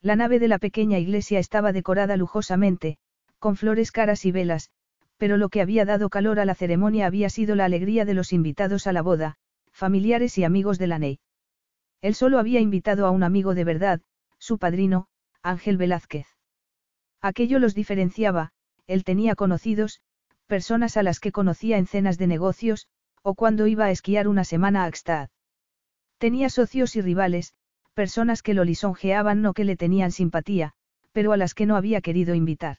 [0.00, 2.96] La nave de la pequeña iglesia estaba decorada lujosamente,
[3.38, 4.70] con flores caras y velas,
[5.20, 8.32] pero lo que había dado calor a la ceremonia había sido la alegría de los
[8.32, 9.36] invitados a la boda,
[9.70, 11.20] familiares y amigos de la Ney.
[12.00, 14.00] Él solo había invitado a un amigo de verdad,
[14.38, 15.08] su padrino,
[15.42, 16.26] Ángel Velázquez.
[17.20, 18.52] Aquello los diferenciaba,
[18.86, 20.00] él tenía conocidos,
[20.46, 22.88] personas a las que conocía en cenas de negocios,
[23.22, 25.28] o cuando iba a esquiar una semana a Axtad.
[26.16, 27.52] Tenía socios y rivales,
[27.92, 30.72] personas que lo lisonjeaban o que le tenían simpatía,
[31.12, 32.78] pero a las que no había querido invitar.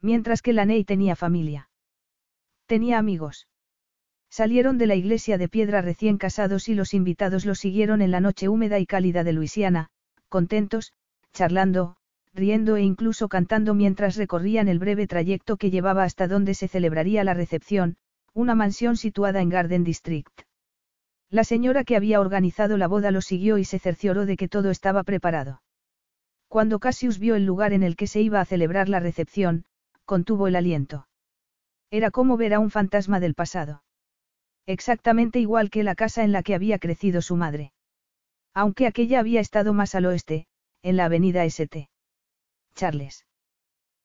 [0.00, 1.68] Mientras que Laney tenía familia.
[2.66, 3.48] Tenía amigos.
[4.30, 8.20] Salieron de la iglesia de piedra recién casados y los invitados los siguieron en la
[8.20, 9.88] noche húmeda y cálida de Luisiana,
[10.28, 10.92] contentos,
[11.32, 11.96] charlando,
[12.34, 17.24] riendo e incluso cantando mientras recorrían el breve trayecto que llevaba hasta donde se celebraría
[17.24, 17.96] la recepción,
[18.34, 20.42] una mansión situada en Garden District.
[21.30, 24.70] La señora que había organizado la boda lo siguió y se cercioró de que todo
[24.70, 25.62] estaba preparado.
[26.48, 29.64] Cuando Cassius vio el lugar en el que se iba a celebrar la recepción,
[30.08, 31.06] contuvo el aliento.
[31.90, 33.82] Era como ver a un fantasma del pasado.
[34.66, 37.72] Exactamente igual que la casa en la que había crecido su madre.
[38.54, 40.46] Aunque aquella había estado más al oeste,
[40.82, 41.90] en la avenida St.
[42.74, 43.26] Charles.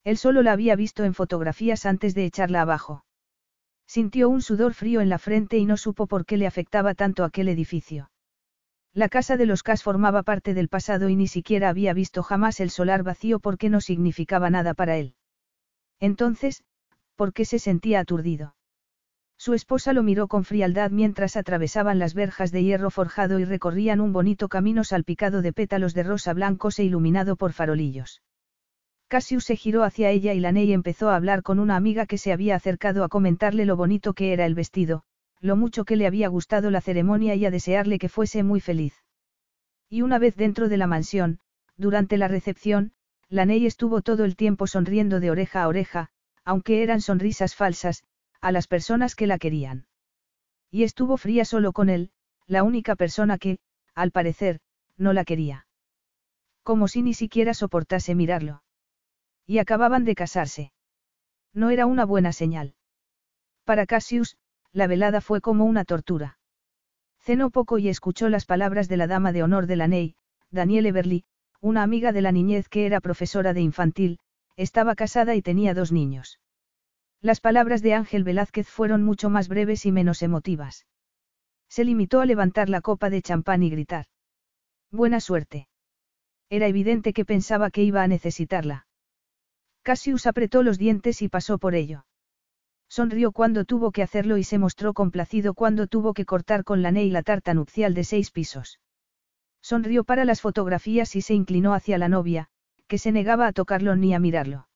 [0.03, 3.05] Él solo la había visto en fotografías antes de echarla abajo.
[3.87, 7.23] Sintió un sudor frío en la frente y no supo por qué le afectaba tanto
[7.23, 8.11] aquel edificio.
[8.93, 12.59] La casa de los Cas formaba parte del pasado y ni siquiera había visto jamás
[12.59, 15.15] el solar vacío porque no significaba nada para él.
[15.99, 16.63] Entonces,
[17.15, 18.55] ¿por qué se sentía aturdido?
[19.37, 23.99] Su esposa lo miró con frialdad mientras atravesaban las verjas de hierro forjado y recorrían
[23.99, 28.21] un bonito camino salpicado de pétalos de rosa blancos e iluminado por farolillos.
[29.09, 32.31] Cassius se giró hacia ella y Laney empezó a hablar con una amiga que se
[32.31, 35.03] había acercado a comentarle lo bonito que era el vestido,
[35.39, 38.95] lo mucho que le había gustado la ceremonia y a desearle que fuese muy feliz.
[39.89, 41.39] Y una vez dentro de la mansión,
[41.77, 42.93] durante la recepción,
[43.33, 46.09] Laney estuvo todo el tiempo sonriendo de oreja a oreja,
[46.45, 48.03] aunque eran sonrisas falsas,
[48.41, 49.87] a las personas que la querían.
[50.69, 52.11] Y estuvo fría solo con él,
[52.45, 53.57] la única persona que,
[53.95, 54.59] al parecer,
[54.97, 55.65] no la quería.
[56.61, 58.61] Como si ni siquiera soportase mirarlo.
[59.47, 60.71] Y acababan de casarse.
[61.53, 62.75] No era una buena señal.
[63.63, 64.37] Para Cassius,
[64.71, 66.37] la velada fue como una tortura.
[67.17, 70.17] Cenó poco y escuchó las palabras de la dama de honor de la Ney,
[70.51, 71.25] Danielle Everly,
[71.63, 74.19] una amiga de la niñez que era profesora de infantil,
[74.57, 76.41] estaba casada y tenía dos niños.
[77.21, 80.85] Las palabras de Ángel Velázquez fueron mucho más breves y menos emotivas.
[81.69, 84.07] Se limitó a levantar la copa de champán y gritar.
[84.91, 85.69] Buena suerte.
[86.49, 88.85] Era evidente que pensaba que iba a necesitarla.
[89.83, 92.05] Cassius apretó los dientes y pasó por ello.
[92.89, 96.91] Sonrió cuando tuvo que hacerlo y se mostró complacido cuando tuvo que cortar con la
[96.91, 98.81] ney la tarta nupcial de seis pisos.
[99.63, 102.49] Sonrió para las fotografías y se inclinó hacia la novia,
[102.87, 104.67] que se negaba a tocarlo ni a mirarlo.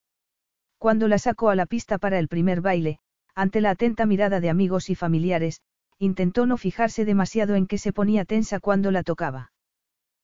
[0.77, 2.99] Cuando la sacó a la pista para el primer baile,
[3.35, 5.61] ante la atenta mirada de amigos y familiares,
[5.99, 9.51] intentó no fijarse demasiado en que se ponía tensa cuando la tocaba.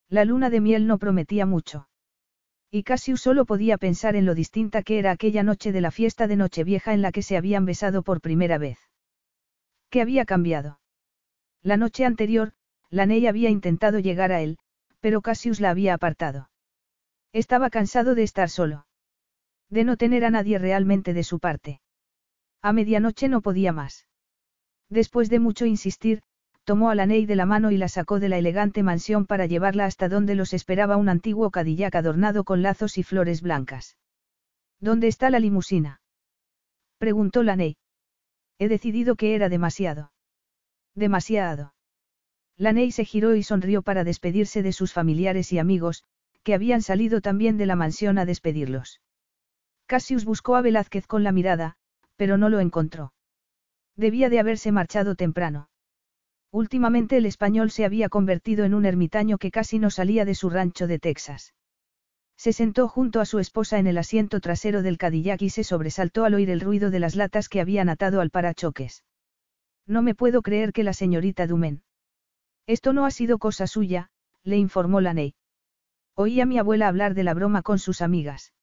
[0.08, 1.90] La luna de miel no prometía mucho.
[2.72, 6.25] Y Cassius solo podía pensar en lo distinta que era aquella noche de la fiesta
[6.27, 8.80] de Nochevieja en la que se habían besado por primera vez.
[9.90, 10.80] ¿Qué había cambiado?
[11.61, 12.53] La noche anterior,
[12.93, 14.59] Laney había intentado llegar a él,
[14.99, 16.51] pero Cassius la había apartado.
[17.33, 18.85] Estaba cansado de estar solo.
[19.67, 21.81] De no tener a nadie realmente de su parte.
[22.61, 24.05] A medianoche no podía más.
[24.89, 26.22] Después de mucho insistir,
[26.65, 29.47] tomó a la Ney de la mano y la sacó de la elegante mansión para
[29.47, 33.97] llevarla hasta donde los esperaba un antiguo Cadillac adornado con lazos y flores blancas.
[34.80, 35.99] ¿Dónde está la limusina?
[36.99, 37.75] preguntó la Ney.
[38.59, 40.11] He decidido que era demasiado.
[40.93, 41.73] Demasiado.
[42.57, 46.03] La Ney se giró y sonrió para despedirse de sus familiares y amigos,
[46.43, 49.01] que habían salido también de la mansión a despedirlos.
[49.88, 51.77] Cassius buscó a Velázquez con la mirada,
[52.15, 53.14] pero no lo encontró.
[53.95, 55.69] Debía de haberse marchado temprano.
[56.51, 60.49] Últimamente el español se había convertido en un ermitaño que casi no salía de su
[60.49, 61.53] rancho de Texas.
[62.38, 66.25] Se sentó junto a su esposa en el asiento trasero del Cadillac y se sobresaltó
[66.25, 69.03] al oír el ruido de las latas que habían atado al parachoques.
[69.88, 71.83] No me puedo creer que la señorita Dumen.
[72.67, 74.09] Esto no ha sido cosa suya,
[74.43, 75.35] le informó Laney.
[76.16, 78.53] Oí a mi abuela hablar de la broma con sus amigas.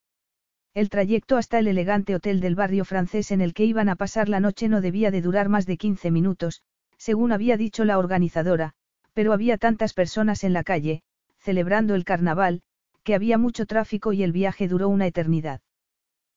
[0.73, 4.29] El trayecto hasta el elegante hotel del barrio francés en el que iban a pasar
[4.29, 6.63] la noche no debía de durar más de 15 minutos,
[6.97, 8.73] según había dicho la organizadora,
[9.13, 11.03] pero había tantas personas en la calle,
[11.37, 12.61] celebrando el carnaval,
[13.03, 15.61] que había mucho tráfico y el viaje duró una eternidad.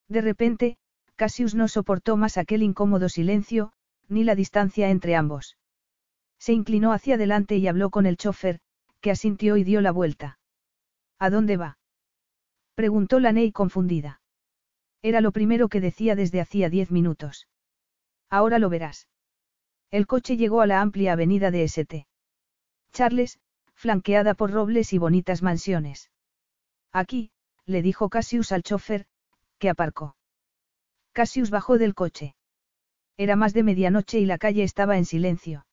[0.09, 0.78] De repente,
[1.17, 3.73] Cassius no soportó más aquel incómodo silencio,
[4.09, 5.57] ni la distancia entre ambos.
[6.44, 8.60] Se inclinó hacia adelante y habló con el chofer,
[9.00, 10.39] que asintió y dio la vuelta.
[11.18, 11.78] ¿A dónde va?
[12.74, 14.20] preguntó la Ney confundida.
[15.00, 17.48] Era lo primero que decía desde hacía diez minutos.
[18.28, 19.08] Ahora lo verás.
[19.90, 22.06] El coche llegó a la amplia avenida de St.
[22.92, 23.39] Charles,
[23.73, 26.10] flanqueada por robles y bonitas mansiones.
[26.92, 27.31] Aquí,
[27.64, 29.06] le dijo Cassius al chofer,
[29.58, 30.14] que aparcó.
[31.12, 32.34] Cassius bajó del coche.
[33.16, 35.64] Era más de medianoche y la calle estaba en silencio.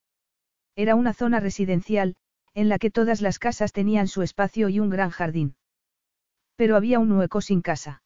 [0.75, 2.15] Era una zona residencial,
[2.53, 5.55] en la que todas las casas tenían su espacio y un gran jardín.
[6.55, 8.03] Pero había un hueco sin casa.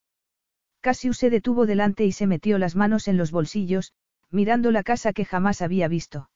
[0.82, 3.94] Cassius se detuvo delante y se metió las manos en los bolsillos,
[4.30, 6.30] mirando la casa que jamás había visto.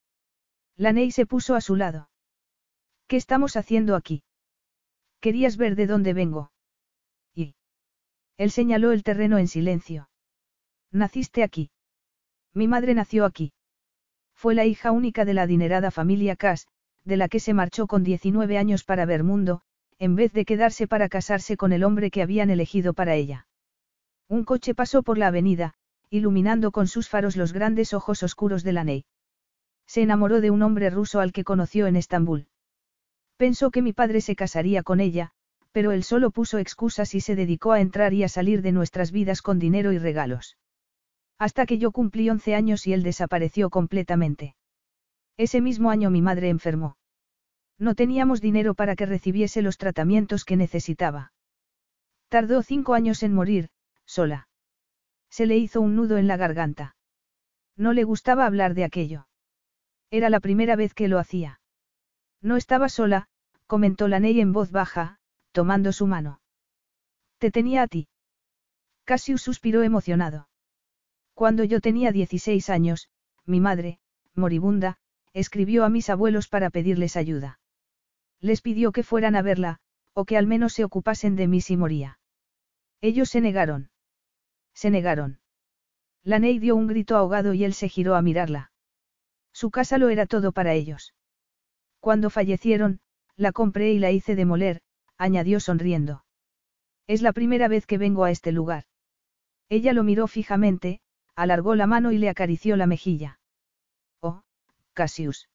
[0.76, 2.10] Laney se puso a su lado.
[3.08, 4.24] ¿Qué estamos haciendo aquí?
[5.20, 6.52] Querías ver de dónde vengo.
[7.36, 7.56] Y.
[8.38, 10.10] Él señaló el terreno en silencio.
[10.92, 11.72] Naciste aquí.
[12.54, 13.52] Mi madre nació aquí.
[14.40, 16.66] Fue la hija única de la adinerada familia Cass,
[17.04, 19.60] de la que se marchó con 19 años para ver mundo,
[19.98, 23.48] en vez de quedarse para casarse con el hombre que habían elegido para ella.
[24.30, 25.74] Un coche pasó por la avenida,
[26.10, 29.04] iluminando con sus faros los grandes ojos oscuros de la Ney.
[29.86, 32.48] Se enamoró de un hombre ruso al que conoció en Estambul.
[33.36, 35.32] Pensó que mi padre se casaría con ella,
[35.74, 39.12] pero él solo puso excusas y se dedicó a entrar y a salir de nuestras
[39.12, 40.56] vidas con dinero y regalos.
[41.40, 44.56] Hasta que yo cumplí 11 años y él desapareció completamente.
[45.38, 46.98] Ese mismo año mi madre enfermó.
[47.78, 51.32] No teníamos dinero para que recibiese los tratamientos que necesitaba.
[52.28, 53.70] Tardó cinco años en morir,
[54.06, 54.50] sola.
[55.30, 56.98] Se le hizo un nudo en la garganta.
[57.78, 59.28] No le gustaba hablar de aquello.
[60.12, 61.62] Era la primera vez que lo hacía.
[62.42, 63.30] No estaba sola,
[63.66, 65.20] comentó la Ney en voz baja,
[65.54, 66.42] tomando su mano.
[67.38, 68.10] Te tenía a ti.
[69.06, 70.49] Cassius suspiró emocionado.
[71.40, 73.08] Cuando yo tenía 16 años,
[73.46, 74.02] mi madre,
[74.36, 74.98] moribunda,
[75.32, 77.62] escribió a mis abuelos para pedirles ayuda.
[78.42, 79.80] Les pidió que fueran a verla,
[80.12, 82.20] o que al menos se ocupasen de mí si moría.
[83.00, 83.90] Ellos se negaron.
[84.74, 85.40] Se negaron.
[86.24, 88.74] La Ney dio un grito ahogado y él se giró a mirarla.
[89.54, 91.14] Su casa lo era todo para ellos.
[92.02, 93.00] Cuando fallecieron,
[93.38, 94.82] la compré y la hice demoler,
[95.18, 96.26] añadió sonriendo.
[97.08, 98.84] Es la primera vez que vengo a este lugar.
[99.70, 101.00] Ella lo miró fijamente,
[101.42, 103.40] alargó la mano y le acarició la mejilla.
[104.20, 104.42] Oh,
[104.94, 105.50] Cassius.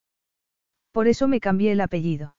[0.93, 2.37] Por eso me cambié el apellido.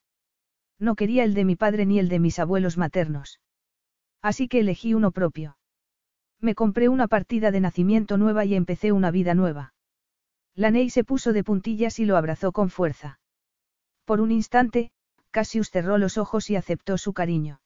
[0.79, 3.39] No quería el de mi padre ni el de mis abuelos maternos.
[4.21, 5.57] Así que elegí uno propio.
[6.41, 9.73] Me compré una partida de nacimiento nueva y empecé una vida nueva.
[10.55, 13.19] Laney se puso de puntillas y lo abrazó con fuerza.
[14.05, 14.91] Por un instante,
[15.29, 17.61] Cassius cerró los ojos y aceptó su cariño.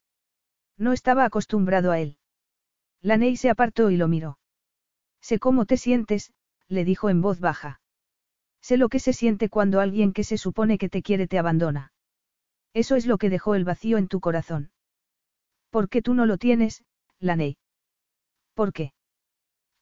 [0.77, 2.17] No estaba acostumbrado a él.
[3.01, 4.39] Laney se apartó y lo miró.
[5.22, 6.33] Sé cómo te sientes,
[6.67, 7.81] le dijo en voz baja.
[8.61, 11.93] Sé lo que se siente cuando alguien que se supone que te quiere te abandona.
[12.73, 14.72] Eso es lo que dejó el vacío en tu corazón.
[15.69, 16.83] ¿Por qué tú no lo tienes,
[17.19, 17.57] Laney?
[18.53, 18.93] ¿Por qué?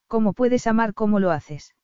[0.07, 1.75] ¿Cómo puedes amar como lo haces?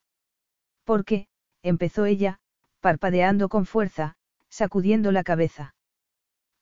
[0.84, 1.28] Porque,
[1.62, 2.38] empezó ella,
[2.80, 4.16] parpadeando con fuerza,
[4.48, 5.74] sacudiendo la cabeza.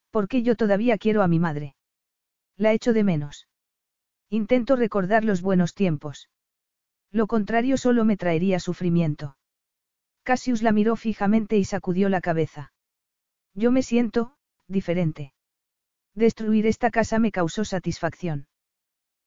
[0.09, 1.75] Porque yo todavía quiero a mi madre.
[2.57, 3.47] La echo de menos.
[4.29, 6.29] Intento recordar los buenos tiempos.
[7.13, 9.37] Lo contrario solo me traería sufrimiento.
[10.23, 12.73] Cassius la miró fijamente y sacudió la cabeza.
[13.53, 14.35] Yo me siento,
[14.67, 15.33] diferente.
[16.15, 18.47] Destruir esta casa me causó satisfacción.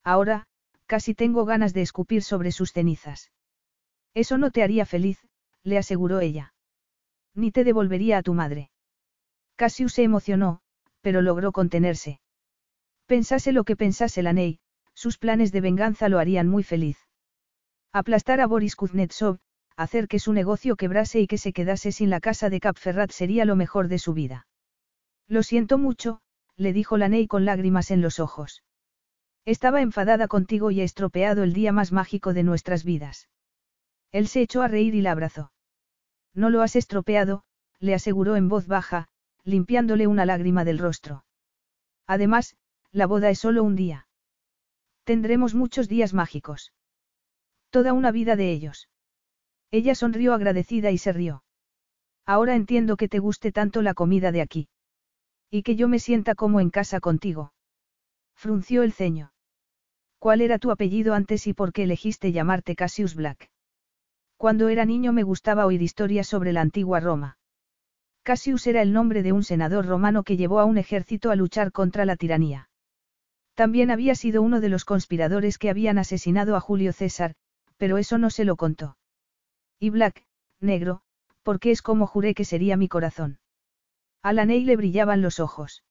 [0.02, 0.48] Ahora,
[0.86, 3.30] casi tengo ganas de escupir sobre sus cenizas.
[4.14, 5.24] Eso no te haría feliz,
[5.62, 6.54] le aseguró ella.
[7.34, 8.70] Ni te devolvería a tu madre.
[9.54, 10.60] Cassius se emocionó,
[11.02, 12.20] pero logró contenerse.
[13.06, 14.58] Pensase lo que pensase la Ney,
[14.92, 17.05] sus planes de venganza lo harían muy feliz.
[17.98, 19.38] Aplastar a Boris Kuznetsov,
[19.74, 23.46] hacer que su negocio quebrase y que se quedase sin la casa de Capferrat sería
[23.46, 24.46] lo mejor de su vida.
[25.28, 26.20] Lo siento mucho,
[26.56, 28.62] le dijo Laney con lágrimas en los ojos.
[29.46, 33.30] Estaba enfadada contigo y he estropeado el día más mágico de nuestras vidas.
[34.12, 35.52] Él se echó a reír y la abrazó.
[36.34, 37.44] No lo has estropeado,
[37.78, 39.08] le aseguró en voz baja,
[39.42, 41.24] limpiándole una lágrima del rostro.
[42.06, 42.58] Además,
[42.92, 44.06] la boda es solo un día.
[45.04, 46.74] Tendremos muchos días mágicos.
[47.76, 48.88] Toda una vida de ellos.
[49.70, 51.44] Ella sonrió agradecida y se rió.
[52.24, 54.70] Ahora entiendo que te guste tanto la comida de aquí.
[55.50, 57.52] Y que yo me sienta como en casa contigo.
[58.34, 59.30] Frunció el ceño.
[60.18, 63.50] ¿Cuál era tu apellido antes y por qué elegiste llamarte Cassius Black?
[64.38, 67.36] Cuando era niño me gustaba oír historias sobre la antigua Roma.
[68.22, 71.72] Cassius era el nombre de un senador romano que llevó a un ejército a luchar
[71.72, 72.70] contra la tiranía.
[73.52, 77.34] También había sido uno de los conspiradores que habían asesinado a Julio César,
[77.76, 78.96] pero eso no se lo contó.
[79.78, 80.26] Y Black,
[80.60, 81.02] negro,
[81.42, 83.38] porque es como juré que sería mi corazón.
[84.22, 85.84] A la Ney le brillaban los ojos.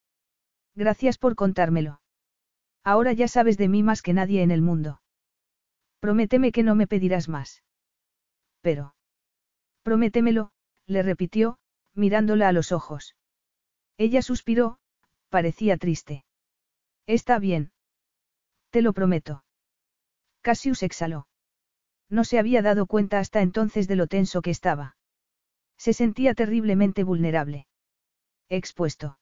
[0.73, 2.01] Gracias por contármelo.
[2.83, 5.01] Ahora ya sabes de mí más que nadie en el mundo.
[5.99, 7.63] Prométeme que no me pedirás más.
[8.61, 8.95] Pero.
[9.83, 10.51] Prométemelo,
[10.85, 11.57] le repitió,
[11.93, 13.15] mirándola a los ojos.
[13.97, 14.79] Ella suspiró,
[15.29, 16.25] parecía triste.
[17.07, 17.71] Está bien.
[18.71, 19.45] Te lo prometo.
[20.41, 21.27] Cassius exhaló.
[22.09, 24.95] No se había dado cuenta hasta entonces de lo tenso que estaba.
[25.77, 27.67] Se sentía terriblemente vulnerable.
[28.49, 29.17] Expuesto.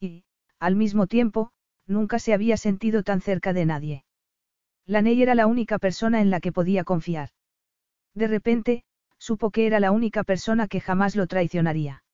[0.00, 0.24] Y,
[0.58, 1.50] al mismo tiempo,
[1.86, 4.04] nunca se había sentido tan cerca de nadie.
[4.86, 7.30] La Ney era la única persona en la que podía confiar.
[8.14, 8.84] De repente,
[9.18, 12.04] supo que era la única persona que jamás lo traicionaría.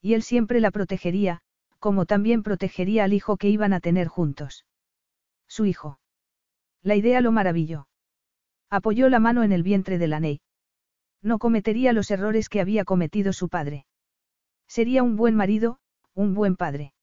[0.00, 1.42] Y él siempre la protegería,
[1.78, 4.64] como también protegería al hijo que iban a tener juntos.
[5.46, 6.00] Su hijo.
[6.82, 7.86] La idea lo maravilló.
[8.70, 10.40] Apoyó la mano en el vientre de la Ney.
[11.22, 13.84] No cometería los errores que había cometido su padre.
[14.68, 15.80] Sería un buen marido,
[16.14, 16.94] un buen padre.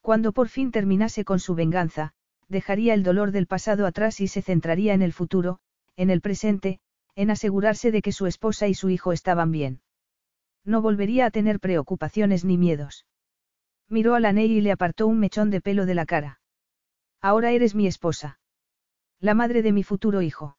[0.00, 2.12] Cuando por fin terminase con su venganza,
[2.48, 5.58] dejaría el dolor del pasado atrás y se centraría en el futuro,
[5.96, 6.78] en el presente,
[7.16, 9.80] en asegurarse de que su esposa y su hijo estaban bien.
[10.64, 13.06] No volvería a tener preocupaciones ni miedos.
[13.88, 16.40] Miró a la Ney y le apartó un mechón de pelo de la cara.
[17.20, 18.38] Ahora eres mi esposa.
[19.20, 20.56] La madre de mi futuro hijo.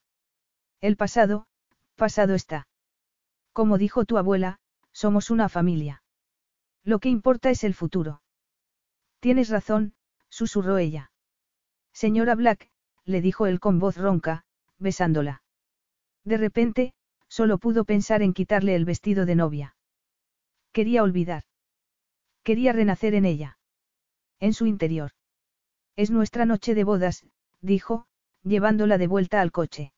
[0.85, 1.47] El pasado,
[1.95, 2.67] pasado está.
[3.53, 4.59] Como dijo tu abuela,
[4.91, 6.03] somos una familia.
[6.83, 8.21] Lo que importa es el futuro.
[9.19, 9.95] Tienes razón,
[10.29, 11.09] susurró ella.
[11.91, 12.69] Señora Black,
[13.03, 14.45] le dijo él con voz ronca,
[14.77, 15.41] besándola.
[16.23, 16.93] De repente,
[17.27, 19.75] solo pudo pensar en quitarle el vestido de novia.
[20.71, 21.45] Quería olvidar.
[22.43, 23.57] Quería renacer en ella.
[24.39, 25.13] En su interior.
[25.95, 27.25] Es nuestra noche de bodas,
[27.59, 28.05] dijo,
[28.43, 29.94] llevándola de vuelta al coche.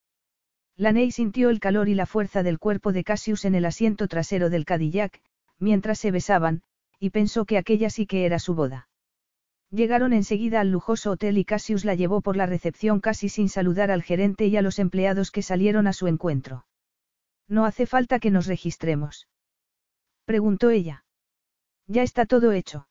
[0.78, 4.52] Laney sintió el calor y la fuerza del cuerpo de Cassius en el asiento trasero
[4.52, 5.22] del Cadillac,
[5.58, 6.62] mientras se besaban,
[7.00, 8.88] y pensó que aquella sí que era su boda.
[9.72, 13.92] Llegaron enseguida al lujoso hotel y Cassius la llevó por la recepción casi sin saludar
[13.92, 16.66] al gerente y a los empleados que salieron a su encuentro.
[17.48, 19.28] No hace falta que nos registremos.
[20.26, 21.06] Preguntó ella.
[21.88, 22.88] Ya está todo hecho.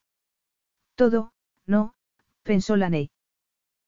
[0.96, 1.32] Todo,
[1.66, 1.94] no,
[2.42, 3.10] pensó Laney.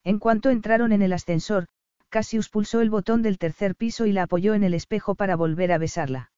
[0.05, 1.67] En cuanto entraron en el ascensor,
[2.09, 5.73] Cassius pulsó el botón del tercer piso y la apoyó en el espejo para volver
[5.73, 6.33] a besarla.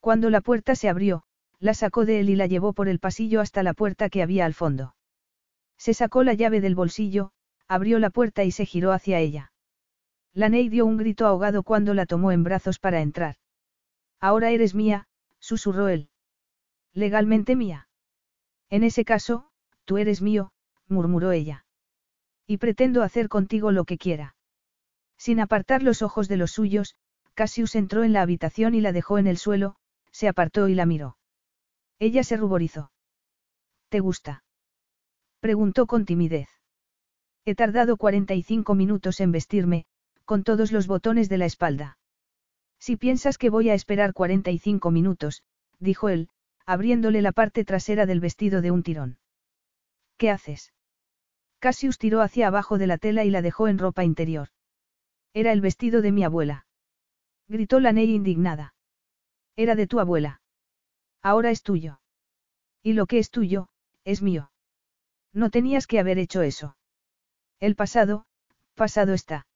[0.00, 1.24] Cuando la puerta se abrió,
[1.58, 4.44] la sacó de él y la llevó por el pasillo hasta la puerta que había
[4.44, 4.94] al fondo.
[5.78, 7.32] Se sacó la llave del bolsillo,
[7.68, 9.52] abrió la puerta y se giró hacia ella.
[10.34, 13.36] La Ney dio un grito ahogado cuando la tomó en brazos para entrar.
[14.20, 15.06] Ahora eres mía,
[15.38, 16.08] susurró él.
[16.92, 17.88] Legalmente mía.
[18.70, 19.50] En ese caso,
[19.84, 20.52] tú eres mío,
[20.88, 21.64] murmuró ella.
[22.46, 24.36] Y pretendo hacer contigo lo que quiera.
[25.22, 26.96] Sin apartar los ojos de los suyos,
[27.34, 29.76] Cassius entró en la habitación y la dejó en el suelo,
[30.10, 31.16] se apartó y la miró.
[32.00, 32.90] Ella se ruborizó.
[33.88, 34.42] ¿Te gusta?
[35.38, 36.48] Preguntó con timidez.
[37.44, 39.84] He tardado 45 minutos en vestirme,
[40.24, 41.98] con todos los botones de la espalda.
[42.80, 45.44] Si piensas que voy a esperar 45 minutos,
[45.78, 46.30] dijo él,
[46.66, 49.18] abriéndole la parte trasera del vestido de un tirón.
[50.16, 50.72] ¿Qué haces?
[51.60, 54.48] Cassius tiró hacia abajo de la tela y la dejó en ropa interior.
[55.34, 56.66] Era el vestido de mi abuela.
[57.48, 58.74] Gritó la Ney indignada.
[59.56, 60.40] Era de tu abuela.
[61.22, 62.00] Ahora es tuyo.
[62.82, 63.68] Y lo que es tuyo,
[64.04, 64.50] es mío.
[65.32, 66.76] No tenías que haber hecho eso.
[67.60, 68.26] El pasado,
[68.74, 69.46] pasado está.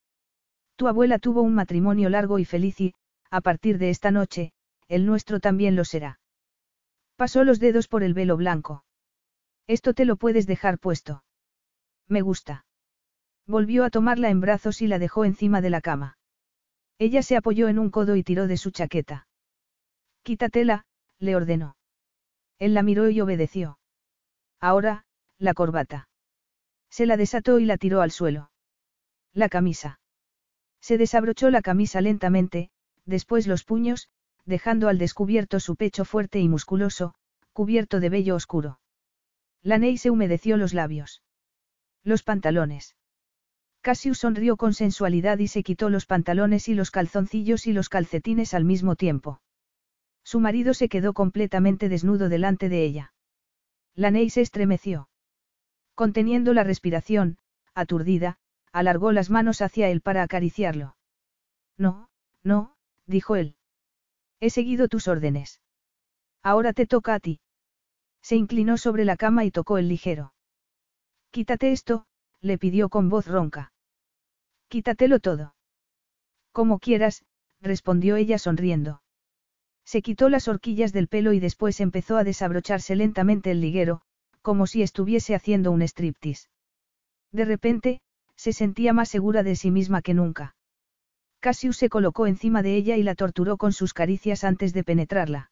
[0.77, 2.95] Tu abuela tuvo un matrimonio largo y feliz y,
[3.31, 4.53] a partir de esta noche,
[4.89, 6.21] el nuestro también lo será.
[7.17, 8.85] Pasó los dedos por el velo blanco.
[9.67, 11.25] Esto te lo puedes dejar puesto.
[12.07, 12.66] Me gusta.
[13.47, 16.19] Volvió a tomarla en brazos y la dejó encima de la cama.
[16.99, 19.29] Ella se apoyó en un codo y tiró de su chaqueta.
[20.23, 20.85] Quítatela,
[21.19, 21.77] le ordenó.
[22.59, 23.79] Él la miró y obedeció.
[24.61, 25.05] Ahora,
[25.39, 26.09] la corbata.
[26.91, 28.51] Se la desató y la tiró al suelo.
[29.33, 30.01] La camisa.
[30.81, 32.71] Se desabrochó la camisa lentamente,
[33.05, 34.09] después los puños,
[34.45, 37.15] dejando al descubierto su pecho fuerte y musculoso,
[37.53, 38.81] cubierto de vello oscuro.
[39.63, 41.23] La Ney se humedeció los labios.
[42.03, 42.97] Los pantalones.
[43.87, 48.53] Cassius sonrió con sensualidad y se quitó los pantalones y los calzoncillos y los calcetines
[48.53, 49.41] al mismo tiempo.
[50.25, 53.15] Su marido se quedó completamente desnudo delante de ella.
[53.95, 55.09] La Ney se estremeció.
[55.95, 57.39] Conteniendo la respiración,
[57.77, 58.39] aturdida,
[58.73, 60.97] alargó las manos hacia él para acariciarlo.
[61.79, 62.11] No,
[62.43, 62.75] no,
[63.07, 63.55] dijo él.
[64.41, 65.61] He seguido tus órdenes.
[66.43, 67.39] Ahora te toca a ti.
[68.21, 70.35] Se inclinó sobre la cama y tocó el ligero.
[71.31, 72.05] Quítate esto,
[72.41, 73.71] le pidió con voz ronca.
[74.69, 75.55] Quítatelo todo.
[76.53, 77.25] Como quieras,
[77.61, 79.03] respondió ella sonriendo.
[79.85, 84.03] Se quitó las horquillas del pelo y después empezó a desabrocharse lentamente el liguero,
[84.43, 86.49] como si estuviese haciendo un striptease.
[87.31, 88.01] De repente,
[88.35, 90.57] se sentía más segura de sí misma que nunca.
[91.41, 95.51] Cassius se colocó encima de ella y la torturó con sus caricias antes de penetrarla.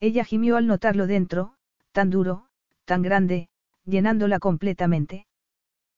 [0.00, 1.54] Ella gimió al notarlo dentro,
[1.92, 2.46] tan duro,
[2.84, 3.48] tan grande,
[3.84, 5.26] llenándola completamente.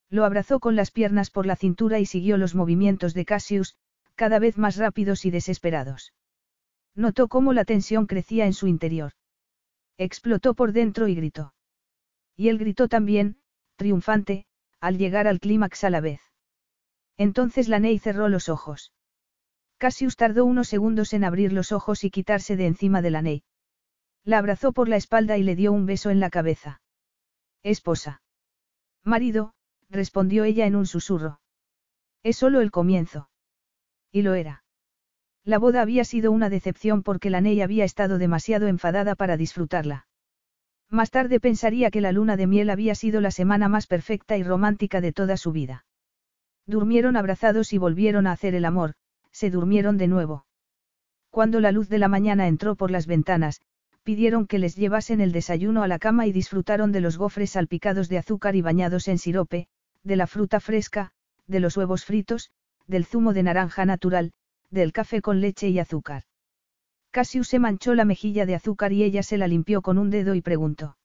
[0.08, 3.76] Lo abrazó con las piernas por la cintura y siguió los movimientos de Cassius,
[4.14, 6.12] cada vez más rápidos y desesperados.
[6.94, 9.12] Notó cómo la tensión crecía en su interior.
[9.98, 11.54] Explotó por dentro y gritó.
[12.36, 13.38] Y él gritó también,
[13.76, 14.46] triunfante,
[14.80, 16.20] al llegar al clímax a la vez.
[17.16, 18.92] Entonces la Ney cerró los ojos.
[19.78, 23.42] Cassius tardó unos segundos en abrir los ojos y quitarse de encima de la Ney.
[24.24, 26.80] La abrazó por la espalda y le dio un beso en la cabeza.
[27.62, 28.22] Esposa.
[29.02, 29.54] Marido,
[29.90, 31.40] respondió ella en un susurro.
[32.22, 33.28] Es solo el comienzo.
[34.12, 34.64] Y lo era.
[35.44, 40.06] La boda había sido una decepción porque la Ney había estado demasiado enfadada para disfrutarla.
[40.90, 44.42] Más tarde pensaría que la luna de miel había sido la semana más perfecta y
[44.42, 45.84] romántica de toda su vida.
[46.66, 48.94] Durmieron abrazados y volvieron a hacer el amor,
[49.30, 50.46] se durmieron de nuevo.
[51.30, 53.60] Cuando la luz de la mañana entró por las ventanas,
[54.02, 58.08] pidieron que les llevasen el desayuno a la cama y disfrutaron de los gofres salpicados
[58.08, 59.68] de azúcar y bañados en sirope,
[60.06, 61.10] de la fruta fresca,
[61.48, 62.52] de los huevos fritos,
[62.86, 64.32] del zumo de naranja natural,
[64.70, 66.22] del café con leche y azúcar.
[67.10, 70.36] Cassius se manchó la mejilla de azúcar y ella se la limpió con un dedo
[70.36, 70.96] y preguntó.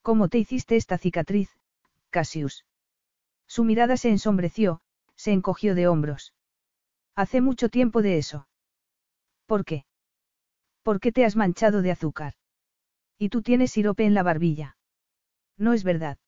[0.00, 1.50] ¿Cómo te hiciste esta cicatriz,
[2.10, 2.64] Cassius?
[3.48, 4.80] Su mirada se ensombreció,
[5.16, 6.34] se encogió de hombros.
[7.16, 8.46] Hace mucho tiempo de eso.
[9.46, 9.86] ¿Por qué?
[10.84, 12.34] ¿Por qué te has manchado de azúcar?
[13.18, 14.76] Y tú tienes sirope en la barbilla.
[15.56, 16.18] No es verdad.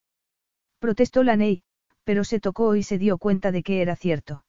[0.78, 1.62] Protestó la Ney,
[2.06, 4.44] pero se tocó y se dio cuenta de que era cierto.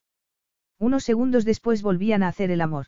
[0.77, 2.86] Unos segundos después volvían a hacer el amor.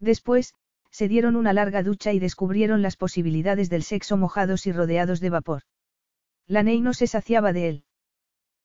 [0.00, 0.54] Después,
[0.90, 5.30] se dieron una larga ducha y descubrieron las posibilidades del sexo mojados y rodeados de
[5.30, 5.62] vapor.
[6.48, 7.84] La Ney no se saciaba de él.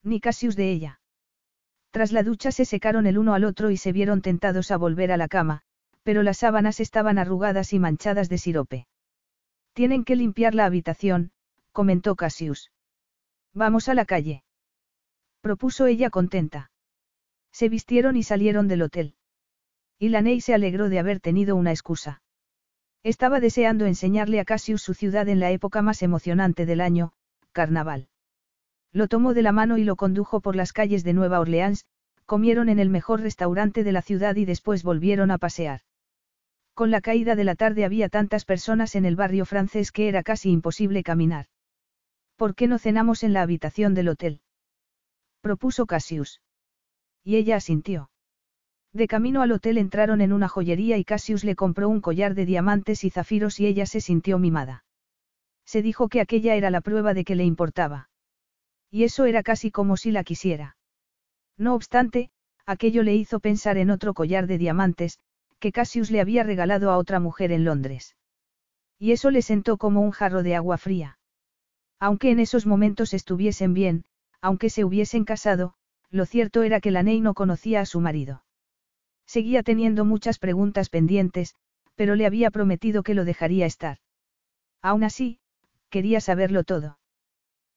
[0.02, 1.02] Ni Cassius de ella.
[1.92, 5.12] Tras la ducha se secaron el uno al otro y se vieron tentados a volver
[5.12, 5.62] a la cama,
[6.02, 8.88] pero las sábanas estaban arrugadas y manchadas de sirope.
[9.74, 11.32] Tienen que limpiar la habitación,
[11.72, 12.72] comentó Cassius.
[13.54, 14.44] Vamos a la calle.
[15.42, 16.72] Propuso ella contenta.
[17.52, 19.16] Se vistieron y salieron del hotel.
[19.98, 22.22] Y la Ney se alegró de haber tenido una excusa.
[23.04, 27.14] Estaba deseando enseñarle a Cassius su ciudad en la época más emocionante del año,
[27.52, 28.08] carnaval.
[28.94, 31.86] Lo tomó de la mano y lo condujo por las calles de Nueva Orleans,
[32.26, 35.82] comieron en el mejor restaurante de la ciudad y después volvieron a pasear.
[36.76, 40.22] Con la caída de la tarde había tantas personas en el barrio francés que era
[40.22, 41.48] casi imposible caminar.
[42.36, 44.42] ¿Por qué no cenamos en la habitación del hotel?
[45.42, 46.42] Propuso Cassius.
[47.24, 48.10] Y ella asintió.
[48.94, 52.46] De camino al hotel entraron en una joyería y Cassius le compró un collar de
[52.46, 54.84] diamantes y zafiros y ella se sintió mimada.
[55.66, 58.10] Se dijo que aquella era la prueba de que le importaba.
[58.90, 60.76] Y eso era casi como si la quisiera.
[61.58, 62.30] No obstante,
[62.66, 65.20] aquello le hizo pensar en otro collar de diamantes,
[65.60, 68.16] que Cassius le había regalado a otra mujer en Londres.
[69.00, 71.18] Y eso le sentó como un jarro de agua fría.
[72.00, 74.04] Aunque en esos momentos estuviesen bien,
[74.42, 75.74] aunque se hubiesen casado,
[76.10, 78.44] lo cierto era que la Ney no conocía a su marido.
[79.26, 81.56] Seguía teniendo muchas preguntas pendientes,
[81.96, 84.00] pero le había prometido que lo dejaría estar.
[84.82, 85.40] Aún así,
[85.90, 87.00] quería saberlo todo.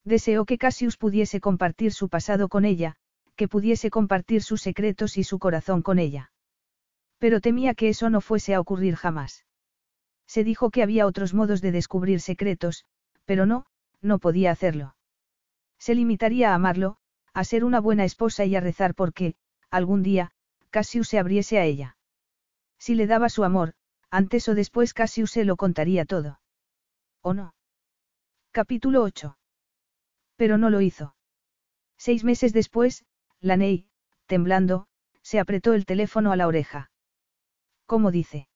[0.05, 2.97] Deseó que Cassius pudiese compartir su pasado con ella,
[3.37, 6.33] que pudiese compartir sus secretos y su corazón con ella.
[7.19, 9.45] Pero temía que eso no fuese a ocurrir jamás.
[10.27, 12.85] Se dijo que había otros modos de descubrir secretos,
[13.25, 13.67] pero no,
[14.01, 14.95] no podía hacerlo.
[15.79, 16.97] Se limitaría a amarlo,
[17.33, 19.35] a ser una buena esposa y a rezar porque,
[19.71, 20.31] algún día,
[20.71, 21.97] Cassius se abriese a ella.
[22.79, 23.75] Si le daba su amor,
[24.11, 26.41] antes o después Cassius se lo contaría todo.
[27.23, 27.55] ¿O no?
[28.53, 29.37] Capítulo 8.
[30.37, 31.15] Pero no lo hizo.
[31.97, 33.05] Seis meses después,
[33.41, 33.89] Laney,
[34.27, 34.87] temblando,
[35.23, 36.91] se apretó el teléfono a la oreja.
[37.87, 38.49] ¿Cómo dice?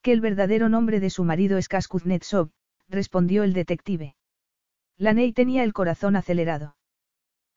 [0.00, 2.50] Que el verdadero nombre de su marido es Kaskuznetsov,
[2.88, 4.16] respondió el detective.
[5.02, 6.76] Laney tenía el corazón acelerado.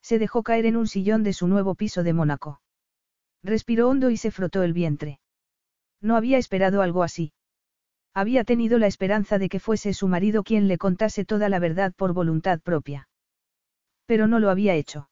[0.01, 2.59] Se dejó caer en un sillón de su nuevo piso de Mónaco.
[3.43, 5.19] Respiró hondo y se frotó el vientre.
[6.01, 7.33] No había esperado algo así.
[8.15, 11.93] Había tenido la esperanza de que fuese su marido quien le contase toda la verdad
[11.95, 13.09] por voluntad propia.
[14.07, 15.11] Pero no lo había hecho.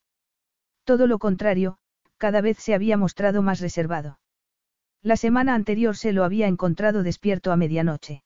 [0.86, 1.78] Todo lo contrario,
[2.18, 4.18] cada vez se había mostrado más reservado.
[5.04, 8.24] La semana anterior se lo había encontrado despierto a medianoche.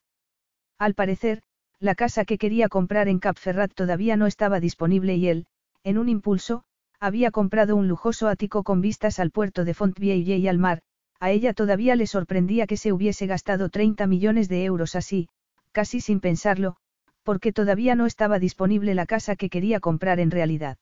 [0.78, 1.44] Al parecer,
[1.80, 5.46] la casa que quería comprar en Capferrat todavía no estaba disponible y él,
[5.84, 6.64] en un impulso,
[7.00, 10.82] había comprado un lujoso ático con vistas al puerto de Fontvieille y al mar,
[11.20, 15.30] a ella todavía le sorprendía que se hubiese gastado 30 millones de euros así,
[15.72, 16.78] casi sin pensarlo,
[17.24, 20.78] porque todavía no estaba disponible la casa que quería comprar en realidad.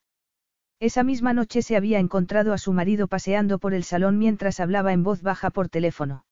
[0.80, 4.94] Esa misma noche se había encontrado a su marido paseando por el salón mientras hablaba
[4.94, 6.26] en voz baja por teléfono.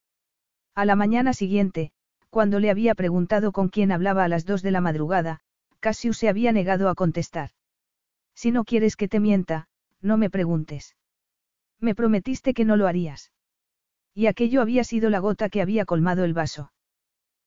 [0.75, 1.92] A la mañana siguiente,
[2.34, 5.42] cuando le había preguntado con quién hablaba a las dos de la madrugada,
[5.80, 7.52] Cassius se había negado a contestar.
[8.34, 9.68] Si no quieres que te mienta,
[10.02, 10.95] no me preguntes.
[11.80, 13.32] Me prometiste que no lo harías.
[14.16, 16.72] Y aquello había sido la gota que había colmado el vaso.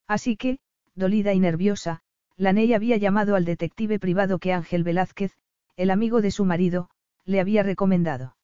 [0.07, 0.61] Así que,
[0.95, 2.03] dolida y nerviosa,
[2.37, 5.33] Laney había llamado al detective privado que Ángel Velázquez,
[5.75, 6.91] el amigo de su marido,
[7.25, 8.37] le había recomendado.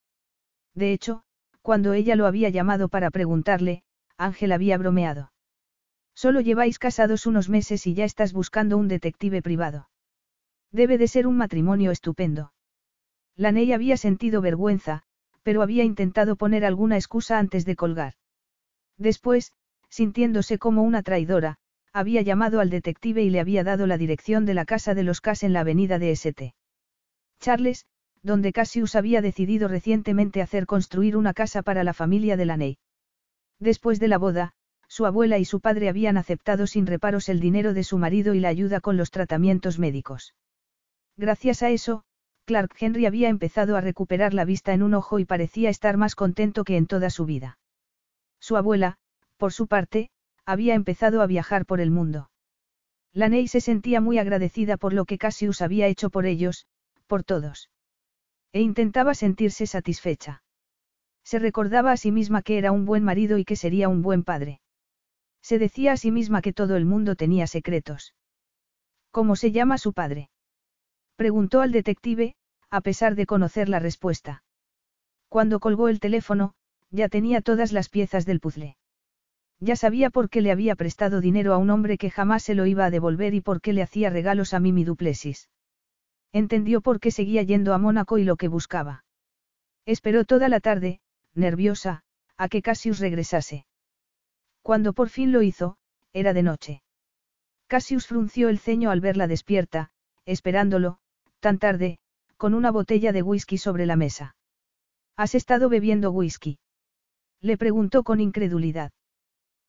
[0.75, 1.23] De hecho,
[1.61, 3.85] cuando ella lo había llamado para preguntarle,
[4.17, 5.32] Ángel había bromeado.
[6.15, 9.89] Solo lleváis casados unos meses y ya estás buscando un detective privado.
[10.71, 12.53] Debe de ser un matrimonio estupendo.
[13.37, 15.03] Laney había sentido vergüenza,
[15.43, 18.15] pero había intentado poner alguna excusa antes de colgar.
[18.99, 19.53] Después,
[19.89, 21.59] sintiéndose como una traidora,
[21.93, 25.21] había llamado al detective y le había dado la dirección de la casa de los
[25.21, 26.55] Cas en la avenida de St.
[27.41, 27.87] Charles,
[28.23, 32.79] donde Cassius había decidido recientemente hacer construir una casa para la familia de Laney.
[33.59, 34.55] Después de la boda,
[34.93, 38.41] su abuela y su padre habían aceptado sin reparos el dinero de su marido y
[38.41, 40.35] la ayuda con los tratamientos médicos.
[41.17, 42.05] Gracias a eso,
[42.45, 46.15] Clark Henry había empezado a recuperar la vista en un ojo y parecía estar más
[46.15, 47.59] contento que en toda su vida.
[48.39, 48.99] Su abuela,
[49.39, 50.11] por su parte,
[50.45, 52.31] había empezado a viajar por el mundo.
[53.15, 56.67] Laney se sentía muy agradecida por lo que Cassius había hecho por ellos,
[57.07, 57.71] por todos.
[58.53, 60.43] E intentaba sentirse satisfecha.
[61.25, 64.23] Se recordaba a sí misma que era un buen marido y que sería un buen
[64.23, 64.61] padre.
[65.43, 68.15] Se decía a sí misma que todo el mundo tenía secretos.
[69.11, 70.31] ¿Cómo se llama su padre?
[71.17, 72.35] Preguntó al detective,
[72.71, 74.43] a pesar de conocer la respuesta.
[75.29, 76.55] Cuando colgó el teléfono,
[76.91, 78.77] ya tenía todas las piezas del puzzle.
[79.61, 82.67] Ya sabía por qué le había prestado dinero a un hombre que jamás se lo
[82.67, 85.51] iba a devolver y por qué le hacía regalos a Mimi Duplessis.
[86.33, 89.05] Entendió por qué seguía yendo a Mónaco y lo que buscaba.
[89.87, 91.01] Esperó toda la tarde,
[91.35, 92.03] nerviosa,
[92.37, 93.67] a que Cassius regresase.
[94.63, 95.77] Cuando por fin lo hizo,
[96.13, 96.83] era de noche.
[97.67, 99.91] Cassius frunció el ceño al verla despierta,
[100.25, 100.99] esperándolo,
[101.41, 101.99] tan tarde,
[102.37, 104.37] con una botella de whisky sobre la mesa.
[105.17, 106.59] ¿Has estado bebiendo whisky?
[107.41, 108.93] Le preguntó con incredulidad.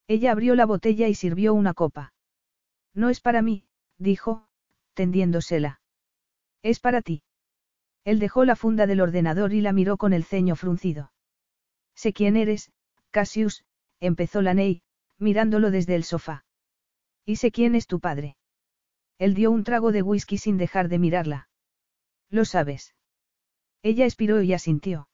[0.07, 2.13] Ella abrió la botella y sirvió una copa.
[2.93, 3.65] No es para mí,
[3.97, 4.47] dijo,
[4.93, 5.81] tendiéndosela.
[6.61, 7.23] Es para ti.
[8.03, 11.11] Él dejó la funda del ordenador y la miró con el ceño fruncido.
[11.95, 12.71] Sé quién eres,
[13.11, 13.63] Cassius,
[14.05, 14.81] empezó la Ney,
[15.17, 16.45] mirándolo desde el sofá.
[17.25, 18.35] Y sé quién es tu padre.
[19.17, 21.47] Él dio un trago de whisky sin dejar de mirarla.
[22.29, 22.95] Lo sabes.
[23.81, 25.07] Ella expiró y asintió.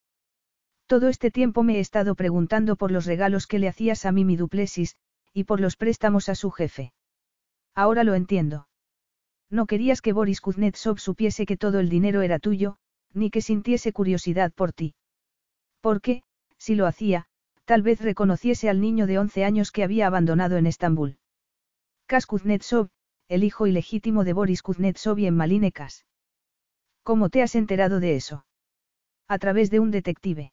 [0.88, 4.36] Todo este tiempo me he estado preguntando por los regalos que le hacías a Mimi
[4.36, 4.96] Duplessis,
[5.34, 6.94] y por los préstamos a su jefe.
[7.76, 8.68] Ahora lo entiendo.
[9.52, 12.78] No querías que Boris Kuznetsov supiese que todo el dinero era tuyo,
[13.14, 14.96] ni que sintiese curiosidad por ti.
[15.82, 16.24] Porque,
[16.58, 17.28] si lo hacía,
[17.70, 21.20] tal vez reconociese al niño de 11 años que había abandonado en Estambul.
[22.08, 22.90] Kas Kuznetsov,
[23.28, 26.08] el hijo ilegítimo de Boris Kuznetsov y en Malinekas.
[27.04, 28.44] ¿Cómo te has enterado de eso?
[29.28, 30.52] A través de un detective.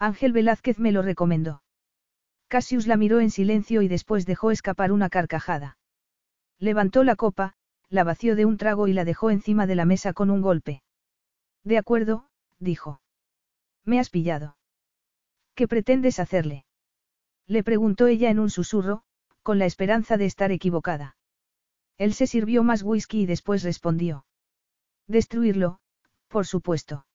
[0.00, 1.62] Ángel Velázquez me lo recomendó.
[2.48, 5.78] Cassius la miró en silencio y después dejó escapar una carcajada.
[6.58, 7.54] Levantó la copa,
[7.90, 10.82] la vació de un trago y la dejó encima de la mesa con un golpe.
[11.62, 12.26] De acuerdo,
[12.58, 13.00] dijo.
[13.84, 14.56] Me has pillado.
[15.54, 16.64] ¿Qué pretendes hacerle?
[17.46, 19.02] Le preguntó ella en un susurro,
[19.42, 21.16] con la esperanza de estar equivocada.
[21.96, 24.26] Él se sirvió más whisky y después respondió.
[25.06, 25.78] Destruirlo,
[26.28, 27.06] por supuesto.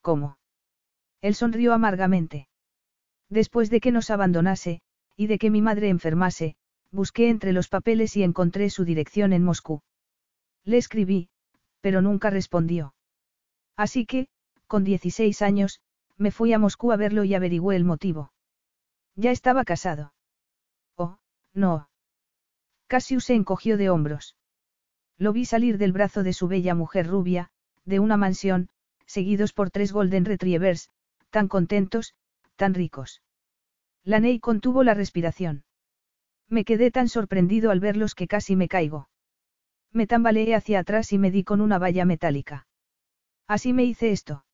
[0.00, 0.38] ¿Cómo?
[1.20, 2.48] Él sonrió amargamente.
[3.28, 4.80] Después de que nos abandonase,
[5.16, 6.56] y de que mi madre enfermase,
[6.90, 9.82] busqué entre los papeles y encontré su dirección en Moscú.
[10.64, 11.28] Le escribí,
[11.80, 12.94] pero nunca respondió.
[13.76, 14.28] Así que,
[14.66, 15.80] con 16 años,
[16.22, 18.32] me fui a Moscú a verlo y averigüé el motivo.
[19.16, 20.14] Ya estaba casado.
[20.96, 21.18] Oh,
[21.52, 21.90] no.
[22.86, 24.36] Cassius se encogió de hombros.
[25.18, 27.50] Lo vi salir del brazo de su bella mujer rubia,
[27.84, 28.68] de una mansión,
[29.04, 30.90] seguidos por tres Golden Retrievers,
[31.30, 32.14] tan contentos,
[32.56, 33.22] tan ricos.
[34.04, 35.64] Laney contuvo la respiración.
[36.48, 39.08] Me quedé tan sorprendido al verlos que casi me caigo.
[39.90, 42.66] Me tambaleé hacia atrás y me di con una valla metálica.
[43.48, 44.44] Así me hice esto.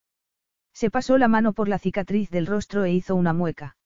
[0.72, 3.76] Se pasó la mano por la cicatriz del rostro e hizo una mueca.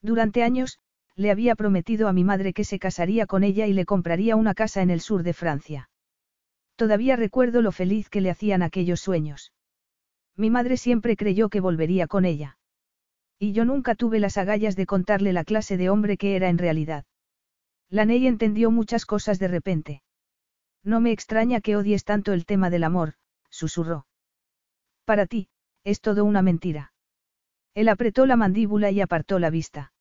[0.00, 0.78] Durante años,
[1.16, 4.54] le había prometido a mi madre que se casaría con ella y le compraría una
[4.54, 5.90] casa en el sur de Francia.
[6.76, 9.52] Todavía recuerdo lo feliz que le hacían aquellos sueños.
[10.36, 12.56] Mi madre siempre creyó que volvería con ella.
[13.38, 16.58] Y yo nunca tuve las agallas de contarle la clase de hombre que era en
[16.58, 17.04] realidad.
[17.90, 20.02] Laney entendió muchas cosas de repente.
[20.82, 23.14] No me extraña que odies tanto el tema del amor,
[23.50, 24.06] susurró.
[25.04, 25.48] Para ti,
[25.84, 26.92] es todo una mentira.
[27.74, 29.92] Él apretó la mandíbula y apartó la vista.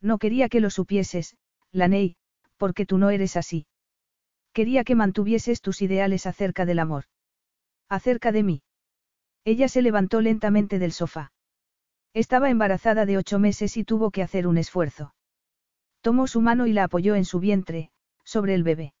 [0.00, 1.36] No quería que lo supieses,
[1.72, 2.16] Laney,
[2.56, 3.66] porque tú no eres así.
[4.52, 7.04] Quería que mantuvieses tus ideales acerca del amor.
[7.88, 8.62] Acerca de mí.
[9.44, 11.32] Ella se levantó lentamente del sofá.
[12.12, 15.14] Estaba embarazada de ocho meses y tuvo que hacer un esfuerzo.
[16.00, 17.90] Tomó su mano y la apoyó en su vientre,
[18.24, 18.94] sobre el bebé.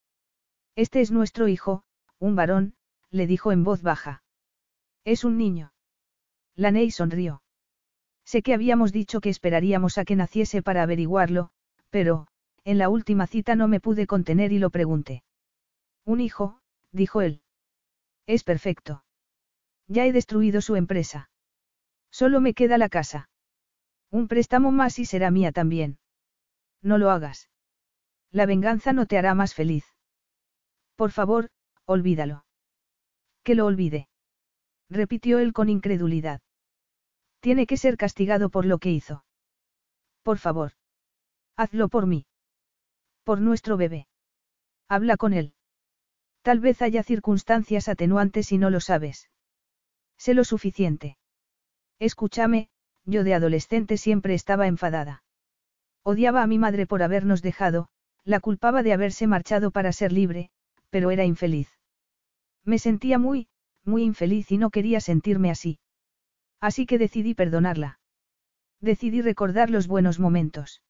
[0.76, 1.82] Este es nuestro hijo,
[2.18, 2.74] un varón,
[3.10, 4.22] le dijo en voz baja.
[5.04, 5.72] Es un niño.
[6.56, 7.42] Laney sonrió.
[8.24, 11.50] Sé que habíamos dicho que esperaríamos a que naciese para averiguarlo,
[11.90, 12.26] pero,
[12.64, 15.24] en la última cita no me pude contener y lo pregunté.
[16.04, 16.60] Un hijo,
[16.92, 17.42] dijo él.
[18.26, 19.04] Es perfecto.
[19.88, 21.30] Ya he destruido su empresa.
[22.10, 23.28] Solo me queda la casa.
[24.10, 25.98] Un préstamo más y será mía también.
[26.82, 27.48] No lo hagas.
[28.30, 29.84] La venganza no te hará más feliz.
[30.96, 31.50] Por favor,
[31.86, 32.44] olvídalo.
[33.42, 34.09] Que lo olvide.
[34.90, 36.40] Repitió él con incredulidad.
[37.40, 39.24] Tiene que ser castigado por lo que hizo.
[40.22, 40.72] Por favor.
[41.56, 42.26] Hazlo por mí.
[43.24, 44.08] Por nuestro bebé.
[44.88, 45.54] Habla con él.
[46.42, 49.30] Tal vez haya circunstancias atenuantes y no lo sabes.
[50.18, 51.16] Sé lo suficiente.
[51.98, 52.68] Escúchame,
[53.04, 55.22] yo de adolescente siempre estaba enfadada.
[56.02, 57.88] Odiaba a mi madre por habernos dejado,
[58.24, 60.50] la culpaba de haberse marchado para ser libre,
[60.88, 61.68] pero era infeliz.
[62.64, 63.48] Me sentía muy,
[63.84, 65.78] muy infeliz y no quería sentirme así.
[66.60, 67.98] Así que decidí perdonarla.
[68.80, 70.82] Decidí recordar los buenos momentos.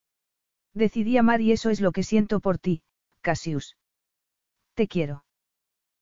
[0.75, 2.83] Decidí amar y eso es lo que siento por ti,
[3.21, 3.77] Cassius.
[4.75, 5.25] Te quiero.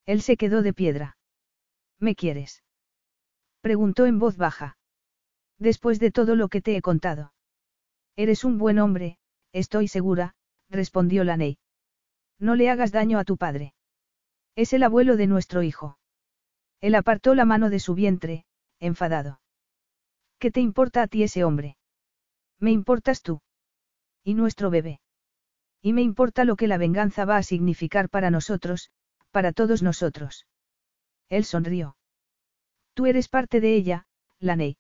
[0.05, 1.17] Él se quedó de piedra.
[1.99, 2.63] ¿Me quieres?
[3.61, 4.77] Preguntó en voz baja.
[5.59, 7.33] Después de todo lo que te he contado.
[8.17, 9.19] Eres un buen hombre,
[9.53, 10.35] estoy segura,
[10.71, 11.59] respondió Laney.
[12.39, 13.75] No le hagas daño a tu padre.
[14.55, 15.98] Es el abuelo de nuestro hijo.
[16.81, 18.45] Él apartó la mano de su vientre,
[18.79, 19.41] enfadado.
[20.39, 21.77] ¿Qué te importa a ti ese hombre?
[22.59, 23.41] Me importas tú.
[24.23, 25.01] Y nuestro bebé.
[25.83, 28.91] Y me importa lo que la venganza va a significar para nosotros,
[29.31, 30.47] para todos nosotros.
[31.29, 31.97] Él sonrió.
[32.95, 34.07] Tú eres parte de ella,
[34.39, 34.77] Laney.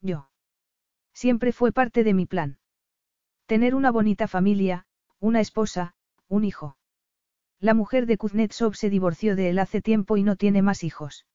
[0.00, 0.30] Yo.
[1.12, 2.58] Siempre fue parte de mi plan.
[3.46, 4.86] Tener una bonita familia,
[5.18, 5.94] una esposa,
[6.28, 6.76] un hijo.
[7.60, 11.26] La mujer de Kuznetsov se divorció de él hace tiempo y no tiene más hijos.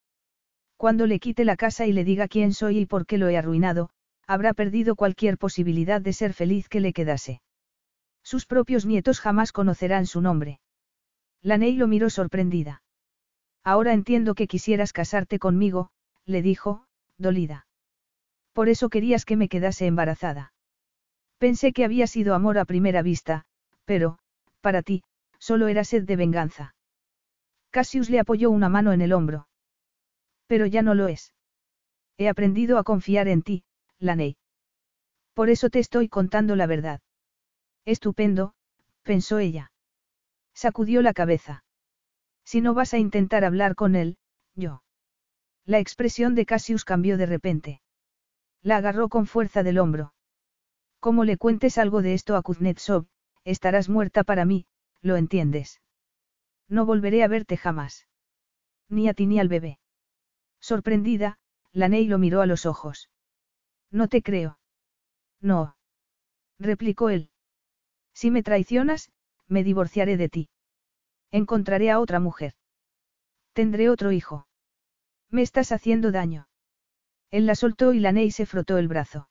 [0.75, 3.37] Cuando le quite la casa y le diga quién soy y por qué lo he
[3.37, 3.91] arruinado,
[4.25, 7.41] habrá perdido cualquier posibilidad de ser feliz que le quedase.
[8.23, 10.59] Sus propios nietos jamás conocerán su nombre.
[11.41, 12.81] Laney lo miró sorprendida.
[13.63, 15.91] Ahora entiendo que quisieras casarte conmigo,
[16.25, 16.87] le dijo,
[17.19, 17.67] dolida.
[18.51, 20.53] Por eso querías que me quedase embarazada.
[21.37, 23.45] Pensé que había sido amor a primera vista,
[23.85, 24.17] pero,
[24.61, 25.03] para ti,
[25.47, 26.75] solo era sed de venganza.
[27.69, 29.47] Cassius le apoyó una mano en el hombro.
[30.47, 31.33] Pero ya no lo es.
[32.17, 33.63] He aprendido a confiar en ti,
[33.99, 34.37] Laney.
[35.35, 36.99] Por eso te estoy contando la verdad.
[37.85, 38.55] Estupendo,
[39.03, 39.71] pensó ella.
[40.55, 41.63] Sacudió la cabeza.
[42.43, 44.17] Si no vas a intentar hablar con él,
[44.55, 44.81] yo.
[45.63, 47.81] La expresión de Cassius cambió de repente.
[48.63, 50.15] La agarró con fuerza del hombro.
[50.99, 53.05] Como le cuentes algo de esto a Kuznetsov,
[53.43, 54.65] estarás muerta para mí,
[55.05, 55.81] ¿lo entiendes?
[56.67, 58.07] No volveré a verte jamás.
[58.89, 59.77] Ni a ti ni al bebé.
[60.59, 61.37] Sorprendida,
[61.73, 63.11] Laney lo miró a los ojos.
[63.91, 64.57] No te creo.
[65.39, 65.77] No.
[66.57, 67.29] Replicó él.
[68.15, 69.11] Si me traicionas,
[69.47, 70.49] me divorciaré de ti.
[71.29, 72.53] Encontraré a otra mujer.
[73.53, 74.47] Tendré otro hijo.
[75.29, 76.47] Me estás haciendo daño.
[77.29, 79.29] Él la soltó y Laney se frotó el brazo.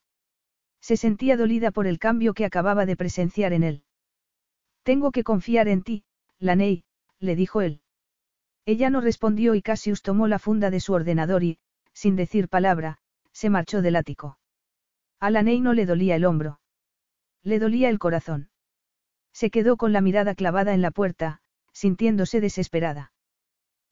[0.80, 3.84] Se sentía dolida por el cambio que acababa de presenciar en él.
[4.84, 6.04] Tengo que confiar en ti,
[6.38, 6.84] Laney,
[7.18, 7.80] le dijo él.
[8.66, 11.58] Ella no respondió y Cassius tomó la funda de su ordenador y,
[11.92, 12.98] sin decir palabra,
[13.32, 14.38] se marchó del ático.
[15.20, 16.60] A Laney no le dolía el hombro.
[17.42, 18.50] Le dolía el corazón.
[19.32, 21.40] Se quedó con la mirada clavada en la puerta,
[21.72, 23.12] sintiéndose desesperada.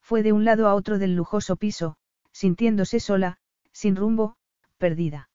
[0.00, 1.96] Fue de un lado a otro del lujoso piso,
[2.32, 3.38] sintiéndose sola,
[3.72, 4.36] sin rumbo,
[4.78, 5.30] perdida.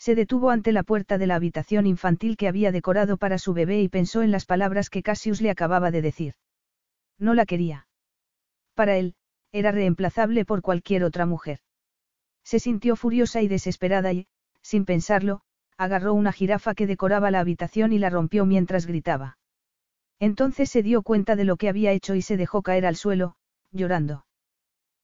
[0.00, 3.82] Se detuvo ante la puerta de la habitación infantil que había decorado para su bebé
[3.82, 6.34] y pensó en las palabras que Cassius le acababa de decir.
[7.18, 7.86] No la quería.
[8.74, 9.14] Para él,
[9.52, 11.60] era reemplazable por cualquier otra mujer.
[12.42, 14.26] Se sintió furiosa y desesperada y,
[14.62, 15.42] sin pensarlo,
[15.76, 19.36] agarró una jirafa que decoraba la habitación y la rompió mientras gritaba.
[20.18, 23.36] Entonces se dio cuenta de lo que había hecho y se dejó caer al suelo,
[23.70, 24.24] llorando.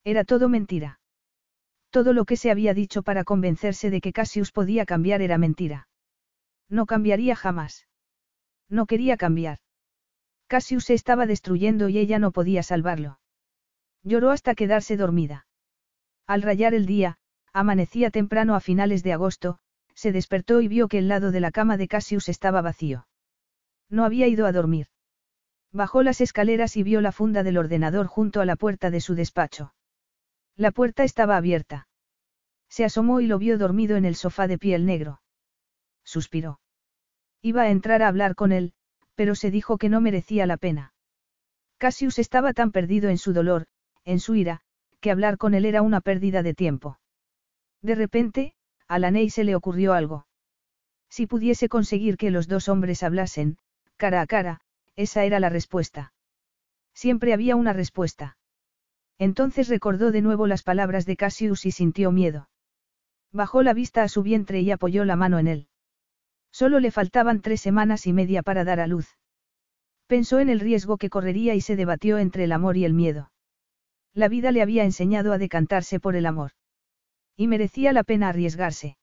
[0.04, 1.00] Era todo mentira.
[1.90, 5.88] Todo lo que se había dicho para convencerse de que Cassius podía cambiar era mentira.
[6.68, 7.86] No cambiaría jamás.
[8.68, 9.58] No quería cambiar.
[10.48, 13.18] Cassius se estaba destruyendo y ella no podía salvarlo.
[14.02, 15.46] Lloró hasta quedarse dormida.
[16.26, 17.18] Al rayar el día,
[17.52, 19.58] amanecía temprano a finales de agosto,
[19.94, 23.06] se despertó y vio que el lado de la cama de Cassius estaba vacío.
[23.88, 24.88] No había ido a dormir.
[25.72, 29.14] Bajó las escaleras y vio la funda del ordenador junto a la puerta de su
[29.14, 29.74] despacho.
[30.56, 31.88] La puerta estaba abierta.
[32.68, 35.20] Se asomó y lo vio dormido en el sofá de piel negro.
[36.04, 36.60] Suspiró.
[37.42, 38.72] Iba a entrar a hablar con él,
[39.14, 40.94] pero se dijo que no merecía la pena.
[41.78, 43.66] Cassius estaba tan perdido en su dolor,
[44.04, 44.62] en su ira,
[45.00, 46.98] que hablar con él era una pérdida de tiempo.
[47.82, 48.54] De repente,
[48.88, 50.26] a Laney se le ocurrió algo.
[51.10, 53.58] Si pudiese conseguir que los dos hombres hablasen,
[53.96, 54.60] cara a cara,
[54.96, 56.12] esa era la respuesta.
[56.94, 58.38] Siempre había una respuesta.
[59.18, 62.48] Entonces recordó de nuevo las palabras de Cassius y sintió miedo.
[63.32, 65.68] Bajó la vista a su vientre y apoyó la mano en él.
[66.52, 69.16] Solo le faltaban tres semanas y media para dar a luz.
[70.06, 73.30] Pensó en el riesgo que correría y se debatió entre el amor y el miedo.
[74.14, 76.52] La vida le había enseñado a decantarse por el amor.
[77.36, 78.96] Y merecía la pena arriesgarse.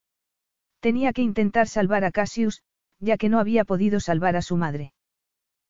[0.80, 2.64] Tenía que intentar salvar a Cassius,
[3.00, 4.94] ya que no había podido salvar a su madre.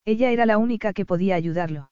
[0.05, 1.91] Ella era la única que podía ayudarlo.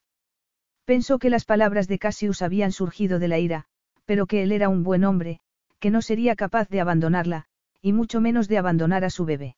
[0.85, 3.65] Pensó que las palabras de Cassius habían surgido de la ira,
[4.05, 5.39] pero que él era un buen hombre,
[5.79, 7.45] que no sería capaz de abandonarla,
[7.81, 9.55] y mucho menos de abandonar a su bebé.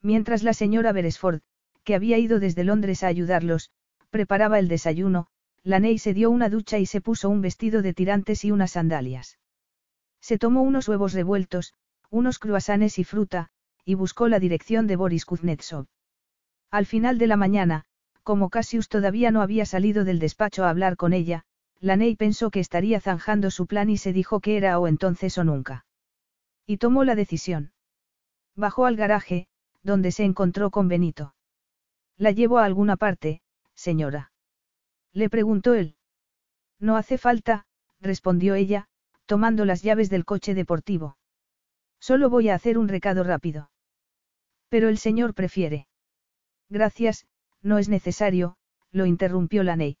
[0.00, 1.40] Mientras la señora Beresford,
[1.82, 3.70] que había ido desde Londres a ayudarlos,
[4.10, 5.28] preparaba el desayuno,
[5.62, 9.38] Laney se dio una ducha y se puso un vestido de tirantes y unas sandalias.
[10.20, 11.74] Se tomó unos huevos revueltos,
[12.10, 13.50] unos cruasanes y fruta,
[13.84, 15.86] y buscó la dirección de Boris Kuznetsov.
[16.70, 17.84] Al final de la mañana,
[18.24, 21.44] como Cassius todavía no había salido del despacho a hablar con ella,
[21.80, 25.44] Laney pensó que estaría zanjando su plan y se dijo que era o entonces o
[25.44, 25.84] nunca.
[26.66, 27.72] Y tomó la decisión.
[28.56, 29.46] Bajó al garaje,
[29.82, 31.34] donde se encontró con Benito.
[32.16, 33.42] ¿La llevo a alguna parte,
[33.74, 34.32] señora?
[35.12, 35.96] Le preguntó él.
[36.80, 37.66] No hace falta,
[38.00, 38.88] respondió ella,
[39.26, 41.18] tomando las llaves del coche deportivo.
[42.00, 43.70] Solo voy a hacer un recado rápido.
[44.68, 45.88] Pero el señor prefiere.
[46.68, 47.26] Gracias,
[47.64, 48.56] no es necesario,
[48.92, 49.96] lo interrumpió Laney.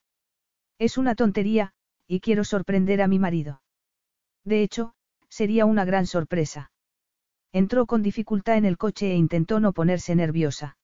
[0.78, 1.72] Es una tontería,
[2.06, 3.62] y quiero sorprender a mi marido.
[4.44, 4.94] De hecho,
[5.28, 6.70] sería una gran sorpresa.
[7.52, 10.76] Entró con dificultad en el coche e intentó no ponerse nerviosa.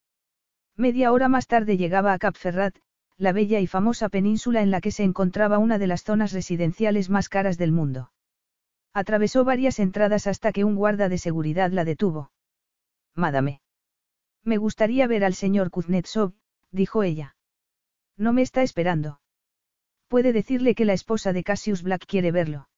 [0.75, 2.75] Media hora más tarde llegaba a Cap Ferrat,
[3.17, 7.09] la bella y famosa península en la que se encontraba una de las zonas residenciales
[7.09, 8.11] más caras del mundo.
[8.93, 12.31] Atravesó varias entradas hasta que un guarda de seguridad la detuvo.
[13.15, 13.61] Mádame.
[14.43, 16.33] Me gustaría ver al señor Kuznetsov,
[16.71, 17.35] dijo ella.
[18.17, 19.19] No me está esperando.
[20.07, 22.69] Puede decirle que la esposa de Cassius Black quiere verlo.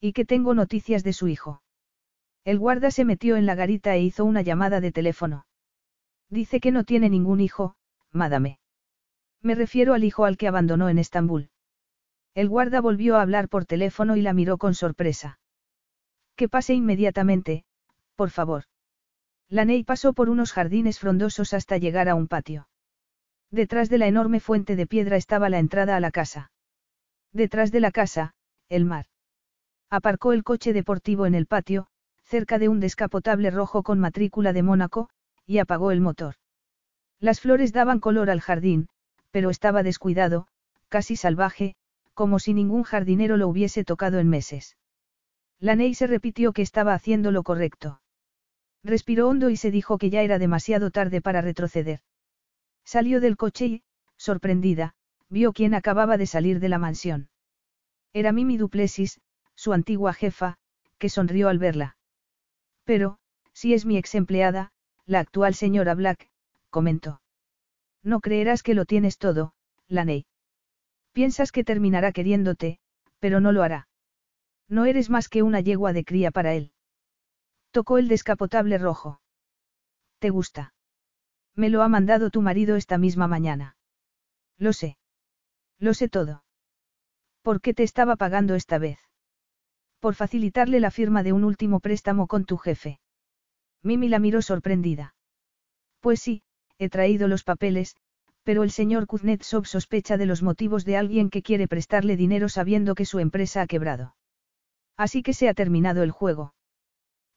[0.00, 1.62] Y que tengo noticias de su hijo.
[2.44, 5.46] El guarda se metió en la garita e hizo una llamada de teléfono.
[6.28, 7.76] Dice que no tiene ningún hijo,
[8.10, 8.60] madame.
[9.42, 11.50] Me refiero al hijo al que abandonó en Estambul.
[12.34, 15.40] El guarda volvió a hablar por teléfono y la miró con sorpresa.
[16.36, 17.64] Que pase inmediatamente,
[18.14, 18.64] por favor.
[19.48, 22.68] La Ney pasó por unos jardines frondosos hasta llegar a un patio.
[23.50, 26.52] Detrás de la enorme fuente de piedra estaba la entrada a la casa.
[27.32, 28.34] Detrás de la casa,
[28.68, 29.06] el mar.
[29.90, 31.88] Aparcó el coche deportivo en el patio,
[32.24, 35.08] cerca de un descapotable rojo con matrícula de Mónaco,
[35.46, 36.36] y apagó el motor.
[37.18, 38.88] Las flores daban color al jardín,
[39.32, 40.46] pero estaba descuidado,
[40.88, 41.74] casi salvaje,
[42.14, 44.76] como si ningún jardinero lo hubiese tocado en meses.
[45.58, 48.00] La Ney se repitió que estaba haciendo lo correcto.
[48.84, 52.00] Respiró hondo y se dijo que ya era demasiado tarde para retroceder.
[52.90, 53.82] Salió del coche y,
[54.16, 54.96] sorprendida,
[55.28, 57.28] vio quién acababa de salir de la mansión.
[58.12, 59.20] Era Mimi Duplessis,
[59.54, 60.58] su antigua jefa,
[60.98, 61.96] que sonrió al verla.
[62.82, 63.18] Pero,
[63.52, 64.72] si es mi ex empleada,
[65.06, 66.30] la actual señora Black,
[66.68, 67.22] comentó.
[68.02, 69.54] No creerás que lo tienes todo,
[69.86, 70.26] Laney.
[71.12, 72.80] Piensas que terminará queriéndote,
[73.20, 73.86] pero no lo hará.
[74.66, 76.72] No eres más que una yegua de cría para él.
[77.70, 79.20] Tocó el descapotable rojo.
[80.18, 80.74] ¿Te gusta?
[81.56, 83.76] Me lo ha mandado tu marido esta misma mañana.
[84.58, 84.96] Lo sé.
[85.78, 86.44] Lo sé todo.
[87.42, 88.98] ¿Por qué te estaba pagando esta vez?
[89.98, 93.00] Por facilitarle la firma de un último préstamo con tu jefe.
[93.82, 95.14] Mimi la miró sorprendida.
[96.00, 96.42] Pues sí,
[96.78, 97.96] he traído los papeles,
[98.42, 102.94] pero el señor Kuznetsov sospecha de los motivos de alguien que quiere prestarle dinero sabiendo
[102.94, 104.16] que su empresa ha quebrado.
[104.96, 106.54] Así que se ha terminado el juego.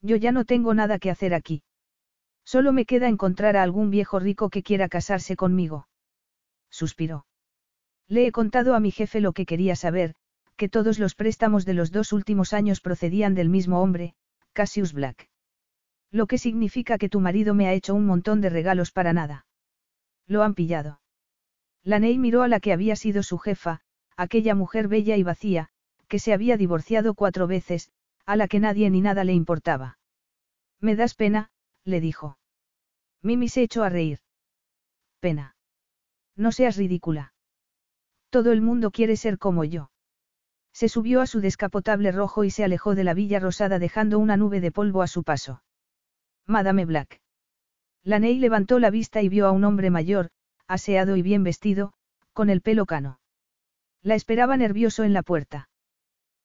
[0.00, 1.62] Yo ya no tengo nada que hacer aquí.
[2.44, 5.88] Solo me queda encontrar a algún viejo rico que quiera casarse conmigo.
[6.70, 7.26] Suspiró.
[8.06, 10.14] Le he contado a mi jefe lo que quería saber,
[10.56, 14.14] que todos los préstamos de los dos últimos años procedían del mismo hombre,
[14.52, 15.30] Cassius Black.
[16.10, 19.46] Lo que significa que tu marido me ha hecho un montón de regalos para nada.
[20.26, 21.00] Lo han pillado.
[21.82, 23.80] Laney miró a la que había sido su jefa,
[24.16, 25.70] aquella mujer bella y vacía,
[26.08, 27.90] que se había divorciado cuatro veces,
[28.26, 29.98] a la que nadie ni nada le importaba.
[30.80, 31.50] Me das pena,
[31.84, 32.38] le dijo.
[33.22, 34.20] Mimi se echó a reír.
[35.20, 35.56] Pena.
[36.36, 37.32] No seas ridícula.
[38.30, 39.90] Todo el mundo quiere ser como yo.
[40.72, 44.36] Se subió a su descapotable rojo y se alejó de la villa rosada dejando una
[44.36, 45.62] nube de polvo a su paso.
[46.46, 47.20] Madame Black.
[48.02, 50.30] Laney levantó la vista y vio a un hombre mayor,
[50.66, 51.92] aseado y bien vestido,
[52.32, 53.20] con el pelo cano.
[54.02, 55.70] La esperaba nervioso en la puerta.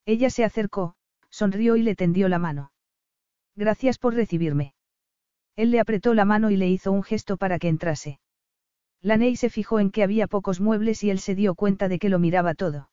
[0.05, 0.95] Ella se acercó,
[1.29, 2.71] sonrió y le tendió la mano.
[3.55, 4.73] Gracias por recibirme.
[5.55, 8.19] Él le apretó la mano y le hizo un gesto para que entrase.
[9.01, 12.09] Laney se fijó en que había pocos muebles y él se dio cuenta de que
[12.09, 12.89] lo miraba todo.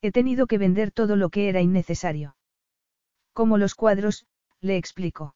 [0.00, 2.36] He tenido que vender todo lo que era innecesario.
[3.32, 4.26] Como los cuadros,
[4.60, 5.34] le explicó.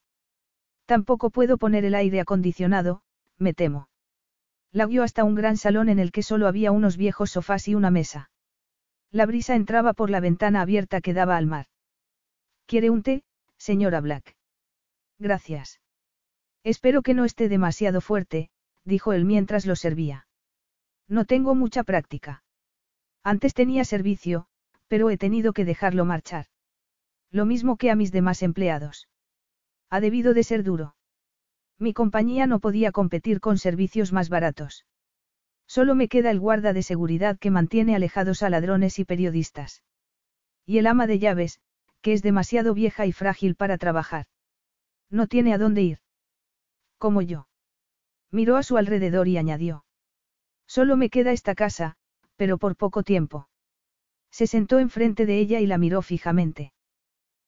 [0.87, 3.03] Tampoco puedo poner el aire acondicionado,
[3.39, 3.89] me temo.
[4.73, 7.75] La guió hasta un gran salón en el que solo había unos viejos sofás y
[7.75, 8.31] una mesa.
[9.11, 11.67] La brisa entraba por la ventana abierta que daba al mar.
[12.67, 13.25] ¿Quiere un té,
[13.59, 14.37] señora Black?
[15.19, 15.82] Gracias.
[16.65, 18.51] Espero que no esté demasiado fuerte,
[18.85, 20.27] dijo él mientras lo servía.
[21.09, 22.45] No tengo mucha práctica.
[23.23, 24.47] Antes tenía servicio,
[24.89, 26.47] pero he tenido que dejarlo marchar.
[27.31, 29.09] Lo mismo que a mis demás empleados.
[29.91, 30.97] Ha debido de ser duro.
[31.79, 34.87] Mi compañía no podía competir con servicios más baratos.
[35.67, 39.83] Solo me queda el guarda de seguridad que mantiene alejados a ladrones y periodistas.
[40.67, 41.61] Y el ama de llaves,
[42.03, 44.27] que es demasiado vieja y frágil para trabajar.
[45.11, 45.99] No tiene a dónde ir.
[47.03, 47.49] Como yo.
[48.31, 49.85] Miró a su alrededor y añadió.
[50.69, 51.97] Solo me queda esta casa,
[52.37, 53.49] pero por poco tiempo.
[54.31, 56.73] Se sentó enfrente de ella y la miró fijamente.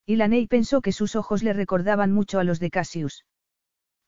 [0.04, 3.26] Y Laney pensó que sus ojos le recordaban mucho a los de Cassius.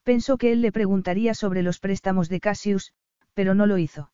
[0.02, 2.92] Pensó que él le preguntaría sobre los préstamos de Cassius,
[3.32, 4.10] pero no lo hizo.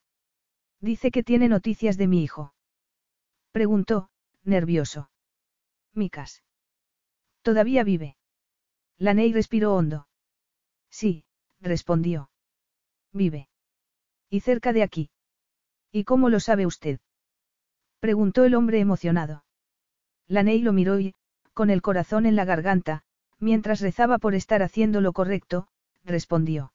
[0.82, 2.52] Dice que tiene noticias de mi hijo.
[3.52, 4.10] Preguntó,
[4.44, 5.08] nervioso.
[5.94, 6.42] Micas.
[7.40, 8.18] Todavía vive.
[8.98, 10.08] Laney respiró hondo.
[10.92, 11.24] Sí,
[11.60, 12.30] respondió.
[13.12, 13.48] Vive.
[14.30, 15.10] Y cerca de aquí.
[15.90, 17.00] ¿Y cómo lo sabe usted?
[17.98, 19.44] Preguntó el hombre emocionado.
[20.28, 21.14] Laney lo miró y,
[21.54, 23.04] con el corazón en la garganta,
[23.38, 25.68] mientras rezaba por estar haciendo lo correcto,
[26.04, 26.72] respondió.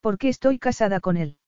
[0.00, 1.38] ¿Por qué estoy casada con él?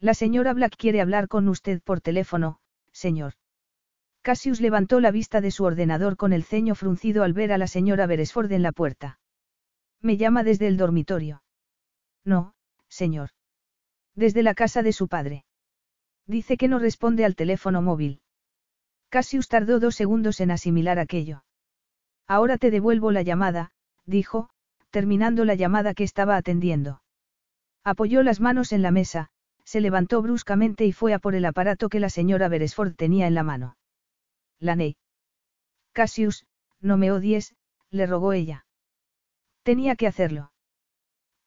[0.00, 2.60] La señora Black quiere hablar con usted por teléfono,
[2.92, 3.34] señor.
[4.22, 7.66] Cassius levantó la vista de su ordenador con el ceño fruncido al ver a la
[7.66, 9.19] señora Beresford en la puerta.
[10.02, 11.42] Me llama desde el dormitorio.
[12.24, 12.54] No,
[12.88, 13.30] señor.
[14.14, 15.44] Desde la casa de su padre.
[16.26, 18.20] Dice que no responde al teléfono móvil.
[19.08, 21.44] Cassius tardó dos segundos en asimilar aquello.
[22.26, 23.72] Ahora te devuelvo la llamada,
[24.06, 24.50] dijo,
[24.90, 27.02] terminando la llamada que estaba atendiendo.
[27.82, 29.30] Apoyó las manos en la mesa,
[29.64, 33.34] se levantó bruscamente y fue a por el aparato que la señora Beresford tenía en
[33.34, 33.76] la mano.
[34.58, 34.96] Laney.
[35.92, 36.46] Cassius,
[36.80, 37.54] no me odies,
[37.90, 38.64] le rogó ella.
[39.62, 40.52] Tenía que hacerlo.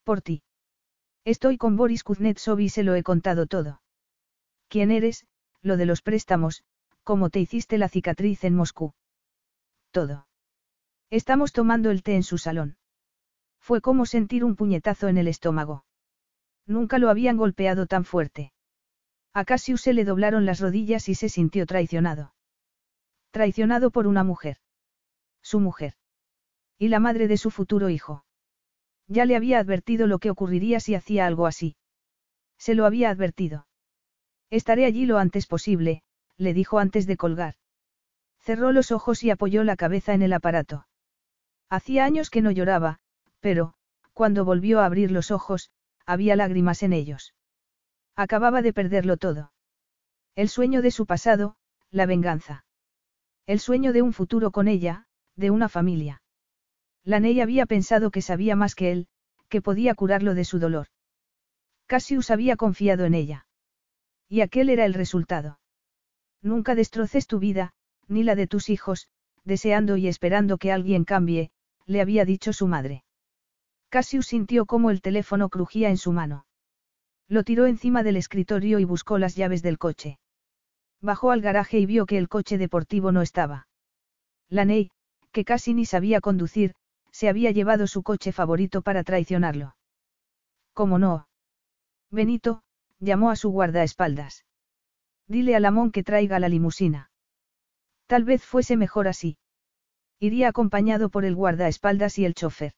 [0.04, 0.44] Por ti.
[1.26, 3.82] Estoy con Boris Kuznetsov y se lo he contado todo.
[4.68, 5.26] ¿Quién eres?
[5.62, 6.64] Lo de los préstamos,
[7.04, 8.94] cómo te hiciste la cicatriz en Moscú.
[9.92, 10.28] Todo.
[11.10, 12.78] Estamos tomando el té en su salón.
[13.60, 15.86] Fue como sentir un puñetazo en el estómago.
[16.66, 18.52] Nunca lo habían golpeado tan fuerte.
[19.34, 22.34] A Cassius se le doblaron las rodillas y se sintió traicionado.
[23.32, 24.58] Traicionado por una mujer.
[25.42, 25.96] Su mujer.
[26.84, 28.26] Y la madre de su futuro hijo.
[29.08, 31.78] Ya le había advertido lo que ocurriría si hacía algo así.
[32.58, 33.68] Se lo había advertido.
[34.50, 36.04] Estaré allí lo antes posible,
[36.36, 37.56] le dijo antes de colgar.
[38.42, 40.86] Cerró los ojos y apoyó la cabeza en el aparato.
[41.70, 43.00] Hacía años que no lloraba,
[43.40, 43.76] pero,
[44.12, 45.72] cuando volvió a abrir los ojos,
[46.06, 47.34] había lágrimas en ellos.
[48.18, 49.54] Acababa de perderlo todo.
[50.36, 51.56] El sueño de su pasado,
[51.92, 52.66] la venganza.
[53.46, 56.23] El sueño de un futuro con ella, de una familia.
[57.06, 59.08] Laney había pensado que sabía más que él,
[59.50, 60.88] que podía curarlo de su dolor.
[61.86, 63.46] Cassius había confiado en ella.
[64.30, 65.60] Y aquel era el resultado.
[66.42, 67.74] Nunca destroces tu vida,
[68.08, 69.08] ni la de tus hijos,
[69.44, 71.52] deseando y esperando que alguien cambie,
[71.86, 73.04] le había dicho su madre.
[73.90, 76.46] Cassius sintió cómo el teléfono crujía en su mano.
[77.28, 80.20] Lo tiró encima del escritorio y buscó las llaves del coche.
[81.02, 83.68] Bajó al garaje y vio que el coche deportivo no estaba.
[84.50, 84.90] Laney,
[85.32, 86.74] que casi ni sabía conducir,
[87.14, 89.76] se había llevado su coche favorito para traicionarlo.
[90.74, 91.28] ¿Cómo no?
[92.10, 92.64] Benito,
[93.00, 94.46] llamó a su guardaespaldas.
[95.28, 97.12] Dile a Lamón que traiga la limusina.
[98.08, 99.38] Tal vez fuese mejor así.
[100.20, 102.74] Iría acompañado por el guardaespaldas y el chofer.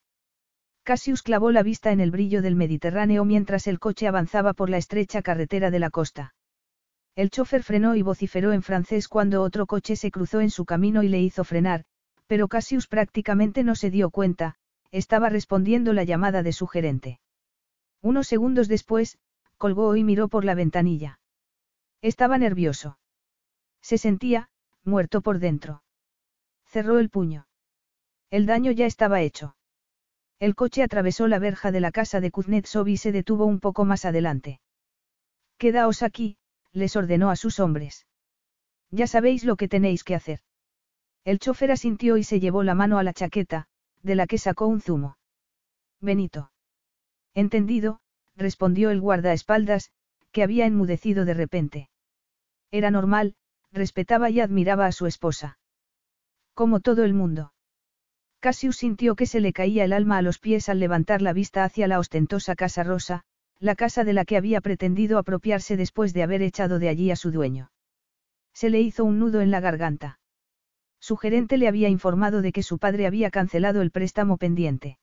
[0.83, 4.77] Cassius clavó la vista en el brillo del Mediterráneo mientras el coche avanzaba por la
[4.77, 6.35] estrecha carretera de la costa.
[7.15, 11.01] El chofer frenó y vociferó en francés cuando otro coche se cruzó en su camino
[11.01, 11.85] y le hizo frenar,
[12.27, 14.55] pero Cassius prácticamente no se dio cuenta,
[14.91, 17.19] estaba respondiendo la llamada de su gerente.
[18.01, 19.17] Unos segundos después,
[19.57, 21.19] colgó y miró por la ventanilla.
[22.01, 22.97] Estaba nervioso.
[23.81, 24.49] Se sentía,
[24.83, 25.83] muerto por dentro.
[26.65, 27.47] Cerró el puño.
[28.29, 29.55] El daño ya estaba hecho.
[30.39, 33.85] El coche atravesó la verja de la casa de Kuznetsov y se detuvo un poco
[33.85, 34.59] más adelante.
[35.57, 36.37] Quedaos aquí,
[36.73, 38.05] les ordenó a sus hombres.
[38.91, 40.41] Ya sabéis lo que tenéis que hacer.
[41.25, 43.65] El chofer asintió y se llevó la mano a la chaqueta,
[44.03, 45.17] de la que sacó un zumo.
[45.99, 46.51] Benito.
[47.33, 47.99] Entendido,
[48.35, 49.89] respondió el guardaespaldas,
[50.31, 51.89] que había enmudecido de repente.
[52.69, 53.35] Era normal,
[53.71, 55.57] respetaba y admiraba a su esposa.
[56.53, 57.53] Como todo el mundo.
[58.39, 61.63] Cassius sintió que se le caía el alma a los pies al levantar la vista
[61.63, 63.23] hacia la ostentosa casa rosa,
[63.59, 67.15] la casa de la que había pretendido apropiarse después de haber echado de allí a
[67.15, 67.71] su dueño.
[68.53, 70.19] Se le hizo un nudo en la garganta.
[71.08, 74.98] Su gerente le había informado de que su padre había cancelado el préstamo pendiente.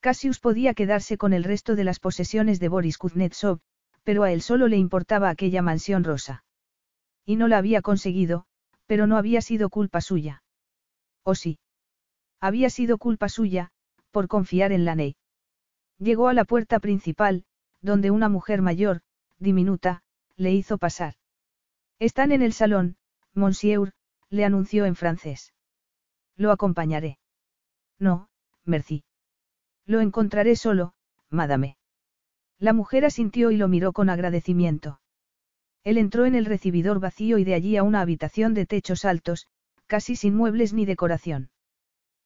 [0.00, 3.60] Cassius podía quedarse con el resto de las posesiones de Boris Kuznetsov,
[4.02, 6.42] pero a él solo le importaba aquella mansión rosa.
[7.24, 8.46] Y no la había conseguido,
[8.86, 10.42] pero no había sido culpa suya.
[11.22, 11.60] ¿O sí?
[12.40, 13.70] Había sido culpa suya,
[14.10, 15.14] por confiar en la Ney.
[15.98, 17.44] Llegó a la puerta principal,
[17.80, 19.02] donde una mujer mayor,
[19.38, 20.02] diminuta,
[20.34, 21.14] le hizo pasar.
[22.00, 22.96] Están en el salón,
[23.34, 23.92] monsieur,
[24.32, 25.52] le anunció en francés.
[26.36, 27.18] Lo acompañaré.
[27.98, 28.30] No,
[28.64, 29.04] merci.
[29.84, 30.94] Lo encontraré solo,
[31.28, 31.76] madame.
[32.58, 35.00] La mujer asintió y lo miró con agradecimiento.
[35.84, 39.48] Él entró en el recibidor vacío y de allí a una habitación de techos altos,
[39.86, 41.50] casi sin muebles ni decoración.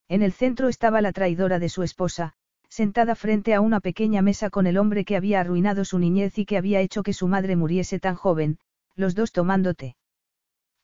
[0.09, 2.35] En el centro estaba la traidora de su esposa,
[2.69, 6.47] sentada frente a una pequeña mesa con el hombre que había arruinado su niñez y
[6.47, 8.59] que había hecho que su madre muriese tan joven,
[8.95, 9.97] los dos tomando té.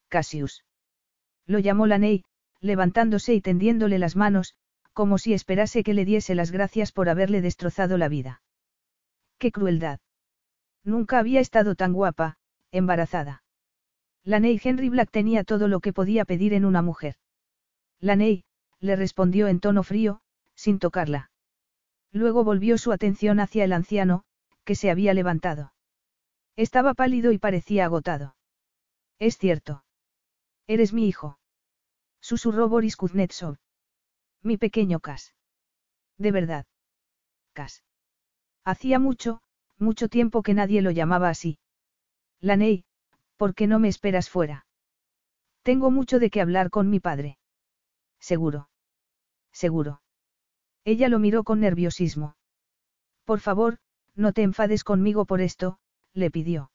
[0.09, 0.65] Cassius.
[1.53, 2.25] Lo llamó Laney,
[2.61, 4.55] levantándose y tendiéndole las manos,
[4.95, 8.41] como si esperase que le diese las gracias por haberle destrozado la vida.
[9.37, 10.01] ¡Qué crueldad!
[10.83, 12.39] Nunca había estado tan guapa,
[12.71, 13.45] embarazada.
[14.25, 17.17] Laney Henry Black tenía todo lo que podía pedir en una mujer.
[18.01, 18.45] Laney,
[18.81, 20.23] le respondió en tono frío,
[20.55, 21.31] sin tocarla.
[22.13, 24.25] Luego volvió su atención hacia el anciano,
[24.65, 25.75] que se había levantado.
[26.57, 28.37] Estaba pálido y parecía agotado.
[29.19, 29.85] Es cierto.
[30.67, 31.37] Eres mi hijo.
[32.23, 33.57] Susurró Boris Kuznetsov.
[34.43, 35.35] Mi pequeño Cas.
[36.17, 36.67] De verdad.
[37.53, 37.83] Cas.
[38.65, 39.43] Hacía mucho,
[39.77, 41.59] mucho tiempo que nadie lo llamaba así.
[42.41, 42.85] Laney,
[43.37, 44.67] ¿por qué no me esperas fuera?
[45.63, 47.39] Tengo mucho de qué hablar con mi padre.
[48.21, 48.69] Seguro.
[49.53, 50.01] Seguro.
[50.85, 52.37] Ella lo miró con nerviosismo.
[53.25, 53.79] Por favor,
[54.15, 55.79] no te enfades conmigo por esto,
[56.13, 56.71] le pidió.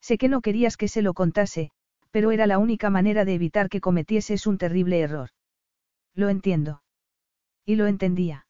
[0.00, 1.72] Sé que no querías que se lo contase,
[2.10, 5.30] pero era la única manera de evitar que cometieses un terrible error.
[6.14, 6.82] Lo entiendo.
[7.64, 8.46] Y lo entendía.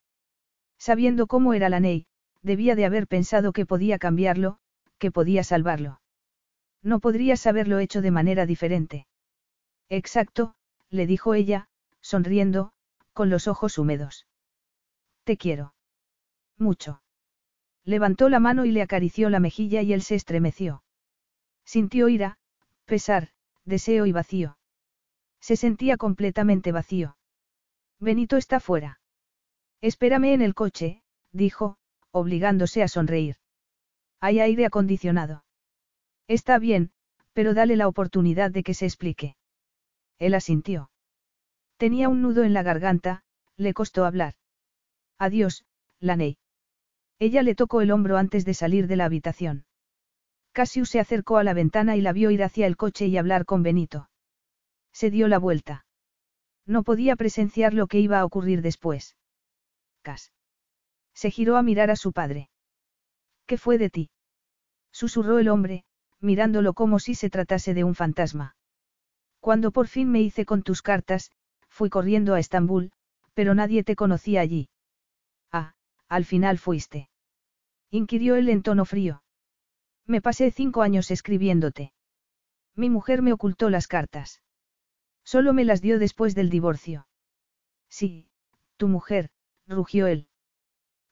[0.78, 2.06] Sabiendo cómo era la Ney,
[2.42, 4.58] debía de haber pensado que podía cambiarlo,
[4.98, 6.00] que podía salvarlo.
[6.82, 9.06] No podrías haberlo hecho de manera diferente.
[9.90, 10.54] Exacto,
[10.88, 11.68] le dijo ella,
[12.00, 12.72] sonriendo,
[13.12, 14.26] con los ojos húmedos.
[15.24, 15.74] Te quiero.
[16.56, 17.02] Mucho.
[17.84, 20.82] Levantó la mano y le acarició la mejilla y él se estremeció.
[21.64, 22.38] Sintió ira,
[22.84, 23.30] pesar,
[23.64, 24.58] deseo y vacío.
[25.40, 27.16] Se sentía completamente vacío.
[27.98, 29.00] Benito está fuera.
[29.80, 31.76] Espérame en el coche, dijo,
[32.10, 33.36] obligándose a sonreír.
[34.20, 35.44] Hay aire acondicionado.
[36.28, 36.92] Está bien,
[37.32, 39.36] pero dale la oportunidad de que se explique.
[40.18, 40.90] Él asintió.
[41.78, 43.22] Tenía un nudo en la garganta,
[43.56, 44.34] le costó hablar.
[45.18, 45.64] Adiós,
[45.98, 46.36] Laney.
[47.18, 49.64] Ella le tocó el hombro antes de salir de la habitación.
[50.52, 53.44] Cassius se acercó a la ventana y la vio ir hacia el coche y hablar
[53.44, 54.10] con Benito.
[54.92, 55.84] Se dio la vuelta.
[56.66, 59.16] No podía presenciar lo que iba a ocurrir después.
[60.02, 60.32] Cas.
[61.14, 62.50] Se giró a mirar a su padre.
[63.46, 64.10] ¿Qué fue de ti?
[64.92, 65.84] Susurró el hombre,
[66.20, 68.56] mirándolo como si se tratase de un fantasma.
[69.40, 71.30] Cuando por fin me hice con tus cartas,
[71.68, 72.92] fui corriendo a Estambul,
[73.34, 74.68] pero nadie te conocía allí.
[75.50, 75.74] Ah,
[76.08, 77.08] al final fuiste.
[77.90, 79.22] Inquirió él en tono frío.
[80.10, 81.92] Me pasé cinco años escribiéndote.
[82.74, 84.42] Mi mujer me ocultó las cartas.
[85.22, 87.06] Solo me las dio después del divorcio.
[87.88, 88.28] Sí,
[88.76, 89.30] tu mujer,
[89.68, 90.26] rugió él.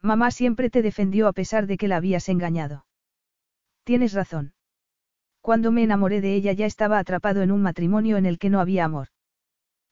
[0.02, 2.86] Mamá siempre te defendió a pesar de que la habías engañado.
[3.84, 4.52] Tienes razón.
[5.42, 8.58] Cuando me enamoré de ella ya estaba atrapado en un matrimonio en el que no
[8.58, 9.10] había amor.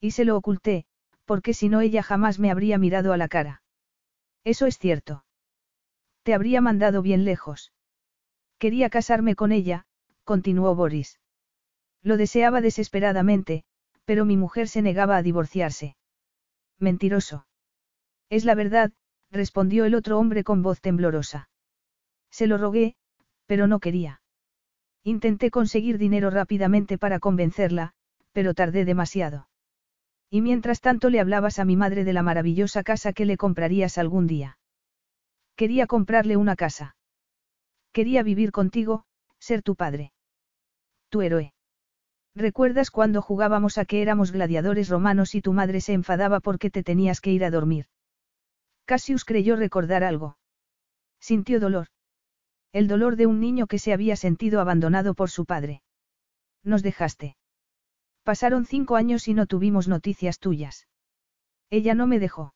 [0.00, 0.84] Y se lo oculté,
[1.26, 3.62] porque si no ella jamás me habría mirado a la cara.
[4.42, 5.24] Eso es cierto.
[6.24, 7.70] Te habría mandado bien lejos.
[8.58, 9.86] Quería casarme con ella,
[10.24, 11.20] continuó Boris.
[12.02, 13.64] Lo deseaba desesperadamente,
[14.04, 15.96] pero mi mujer se negaba a divorciarse.
[16.78, 17.46] Mentiroso.
[18.30, 18.92] Es la verdad,
[19.30, 21.48] respondió el otro hombre con voz temblorosa.
[22.30, 22.96] Se lo rogué,
[23.46, 24.20] pero no quería.
[25.02, 27.92] Intenté conseguir dinero rápidamente para convencerla,
[28.32, 29.48] pero tardé demasiado.
[30.30, 33.98] Y mientras tanto le hablabas a mi madre de la maravillosa casa que le comprarías
[33.98, 34.58] algún día.
[35.54, 36.95] Quería comprarle una casa.
[37.96, 39.06] Quería vivir contigo,
[39.38, 40.12] ser tu padre.
[41.08, 41.54] Tu héroe.
[42.34, 46.82] ¿Recuerdas cuando jugábamos a que éramos gladiadores romanos y tu madre se enfadaba porque te
[46.82, 47.86] tenías que ir a dormir?
[48.84, 50.36] Cassius creyó recordar algo.
[51.20, 51.86] Sintió dolor.
[52.70, 55.80] El dolor de un niño que se había sentido abandonado por su padre.
[56.62, 57.38] Nos dejaste.
[58.24, 60.86] Pasaron cinco años y no tuvimos noticias tuyas.
[61.70, 62.52] Ella no me dejó.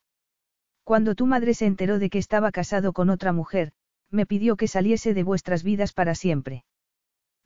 [0.85, 3.73] Cuando tu madre se enteró de que estaba casado con otra mujer,
[4.11, 6.65] me pidió que saliese de vuestras vidas para siempre.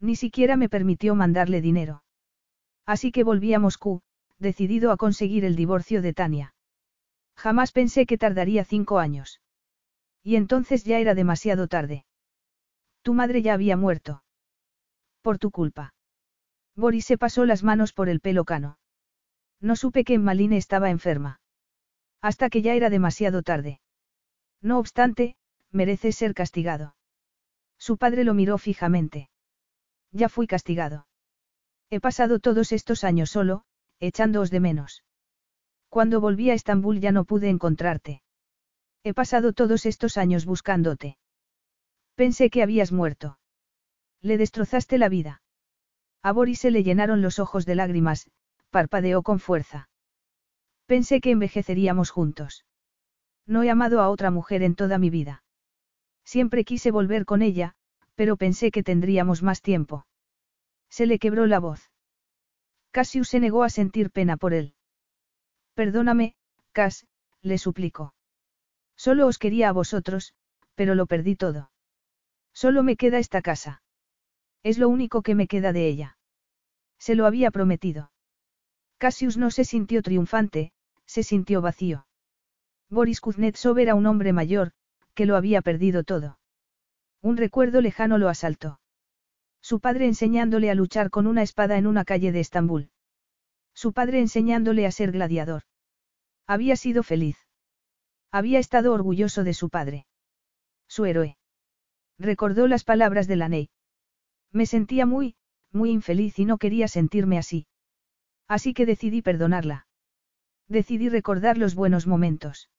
[0.01, 2.03] Ni siquiera me permitió mandarle dinero.
[2.87, 4.03] Así que volví a Moscú,
[4.39, 6.55] decidido a conseguir el divorcio de Tania.
[7.37, 9.41] Jamás pensé que tardaría cinco años.
[10.23, 12.05] Y entonces ya era demasiado tarde.
[13.03, 14.25] Tu madre ya había muerto.
[15.23, 15.95] Por tu culpa.
[16.75, 18.79] Boris se pasó las manos por el pelo cano.
[19.61, 21.41] No supe que Maline estaba enferma.
[22.21, 23.81] Hasta que ya era demasiado tarde.
[24.61, 25.37] No obstante,
[25.75, 26.95] merece ser castigado.
[27.79, 29.29] Su padre lo miró fijamente.
[30.13, 31.07] Ya fui castigado.
[31.91, 33.65] He pasado todos estos años solo,
[34.01, 35.05] echándoos de menos.
[35.89, 38.23] Cuando volví a Estambul ya no pude encontrarte.
[39.03, 41.19] He pasado todos estos años buscándote.
[42.15, 43.39] Pensé que habías muerto.
[44.21, 45.43] Le destrozaste la vida.
[46.23, 48.31] A Boris se le llenaron los ojos de lágrimas,
[48.71, 49.91] parpadeó con fuerza.
[50.87, 52.65] Pensé que envejeceríamos juntos.
[53.47, 55.44] No he amado a otra mujer en toda mi vida.
[56.25, 57.75] Siempre quise volver con ella,
[58.15, 60.07] pero pensé que tendríamos más tiempo.
[60.89, 61.91] Se le quebró la voz.
[62.91, 64.75] Cassius se negó a sentir pena por él.
[65.75, 66.37] Perdóname,
[66.73, 67.07] Cass,
[67.43, 68.15] le suplicó.
[68.97, 70.35] Solo os quería a vosotros,
[70.75, 71.71] pero lo perdí todo.
[72.53, 73.83] Solo me queda esta casa.
[74.63, 76.19] Es lo único que me queda de ella.
[76.99, 78.13] Se lo había prometido.
[78.99, 80.73] Cassius no se sintió triunfante,
[81.05, 82.07] se sintió vacío.
[82.89, 84.73] Boris Kuznetsov era un hombre mayor,
[85.15, 86.39] que lo había perdido todo.
[87.23, 88.81] Un recuerdo lejano lo asaltó.
[89.63, 92.91] Su padre enseñándole a luchar con una espada en una calle de Estambul.
[93.73, 95.63] Su padre enseñándole a ser gladiador.
[96.47, 97.39] Había sido feliz.
[98.31, 100.07] Había estado orgulloso de su padre.
[100.87, 101.39] Su héroe.
[102.19, 103.71] Recordó las palabras de la Ney.
[104.53, 105.37] Me sentía muy,
[105.73, 107.67] muy infeliz y no quería sentirme así.
[108.47, 109.87] Así que decidí perdonarla.
[110.69, 112.71] Decidí recordar los buenos momentos.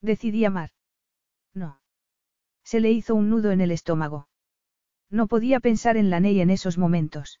[0.00, 0.70] Decidí amar.
[1.54, 1.80] No.
[2.64, 4.28] Se le hizo un nudo en el estómago.
[5.10, 7.40] No podía pensar en la Ney en esos momentos.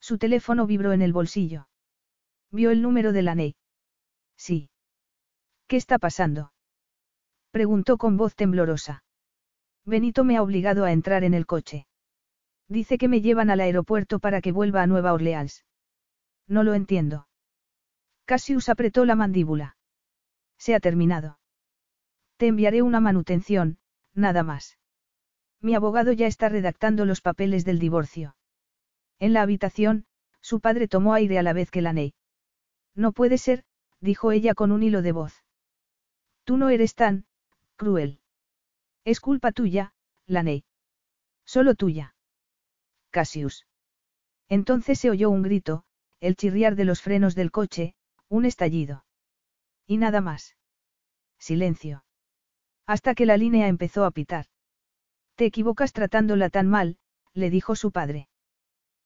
[0.00, 1.68] Su teléfono vibró en el bolsillo.
[2.50, 3.56] Vio el número de la Ney.
[4.36, 4.68] Sí.
[5.68, 6.52] ¿Qué está pasando?
[7.50, 9.04] Preguntó con voz temblorosa.
[9.84, 11.86] Benito me ha obligado a entrar en el coche.
[12.68, 15.64] Dice que me llevan al aeropuerto para que vuelva a Nueva Orleans.
[16.46, 17.28] No lo entiendo.
[18.24, 19.76] Cassius apretó la mandíbula.
[20.58, 21.38] Se ha terminado.
[22.42, 23.78] Te enviaré una manutención,
[24.14, 24.76] nada más.
[25.60, 28.34] Mi abogado ya está redactando los papeles del divorcio.
[29.20, 30.06] En la habitación,
[30.40, 32.14] su padre tomó aire a la vez que la Ney.
[32.96, 33.62] No puede ser,
[34.00, 35.44] dijo ella con un hilo de voz.
[36.42, 37.26] Tú no eres tan,
[37.76, 38.18] cruel.
[39.04, 39.94] Es culpa tuya,
[40.26, 40.64] Laney.
[41.44, 42.16] Solo tuya.
[43.10, 43.68] Cassius.
[44.48, 45.84] Entonces se oyó un grito,
[46.18, 47.94] el chirriar de los frenos del coche,
[48.28, 49.04] un estallido.
[49.86, 50.56] Y nada más.
[51.38, 52.02] Silencio.
[52.86, 54.46] Hasta que la línea empezó a pitar.
[55.36, 56.98] Te equivocas tratándola tan mal,
[57.32, 58.28] le dijo su padre.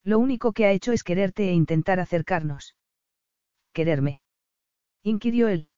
[0.03, 2.77] Lo único que ha hecho es quererte e intentar acercarnos
[3.77, 4.23] quererme?
[5.03, 5.69] inquirió él.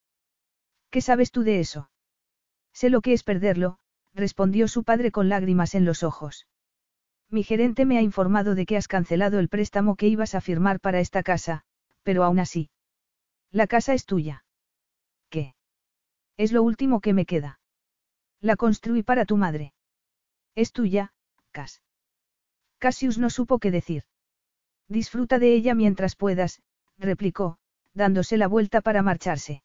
[0.89, 1.91] ¿Qué sabes tú de eso?
[2.73, 3.81] Sé lo que es perderlo,
[4.15, 6.47] respondió su padre con lágrimas en los ojos.
[7.29, 10.79] Mi gerente me ha informado de que has cancelado el préstamo que ibas a firmar
[10.79, 11.65] para esta casa,
[12.05, 12.71] pero aún así.
[13.51, 14.45] La casa es tuya.
[15.29, 15.57] ¿Qué?
[16.37, 17.59] Es lo último que me queda.
[18.41, 19.73] La construí para tu madre.
[20.55, 21.13] Es tuya,
[21.51, 21.83] Cas.
[22.79, 24.05] Cassius no supo qué decir.
[24.89, 26.63] Disfruta de ella mientras puedas,
[26.99, 27.59] replicó,
[27.95, 29.63] dándose la vuelta para marcharse.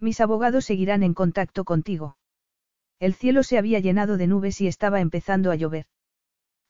[0.00, 2.16] Mis abogados seguirán en contacto contigo.
[2.98, 5.86] El cielo se había llenado de nubes y estaba empezando a llover.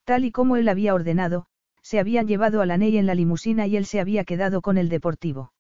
[0.05, 1.47] Tal y como él había ordenado,
[1.83, 4.77] se habían llevado a la Ney en la limusina y él se había quedado con
[4.79, 5.53] el deportivo.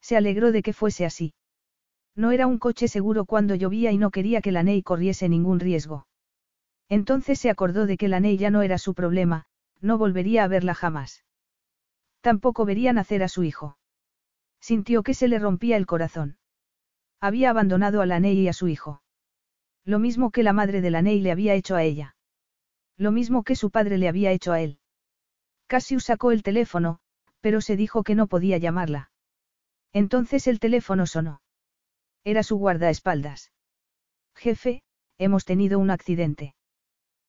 [0.00, 1.34] Se alegró de que fuese así.
[2.18, 5.60] No era un coche seguro cuando llovía y no quería que la Ney corriese ningún
[5.60, 6.08] riesgo.
[6.88, 9.44] Entonces se acordó de que la Ney ya no era su problema,
[9.80, 11.24] no volvería a verla jamás.
[12.20, 13.78] Tampoco vería nacer a su hijo.
[14.60, 16.38] Sintió que se le rompía el corazón.
[17.20, 19.00] Había abandonado a la Ney y a su hijo.
[19.84, 22.16] Lo mismo que la madre de la Ney le había hecho a ella.
[22.96, 24.80] Lo mismo que su padre le había hecho a él.
[25.68, 26.98] Cassius sacó el teléfono,
[27.40, 29.12] pero se dijo que no podía llamarla.
[29.92, 31.42] Entonces el teléfono sonó.
[32.24, 33.52] Era su guardaespaldas.
[34.34, 34.82] Jefe,
[35.18, 36.54] hemos tenido un accidente.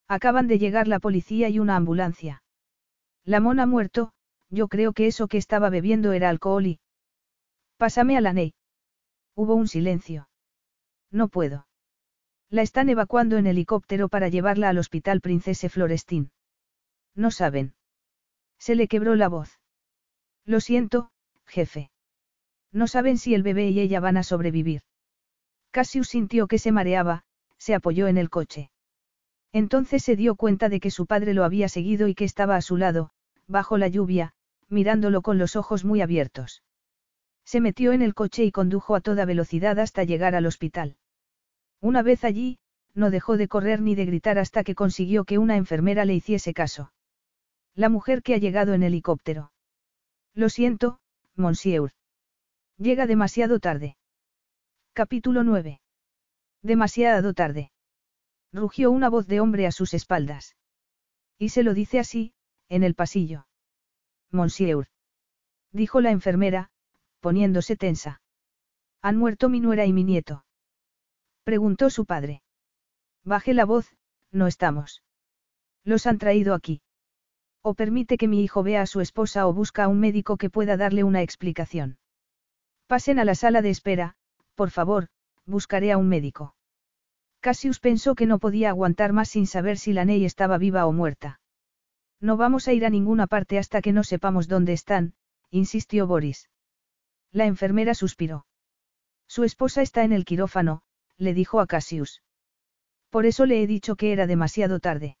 [0.08, 2.42] Acaban de llegar la policía y una ambulancia.
[3.24, 4.12] La mona ha muerto,
[4.48, 6.80] yo creo que eso que estaba bebiendo era alcohol y...
[7.76, 8.54] Pásame a la Ney.
[9.34, 10.28] Hubo un silencio.
[11.10, 11.66] No puedo.
[12.50, 16.32] La están evacuando en helicóptero para llevarla al hospital Princese Florestín.
[17.14, 17.74] No saben.
[18.58, 19.60] Se le quebró la voz.
[20.44, 21.10] Lo siento,
[21.46, 21.89] jefe.
[22.72, 24.82] No saben si el bebé y ella van a sobrevivir.
[25.70, 27.24] Cassius sintió que se mareaba,
[27.58, 28.70] se apoyó en el coche.
[29.52, 32.62] Entonces se dio cuenta de que su padre lo había seguido y que estaba a
[32.62, 33.10] su lado,
[33.46, 34.32] bajo la lluvia,
[34.68, 36.62] mirándolo con los ojos muy abiertos.
[37.44, 40.96] Se metió en el coche y condujo a toda velocidad hasta llegar al hospital.
[41.80, 42.58] Una vez allí,
[42.94, 46.54] no dejó de correr ni de gritar hasta que consiguió que una enfermera le hiciese
[46.54, 46.92] caso.
[47.74, 49.52] La mujer que ha llegado en helicóptero.
[50.34, 51.00] Lo siento,
[51.34, 51.90] Monsieur.
[52.80, 53.98] Llega demasiado tarde.
[54.94, 55.82] Capítulo 9.
[56.62, 57.72] Demasiado tarde.
[58.54, 60.56] Rugió una voz de hombre a sus espaldas.
[61.36, 62.32] Y se lo dice así,
[62.70, 63.46] en el pasillo.
[64.30, 64.86] Monsieur.
[65.72, 66.70] Dijo la enfermera,
[67.20, 68.22] poniéndose tensa.
[69.02, 70.46] Han muerto mi nuera y mi nieto.
[71.44, 72.42] Preguntó su padre.
[73.24, 73.94] Baje la voz,
[74.32, 75.02] no estamos.
[75.84, 76.80] Los han traído aquí.
[77.60, 80.48] O permite que mi hijo vea a su esposa o busca a un médico que
[80.48, 81.99] pueda darle una explicación.
[82.90, 84.16] Pasen a la sala de espera,
[84.56, 85.06] por favor,
[85.46, 86.56] buscaré a un médico.
[87.38, 90.92] Cassius pensó que no podía aguantar más sin saber si la Ney estaba viva o
[90.92, 91.40] muerta.
[92.18, 95.14] No vamos a ir a ninguna parte hasta que no sepamos dónde están,
[95.50, 96.50] insistió Boris.
[97.30, 98.44] La enfermera suspiró.
[99.28, 100.82] Su esposa está en el quirófano,
[101.16, 102.24] le dijo a Cassius.
[103.08, 105.16] Por eso le he dicho que era demasiado tarde.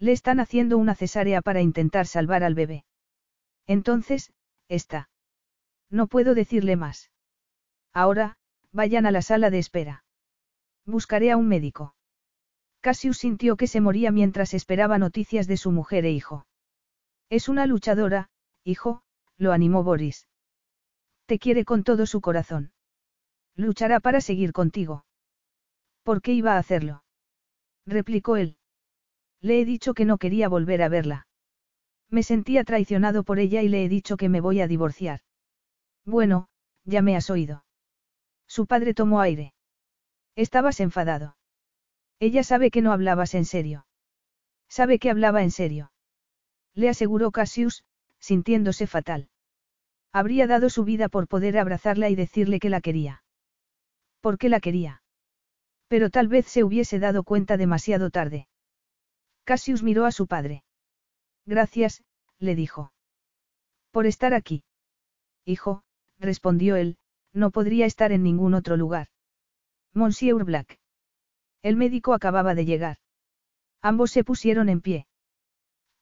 [0.00, 2.84] Le están haciendo una cesárea para intentar salvar al bebé.
[3.68, 4.32] Entonces,
[4.68, 5.08] está.
[5.90, 7.10] No puedo decirle más.
[7.92, 8.36] Ahora,
[8.72, 10.04] vayan a la sala de espera.
[10.86, 11.94] Buscaré a un médico.
[12.80, 16.46] Cassius sintió que se moría mientras esperaba noticias de su mujer e hijo.
[17.28, 18.30] Es una luchadora,
[18.64, 19.02] hijo,
[19.36, 20.28] lo animó Boris.
[21.26, 22.72] Te quiere con todo su corazón.
[23.54, 25.04] Luchará para seguir contigo.
[26.02, 27.04] ¿Por qué iba a hacerlo?
[27.86, 28.56] replicó él.
[29.40, 31.26] Le he dicho que no quería volver a verla.
[32.08, 35.20] Me sentía traicionado por ella y le he dicho que me voy a divorciar.
[36.04, 36.48] Bueno,
[36.84, 37.64] ya me has oído.
[38.46, 39.54] Su padre tomó aire.
[40.36, 41.36] Estabas enfadado.
[42.18, 43.86] Ella sabe que no hablabas en serio.
[44.68, 45.92] Sabe que hablaba en serio.
[46.74, 47.84] Le aseguró Cassius,
[48.18, 49.28] sintiéndose fatal.
[50.12, 53.22] Habría dado su vida por poder abrazarla y decirle que la quería.
[54.20, 55.02] ¿Por qué la quería?
[55.88, 58.48] Pero tal vez se hubiese dado cuenta demasiado tarde.
[59.44, 60.62] Cassius miró a su padre.
[61.46, 62.04] Gracias,
[62.38, 62.92] le dijo.
[63.90, 64.62] Por estar aquí.
[65.44, 65.82] Hijo,
[66.20, 66.96] respondió él,
[67.32, 69.08] no podría estar en ningún otro lugar.
[69.94, 70.78] Monsieur Black.
[71.62, 72.98] El médico acababa de llegar.
[73.82, 75.06] Ambos se pusieron en pie.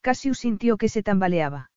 [0.00, 1.70] Cassius sintió que se tambaleaba.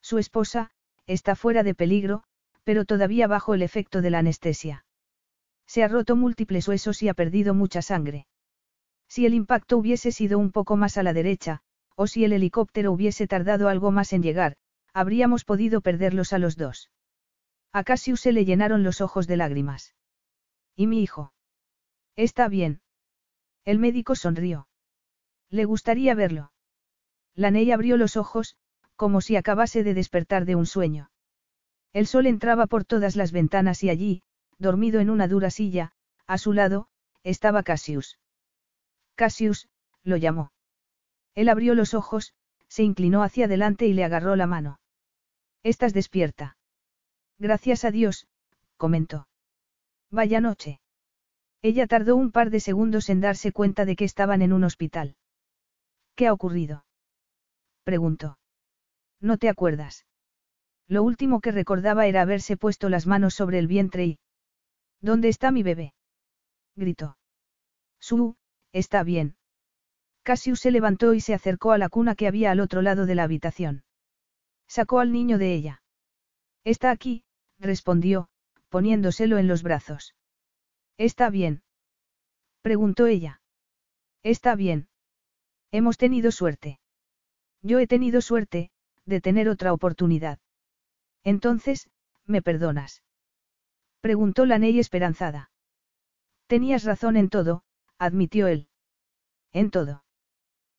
[0.00, 0.70] Su esposa,
[1.06, 2.24] está fuera de peligro,
[2.64, 4.84] pero todavía bajo el efecto de la anestesia.
[5.66, 8.26] Se ha roto múltiples huesos y ha perdido mucha sangre.
[9.08, 11.62] Si el impacto hubiese sido un poco más a la derecha,
[11.94, 14.56] o si el helicóptero hubiese tardado algo más en llegar,
[14.92, 16.90] habríamos podido perderlos a los dos.
[17.72, 19.94] A Cassius se le llenaron los ojos de lágrimas.
[20.74, 21.32] ¿Y mi hijo?
[22.16, 22.80] Está bien.
[23.64, 24.68] El médico sonrió.
[25.50, 26.52] Le gustaría verlo.
[27.34, 28.56] Laney abrió los ojos,
[28.96, 31.10] como si acabase de despertar de un sueño.
[31.92, 34.22] El sol entraba por todas las ventanas y allí,
[34.58, 35.92] dormido en una dura silla,
[36.26, 36.88] a su lado,
[37.22, 38.18] estaba Cassius.
[39.14, 39.68] Cassius,
[40.02, 40.52] lo llamó.
[41.34, 42.34] Él abrió los ojos,
[42.68, 44.80] se inclinó hacia adelante y le agarró la mano.
[45.62, 46.57] Estás despierta.
[47.38, 48.26] Gracias a Dios,
[48.76, 49.28] comentó.
[50.10, 50.80] Vaya noche.
[51.62, 55.16] Ella tardó un par de segundos en darse cuenta de que estaban en un hospital.
[56.14, 56.84] ¿Qué ha ocurrido?
[57.84, 58.38] preguntó.
[59.20, 60.04] ¿No te acuerdas?
[60.88, 64.18] Lo último que recordaba era haberse puesto las manos sobre el vientre y...
[65.00, 65.94] ¿Dónde está mi bebé?
[66.74, 67.18] gritó.
[68.00, 68.36] Su,
[68.72, 69.36] está bien.
[70.22, 73.14] Cassius se levantó y se acercó a la cuna que había al otro lado de
[73.14, 73.84] la habitación.
[74.66, 75.82] Sacó al niño de ella.
[76.64, 77.24] Está aquí,
[77.58, 78.28] respondió,
[78.68, 80.14] poniéndoselo en los brazos.
[80.96, 81.62] ¿Está bien?
[82.62, 83.40] preguntó ella.
[84.22, 84.88] Está bien.
[85.70, 86.80] Hemos tenido suerte.
[87.62, 88.70] Yo he tenido suerte,
[89.04, 90.38] de tener otra oportunidad.
[91.24, 91.88] Entonces,
[92.24, 93.02] ¿me perdonas?
[94.00, 95.50] Preguntó la Ney esperanzada.
[96.46, 97.62] Tenías razón en todo,
[97.98, 98.68] admitió él.
[99.52, 100.04] En todo.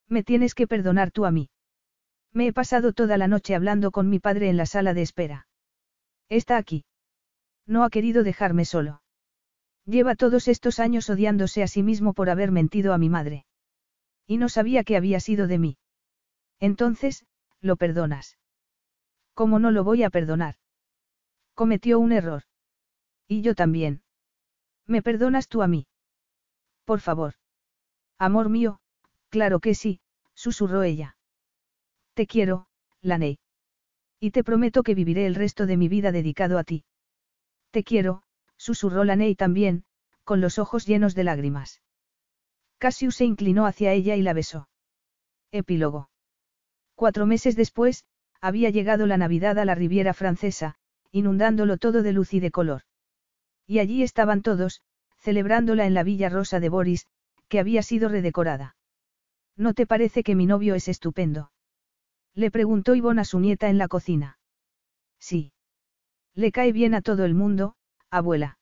[0.08, 1.50] Me tienes que perdonar tú a mí.
[2.32, 5.48] Me he pasado toda la noche hablando con mi padre en la sala de espera.
[6.30, 6.86] Está aquí.
[7.66, 9.02] No ha querido dejarme solo.
[9.86, 13.46] Lleva todos estos años odiándose a sí mismo por haber mentido a mi madre.
[14.28, 15.78] Y no sabía que había sido de mí.
[16.60, 17.26] Entonces,
[17.62, 18.38] lo perdonas.
[19.34, 20.56] ¿Cómo no lo voy a perdonar?
[21.56, 22.44] Cometió un error.
[23.28, 24.04] Y yo también.
[24.86, 25.88] ¿Me perdonas tú a mí?
[26.86, 27.36] Por favor.
[28.18, 28.80] Amor mío,
[29.30, 30.02] claro que sí,
[30.34, 31.18] susurró ella.
[32.14, 32.68] Te quiero,
[33.02, 33.40] Laney.
[34.20, 36.84] Y te prometo que viviré el resto de mi vida dedicado a ti.
[37.72, 38.24] Te quiero,
[38.58, 39.86] susurró Laney también,
[40.24, 41.82] con los ojos llenos de lágrimas.
[42.78, 44.70] Cassius se inclinó hacia ella y la besó.
[45.52, 46.10] Epílogo.
[46.96, 48.06] Cuatro meses después,
[48.42, 50.76] había llegado la Navidad a la Riviera Francesa,
[51.12, 52.84] inundándolo todo de luz y de color.
[53.66, 54.82] Y allí estaban todos,
[55.18, 57.08] celebrándola en la Villa Rosa de Boris,
[57.48, 58.76] que había sido redecorada.
[59.56, 61.52] ¿No te parece que mi novio es estupendo?
[62.36, 64.38] Le preguntó Ivonne a su nieta en la cocina.
[65.20, 65.52] Sí.
[66.36, 67.76] Le cae bien a todo el mundo,
[68.10, 68.58] abuela.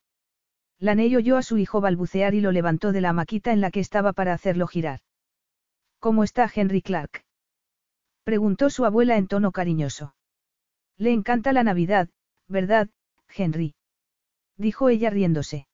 [0.80, 3.80] Laney oyó a su hijo balbucear y lo levantó de la maquita en la que
[3.80, 5.00] estaba para hacerlo girar.
[5.98, 7.24] ¿Cómo está Henry Clark?
[8.22, 10.14] Preguntó su abuela en tono cariñoso.
[10.96, 12.08] Le encanta la Navidad,
[12.46, 12.88] ¿verdad,
[13.28, 13.74] Henry?
[14.56, 15.66] Dijo ella riéndose.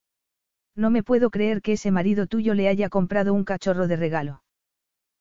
[0.75, 4.43] No me puedo creer que ese marido tuyo le haya comprado un cachorro de regalo.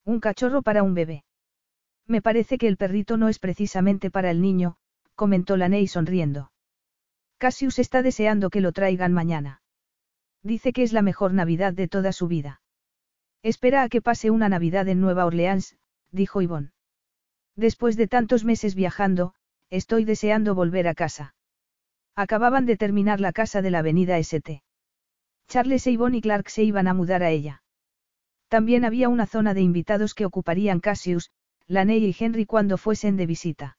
[0.05, 1.25] Un cachorro para un bebé.
[2.07, 4.77] Me parece que el perrito no es precisamente para el niño,
[5.15, 6.53] comentó Laney sonriendo.
[7.39, 9.63] Cassius está deseando que lo traigan mañana.
[10.43, 12.61] Dice que es la mejor Navidad de toda su vida.
[13.43, 15.77] Espera a que pase una Navidad en Nueva Orleans,
[16.11, 16.73] dijo Yvonne.
[17.57, 19.35] Después de tantos meses viajando,
[19.71, 21.35] estoy deseando volver a casa.
[22.15, 24.63] Acababan de terminar la casa de la avenida St.
[25.49, 27.63] Charles e Yvonne y Clark se iban a mudar a ella.
[28.49, 31.31] También había una zona de invitados que ocuparían Cassius,
[31.67, 33.79] Laney y Henry cuando fuesen de visita.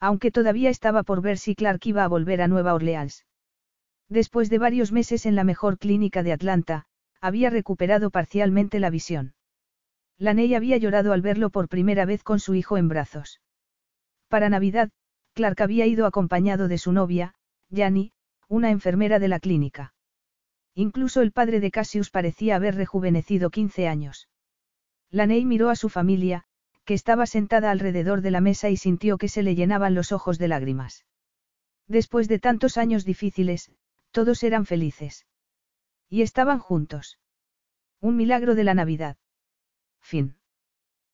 [0.00, 3.24] Aunque todavía estaba por ver si Clark iba a volver a Nueva Orleans.
[4.08, 6.86] Después de varios meses en la mejor clínica de Atlanta,
[7.20, 9.34] había recuperado parcialmente la visión.
[10.18, 13.40] Laney había llorado al verlo por primera vez con su hijo en brazos.
[14.28, 14.90] Para Navidad,
[15.34, 17.34] Clark había ido acompañado de su novia,
[17.70, 18.12] Janny,
[18.48, 19.94] una enfermera de la clínica.
[20.74, 24.28] Incluso el padre de Cassius parecía haber rejuvenecido 15 años.
[25.10, 26.44] Laney miró a su familia,
[26.86, 30.38] que estaba sentada alrededor de la mesa y sintió que se le llenaban los ojos
[30.38, 31.04] de lágrimas.
[31.88, 33.72] Después de tantos años difíciles,
[34.12, 35.26] todos eran felices.
[36.08, 37.18] Y estaban juntos.
[38.00, 39.16] Un milagro de la Navidad.
[40.00, 40.36] Fin.